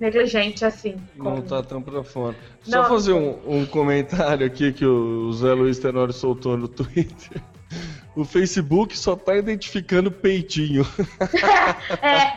negligente 0.00 0.64
assim. 0.64 0.96
Como... 1.16 1.36
Não 1.36 1.42
tá 1.42 1.62
tão 1.62 1.82
pra 1.82 2.02
fora. 2.02 2.36
Só 2.62 2.84
fazer 2.84 3.12
um, 3.12 3.38
um, 3.46 3.66
comentário 3.66 4.46
aqui 4.46 4.72
que 4.72 4.84
o 4.84 5.32
Zé 5.32 5.52
Luiz 5.52 5.78
Tenório 5.78 6.12
soltou 6.12 6.56
no 6.56 6.68
Twitter. 6.68 7.42
O 8.16 8.24
Facebook 8.24 8.96
só 8.96 9.16
tá 9.16 9.36
identificando 9.36 10.10
peitinho. 10.10 10.86
é. 12.00 12.36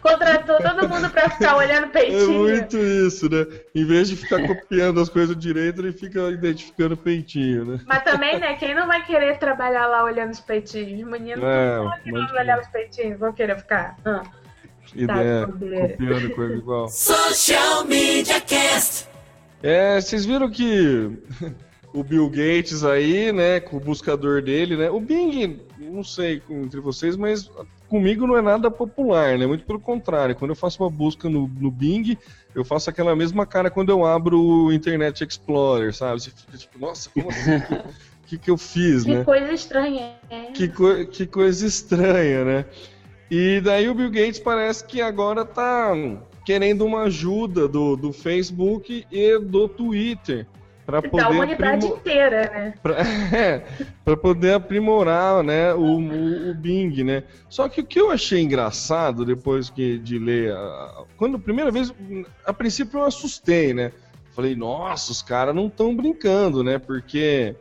Contratou 0.00 0.58
todo 0.58 0.88
mundo 0.88 1.10
pra 1.10 1.30
ficar 1.30 1.56
olhando 1.56 1.88
peitinho. 1.88 2.48
É 2.48 2.52
muito 2.56 2.76
isso, 2.76 3.30
né? 3.30 3.46
Em 3.74 3.84
vez 3.84 4.08
de 4.08 4.16
ficar 4.16 4.46
copiando 4.46 5.00
as 5.00 5.08
coisas 5.08 5.36
direito, 5.36 5.80
ele 5.80 5.92
fica 5.92 6.28
identificando 6.30 6.96
peitinho, 6.96 7.64
né? 7.64 7.80
Mas 7.86 8.02
também, 8.02 8.40
né? 8.40 8.54
Quem 8.54 8.74
não 8.74 8.86
vai 8.86 9.04
querer 9.04 9.38
trabalhar 9.38 9.86
lá 9.86 10.04
olhando 10.04 10.32
os 10.32 10.40
peitinhos? 10.40 11.02
Os 11.02 11.08
meninos 11.08 11.44
é, 11.44 11.76
não 11.76 11.84
vão 11.84 11.98
querer 12.00 12.40
olhar 12.40 12.60
os 12.60 12.68
peitinhos, 12.68 13.18
vão 13.18 13.32
querer 13.32 13.56
ficar. 13.58 13.96
Ah 14.04 14.22
ideia, 14.94 15.46
copiando 15.46 16.34
coisa 16.34 16.54
igual. 16.54 16.88
Social 16.88 17.84
Media 17.84 18.40
Cast. 18.40 19.08
É, 19.62 20.00
vocês 20.00 20.24
viram 20.24 20.50
que 20.50 21.18
o 21.92 22.02
Bill 22.02 22.28
Gates 22.28 22.84
aí, 22.84 23.32
né, 23.32 23.60
com 23.60 23.76
o 23.76 23.80
buscador 23.80 24.42
dele, 24.42 24.76
né, 24.76 24.90
o 24.90 24.98
Bing, 24.98 25.60
não 25.78 26.02
sei 26.02 26.42
entre 26.48 26.80
vocês, 26.80 27.16
mas 27.16 27.50
comigo 27.88 28.26
não 28.26 28.36
é 28.36 28.42
nada 28.42 28.70
popular, 28.70 29.38
né, 29.38 29.46
muito 29.46 29.64
pelo 29.64 29.78
contrário, 29.78 30.34
quando 30.34 30.52
eu 30.52 30.56
faço 30.56 30.82
uma 30.82 30.90
busca 30.90 31.28
no, 31.28 31.46
no 31.48 31.70
Bing, 31.70 32.16
eu 32.54 32.64
faço 32.64 32.88
aquela 32.88 33.14
mesma 33.14 33.44
cara 33.44 33.70
quando 33.70 33.90
eu 33.90 34.04
abro 34.06 34.40
o 34.40 34.72
Internet 34.72 35.22
Explorer, 35.24 35.94
sabe, 35.94 36.22
você 36.22 36.30
fica 36.30 36.56
tipo, 36.56 36.78
nossa, 36.78 37.10
como 37.10 37.28
assim? 37.28 37.56
O 38.22 38.26
que, 38.26 38.38
que 38.38 38.50
eu 38.50 38.56
fiz, 38.56 39.04
que 39.04 39.10
né? 39.10 39.18
Que 39.18 39.24
coisa 39.24 39.52
estranha. 39.52 40.14
É. 40.30 40.52
Que, 40.52 40.68
co 40.68 41.04
que 41.06 41.26
coisa 41.26 41.66
estranha, 41.66 42.44
né? 42.44 42.64
E 43.30 43.60
daí 43.60 43.88
o 43.88 43.94
Bill 43.94 44.10
Gates 44.10 44.38
parece 44.38 44.84
que 44.86 45.02
agora 45.02 45.44
tá 45.44 45.92
querendo 46.44 46.84
uma 46.84 47.02
ajuda 47.02 47.68
do, 47.68 47.96
do 47.96 48.12
Facebook 48.12 49.06
e 49.10 49.38
do 49.38 49.68
Twitter 49.68 50.46
para 50.84 51.00
poder 51.00 51.22
da 51.22 51.30
humanidade 51.30 51.86
inteira, 51.86 52.50
né? 52.52 52.74
Pra, 52.82 52.96
é, 53.36 53.64
para 54.04 54.16
poder 54.16 54.54
aprimorar, 54.54 55.42
né, 55.42 55.72
o, 55.74 55.98
o, 55.98 56.50
o, 56.50 56.54
Bing, 56.54 57.04
né? 57.04 57.22
Só 57.48 57.68
que 57.68 57.80
o 57.80 57.86
que 57.86 58.00
eu 58.00 58.10
achei 58.10 58.42
engraçado 58.42 59.24
depois 59.24 59.70
que 59.70 59.98
de 59.98 60.18
ler, 60.18 60.52
a, 60.52 61.04
quando 61.16 61.36
a 61.36 61.40
primeira 61.40 61.70
vez, 61.70 61.92
a 62.44 62.52
princípio 62.52 63.00
eu 63.00 63.04
assustei, 63.04 63.72
né? 63.72 63.92
Falei, 64.34 64.56
nossa, 64.56 65.12
os 65.12 65.22
caras 65.22 65.54
não 65.54 65.66
estão 65.66 65.94
brincando, 65.94 66.64
né? 66.64 66.78
Porque 66.78 67.54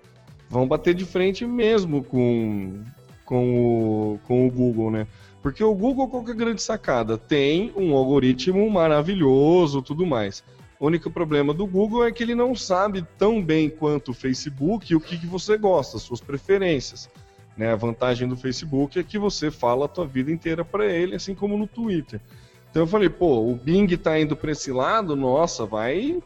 vão 0.49 0.67
bater 0.67 0.93
de 0.93 1.05
frente 1.05 1.45
mesmo 1.45 2.03
com, 2.03 2.81
com, 3.25 4.13
o, 4.13 4.19
com 4.25 4.47
o 4.47 4.51
Google, 4.51 4.89
né? 4.89 5.07
Porque 5.41 5.63
o 5.63 5.73
Google, 5.73 6.07
qual 6.07 6.23
que 6.23 6.31
é 6.31 6.33
a 6.33 6.37
grande 6.37 6.61
sacada? 6.61 7.17
Tem 7.17 7.71
um 7.75 7.95
algoritmo 7.95 8.69
maravilhoso 8.69 9.81
tudo 9.81 10.05
mais. 10.05 10.43
O 10.81 10.87
único 10.87 11.11
problema 11.11 11.53
do 11.53 11.67
Google 11.67 12.07
é 12.07 12.11
que 12.11 12.23
ele 12.23 12.33
não 12.33 12.55
sabe 12.55 13.05
tão 13.15 13.39
bem 13.39 13.69
quanto 13.69 14.09
o 14.09 14.13
Facebook 14.15 14.95
o 14.95 14.99
que, 14.99 15.15
que 15.15 15.27
você 15.27 15.55
gosta, 15.55 15.99
suas 15.99 16.19
preferências. 16.19 17.07
Né? 17.55 17.71
A 17.71 17.75
vantagem 17.75 18.27
do 18.27 18.35
Facebook 18.35 18.97
é 18.97 19.03
que 19.03 19.19
você 19.19 19.51
fala 19.51 19.85
a 19.85 19.87
tua 19.87 20.07
vida 20.07 20.31
inteira 20.31 20.65
para 20.65 20.87
ele, 20.87 21.15
assim 21.15 21.35
como 21.35 21.55
no 21.55 21.67
Twitter. 21.67 22.19
Então 22.71 22.81
eu 22.81 22.87
falei, 22.87 23.09
pô, 23.09 23.47
o 23.47 23.53
Bing 23.53 23.95
tá 23.95 24.19
indo 24.19 24.35
para 24.35 24.53
esse 24.53 24.71
lado, 24.71 25.15
nossa, 25.15 25.67
vai. 25.67 26.19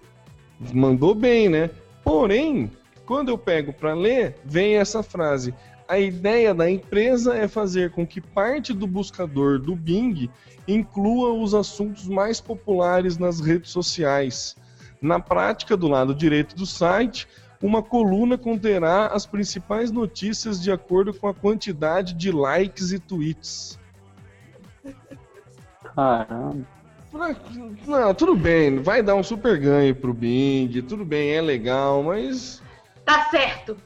Mandou 0.74 1.14
bem, 1.14 1.50
né? 1.50 1.70
Porém, 2.02 2.72
quando 3.06 3.28
eu 3.28 3.38
pego 3.38 3.74
para 3.74 3.94
ler, 3.94 4.38
vem 4.46 4.78
essa 4.78 5.04
frase: 5.04 5.54
a 5.88 6.00
ideia 6.00 6.54
da 6.54 6.70
empresa 6.70 7.36
é 7.36 7.48
fazer 7.48 7.92
com 7.92 8.06
que 8.06 8.20
parte 8.20 8.74
do 8.74 8.88
buscador 8.88 9.60
do 9.60 9.76
Bing 9.76 10.30
inclua 10.68 11.34
os 11.34 11.54
assuntos 11.54 12.08
mais 12.08 12.42
populares 12.42 13.18
nas 13.18 13.40
redes 13.40 13.72
sociais. 13.72 14.56
Na 15.02 15.20
prática, 15.20 15.78
do 15.78 15.88
lado 15.88 16.16
direito 16.16 16.56
do 16.56 16.66
site, 16.66 17.28
uma 17.62 17.84
coluna 17.84 18.38
conterá 18.38 19.08
as 19.08 19.26
principais 19.26 19.92
notícias 19.92 20.62
de 20.62 20.72
acordo 20.72 21.14
com 21.14 21.28
a 21.28 21.34
quantidade 21.34 22.14
de 22.14 22.32
likes 22.32 22.92
e 22.92 23.00
tweets. 23.00 23.80
Caramba. 25.96 26.66
Não, 27.88 28.14
tudo 28.14 28.36
bem, 28.36 28.80
vai 28.80 29.02
dar 29.02 29.16
um 29.16 29.24
super 29.24 29.58
ganho 29.58 29.96
pro 29.96 30.14
Bing, 30.14 30.82
tudo 30.82 31.06
bem, 31.06 31.32
é 31.32 31.42
legal, 31.42 32.04
mas. 32.04 32.62
Tá 33.06 33.30
certo. 33.30 33.78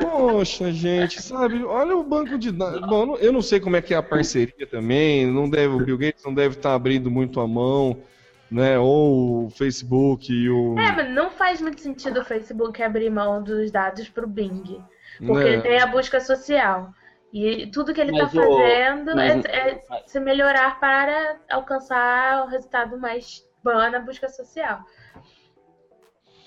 Poxa, 0.00 0.70
gente, 0.72 1.20
sabe? 1.22 1.64
Olha 1.64 1.96
o 1.96 2.02
banco 2.04 2.38
de 2.38 2.50
dados. 2.52 2.80
Bom, 2.88 3.16
eu 3.16 3.32
não- 3.32 3.42
sei 3.42 3.58
como 3.60 3.76
é 3.76 3.82
que 3.82 3.94
é 3.94 3.96
a 3.96 4.02
parceria 4.02 4.66
também. 4.66 5.26
Não 5.26 5.48
deve, 5.48 5.74
o 5.74 5.84
Bill 5.84 5.98
Gates 5.98 6.24
não 6.24 6.34
deve 6.34 6.56
estar 6.56 6.74
abrindo 6.74 7.10
muito 7.10 7.40
a 7.40 7.48
mão, 7.48 8.02
né? 8.50 8.78
Ou 8.78 9.46
o 9.46 9.50
Facebook 9.50 10.32
e 10.32 10.48
o. 10.50 10.78
É, 10.78 10.92
mas 10.92 11.10
não 11.10 11.30
faz 11.30 11.60
muito 11.60 11.80
sentido 11.80 12.20
o 12.20 12.24
Facebook 12.24 12.82
abrir 12.82 13.10
mão 13.10 13.42
dos 13.42 13.70
dados 13.70 14.08
pro 14.08 14.26
Bing. 14.26 14.82
Porque 15.18 15.44
né? 15.44 15.52
ele 15.54 15.62
tem 15.62 15.78
a 15.80 15.86
busca 15.86 16.20
social. 16.20 16.92
E 17.32 17.66
tudo 17.68 17.94
que 17.94 18.00
ele 18.00 18.10
Mas 18.12 18.32
tá 18.32 18.40
o- 18.40 18.56
fazendo 18.58 19.14
mas- 19.14 19.44
é, 19.44 19.70
é 19.70 19.82
se 20.06 20.18
melhorar 20.18 20.80
para 20.80 21.36
alcançar 21.50 22.44
o 22.44 22.48
resultado 22.48 22.98
mais 22.98 23.44
bom 23.62 23.90
na 23.90 24.00
busca 24.00 24.28
social. 24.28 24.80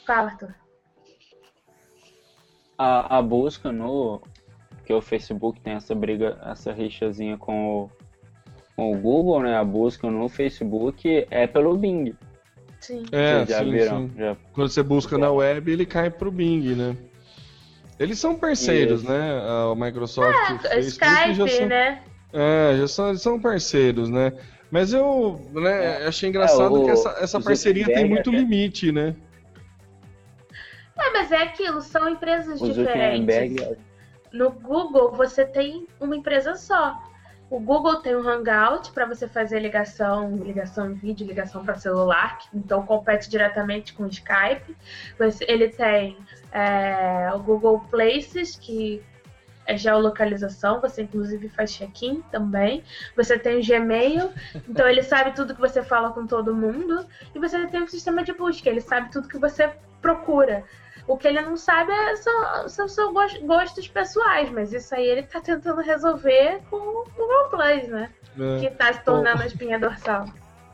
Fala, 0.06 0.30
Arthur. 0.32 0.54
A, 2.78 3.18
a 3.18 3.22
busca 3.22 3.72
no. 3.72 4.22
Que 4.86 4.94
o 4.94 5.02
Facebook 5.02 5.62
tem 5.62 5.74
essa 5.74 5.96
briga, 5.96 6.38
essa 6.46 6.74
rixazinha 6.74 7.38
com 7.38 7.84
o, 7.84 7.90
com 8.76 8.94
o 8.94 8.98
Google, 9.00 9.42
né? 9.42 9.56
A 9.56 9.64
busca 9.64 10.10
no 10.12 10.28
Facebook 10.28 11.26
é 11.32 11.48
pelo 11.48 11.78
Bing. 11.78 12.14
Sim. 12.82 13.04
É, 13.14 13.46
já 13.46 13.60
sim, 13.60 13.72
viram? 13.72 14.10
sim. 14.10 14.12
Já 14.18 14.36
Quando 14.52 14.70
você 14.70 14.84
busca 14.84 15.18
na 15.18 15.32
web, 15.32 15.72
ele 15.72 15.86
cai 15.86 16.10
pro 16.10 16.30
Bing, 16.30 16.76
né? 16.76 16.98
Eles 17.98 18.20
são 18.20 18.36
parceiros, 18.36 19.04
Isso. 19.04 19.10
né? 19.12 19.40
A 19.72 19.74
Microsoft 19.76 20.28
e 20.50 20.54
o 20.54 20.56
É, 20.56 20.60
Facebook 20.60 20.88
Skype, 20.90 21.34
já 21.36 21.48
são, 21.48 21.66
né? 21.68 22.04
é, 22.34 22.76
já 22.80 22.88
são, 22.88 23.08
eles 23.10 23.22
são 23.22 23.40
parceiros, 23.40 24.10
né? 24.10 24.34
Mas 24.70 24.92
eu 24.92 25.40
né, 25.54 26.06
achei 26.08 26.28
engraçado 26.28 26.76
É, 26.76 26.80
o- 26.80 26.84
que 26.84 26.90
essa, 26.92 27.10
essa 27.22 27.40
parceria 27.40 27.86
tem 27.86 28.10
muito 28.10 28.32
até- 28.32 28.40
limite, 28.40 28.92
né? 28.92 29.16
É, 30.98 31.12
mas 31.12 31.32
é 31.32 31.44
aquilo, 31.44 31.82
são 31.82 32.08
empresas 32.08 32.62
o 32.62 32.72
diferentes. 32.72 33.78
No 34.32 34.52
Google, 34.52 35.12
você 35.12 35.46
tem 35.46 35.88
uma 36.00 36.16
empresa 36.16 36.56
só. 36.56 37.02
O 37.50 37.60
Google 37.60 37.98
tem 37.98 38.16
o 38.16 38.28
Hangout 38.28 38.92
para 38.94 39.06
você 39.06 39.28
fazer 39.28 39.60
ligação, 39.60 40.36
ligação 40.38 40.90
em 40.90 40.96
vídeo, 40.96 41.28
ligação 41.28 41.64
para 41.64 41.76
celular, 41.76 42.40
então 42.52 42.84
compete 42.84 43.30
diretamente 43.30 43.94
com 43.94 44.04
o 44.04 44.08
Skype. 44.08 44.76
Ele 45.48 45.70
tem 45.70 46.18
é, 46.52 47.30
o 47.34 47.40
Google 47.40 47.80
Places, 47.92 48.56
que 48.56 49.04
é 49.66 49.78
geolocalização, 49.78 50.82
você 50.82 51.04
inclusive 51.04 51.48
faz 51.50 51.72
check-in 51.72 52.22
também. 52.32 52.84
Você 53.16 53.38
tem 53.38 53.60
o 53.60 53.66
Gmail, 53.66 54.32
então 54.68 54.88
ele 54.88 55.04
sabe 55.04 55.36
tudo 55.36 55.54
que 55.54 55.62
você 55.62 55.84
fala 55.84 56.12
com 56.12 56.26
todo 56.26 56.56
mundo. 56.56 57.06
E 57.36 57.40
você 57.40 57.68
tem 57.68 57.84
o 57.84 57.88
sistema 57.88 58.24
de 58.24 58.34
busca, 58.34 58.70
ele 58.70 58.82
sabe 58.82 59.12
tudo 59.12 59.28
que 59.28 59.38
você 59.38 59.72
procura. 60.02 60.64
O 61.08 61.18
que 61.18 61.28
ele 61.28 61.42
não 61.42 61.58
sabe 61.58 61.92
é 61.92 62.16
são 62.16 62.88
seus 62.88 63.12
gos- 63.14 63.38
gostos 63.40 63.88
pessoais, 63.88 64.50
mas 64.50 64.72
isso 64.72 64.96
aí 64.96 65.06
ele 65.06 65.24
tá 65.24 65.42
tentando 65.42 65.82
resolver 65.82 66.60
com 66.70 66.78
o 66.78 67.06
Google 67.18 67.50
Plus, 67.50 67.88
né? 67.90 68.10
É. 68.40 68.60
Que 68.62 68.70
tá 68.72 68.94
se 68.94 69.04
tornando 69.04 69.42
a 69.44 69.46
espinha 69.46 69.78
dorsal. 69.78 70.26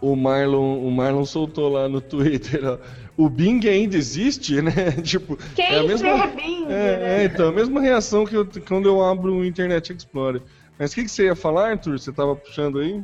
O 0.02 0.16
Marlon, 0.16 0.78
o 0.86 0.92
Marlon 0.92 1.26
soltou 1.26 1.68
lá 1.70 1.90
no 1.90 2.00
Twitter, 2.00 2.62
ó. 2.64 2.78
O 3.18 3.28
Bing 3.28 3.68
ainda 3.68 3.98
existe, 3.98 4.62
né? 4.64 4.72
tipo, 5.04 5.36
Quem 5.56 5.66
é 5.66 5.80
a 5.80 5.84
mesma, 5.84 6.18
ser 6.30 6.36
Bing, 6.36 6.66
é, 6.66 6.68
né? 6.68 7.22
é, 7.22 7.24
então, 7.26 7.50
a 7.50 7.52
mesma 7.52 7.82
reação 7.82 8.24
que 8.26 8.36
eu, 8.36 8.48
quando 8.68 8.88
eu 8.88 9.04
abro 9.04 9.34
o 9.34 9.44
Internet 9.46 9.92
Explorer. 9.92 10.42
Mas 10.78 10.92
o 10.92 10.96
que, 10.96 11.04
que 11.04 11.10
você 11.12 11.26
ia 11.26 11.36
falar, 11.36 11.72
Arthur? 11.72 12.00
Você 12.00 12.14
tava 12.14 12.34
puxando 12.36 12.80
aí? 12.80 13.04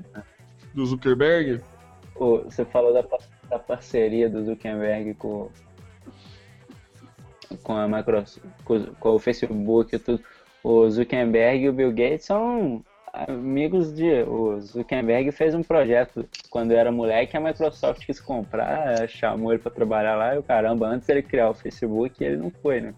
Do 0.74 0.86
Zuckerberg? 0.86 1.60
o- 2.16 2.44
você 2.46 2.64
falou 2.64 2.94
da, 2.94 3.04
da 3.50 3.60
parceria 3.60 4.30
do 4.30 4.46
Zuckerberg 4.46 5.16
com, 5.16 5.50
com 7.64 7.76
a 7.76 7.88
Microsoft, 7.88 8.44
com, 8.64 9.10
o 9.10 9.20
Facebook 9.20 9.96
e 9.96 10.00
tudo. 10.00 10.22
O 10.64 10.90
Zuckerberg 10.90 11.64
e 11.64 11.70
o 11.70 11.74
Bill 11.74 11.92
Gates 11.92 12.26
são 12.26 12.84
amigos 13.14 13.94
de. 13.94 14.24
O 14.24 14.60
Zuckerberg 14.60 15.32
fez 15.32 15.54
um 15.54 15.64
projeto 15.64 16.28
quando 16.50 16.72
era 16.72 16.92
moleque, 16.92 17.38
a 17.38 17.40
Microsoft 17.40 18.06
quis 18.06 18.20
comprar, 18.20 19.08
chamou 19.08 19.54
ele 19.54 19.62
para 19.62 19.72
trabalhar 19.72 20.16
lá 20.16 20.36
e 20.36 20.40
o 20.40 20.44
caramba, 20.44 20.88
antes 20.88 21.08
ele 21.08 21.22
criar 21.22 21.50
o 21.50 21.54
Facebook, 21.54 22.24
ele 22.24 22.38
não 22.38 22.52
foi, 22.62 22.82
né? 22.82 22.94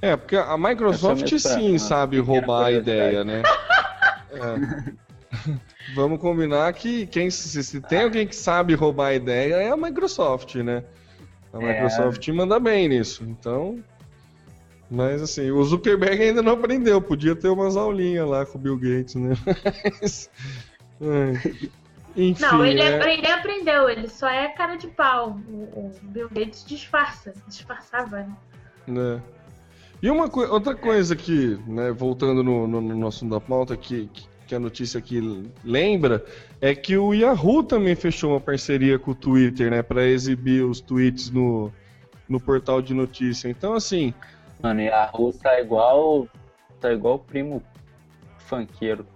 É, 0.00 0.16
porque 0.16 0.36
a 0.36 0.56
Microsoft 0.56 1.26
sim 1.38 1.70
pra- 1.70 1.78
sabe 1.78 2.18
pequena 2.18 2.40
roubar 2.40 2.66
a 2.66 2.72
ideia, 2.72 3.24
né? 3.24 3.42
É. 4.32 5.06
Vamos 5.94 6.20
combinar 6.20 6.72
que 6.72 7.06
quem, 7.06 7.30
se, 7.30 7.62
se 7.62 7.80
tem 7.80 8.02
alguém 8.02 8.26
que 8.26 8.34
sabe 8.34 8.74
roubar 8.74 9.08
a 9.08 9.14
ideia 9.14 9.54
é 9.54 9.70
a 9.70 9.76
Microsoft, 9.76 10.56
né? 10.56 10.84
A 11.58 11.62
É. 11.62 11.72
Microsoft 11.72 12.28
manda 12.28 12.58
bem 12.60 12.88
nisso. 12.88 13.24
Então. 13.24 13.82
Mas 14.90 15.20
assim, 15.20 15.50
o 15.50 15.62
Zuckerberg 15.64 16.22
ainda 16.22 16.42
não 16.42 16.52
aprendeu. 16.52 17.00
Podia 17.02 17.34
ter 17.34 17.48
umas 17.48 17.76
aulinhas 17.76 18.28
lá 18.28 18.46
com 18.46 18.56
o 18.58 18.60
Bill 18.60 18.76
Gates, 18.78 19.14
né? 19.16 19.34
Mas, 20.00 20.30
é. 21.00 21.32
Enfim. 22.16 22.42
Não, 22.42 22.64
ele, 22.64 22.80
é- 22.80 22.96
apre- 22.96 23.12
ele 23.14 23.26
aprendeu, 23.26 23.88
ele 23.90 24.08
só 24.08 24.28
é 24.28 24.48
cara 24.48 24.76
de 24.76 24.86
pau. 24.86 25.38
O, 25.48 25.52
o 25.88 25.92
Bill 26.02 26.28
Gates 26.30 26.64
disfarça, 26.64 27.34
disfarçava. 27.46 28.18
né? 28.18 28.36
né? 28.86 29.22
E 30.02 30.08
uma 30.10 30.28
coi- 30.28 30.46
outra 30.46 30.74
coisa 30.74 31.14
que, 31.16 31.58
né, 31.66 31.90
voltando 31.90 32.42
no, 32.42 32.66
no, 32.66 32.80
no 32.80 32.96
nosso 32.96 33.26
da 33.28 33.40
pauta, 33.40 33.76
que, 33.76 34.06
que 34.12 34.26
a 34.54 34.58
notícia 34.60 34.98
aqui 34.98 35.20
lembra, 35.64 36.24
é 36.60 36.74
que 36.74 36.96
o 36.96 37.12
Yahoo 37.12 37.62
também 37.62 37.94
fechou 37.94 38.30
uma 38.32 38.40
parceria 38.40 38.98
com 38.98 39.10
o 39.10 39.14
Twitter, 39.14 39.70
né, 39.70 39.82
para 39.82 40.04
exibir 40.04 40.64
os 40.64 40.80
tweets 40.80 41.30
no, 41.30 41.72
no 42.28 42.38
portal 42.40 42.80
de 42.80 42.94
notícia. 42.94 43.48
Então, 43.48 43.74
assim, 43.74 44.12
Mano, 44.62 44.80
Ru 45.12 45.32
tá 45.32 45.60
igual. 45.60 46.28
tá 46.80 46.92
igual 46.92 47.16
o 47.16 47.18
primo 47.18 47.62
funkeiro. 48.38 49.06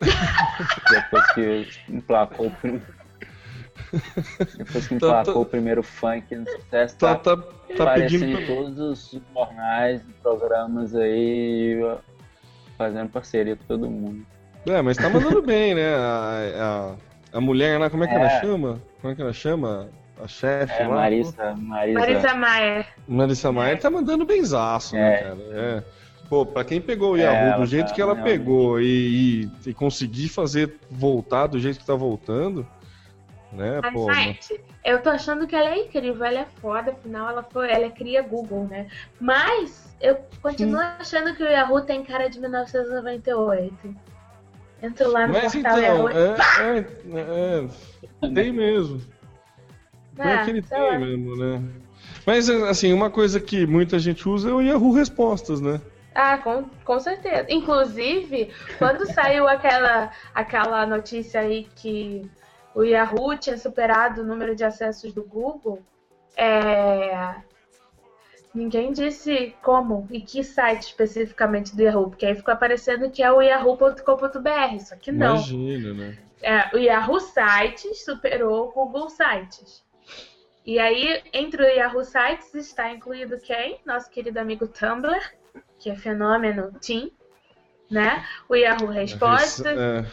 Depois 0.90 1.32
que 1.32 1.68
emplacou 1.88 2.46
o 2.46 2.50
primo. 2.50 2.82
Depois 4.56 4.86
que 4.86 4.96
Tá- 4.98 5.06
emplacou 5.06 5.34
tá- 5.34 5.40
o 5.40 5.44
primeiro 5.46 5.82
funk 5.82 6.34
no 6.34 6.48
sucesso, 6.48 6.96
tá, 6.98 7.14
tá, 7.16 7.36
tá, 7.36 7.42
tá 7.76 7.82
aparecendo 7.84 8.20
pedindo. 8.20 8.40
em 8.40 8.46
todos 8.46 8.78
os 8.78 9.20
jornais, 9.34 10.02
programas 10.22 10.94
aí, 10.94 11.78
fazendo 12.76 13.08
parceria 13.10 13.56
com 13.56 13.64
todo 13.64 13.88
mundo. 13.90 14.26
É, 14.66 14.80
mas 14.82 14.96
tá 14.96 15.08
mandando 15.08 15.40
bem, 15.42 15.74
né? 15.74 15.94
A, 15.94 16.94
a, 17.32 17.38
a 17.38 17.40
mulher 17.40 17.78
lá, 17.78 17.90
como 17.90 18.04
é 18.04 18.08
que 18.08 18.14
ela 18.14 18.26
É. 18.26 18.40
chama? 18.40 18.80
Como 19.00 19.12
é 19.12 19.16
que 19.16 19.22
ela 19.22 19.32
chama? 19.32 19.88
A 20.22 20.28
chefe 20.28 20.80
É, 20.82 20.86
lá? 20.86 20.94
Marisa, 20.94 21.54
Marisa, 21.56 21.98
Marisa 22.00 22.34
Maia. 22.34 22.86
Marissa 23.08 23.52
Maia 23.52 23.76
tá 23.76 23.90
mandando 23.90 24.24
benzaço, 24.24 24.94
né, 24.94 25.14
É. 25.14 25.18
cara? 25.18 25.36
É. 25.52 25.82
Pô, 26.28 26.46
pra 26.46 26.64
quem 26.64 26.80
pegou 26.80 27.12
o 27.12 27.16
É, 27.16 27.22
Yahoo 27.22 27.48
do 27.50 27.54
ela 27.56 27.66
jeito 27.66 27.88
tá 27.88 27.94
que 27.94 28.00
ela 28.00 28.14
realmente- 28.14 28.38
pegou 28.38 28.80
e, 28.80 29.42
e, 29.66 29.70
e 29.70 29.74
conseguir 29.74 30.28
fazer 30.28 30.78
voltar 30.90 31.46
do 31.48 31.58
jeito 31.60 31.78
que 31.80 31.84
tá 31.84 31.94
voltando, 31.94 32.66
né, 33.52 33.80
Mas, 33.82 33.92
pô. 33.92 34.12
gente, 34.14 34.60
eu 34.84 35.02
tô 35.02 35.10
achando 35.10 35.46
que 35.46 35.54
ela 35.54 35.68
é 35.70 35.78
incrível, 35.84 36.24
ela 36.24 36.40
é 36.40 36.46
foda, 36.60 36.92
afinal 36.92 37.28
ela 37.28 37.42
foi, 37.42 37.70
ela 37.70 37.90
cria 37.90 38.22
Google, 38.22 38.64
né? 38.70 38.86
Mas 39.20 39.94
eu 40.00 40.16
continuo 40.40 40.80
achando 40.80 41.34
que 41.36 41.42
o 41.42 41.46
Yahoo 41.48 41.82
tem 41.82 42.02
cara 42.04 42.28
de 42.30 42.40
1998. 42.40 43.94
Entro 44.84 45.10
lá 45.10 45.26
no 45.26 45.32
Mas 45.32 45.52
portal 45.54 45.78
então, 45.78 45.82
Yahoo. 45.82 46.08
é, 46.10 46.78
é, 46.78 48.28
é, 48.28 48.28
tem 48.34 48.52
mesmo. 48.52 49.00
Pior 50.14 50.28
Ah, 50.28 50.44
que 50.44 50.50
ele 50.50 50.62
sei 50.62 50.78
tem 50.78 50.86
lá. 50.90 50.98
mesmo, 50.98 51.36
né? 51.36 51.62
Mas, 52.26 52.50
assim, 52.50 52.92
uma 52.92 53.08
coisa 53.10 53.40
que 53.40 53.66
muita 53.66 53.98
gente 53.98 54.28
usa 54.28 54.50
é 54.50 54.52
o 54.52 54.60
Yahoo 54.60 54.92
Respostas, 54.92 55.60
né? 55.62 55.80
Ah, 56.14 56.36
com, 56.36 56.64
com 56.84 57.00
certeza. 57.00 57.46
Inclusive, 57.48 58.50
quando 58.78 59.06
saiu 59.06 59.48
aquela, 59.48 60.10
aquela 60.34 60.86
notícia 60.86 61.40
aí 61.40 61.66
que 61.74 62.22
o 62.74 62.82
Yahoo 62.84 63.36
tinha 63.38 63.56
superado 63.56 64.20
o 64.20 64.24
número 64.24 64.54
de 64.54 64.64
acessos 64.64 65.14
do 65.14 65.24
Google, 65.24 65.82
é, 66.36 67.34
ninguém 68.54 68.92
disse 68.92 69.54
como 69.62 70.06
e 70.10 70.20
que 70.20 70.44
site 70.44 70.82
especificamente 70.82 71.74
do 71.74 71.82
Yahoo, 71.82 72.10
porque 72.10 72.24
aí 72.24 72.34
ficou 72.34 72.54
aparecendo 72.54 73.10
que 73.10 73.22
é 73.22 73.32
o 73.32 73.42
yahoo.com.br, 73.42 74.78
só 74.80 74.96
que 74.96 75.10
não. 75.10 75.36
Imagina, 75.36 75.94
né? 75.94 76.18
É, 76.42 76.76
o 76.76 76.78
Yahoo 76.78 77.20
Sites 77.20 78.04
superou 78.04 78.68
o 78.68 78.72
Google 78.72 79.08
Sites. 79.08 79.82
E 80.66 80.78
aí, 80.78 81.22
entre 81.32 81.62
o 81.62 81.66
Yahoo 81.66 82.04
Sites 82.04 82.54
está 82.54 82.92
incluído 82.92 83.38
quem? 83.38 83.80
Nosso 83.84 84.10
querido 84.10 84.38
amigo 84.38 84.68
Tumblr, 84.68 85.18
que 85.78 85.88
é 85.88 85.96
fenômeno 85.96 86.70
Team, 86.86 87.10
né? 87.90 88.26
O 88.46 88.54
Yahoo 88.54 88.88
Respostas, 88.88 89.78
É, 89.78 90.04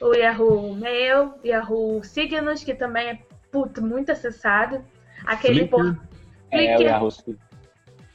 o 0.00 0.12
Yahoo 0.12 0.74
Mail, 0.74 1.34
Yahoo 1.44 2.02
Signos, 2.02 2.64
que 2.64 2.74
também 2.74 3.08
é 3.08 3.18
puto, 3.52 3.80
muito 3.80 4.10
acessado. 4.10 4.84
Aquele 5.24 5.68
Flickr. 5.68 5.70
por... 5.70 6.08
É, 6.50 6.78
o 6.78 6.82
Yahoo. 6.82 7.10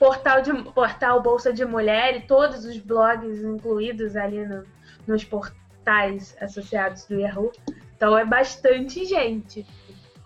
Portal, 0.02 0.42
de, 0.42 0.52
portal 0.72 1.22
Bolsa 1.22 1.54
de 1.54 1.64
Mulher 1.64 2.18
e 2.18 2.22
todos 2.22 2.66
os 2.66 2.76
blogs 2.80 3.44
incluídos 3.44 4.16
ali 4.16 4.44
no- 4.48 4.64
nos 5.06 5.24
portais 5.24 6.36
associados 6.42 7.06
do 7.06 7.20
Yahoo. 7.20 7.52
Então 7.96 8.18
é 8.18 8.26
bastante 8.26 9.06
gente. 9.06 9.64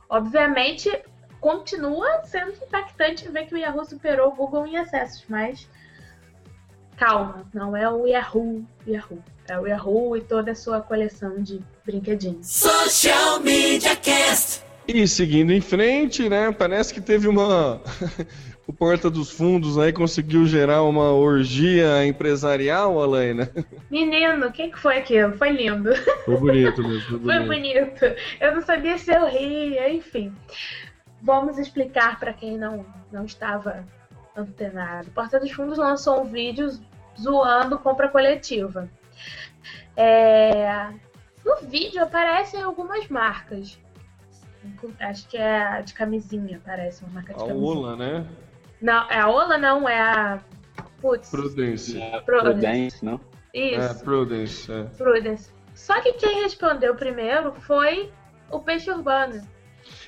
Obviamente, 0.09 0.89
continua 1.41 2.21
sendo 2.23 2.51
impactante 2.53 3.27
ver 3.27 3.47
que 3.47 3.53
o 3.53 3.57
Yahoo 3.57 3.83
superou 3.83 4.29
o 4.29 4.35
Google 4.35 4.65
em 4.65 4.77
acessos, 4.77 5.25
mas 5.27 5.67
calma, 6.95 7.45
não 7.53 7.75
é 7.75 7.89
o 7.91 8.07
Yahoo, 8.07 8.63
Yahoo. 8.87 9.21
É 9.45 9.59
o 9.59 9.67
Yahoo 9.67 10.15
e 10.15 10.21
toda 10.21 10.51
a 10.51 10.55
sua 10.55 10.79
coleção 10.79 11.43
de 11.43 11.59
brinquedinhos. 11.85 12.47
Social 12.47 13.41
Media 13.41 13.93
Cast. 13.97 14.63
E 14.87 15.05
seguindo 15.07 15.51
em 15.51 15.59
frente, 15.59 16.29
né? 16.29 16.51
Parece 16.51 16.93
que 16.93 17.01
teve 17.01 17.27
uma. 17.27 17.81
O 18.67 18.73
Porta 18.73 19.09
dos 19.09 19.31
Fundos 19.31 19.77
aí 19.77 19.93
conseguiu 19.93 20.45
gerar 20.45 20.83
uma 20.83 21.11
orgia 21.11 22.05
empresarial, 22.05 23.01
Alaina. 23.01 23.51
Menino, 23.91 24.47
o 24.47 24.51
que, 24.51 24.69
que 24.69 24.79
foi 24.79 24.97
aquilo? 24.97 25.37
Foi 25.37 25.49
lindo. 25.51 25.95
Foi 26.25 26.37
bonito 26.37 26.81
mesmo. 26.81 27.19
Foi 27.19 27.19
Foi 27.19 27.39
bonito. 27.45 27.99
bonito. 27.99 28.15
Eu 28.39 28.55
não 28.55 28.61
sabia 28.61 28.97
se 28.97 29.11
eu 29.11 29.27
ria, 29.27 29.91
enfim. 29.93 30.33
Vamos 31.21 31.57
explicar 31.57 32.19
para 32.19 32.33
quem 32.33 32.57
não, 32.57 32.85
não 33.11 33.25
estava 33.25 33.85
antenado. 34.35 35.09
Porta 35.11 35.39
dos 35.39 35.51
Fundos 35.51 35.77
lançou 35.77 36.21
um 36.21 36.25
vídeo 36.25 36.69
zoando 37.19 37.77
compra 37.79 38.07
coletiva. 38.09 38.89
É, 39.95 40.89
No 41.45 41.55
vídeo 41.67 42.03
aparecem 42.03 42.61
algumas 42.61 43.07
marcas. 43.07 43.79
Acho 44.99 45.27
que 45.27 45.37
é 45.37 45.57
a 45.63 45.81
de 45.81 45.93
camisinha, 45.93 46.59
parece 46.65 47.03
uma 47.03 47.13
marca 47.13 47.33
de 47.33 47.43
A 47.43 47.45
camisinha. 47.47 47.69
Ola, 47.69 47.95
né? 47.95 48.25
Não, 48.85 49.09
é 49.09 49.19
a 49.19 49.27
Ola 49.27 49.57
não, 49.57 49.89
é 49.89 49.99
a. 49.99 50.39
Putz, 51.01 51.31
Prudence. 51.31 51.99
É, 51.99 52.19
Prudence. 52.21 52.51
Prudence, 52.53 53.05
não? 53.05 53.19
É, 53.51 53.77
isso. 53.77 54.03
Prudence. 54.03 54.71
É. 54.71 54.83
Prudence. 54.95 55.49
Só 55.73 55.99
que 56.01 56.13
quem 56.13 56.43
respondeu 56.43 56.93
primeiro 56.93 57.51
foi 57.61 58.11
o 58.51 58.59
Peixe 58.59 58.91
Urbano. 58.91 59.41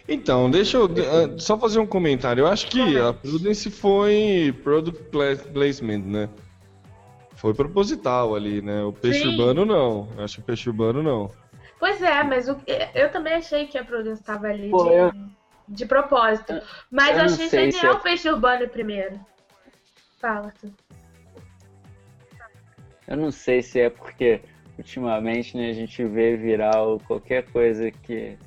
Então, 0.07 0.49
deixa 0.51 0.77
eu 0.77 0.85
ah, 0.85 1.39
só 1.39 1.57
fazer 1.57 1.79
um 1.79 1.87
comentário. 1.87 2.41
Eu 2.41 2.47
acho 2.47 2.67
que 2.67 2.79
a 2.99 3.13
Comente. 3.13 3.19
Prudence 3.21 3.71
foi 3.71 4.55
product 4.63 5.03
pla- 5.05 5.35
placement, 5.51 6.03
né? 6.05 6.29
Foi 7.35 7.55
proposital 7.55 8.35
ali, 8.35 8.61
né? 8.61 8.83
O 8.83 8.93
peixe 8.93 9.21
Sim. 9.21 9.29
urbano 9.29 9.65
não. 9.65 10.07
Eu 10.17 10.23
acho 10.23 10.35
que 10.35 10.41
o 10.41 10.45
peixe 10.45 10.69
urbano 10.69 11.01
não. 11.01 11.31
Pois 11.79 11.99
é, 12.01 12.21
mas 12.23 12.47
o- 12.47 12.57
eu 12.93 13.11
também 13.11 13.33
achei 13.33 13.65
que 13.65 13.77
a 13.77 13.83
Prudence 13.83 14.21
estava 14.21 14.47
ali 14.47 14.69
Pô, 14.69 14.83
de, 14.83 14.93
eu- 14.95 15.11
de 15.67 15.85
propósito. 15.85 16.61
Mas 16.89 17.11
eu 17.11 17.17
eu 17.17 17.25
achei 17.25 17.49
genial 17.49 17.71
se 17.71 17.87
o 17.87 17.99
Peixe 17.99 18.29
Urbano 18.29 18.67
primeiro. 18.69 19.19
Fala, 20.19 20.53
tu. 20.59 20.73
Eu 23.07 23.17
não 23.17 23.31
sei 23.31 23.61
se 23.61 23.79
é 23.79 23.89
porque 23.89 24.41
ultimamente 24.77 25.57
né, 25.57 25.69
a 25.69 25.73
gente 25.73 26.03
vê 26.03 26.35
viral 26.35 26.99
qualquer 27.07 27.45
coisa 27.51 27.89
que, 27.89 28.37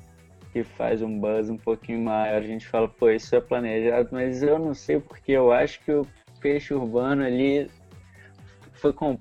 que 0.51 0.63
faz 0.63 1.01
um 1.01 1.19
buzz 1.19 1.49
um 1.49 1.57
pouquinho 1.57 1.99
maior. 1.99 2.37
A 2.37 2.45
gente 2.45 2.67
fala, 2.67 2.87
pô, 2.87 3.09
isso 3.09 3.35
é 3.35 3.41
planejado, 3.41 4.09
mas 4.11 4.43
eu 4.43 4.59
não 4.59 4.73
sei 4.73 4.99
porque 4.99 5.31
eu 5.31 5.51
acho 5.51 5.79
que 5.81 5.91
o 5.91 6.07
peixe 6.39 6.73
urbano 6.73 7.23
ali 7.23 7.69
foi, 8.73 8.93
com, 8.93 9.17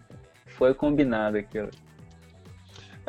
foi 0.47 0.75
combinado 0.75 1.39
aquilo. 1.39 1.71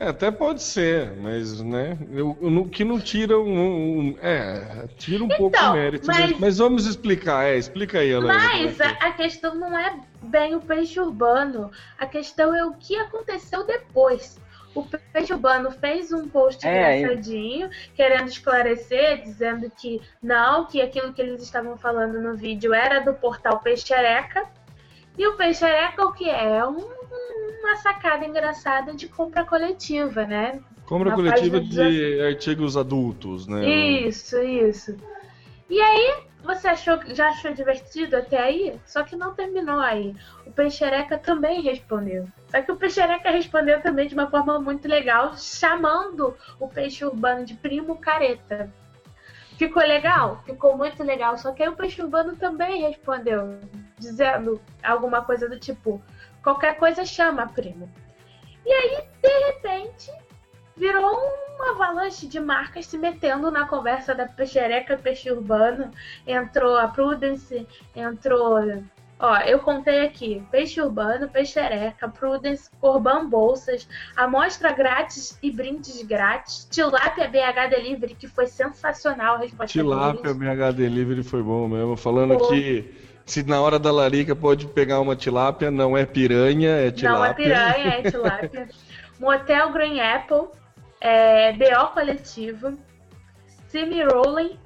É, 0.02 0.08
até 0.08 0.32
pode 0.32 0.64
ser, 0.64 1.12
mas, 1.18 1.62
né? 1.62 1.96
eu- 2.12 2.36
eu 2.42 2.50
não- 2.50 2.68
que 2.68 2.84
não 2.84 3.00
tira 3.00 3.38
um. 3.40 4.00
um- 4.10 4.18
é, 4.20 4.88
tira 4.98 5.24
um 5.24 5.28
pouco 5.28 5.56
Então, 5.56 5.74
o 5.74 5.76
mérito. 5.76 6.08
mas- 6.08 6.18
Mas... 6.32 6.40
mas 6.40 6.58
vamos 6.58 6.88
explicar, 6.88 7.46
é, 7.46 7.56
explica 7.56 8.00
aí, 8.00 8.12
Alain. 8.12 8.28
Mas 8.36 8.82
a, 8.82 8.90
a 8.90 9.12
questão 9.12 9.54
não 9.54 9.78
é 9.78 10.00
bem 10.24 10.56
o 10.56 10.60
peixe 10.60 11.00
urbano. 11.00 11.70
A 12.00 12.08
questão 12.08 12.56
é 12.56 12.66
o 12.66 12.74
que 12.74 12.96
aconteceu 12.96 13.64
depois. 13.68 14.40
O 14.74 14.84
peixe 15.14 15.34
urbano 15.34 15.70
fez 15.70 16.12
um 16.12 16.28
post 16.28 16.66
É, 16.66 16.98
engraçadinho, 17.02 17.70
querendo 17.94 18.28
esclarecer, 18.28 19.22
dizendo 19.22 19.70
que 19.70 20.02
não, 20.24 20.66
que 20.66 20.82
aquilo 20.82 21.14
que 21.14 21.22
eles 21.22 21.44
estavam 21.44 21.78
falando 21.78 22.20
no 22.20 22.36
vídeo 22.36 22.74
era 22.74 23.02
do 23.02 23.14
portal 23.14 23.60
Peixereca. 23.60 24.46
E 25.16 25.28
o 25.28 25.36
Peixereca 25.36 26.04
o 26.06 26.12
que 26.14 26.28
é? 26.28 26.56
É 26.58 26.66
um- 26.66 27.01
uma 27.62 27.76
sacada 27.78 28.26
engraçada 28.26 28.94
de 28.94 29.08
compra 29.08 29.46
coletiva, 29.46 30.26
né? 30.26 30.60
Compra 30.86 31.10
na 31.10 31.16
coletiva 31.16 31.60
de 31.60 32.22
artigos 32.22 32.76
adultos, 32.76 33.48
né? 33.48 33.66
Isso, 33.70 34.38
isso. 34.42 34.98
E 35.70 35.80
aí, 35.80 36.24
você 36.44 36.68
achou, 36.68 37.00
já 37.14 37.30
achou 37.30 37.54
divertido 37.54 38.18
até 38.18 38.42
aí? 38.42 38.80
Só 38.86 39.04
que 39.04 39.16
não 39.16 39.34
terminou 39.34 39.80
aí. 39.80 40.16
O 40.46 40.52
Peixereca 40.52 41.18
também 41.18 41.62
respondeu. 41.62 42.28
Só 42.50 42.62
que 42.62 42.72
o 42.72 42.76
Peixereca 42.76 43.32
respondeu 43.32 43.82
também 43.82 44.08
de 44.08 44.14
uma 44.14 44.30
forma 44.30 44.60
muito 44.60 44.88
legal, 44.88 45.38
chamando 45.38 46.36
o 46.60 46.68
peixe 46.68 47.06
urbano 47.06 47.46
de 47.46 47.54
primo 47.54 47.96
careta. 47.98 48.70
Ficou 49.58 49.84
legal? 49.84 50.42
Ficou 50.44 50.76
muito 50.76 51.04
legal. 51.04 51.38
Só 51.38 51.52
que 51.52 51.62
aí 51.62 51.70
o 51.70 51.76
peixe 51.76 52.02
urbano 52.02 52.36
também 52.36 52.82
respondeu, 52.82 53.60
dizendo 53.98 54.60
alguma 54.84 55.24
coisa 55.24 55.48
do 55.48 55.60
tipo: 55.60 56.02
qualquer 56.44 56.78
coisa 56.78 57.06
chama 57.06 57.48
primo. 57.48 57.90
E 58.66 58.72
aí, 58.72 59.04
de 59.22 59.46
repente, 59.48 60.12
virou 60.76 61.16
uma 61.56 61.72
avalanche 61.72 62.28
de 62.28 62.40
marcas 62.40 62.86
se 62.86 62.98
metendo 62.98 63.52
na 63.52 63.68
conversa 63.68 64.16
da 64.16 64.26
peixereca 64.26 64.98
peixe 64.98 65.32
urbano. 65.32 65.92
Entrou 66.26 66.78
a 66.78 66.88
Prudence, 66.88 67.68
entrou. 67.96 68.84
Ó, 69.20 69.38
eu 69.42 69.60
contei 69.60 70.06
aqui: 70.06 70.44
peixe 70.52 70.82
urbano, 70.82 71.28
peixereca, 71.30 72.10
Prudence, 72.10 72.70
Corban 72.80 73.28
Bolsas, 73.30 73.88
amostra 74.16 74.72
grátis 74.72 75.38
e 75.42 75.52
brindes 75.52 76.02
grátis, 76.04 76.68
Tilápia 76.70 77.28
BH 77.28 77.70
Delivery, 77.70 78.16
que 78.16 78.28
foi 78.28 78.48
sensacional 78.48 79.36
a 79.36 79.40
resposta 79.40 79.68
Tilápia 79.68 80.34
deles. 80.34 80.38
BH 80.38 80.76
Delivery 80.76 81.24
foi 81.24 81.44
bom 81.44 81.68
mesmo. 81.68 81.96
Falando 81.96 82.38
Pô. 82.38 82.48
que 82.48 83.11
se 83.32 83.44
na 83.44 83.62
hora 83.62 83.80
da 83.80 83.94
larica 83.94 84.36
pode 84.36 84.68
pegar 84.68 85.00
uma 85.00 85.16
tilápia, 85.16 85.72
não 85.72 85.96
é 85.96 86.06
piranha, 86.06 86.72
é 86.72 86.92
tilápia. 86.92 87.18
Não 87.18 87.26
é 87.26 87.34
piranha, 87.34 87.94
é 87.96 88.02
tilápia. 88.12 88.70
Motel 89.22 89.72
Green 89.72 90.02
Apple, 90.02 90.50
é, 91.00 91.54
BO 91.54 91.94
Coletivo, 91.94 92.78
Simi 93.70 94.04
Rolling, 94.04 94.60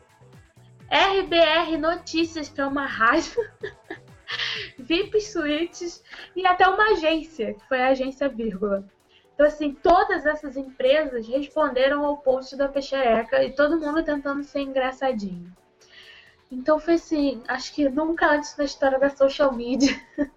RBR 0.90 1.78
Notícias, 1.78 2.50
que 2.50 2.60
é 2.60 2.66
uma 2.66 2.88
rádio, 2.88 3.40
VIP 4.80 5.22
Suites 5.22 6.04
e 6.36 6.48
até 6.48 6.68
uma 6.68 6.94
agência, 6.94 7.54
que 7.54 7.68
foi 7.68 7.80
a 7.80 7.90
agência 7.90 8.28
Vírgula. 8.28 8.84
Então, 9.36 9.46
assim, 9.46 9.76
todas 9.76 10.26
essas 10.26 10.58
empresas 10.58 11.28
responderam 11.28 12.04
ao 12.04 12.18
post 12.18 12.56
da 12.56 12.68
Peixereca 12.68 13.44
e 13.44 13.54
todo 13.54 13.80
mundo 13.80 14.02
tentando 14.02 14.44
ser 14.44 14.62
engraçadinho. 14.62 15.54
Então 16.52 16.80
foi 16.80 16.94
assim, 16.96 17.42
acho 17.48 17.74
que 17.74 17.90
nunca 17.90 18.28
antes 18.32 18.56
na 18.58 18.64
história 18.64 19.00
da 19.00 19.10
social 19.10 19.52
media 19.52 19.92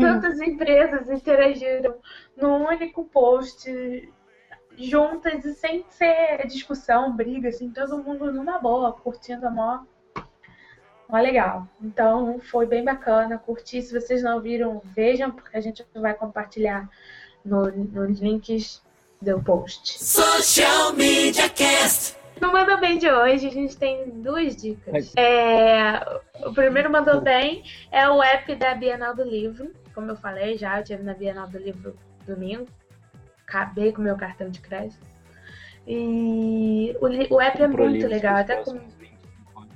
tantas 0.00 0.40
empresas 0.40 1.08
interagiram 1.08 1.96
num 2.36 2.66
único 2.68 3.04
post 3.04 4.12
juntas 4.76 5.44
e 5.44 5.54
sem 5.54 5.84
ser 5.90 6.46
discussão, 6.46 7.16
briga, 7.16 7.48
assim, 7.48 7.70
todo 7.70 7.98
mundo 8.02 8.30
numa 8.32 8.58
boa, 8.58 8.92
curtindo 8.92 9.46
a 9.46 9.50
mó. 9.50 9.80
Mó 11.08 11.18
legal. 11.18 11.66
Então 11.82 12.38
foi 12.38 12.66
bem 12.66 12.84
bacana, 12.84 13.38
curti. 13.38 13.80
Se 13.82 13.98
vocês 13.98 14.22
não 14.22 14.40
viram, 14.40 14.80
vejam, 14.84 15.30
porque 15.32 15.56
a 15.56 15.60
gente 15.60 15.84
vai 15.94 16.14
compartilhar 16.14 16.88
no- 17.44 17.70
nos 17.72 18.20
links 18.20 18.80
do 19.20 19.42
post. 19.42 20.04
Social 20.04 20.92
Media 20.92 21.48
Cast. 21.48 22.17
No 22.40 22.52
Manda 22.52 22.76
Bem 22.76 22.98
de 22.98 23.10
hoje, 23.10 23.46
a 23.46 23.50
gente 23.50 23.76
tem 23.76 24.10
duas 24.22 24.56
dicas. 24.56 25.12
É, 25.16 26.00
o 26.46 26.52
primeiro 26.52 26.90
Mandou 26.90 27.20
Bem 27.20 27.64
é 27.90 28.08
o 28.08 28.22
app 28.22 28.54
da 28.54 28.74
Bienal 28.74 29.14
do 29.14 29.24
Livro. 29.24 29.72
Como 29.94 30.10
eu 30.10 30.16
falei 30.16 30.56
já, 30.56 30.78
eu 30.78 30.84
tive 30.84 31.02
na 31.02 31.14
Bienal 31.14 31.48
do 31.48 31.58
Livro 31.58 31.96
domingo. 32.26 32.66
Acabei 33.46 33.92
com 33.92 34.00
o 34.00 34.04
meu 34.04 34.16
cartão 34.16 34.50
de 34.50 34.60
crédito. 34.60 35.04
E 35.86 36.96
o, 37.00 37.34
o 37.34 37.40
app 37.40 37.62
é 37.62 37.66
muito 37.66 38.06
legal. 38.06 38.36
Até 38.36 38.56
com... 38.56 38.64
próximos 38.64 38.94
25 38.94 39.60
anos. 39.60 39.74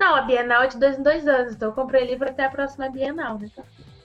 Não, 0.00 0.16
a 0.16 0.22
Bienal 0.22 0.62
é 0.62 0.66
de 0.68 0.78
dois 0.78 0.98
em 0.98 1.02
dois 1.02 1.28
anos, 1.28 1.54
então 1.54 1.68
eu 1.68 1.74
comprei 1.74 2.04
livro 2.06 2.28
até 2.28 2.44
a 2.44 2.50
próxima 2.50 2.90
Bienal, 2.90 3.38
né? 3.38 3.48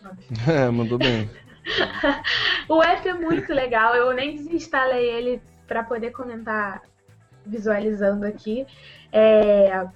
É, 0.47 0.69
mandou 0.69 0.97
bem. 0.97 1.29
O 2.67 2.81
app 2.81 3.07
é 3.07 3.13
muito 3.13 3.53
legal, 3.53 3.95
eu 3.95 4.11
nem 4.13 4.35
desinstalei 4.35 5.09
ele 5.09 5.41
para 5.67 5.83
poder 5.83 6.11
comentar 6.11 6.81
visualizando 7.45 8.25
aqui. 8.25 8.65
É, 9.11 9.87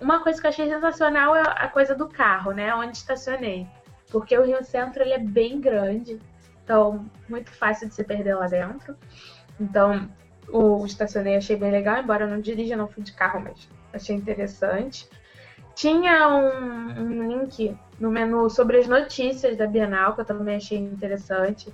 Uma 0.00 0.22
coisa 0.22 0.40
que 0.40 0.46
eu 0.46 0.50
achei 0.50 0.68
sensacional 0.68 1.36
é 1.36 1.42
a 1.42 1.68
coisa 1.68 1.94
do 1.94 2.08
carro, 2.08 2.52
né? 2.52 2.74
Onde 2.74 2.96
estacionei. 2.96 3.66
Porque 4.10 4.36
o 4.36 4.44
Rio 4.44 4.62
Centro 4.64 5.02
ele 5.02 5.14
é 5.14 5.18
bem 5.18 5.60
grande, 5.60 6.20
então 6.62 7.06
muito 7.28 7.50
fácil 7.50 7.88
de 7.88 7.94
se 7.94 8.04
perder 8.04 8.34
lá 8.34 8.46
dentro. 8.46 8.96
Então, 9.60 10.08
o 10.48 10.84
estacionei 10.84 11.36
achei 11.36 11.56
bem 11.56 11.70
legal, 11.70 11.98
embora 11.98 12.24
eu 12.24 12.28
não 12.28 12.40
dirija, 12.40 12.76
não 12.76 12.88
fui 12.88 13.02
de 13.02 13.12
carro, 13.12 13.40
mas 13.40 13.68
achei 13.92 14.14
interessante. 14.14 15.08
Tinha 15.74 16.28
um, 16.28 17.00
um 17.00 17.28
link 17.28 17.74
no 17.98 18.10
menu 18.10 18.50
sobre 18.50 18.78
as 18.78 18.86
notícias 18.86 19.56
da 19.56 19.66
Bienal, 19.66 20.14
que 20.14 20.20
eu 20.20 20.24
também 20.24 20.56
achei 20.56 20.78
interessante. 20.78 21.72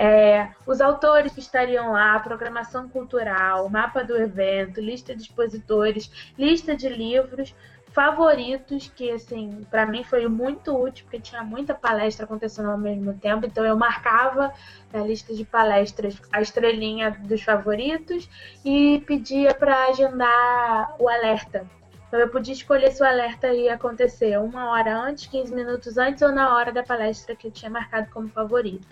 É, 0.00 0.50
os 0.64 0.80
autores 0.80 1.32
que 1.32 1.40
estariam 1.40 1.90
lá, 1.90 2.16
programação 2.20 2.88
cultural, 2.88 3.68
mapa 3.68 4.04
do 4.04 4.16
evento, 4.16 4.80
lista 4.80 5.12
de 5.12 5.22
expositores, 5.22 6.08
lista 6.38 6.76
de 6.76 6.88
livros 6.88 7.52
favoritos, 7.90 8.92
que 8.94 9.10
assim, 9.10 9.66
para 9.68 9.84
mim 9.86 10.04
foi 10.04 10.28
muito 10.28 10.72
útil, 10.72 11.04
porque 11.04 11.18
tinha 11.18 11.42
muita 11.42 11.74
palestra 11.74 12.26
acontecendo 12.26 12.70
ao 12.70 12.78
mesmo 12.78 13.12
tempo, 13.14 13.44
então 13.44 13.64
eu 13.64 13.76
marcava 13.76 14.52
na 14.92 15.02
lista 15.02 15.34
de 15.34 15.44
palestras 15.44 16.22
a 16.32 16.40
estrelinha 16.40 17.10
dos 17.10 17.42
favoritos 17.42 18.30
e 18.64 19.02
pedia 19.04 19.52
para 19.52 19.86
agendar 19.86 20.94
o 21.00 21.08
alerta. 21.08 21.66
Então 22.06 22.20
eu 22.20 22.28
podia 22.28 22.54
escolher 22.54 22.92
se 22.92 23.02
o 23.02 23.06
alerta 23.06 23.52
ia 23.52 23.74
acontecer 23.74 24.38
uma 24.38 24.70
hora 24.70 24.96
antes, 24.96 25.26
15 25.26 25.52
minutos 25.52 25.98
antes 25.98 26.22
ou 26.22 26.30
na 26.30 26.54
hora 26.54 26.70
da 26.70 26.84
palestra 26.84 27.34
que 27.34 27.48
eu 27.48 27.50
tinha 27.50 27.70
marcado 27.70 28.08
como 28.12 28.28
favorito. 28.28 28.86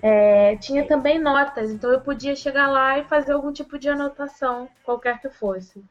É, 0.00 0.56
tinha 0.56 0.86
também 0.86 1.18
notas, 1.18 1.70
então 1.70 1.90
eu 1.90 2.00
podia 2.00 2.36
chegar 2.36 2.68
lá 2.68 2.98
e 2.98 3.04
fazer 3.04 3.32
algum 3.32 3.52
tipo 3.52 3.78
de 3.78 3.88
anotação, 3.88 4.68
qualquer 4.84 5.20
que 5.20 5.28
fosse. 5.28 5.84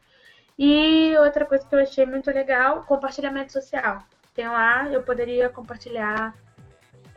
E 0.58 1.16
outra 1.18 1.46
coisa 1.46 1.66
que 1.68 1.76
eu 1.76 1.80
achei 1.80 2.06
muito 2.06 2.32
legal, 2.32 2.84
compartilhamento 2.84 3.52
social. 3.52 4.02
Tem 4.34 4.48
lá, 4.48 4.88
eu 4.90 5.04
poderia 5.04 5.50
compartilhar 5.50 6.34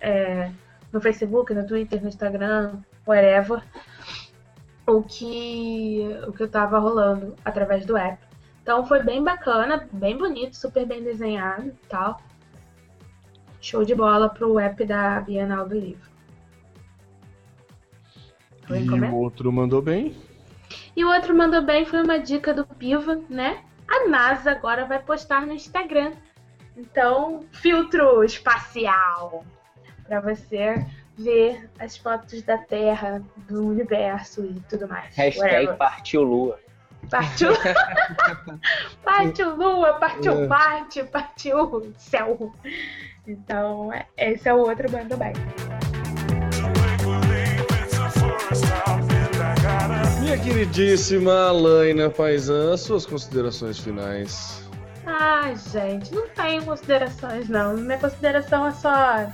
é, 0.01 0.51
no 0.93 1.01
Facebook, 1.01 1.55
no 1.55 1.67
Twitter, 1.67 2.03
no 2.03 2.09
Instagram, 2.09 2.81
whatever, 3.07 3.63
o 4.87 5.03
que, 5.03 6.07
o 6.27 6.33
que 6.33 6.43
eu 6.43 6.51
tava 6.51 6.79
rolando 6.79 7.37
através 7.45 7.87
do 7.87 7.97
app. 7.97 8.19
Então 8.63 8.85
foi 8.85 9.03
bem 9.03 9.23
bacana, 9.23 9.89
bem 9.93 10.17
bonito, 10.19 10.57
super 10.57 10.85
bem 10.87 11.03
desenhado 11.03 11.69
e 11.69 11.87
tal. 11.89 12.21
Show 13.61 13.85
de 13.85 13.95
bola 13.95 14.29
pro 14.29 14.59
app 14.59 14.85
da 14.85 15.21
Bienal 15.21 15.69
do 15.69 15.79
Livro. 15.79 16.10
E 18.77 18.91
o 18.91 19.15
outro 19.15 19.53
mandou 19.53 19.83
bem? 19.83 20.17
E 20.97 21.05
o 21.05 21.13
outro 21.13 21.35
mandou 21.35 21.63
bem, 21.63 21.85
foi 21.85 22.03
uma 22.03 22.19
dica 22.19 22.55
do 22.55 22.65
Piva, 22.65 23.21
né? 23.29 23.63
A 23.89 24.09
NASA 24.09 24.53
agora 24.53 24.85
vai 24.85 25.01
postar 25.01 25.47
no 25.47 25.53
Instagram. 25.53 26.13
Então, 26.77 27.45
filtro 27.53 28.23
espacial 28.23 29.45
para 30.07 30.21
você 30.21 30.85
ver 31.17 31.69
as 31.79 31.97
fotos 31.97 32.43
da 32.43 32.59
Terra, 32.59 33.23
do 33.49 33.67
universo 33.67 34.45
e 34.45 34.61
tudo 34.69 34.89
mais. 34.89 35.15
Hashtag 35.15 35.39
Whatever. 35.39 35.77
partiu 35.77 36.23
Lua. 36.23 36.59
Partiu. 37.11 37.51
partiu 39.05 39.57
Lua, 39.57 39.95
partiu 39.95 40.45
é. 40.45 40.47
Marte, 40.47 41.03
partiu 41.05 41.93
céu. 41.99 42.53
Então, 43.27 43.91
esse 44.17 44.49
é 44.49 44.55
o 44.55 44.59
outro 44.59 44.91
Bando 44.91 45.17
Bem. 45.17 45.33
Minha 50.31 50.45
queridíssima 50.45 51.49
Alaina 51.49 52.09
Paisan, 52.09 52.77
suas 52.77 53.05
considerações 53.05 53.81
finais. 53.81 54.65
Ai, 55.05 55.57
gente, 55.73 56.15
não 56.15 56.29
tenho 56.29 56.65
considerações, 56.65 57.49
não. 57.49 57.77
Minha 57.77 57.99
consideração 57.99 58.65
é 58.69 58.71
só 58.71 59.27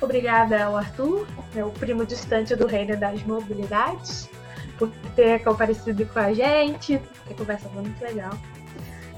obrigada 0.00 0.66
ao 0.66 0.76
Arthur, 0.76 1.26
meu 1.52 1.70
primo 1.70 2.06
distante 2.06 2.54
do 2.54 2.68
reino 2.68 2.96
das 2.96 3.20
mobilidades, 3.24 4.30
por 4.78 4.88
ter 5.16 5.42
comparecido 5.42 6.06
com 6.06 6.20
a 6.20 6.32
gente, 6.32 7.02
conversa 7.36 7.68
muito 7.70 8.00
legal. 8.00 8.30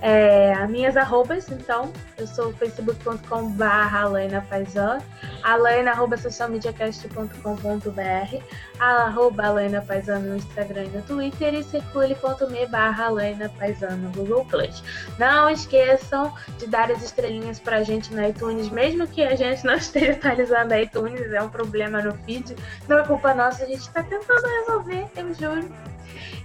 É, 0.04 0.66
minhas 0.66 0.96
arrobas, 0.96 1.48
então, 1.48 1.92
eu 2.18 2.26
sou 2.26 2.52
facebook.com 2.54 3.52
barra 3.52 4.00
Alaina 4.00 4.44
Paisan, 4.50 4.98
alaina 5.44 5.92
arroba 5.92 6.16
socialmediacast.com.br, 6.16 8.42
Alaina 8.80 9.80
Paisan 9.82 10.18
no 10.18 10.38
Instagram 10.38 10.86
e 10.86 10.88
no 10.88 11.02
Twitter 11.02 11.54
e 11.54 11.62
circule.me 11.62 12.66
barra 12.66 13.06
Alaina 13.06 13.48
Paisan 13.50 13.94
no 13.98 14.10
Google 14.10 14.44
Plus. 14.46 14.82
Não 15.20 15.48
esqueçam 15.48 16.34
de 16.58 16.66
dar 16.66 16.90
as 16.90 17.00
estrelinhas 17.00 17.60
pra 17.60 17.84
gente 17.84 18.12
no 18.12 18.26
iTunes, 18.26 18.70
mesmo 18.70 19.06
que 19.06 19.22
a 19.22 19.36
gente 19.36 19.64
não 19.64 19.74
esteja 19.74 20.14
atualizando 20.14 20.74
a 20.74 20.82
iTunes, 20.82 21.32
é 21.32 21.40
um 21.40 21.48
problema 21.48 22.02
no 22.02 22.12
feed, 22.24 22.56
não 22.88 22.98
é 22.98 23.06
culpa 23.06 23.32
nossa, 23.34 23.62
a 23.62 23.68
gente 23.68 23.88
tá 23.90 24.02
tentando 24.02 24.48
resolver, 24.48 25.06
eu 25.14 25.32
juro. 25.32 25.72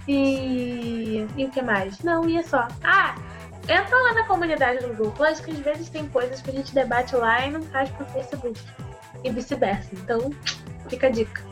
E, 0.06 1.26
e 1.36 1.44
o 1.44 1.50
que 1.50 1.60
mais? 1.60 2.04
Não, 2.04 2.28
e 2.28 2.38
é 2.38 2.42
só. 2.44 2.68
Ah! 2.84 3.16
Entra 3.68 3.96
lá 3.96 4.14
na 4.14 4.24
comunidade 4.24 4.80
do 4.80 4.88
Google 4.88 5.12
Plus, 5.12 5.40
que 5.40 5.50
às 5.50 5.58
vezes 5.58 5.88
tem 5.88 6.06
coisas 6.08 6.40
que 6.40 6.50
a 6.50 6.52
gente 6.52 6.74
debate 6.74 7.14
lá 7.14 7.46
e 7.46 7.50
não 7.50 7.60
traz 7.60 7.90
pro 7.90 8.06
Facebook. 8.06 8.58
E 9.22 9.30
vice-versa. 9.30 9.88
Então, 9.92 10.30
fica 10.88 11.08
a 11.08 11.10
dica. 11.10 11.42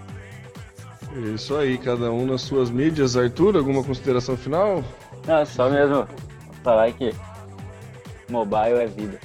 Isso 1.35 1.57
aí, 1.57 1.79
cada 1.79 2.11
um 2.11 2.27
nas 2.27 2.43
suas 2.43 2.71
mídias. 2.71 3.17
Arthur, 3.17 3.57
alguma 3.57 3.83
consideração 3.83 4.37
final? 4.37 4.85
Não, 5.27 5.47
só 5.47 5.69
mesmo 5.71 6.07
falar 6.63 6.93
que 6.93 7.15
mobile 8.29 8.81
é 8.81 8.87
vida. 8.87 9.19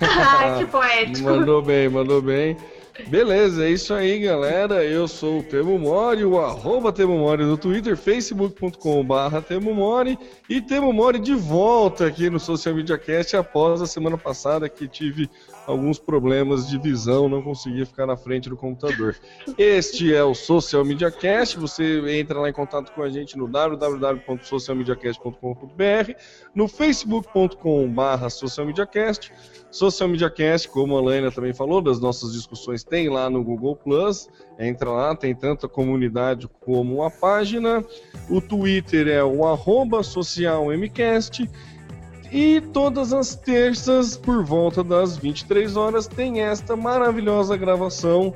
Ai, 0.00 0.58
que 0.58 0.66
poético. 0.70 1.28
Mandou 1.28 1.62
bem, 1.62 1.88
mandou 1.88 2.22
bem. 2.22 2.56
Beleza, 3.08 3.64
é 3.64 3.70
isso 3.70 3.92
aí, 3.92 4.20
galera. 4.20 4.84
Eu 4.84 5.08
sou 5.08 5.40
o 5.40 5.42
Temo 5.42 5.76
Mori, 5.78 6.24
o 6.24 6.38
arroba 6.38 6.92
Temo 6.92 7.18
Mori 7.18 7.44
no 7.44 7.58
Twitter, 7.58 7.96
facebook.com.br 7.96 9.40
Temo 9.48 9.74
Mori 9.74 10.16
e 10.48 10.60
Temo 10.60 10.92
Mori 10.92 11.18
de 11.18 11.34
volta 11.34 12.06
aqui 12.06 12.30
no 12.30 12.38
Social 12.38 12.74
Media 12.74 12.96
Cast 12.96 13.36
após 13.36 13.82
a 13.82 13.86
semana 13.86 14.16
passada 14.16 14.68
que 14.68 14.86
tive 14.86 15.28
alguns 15.66 15.98
problemas 15.98 16.68
de 16.68 16.78
visão, 16.78 17.26
não 17.28 17.42
conseguia 17.42 17.84
ficar 17.86 18.06
na 18.06 18.16
frente 18.16 18.48
do 18.48 18.56
computador. 18.56 19.16
Este 19.58 20.14
é 20.14 20.22
o 20.22 20.32
Social 20.34 20.84
Media 20.84 21.10
Cast, 21.10 21.58
você 21.58 22.00
entra 22.18 22.38
lá 22.40 22.48
em 22.48 22.52
contato 22.52 22.92
com 22.92 23.02
a 23.02 23.08
gente 23.08 23.36
no 23.36 23.48
www.socialmediacast.com.br, 23.48 26.12
no 26.54 26.68
facebook.com.br 26.68 28.28
socialmediacast, 28.28 29.32
Social 29.74 30.08
Media 30.08 30.30
Cast, 30.30 30.68
como 30.68 30.96
a 30.96 31.02
Laina 31.02 31.32
também 31.32 31.52
falou, 31.52 31.82
das 31.82 31.98
nossas 31.98 32.32
discussões 32.32 32.84
tem 32.84 33.08
lá 33.08 33.28
no 33.28 33.42
Google 33.42 33.74
Plus. 33.74 34.28
Entra 34.56 34.88
lá, 34.88 35.16
tem 35.16 35.34
tanto 35.34 35.66
a 35.66 35.68
comunidade 35.68 36.48
como 36.60 37.02
a 37.02 37.10
página. 37.10 37.84
O 38.30 38.40
Twitter 38.40 39.08
é 39.08 39.24
o 39.24 39.44
arroba 39.44 40.04
socialmcast. 40.04 41.50
E 42.34 42.60
todas 42.60 43.12
as 43.12 43.36
terças, 43.36 44.16
por 44.16 44.44
volta 44.44 44.82
das 44.82 45.16
23 45.16 45.76
horas, 45.76 46.08
tem 46.08 46.42
esta 46.42 46.74
maravilhosa 46.74 47.56
gravação 47.56 48.34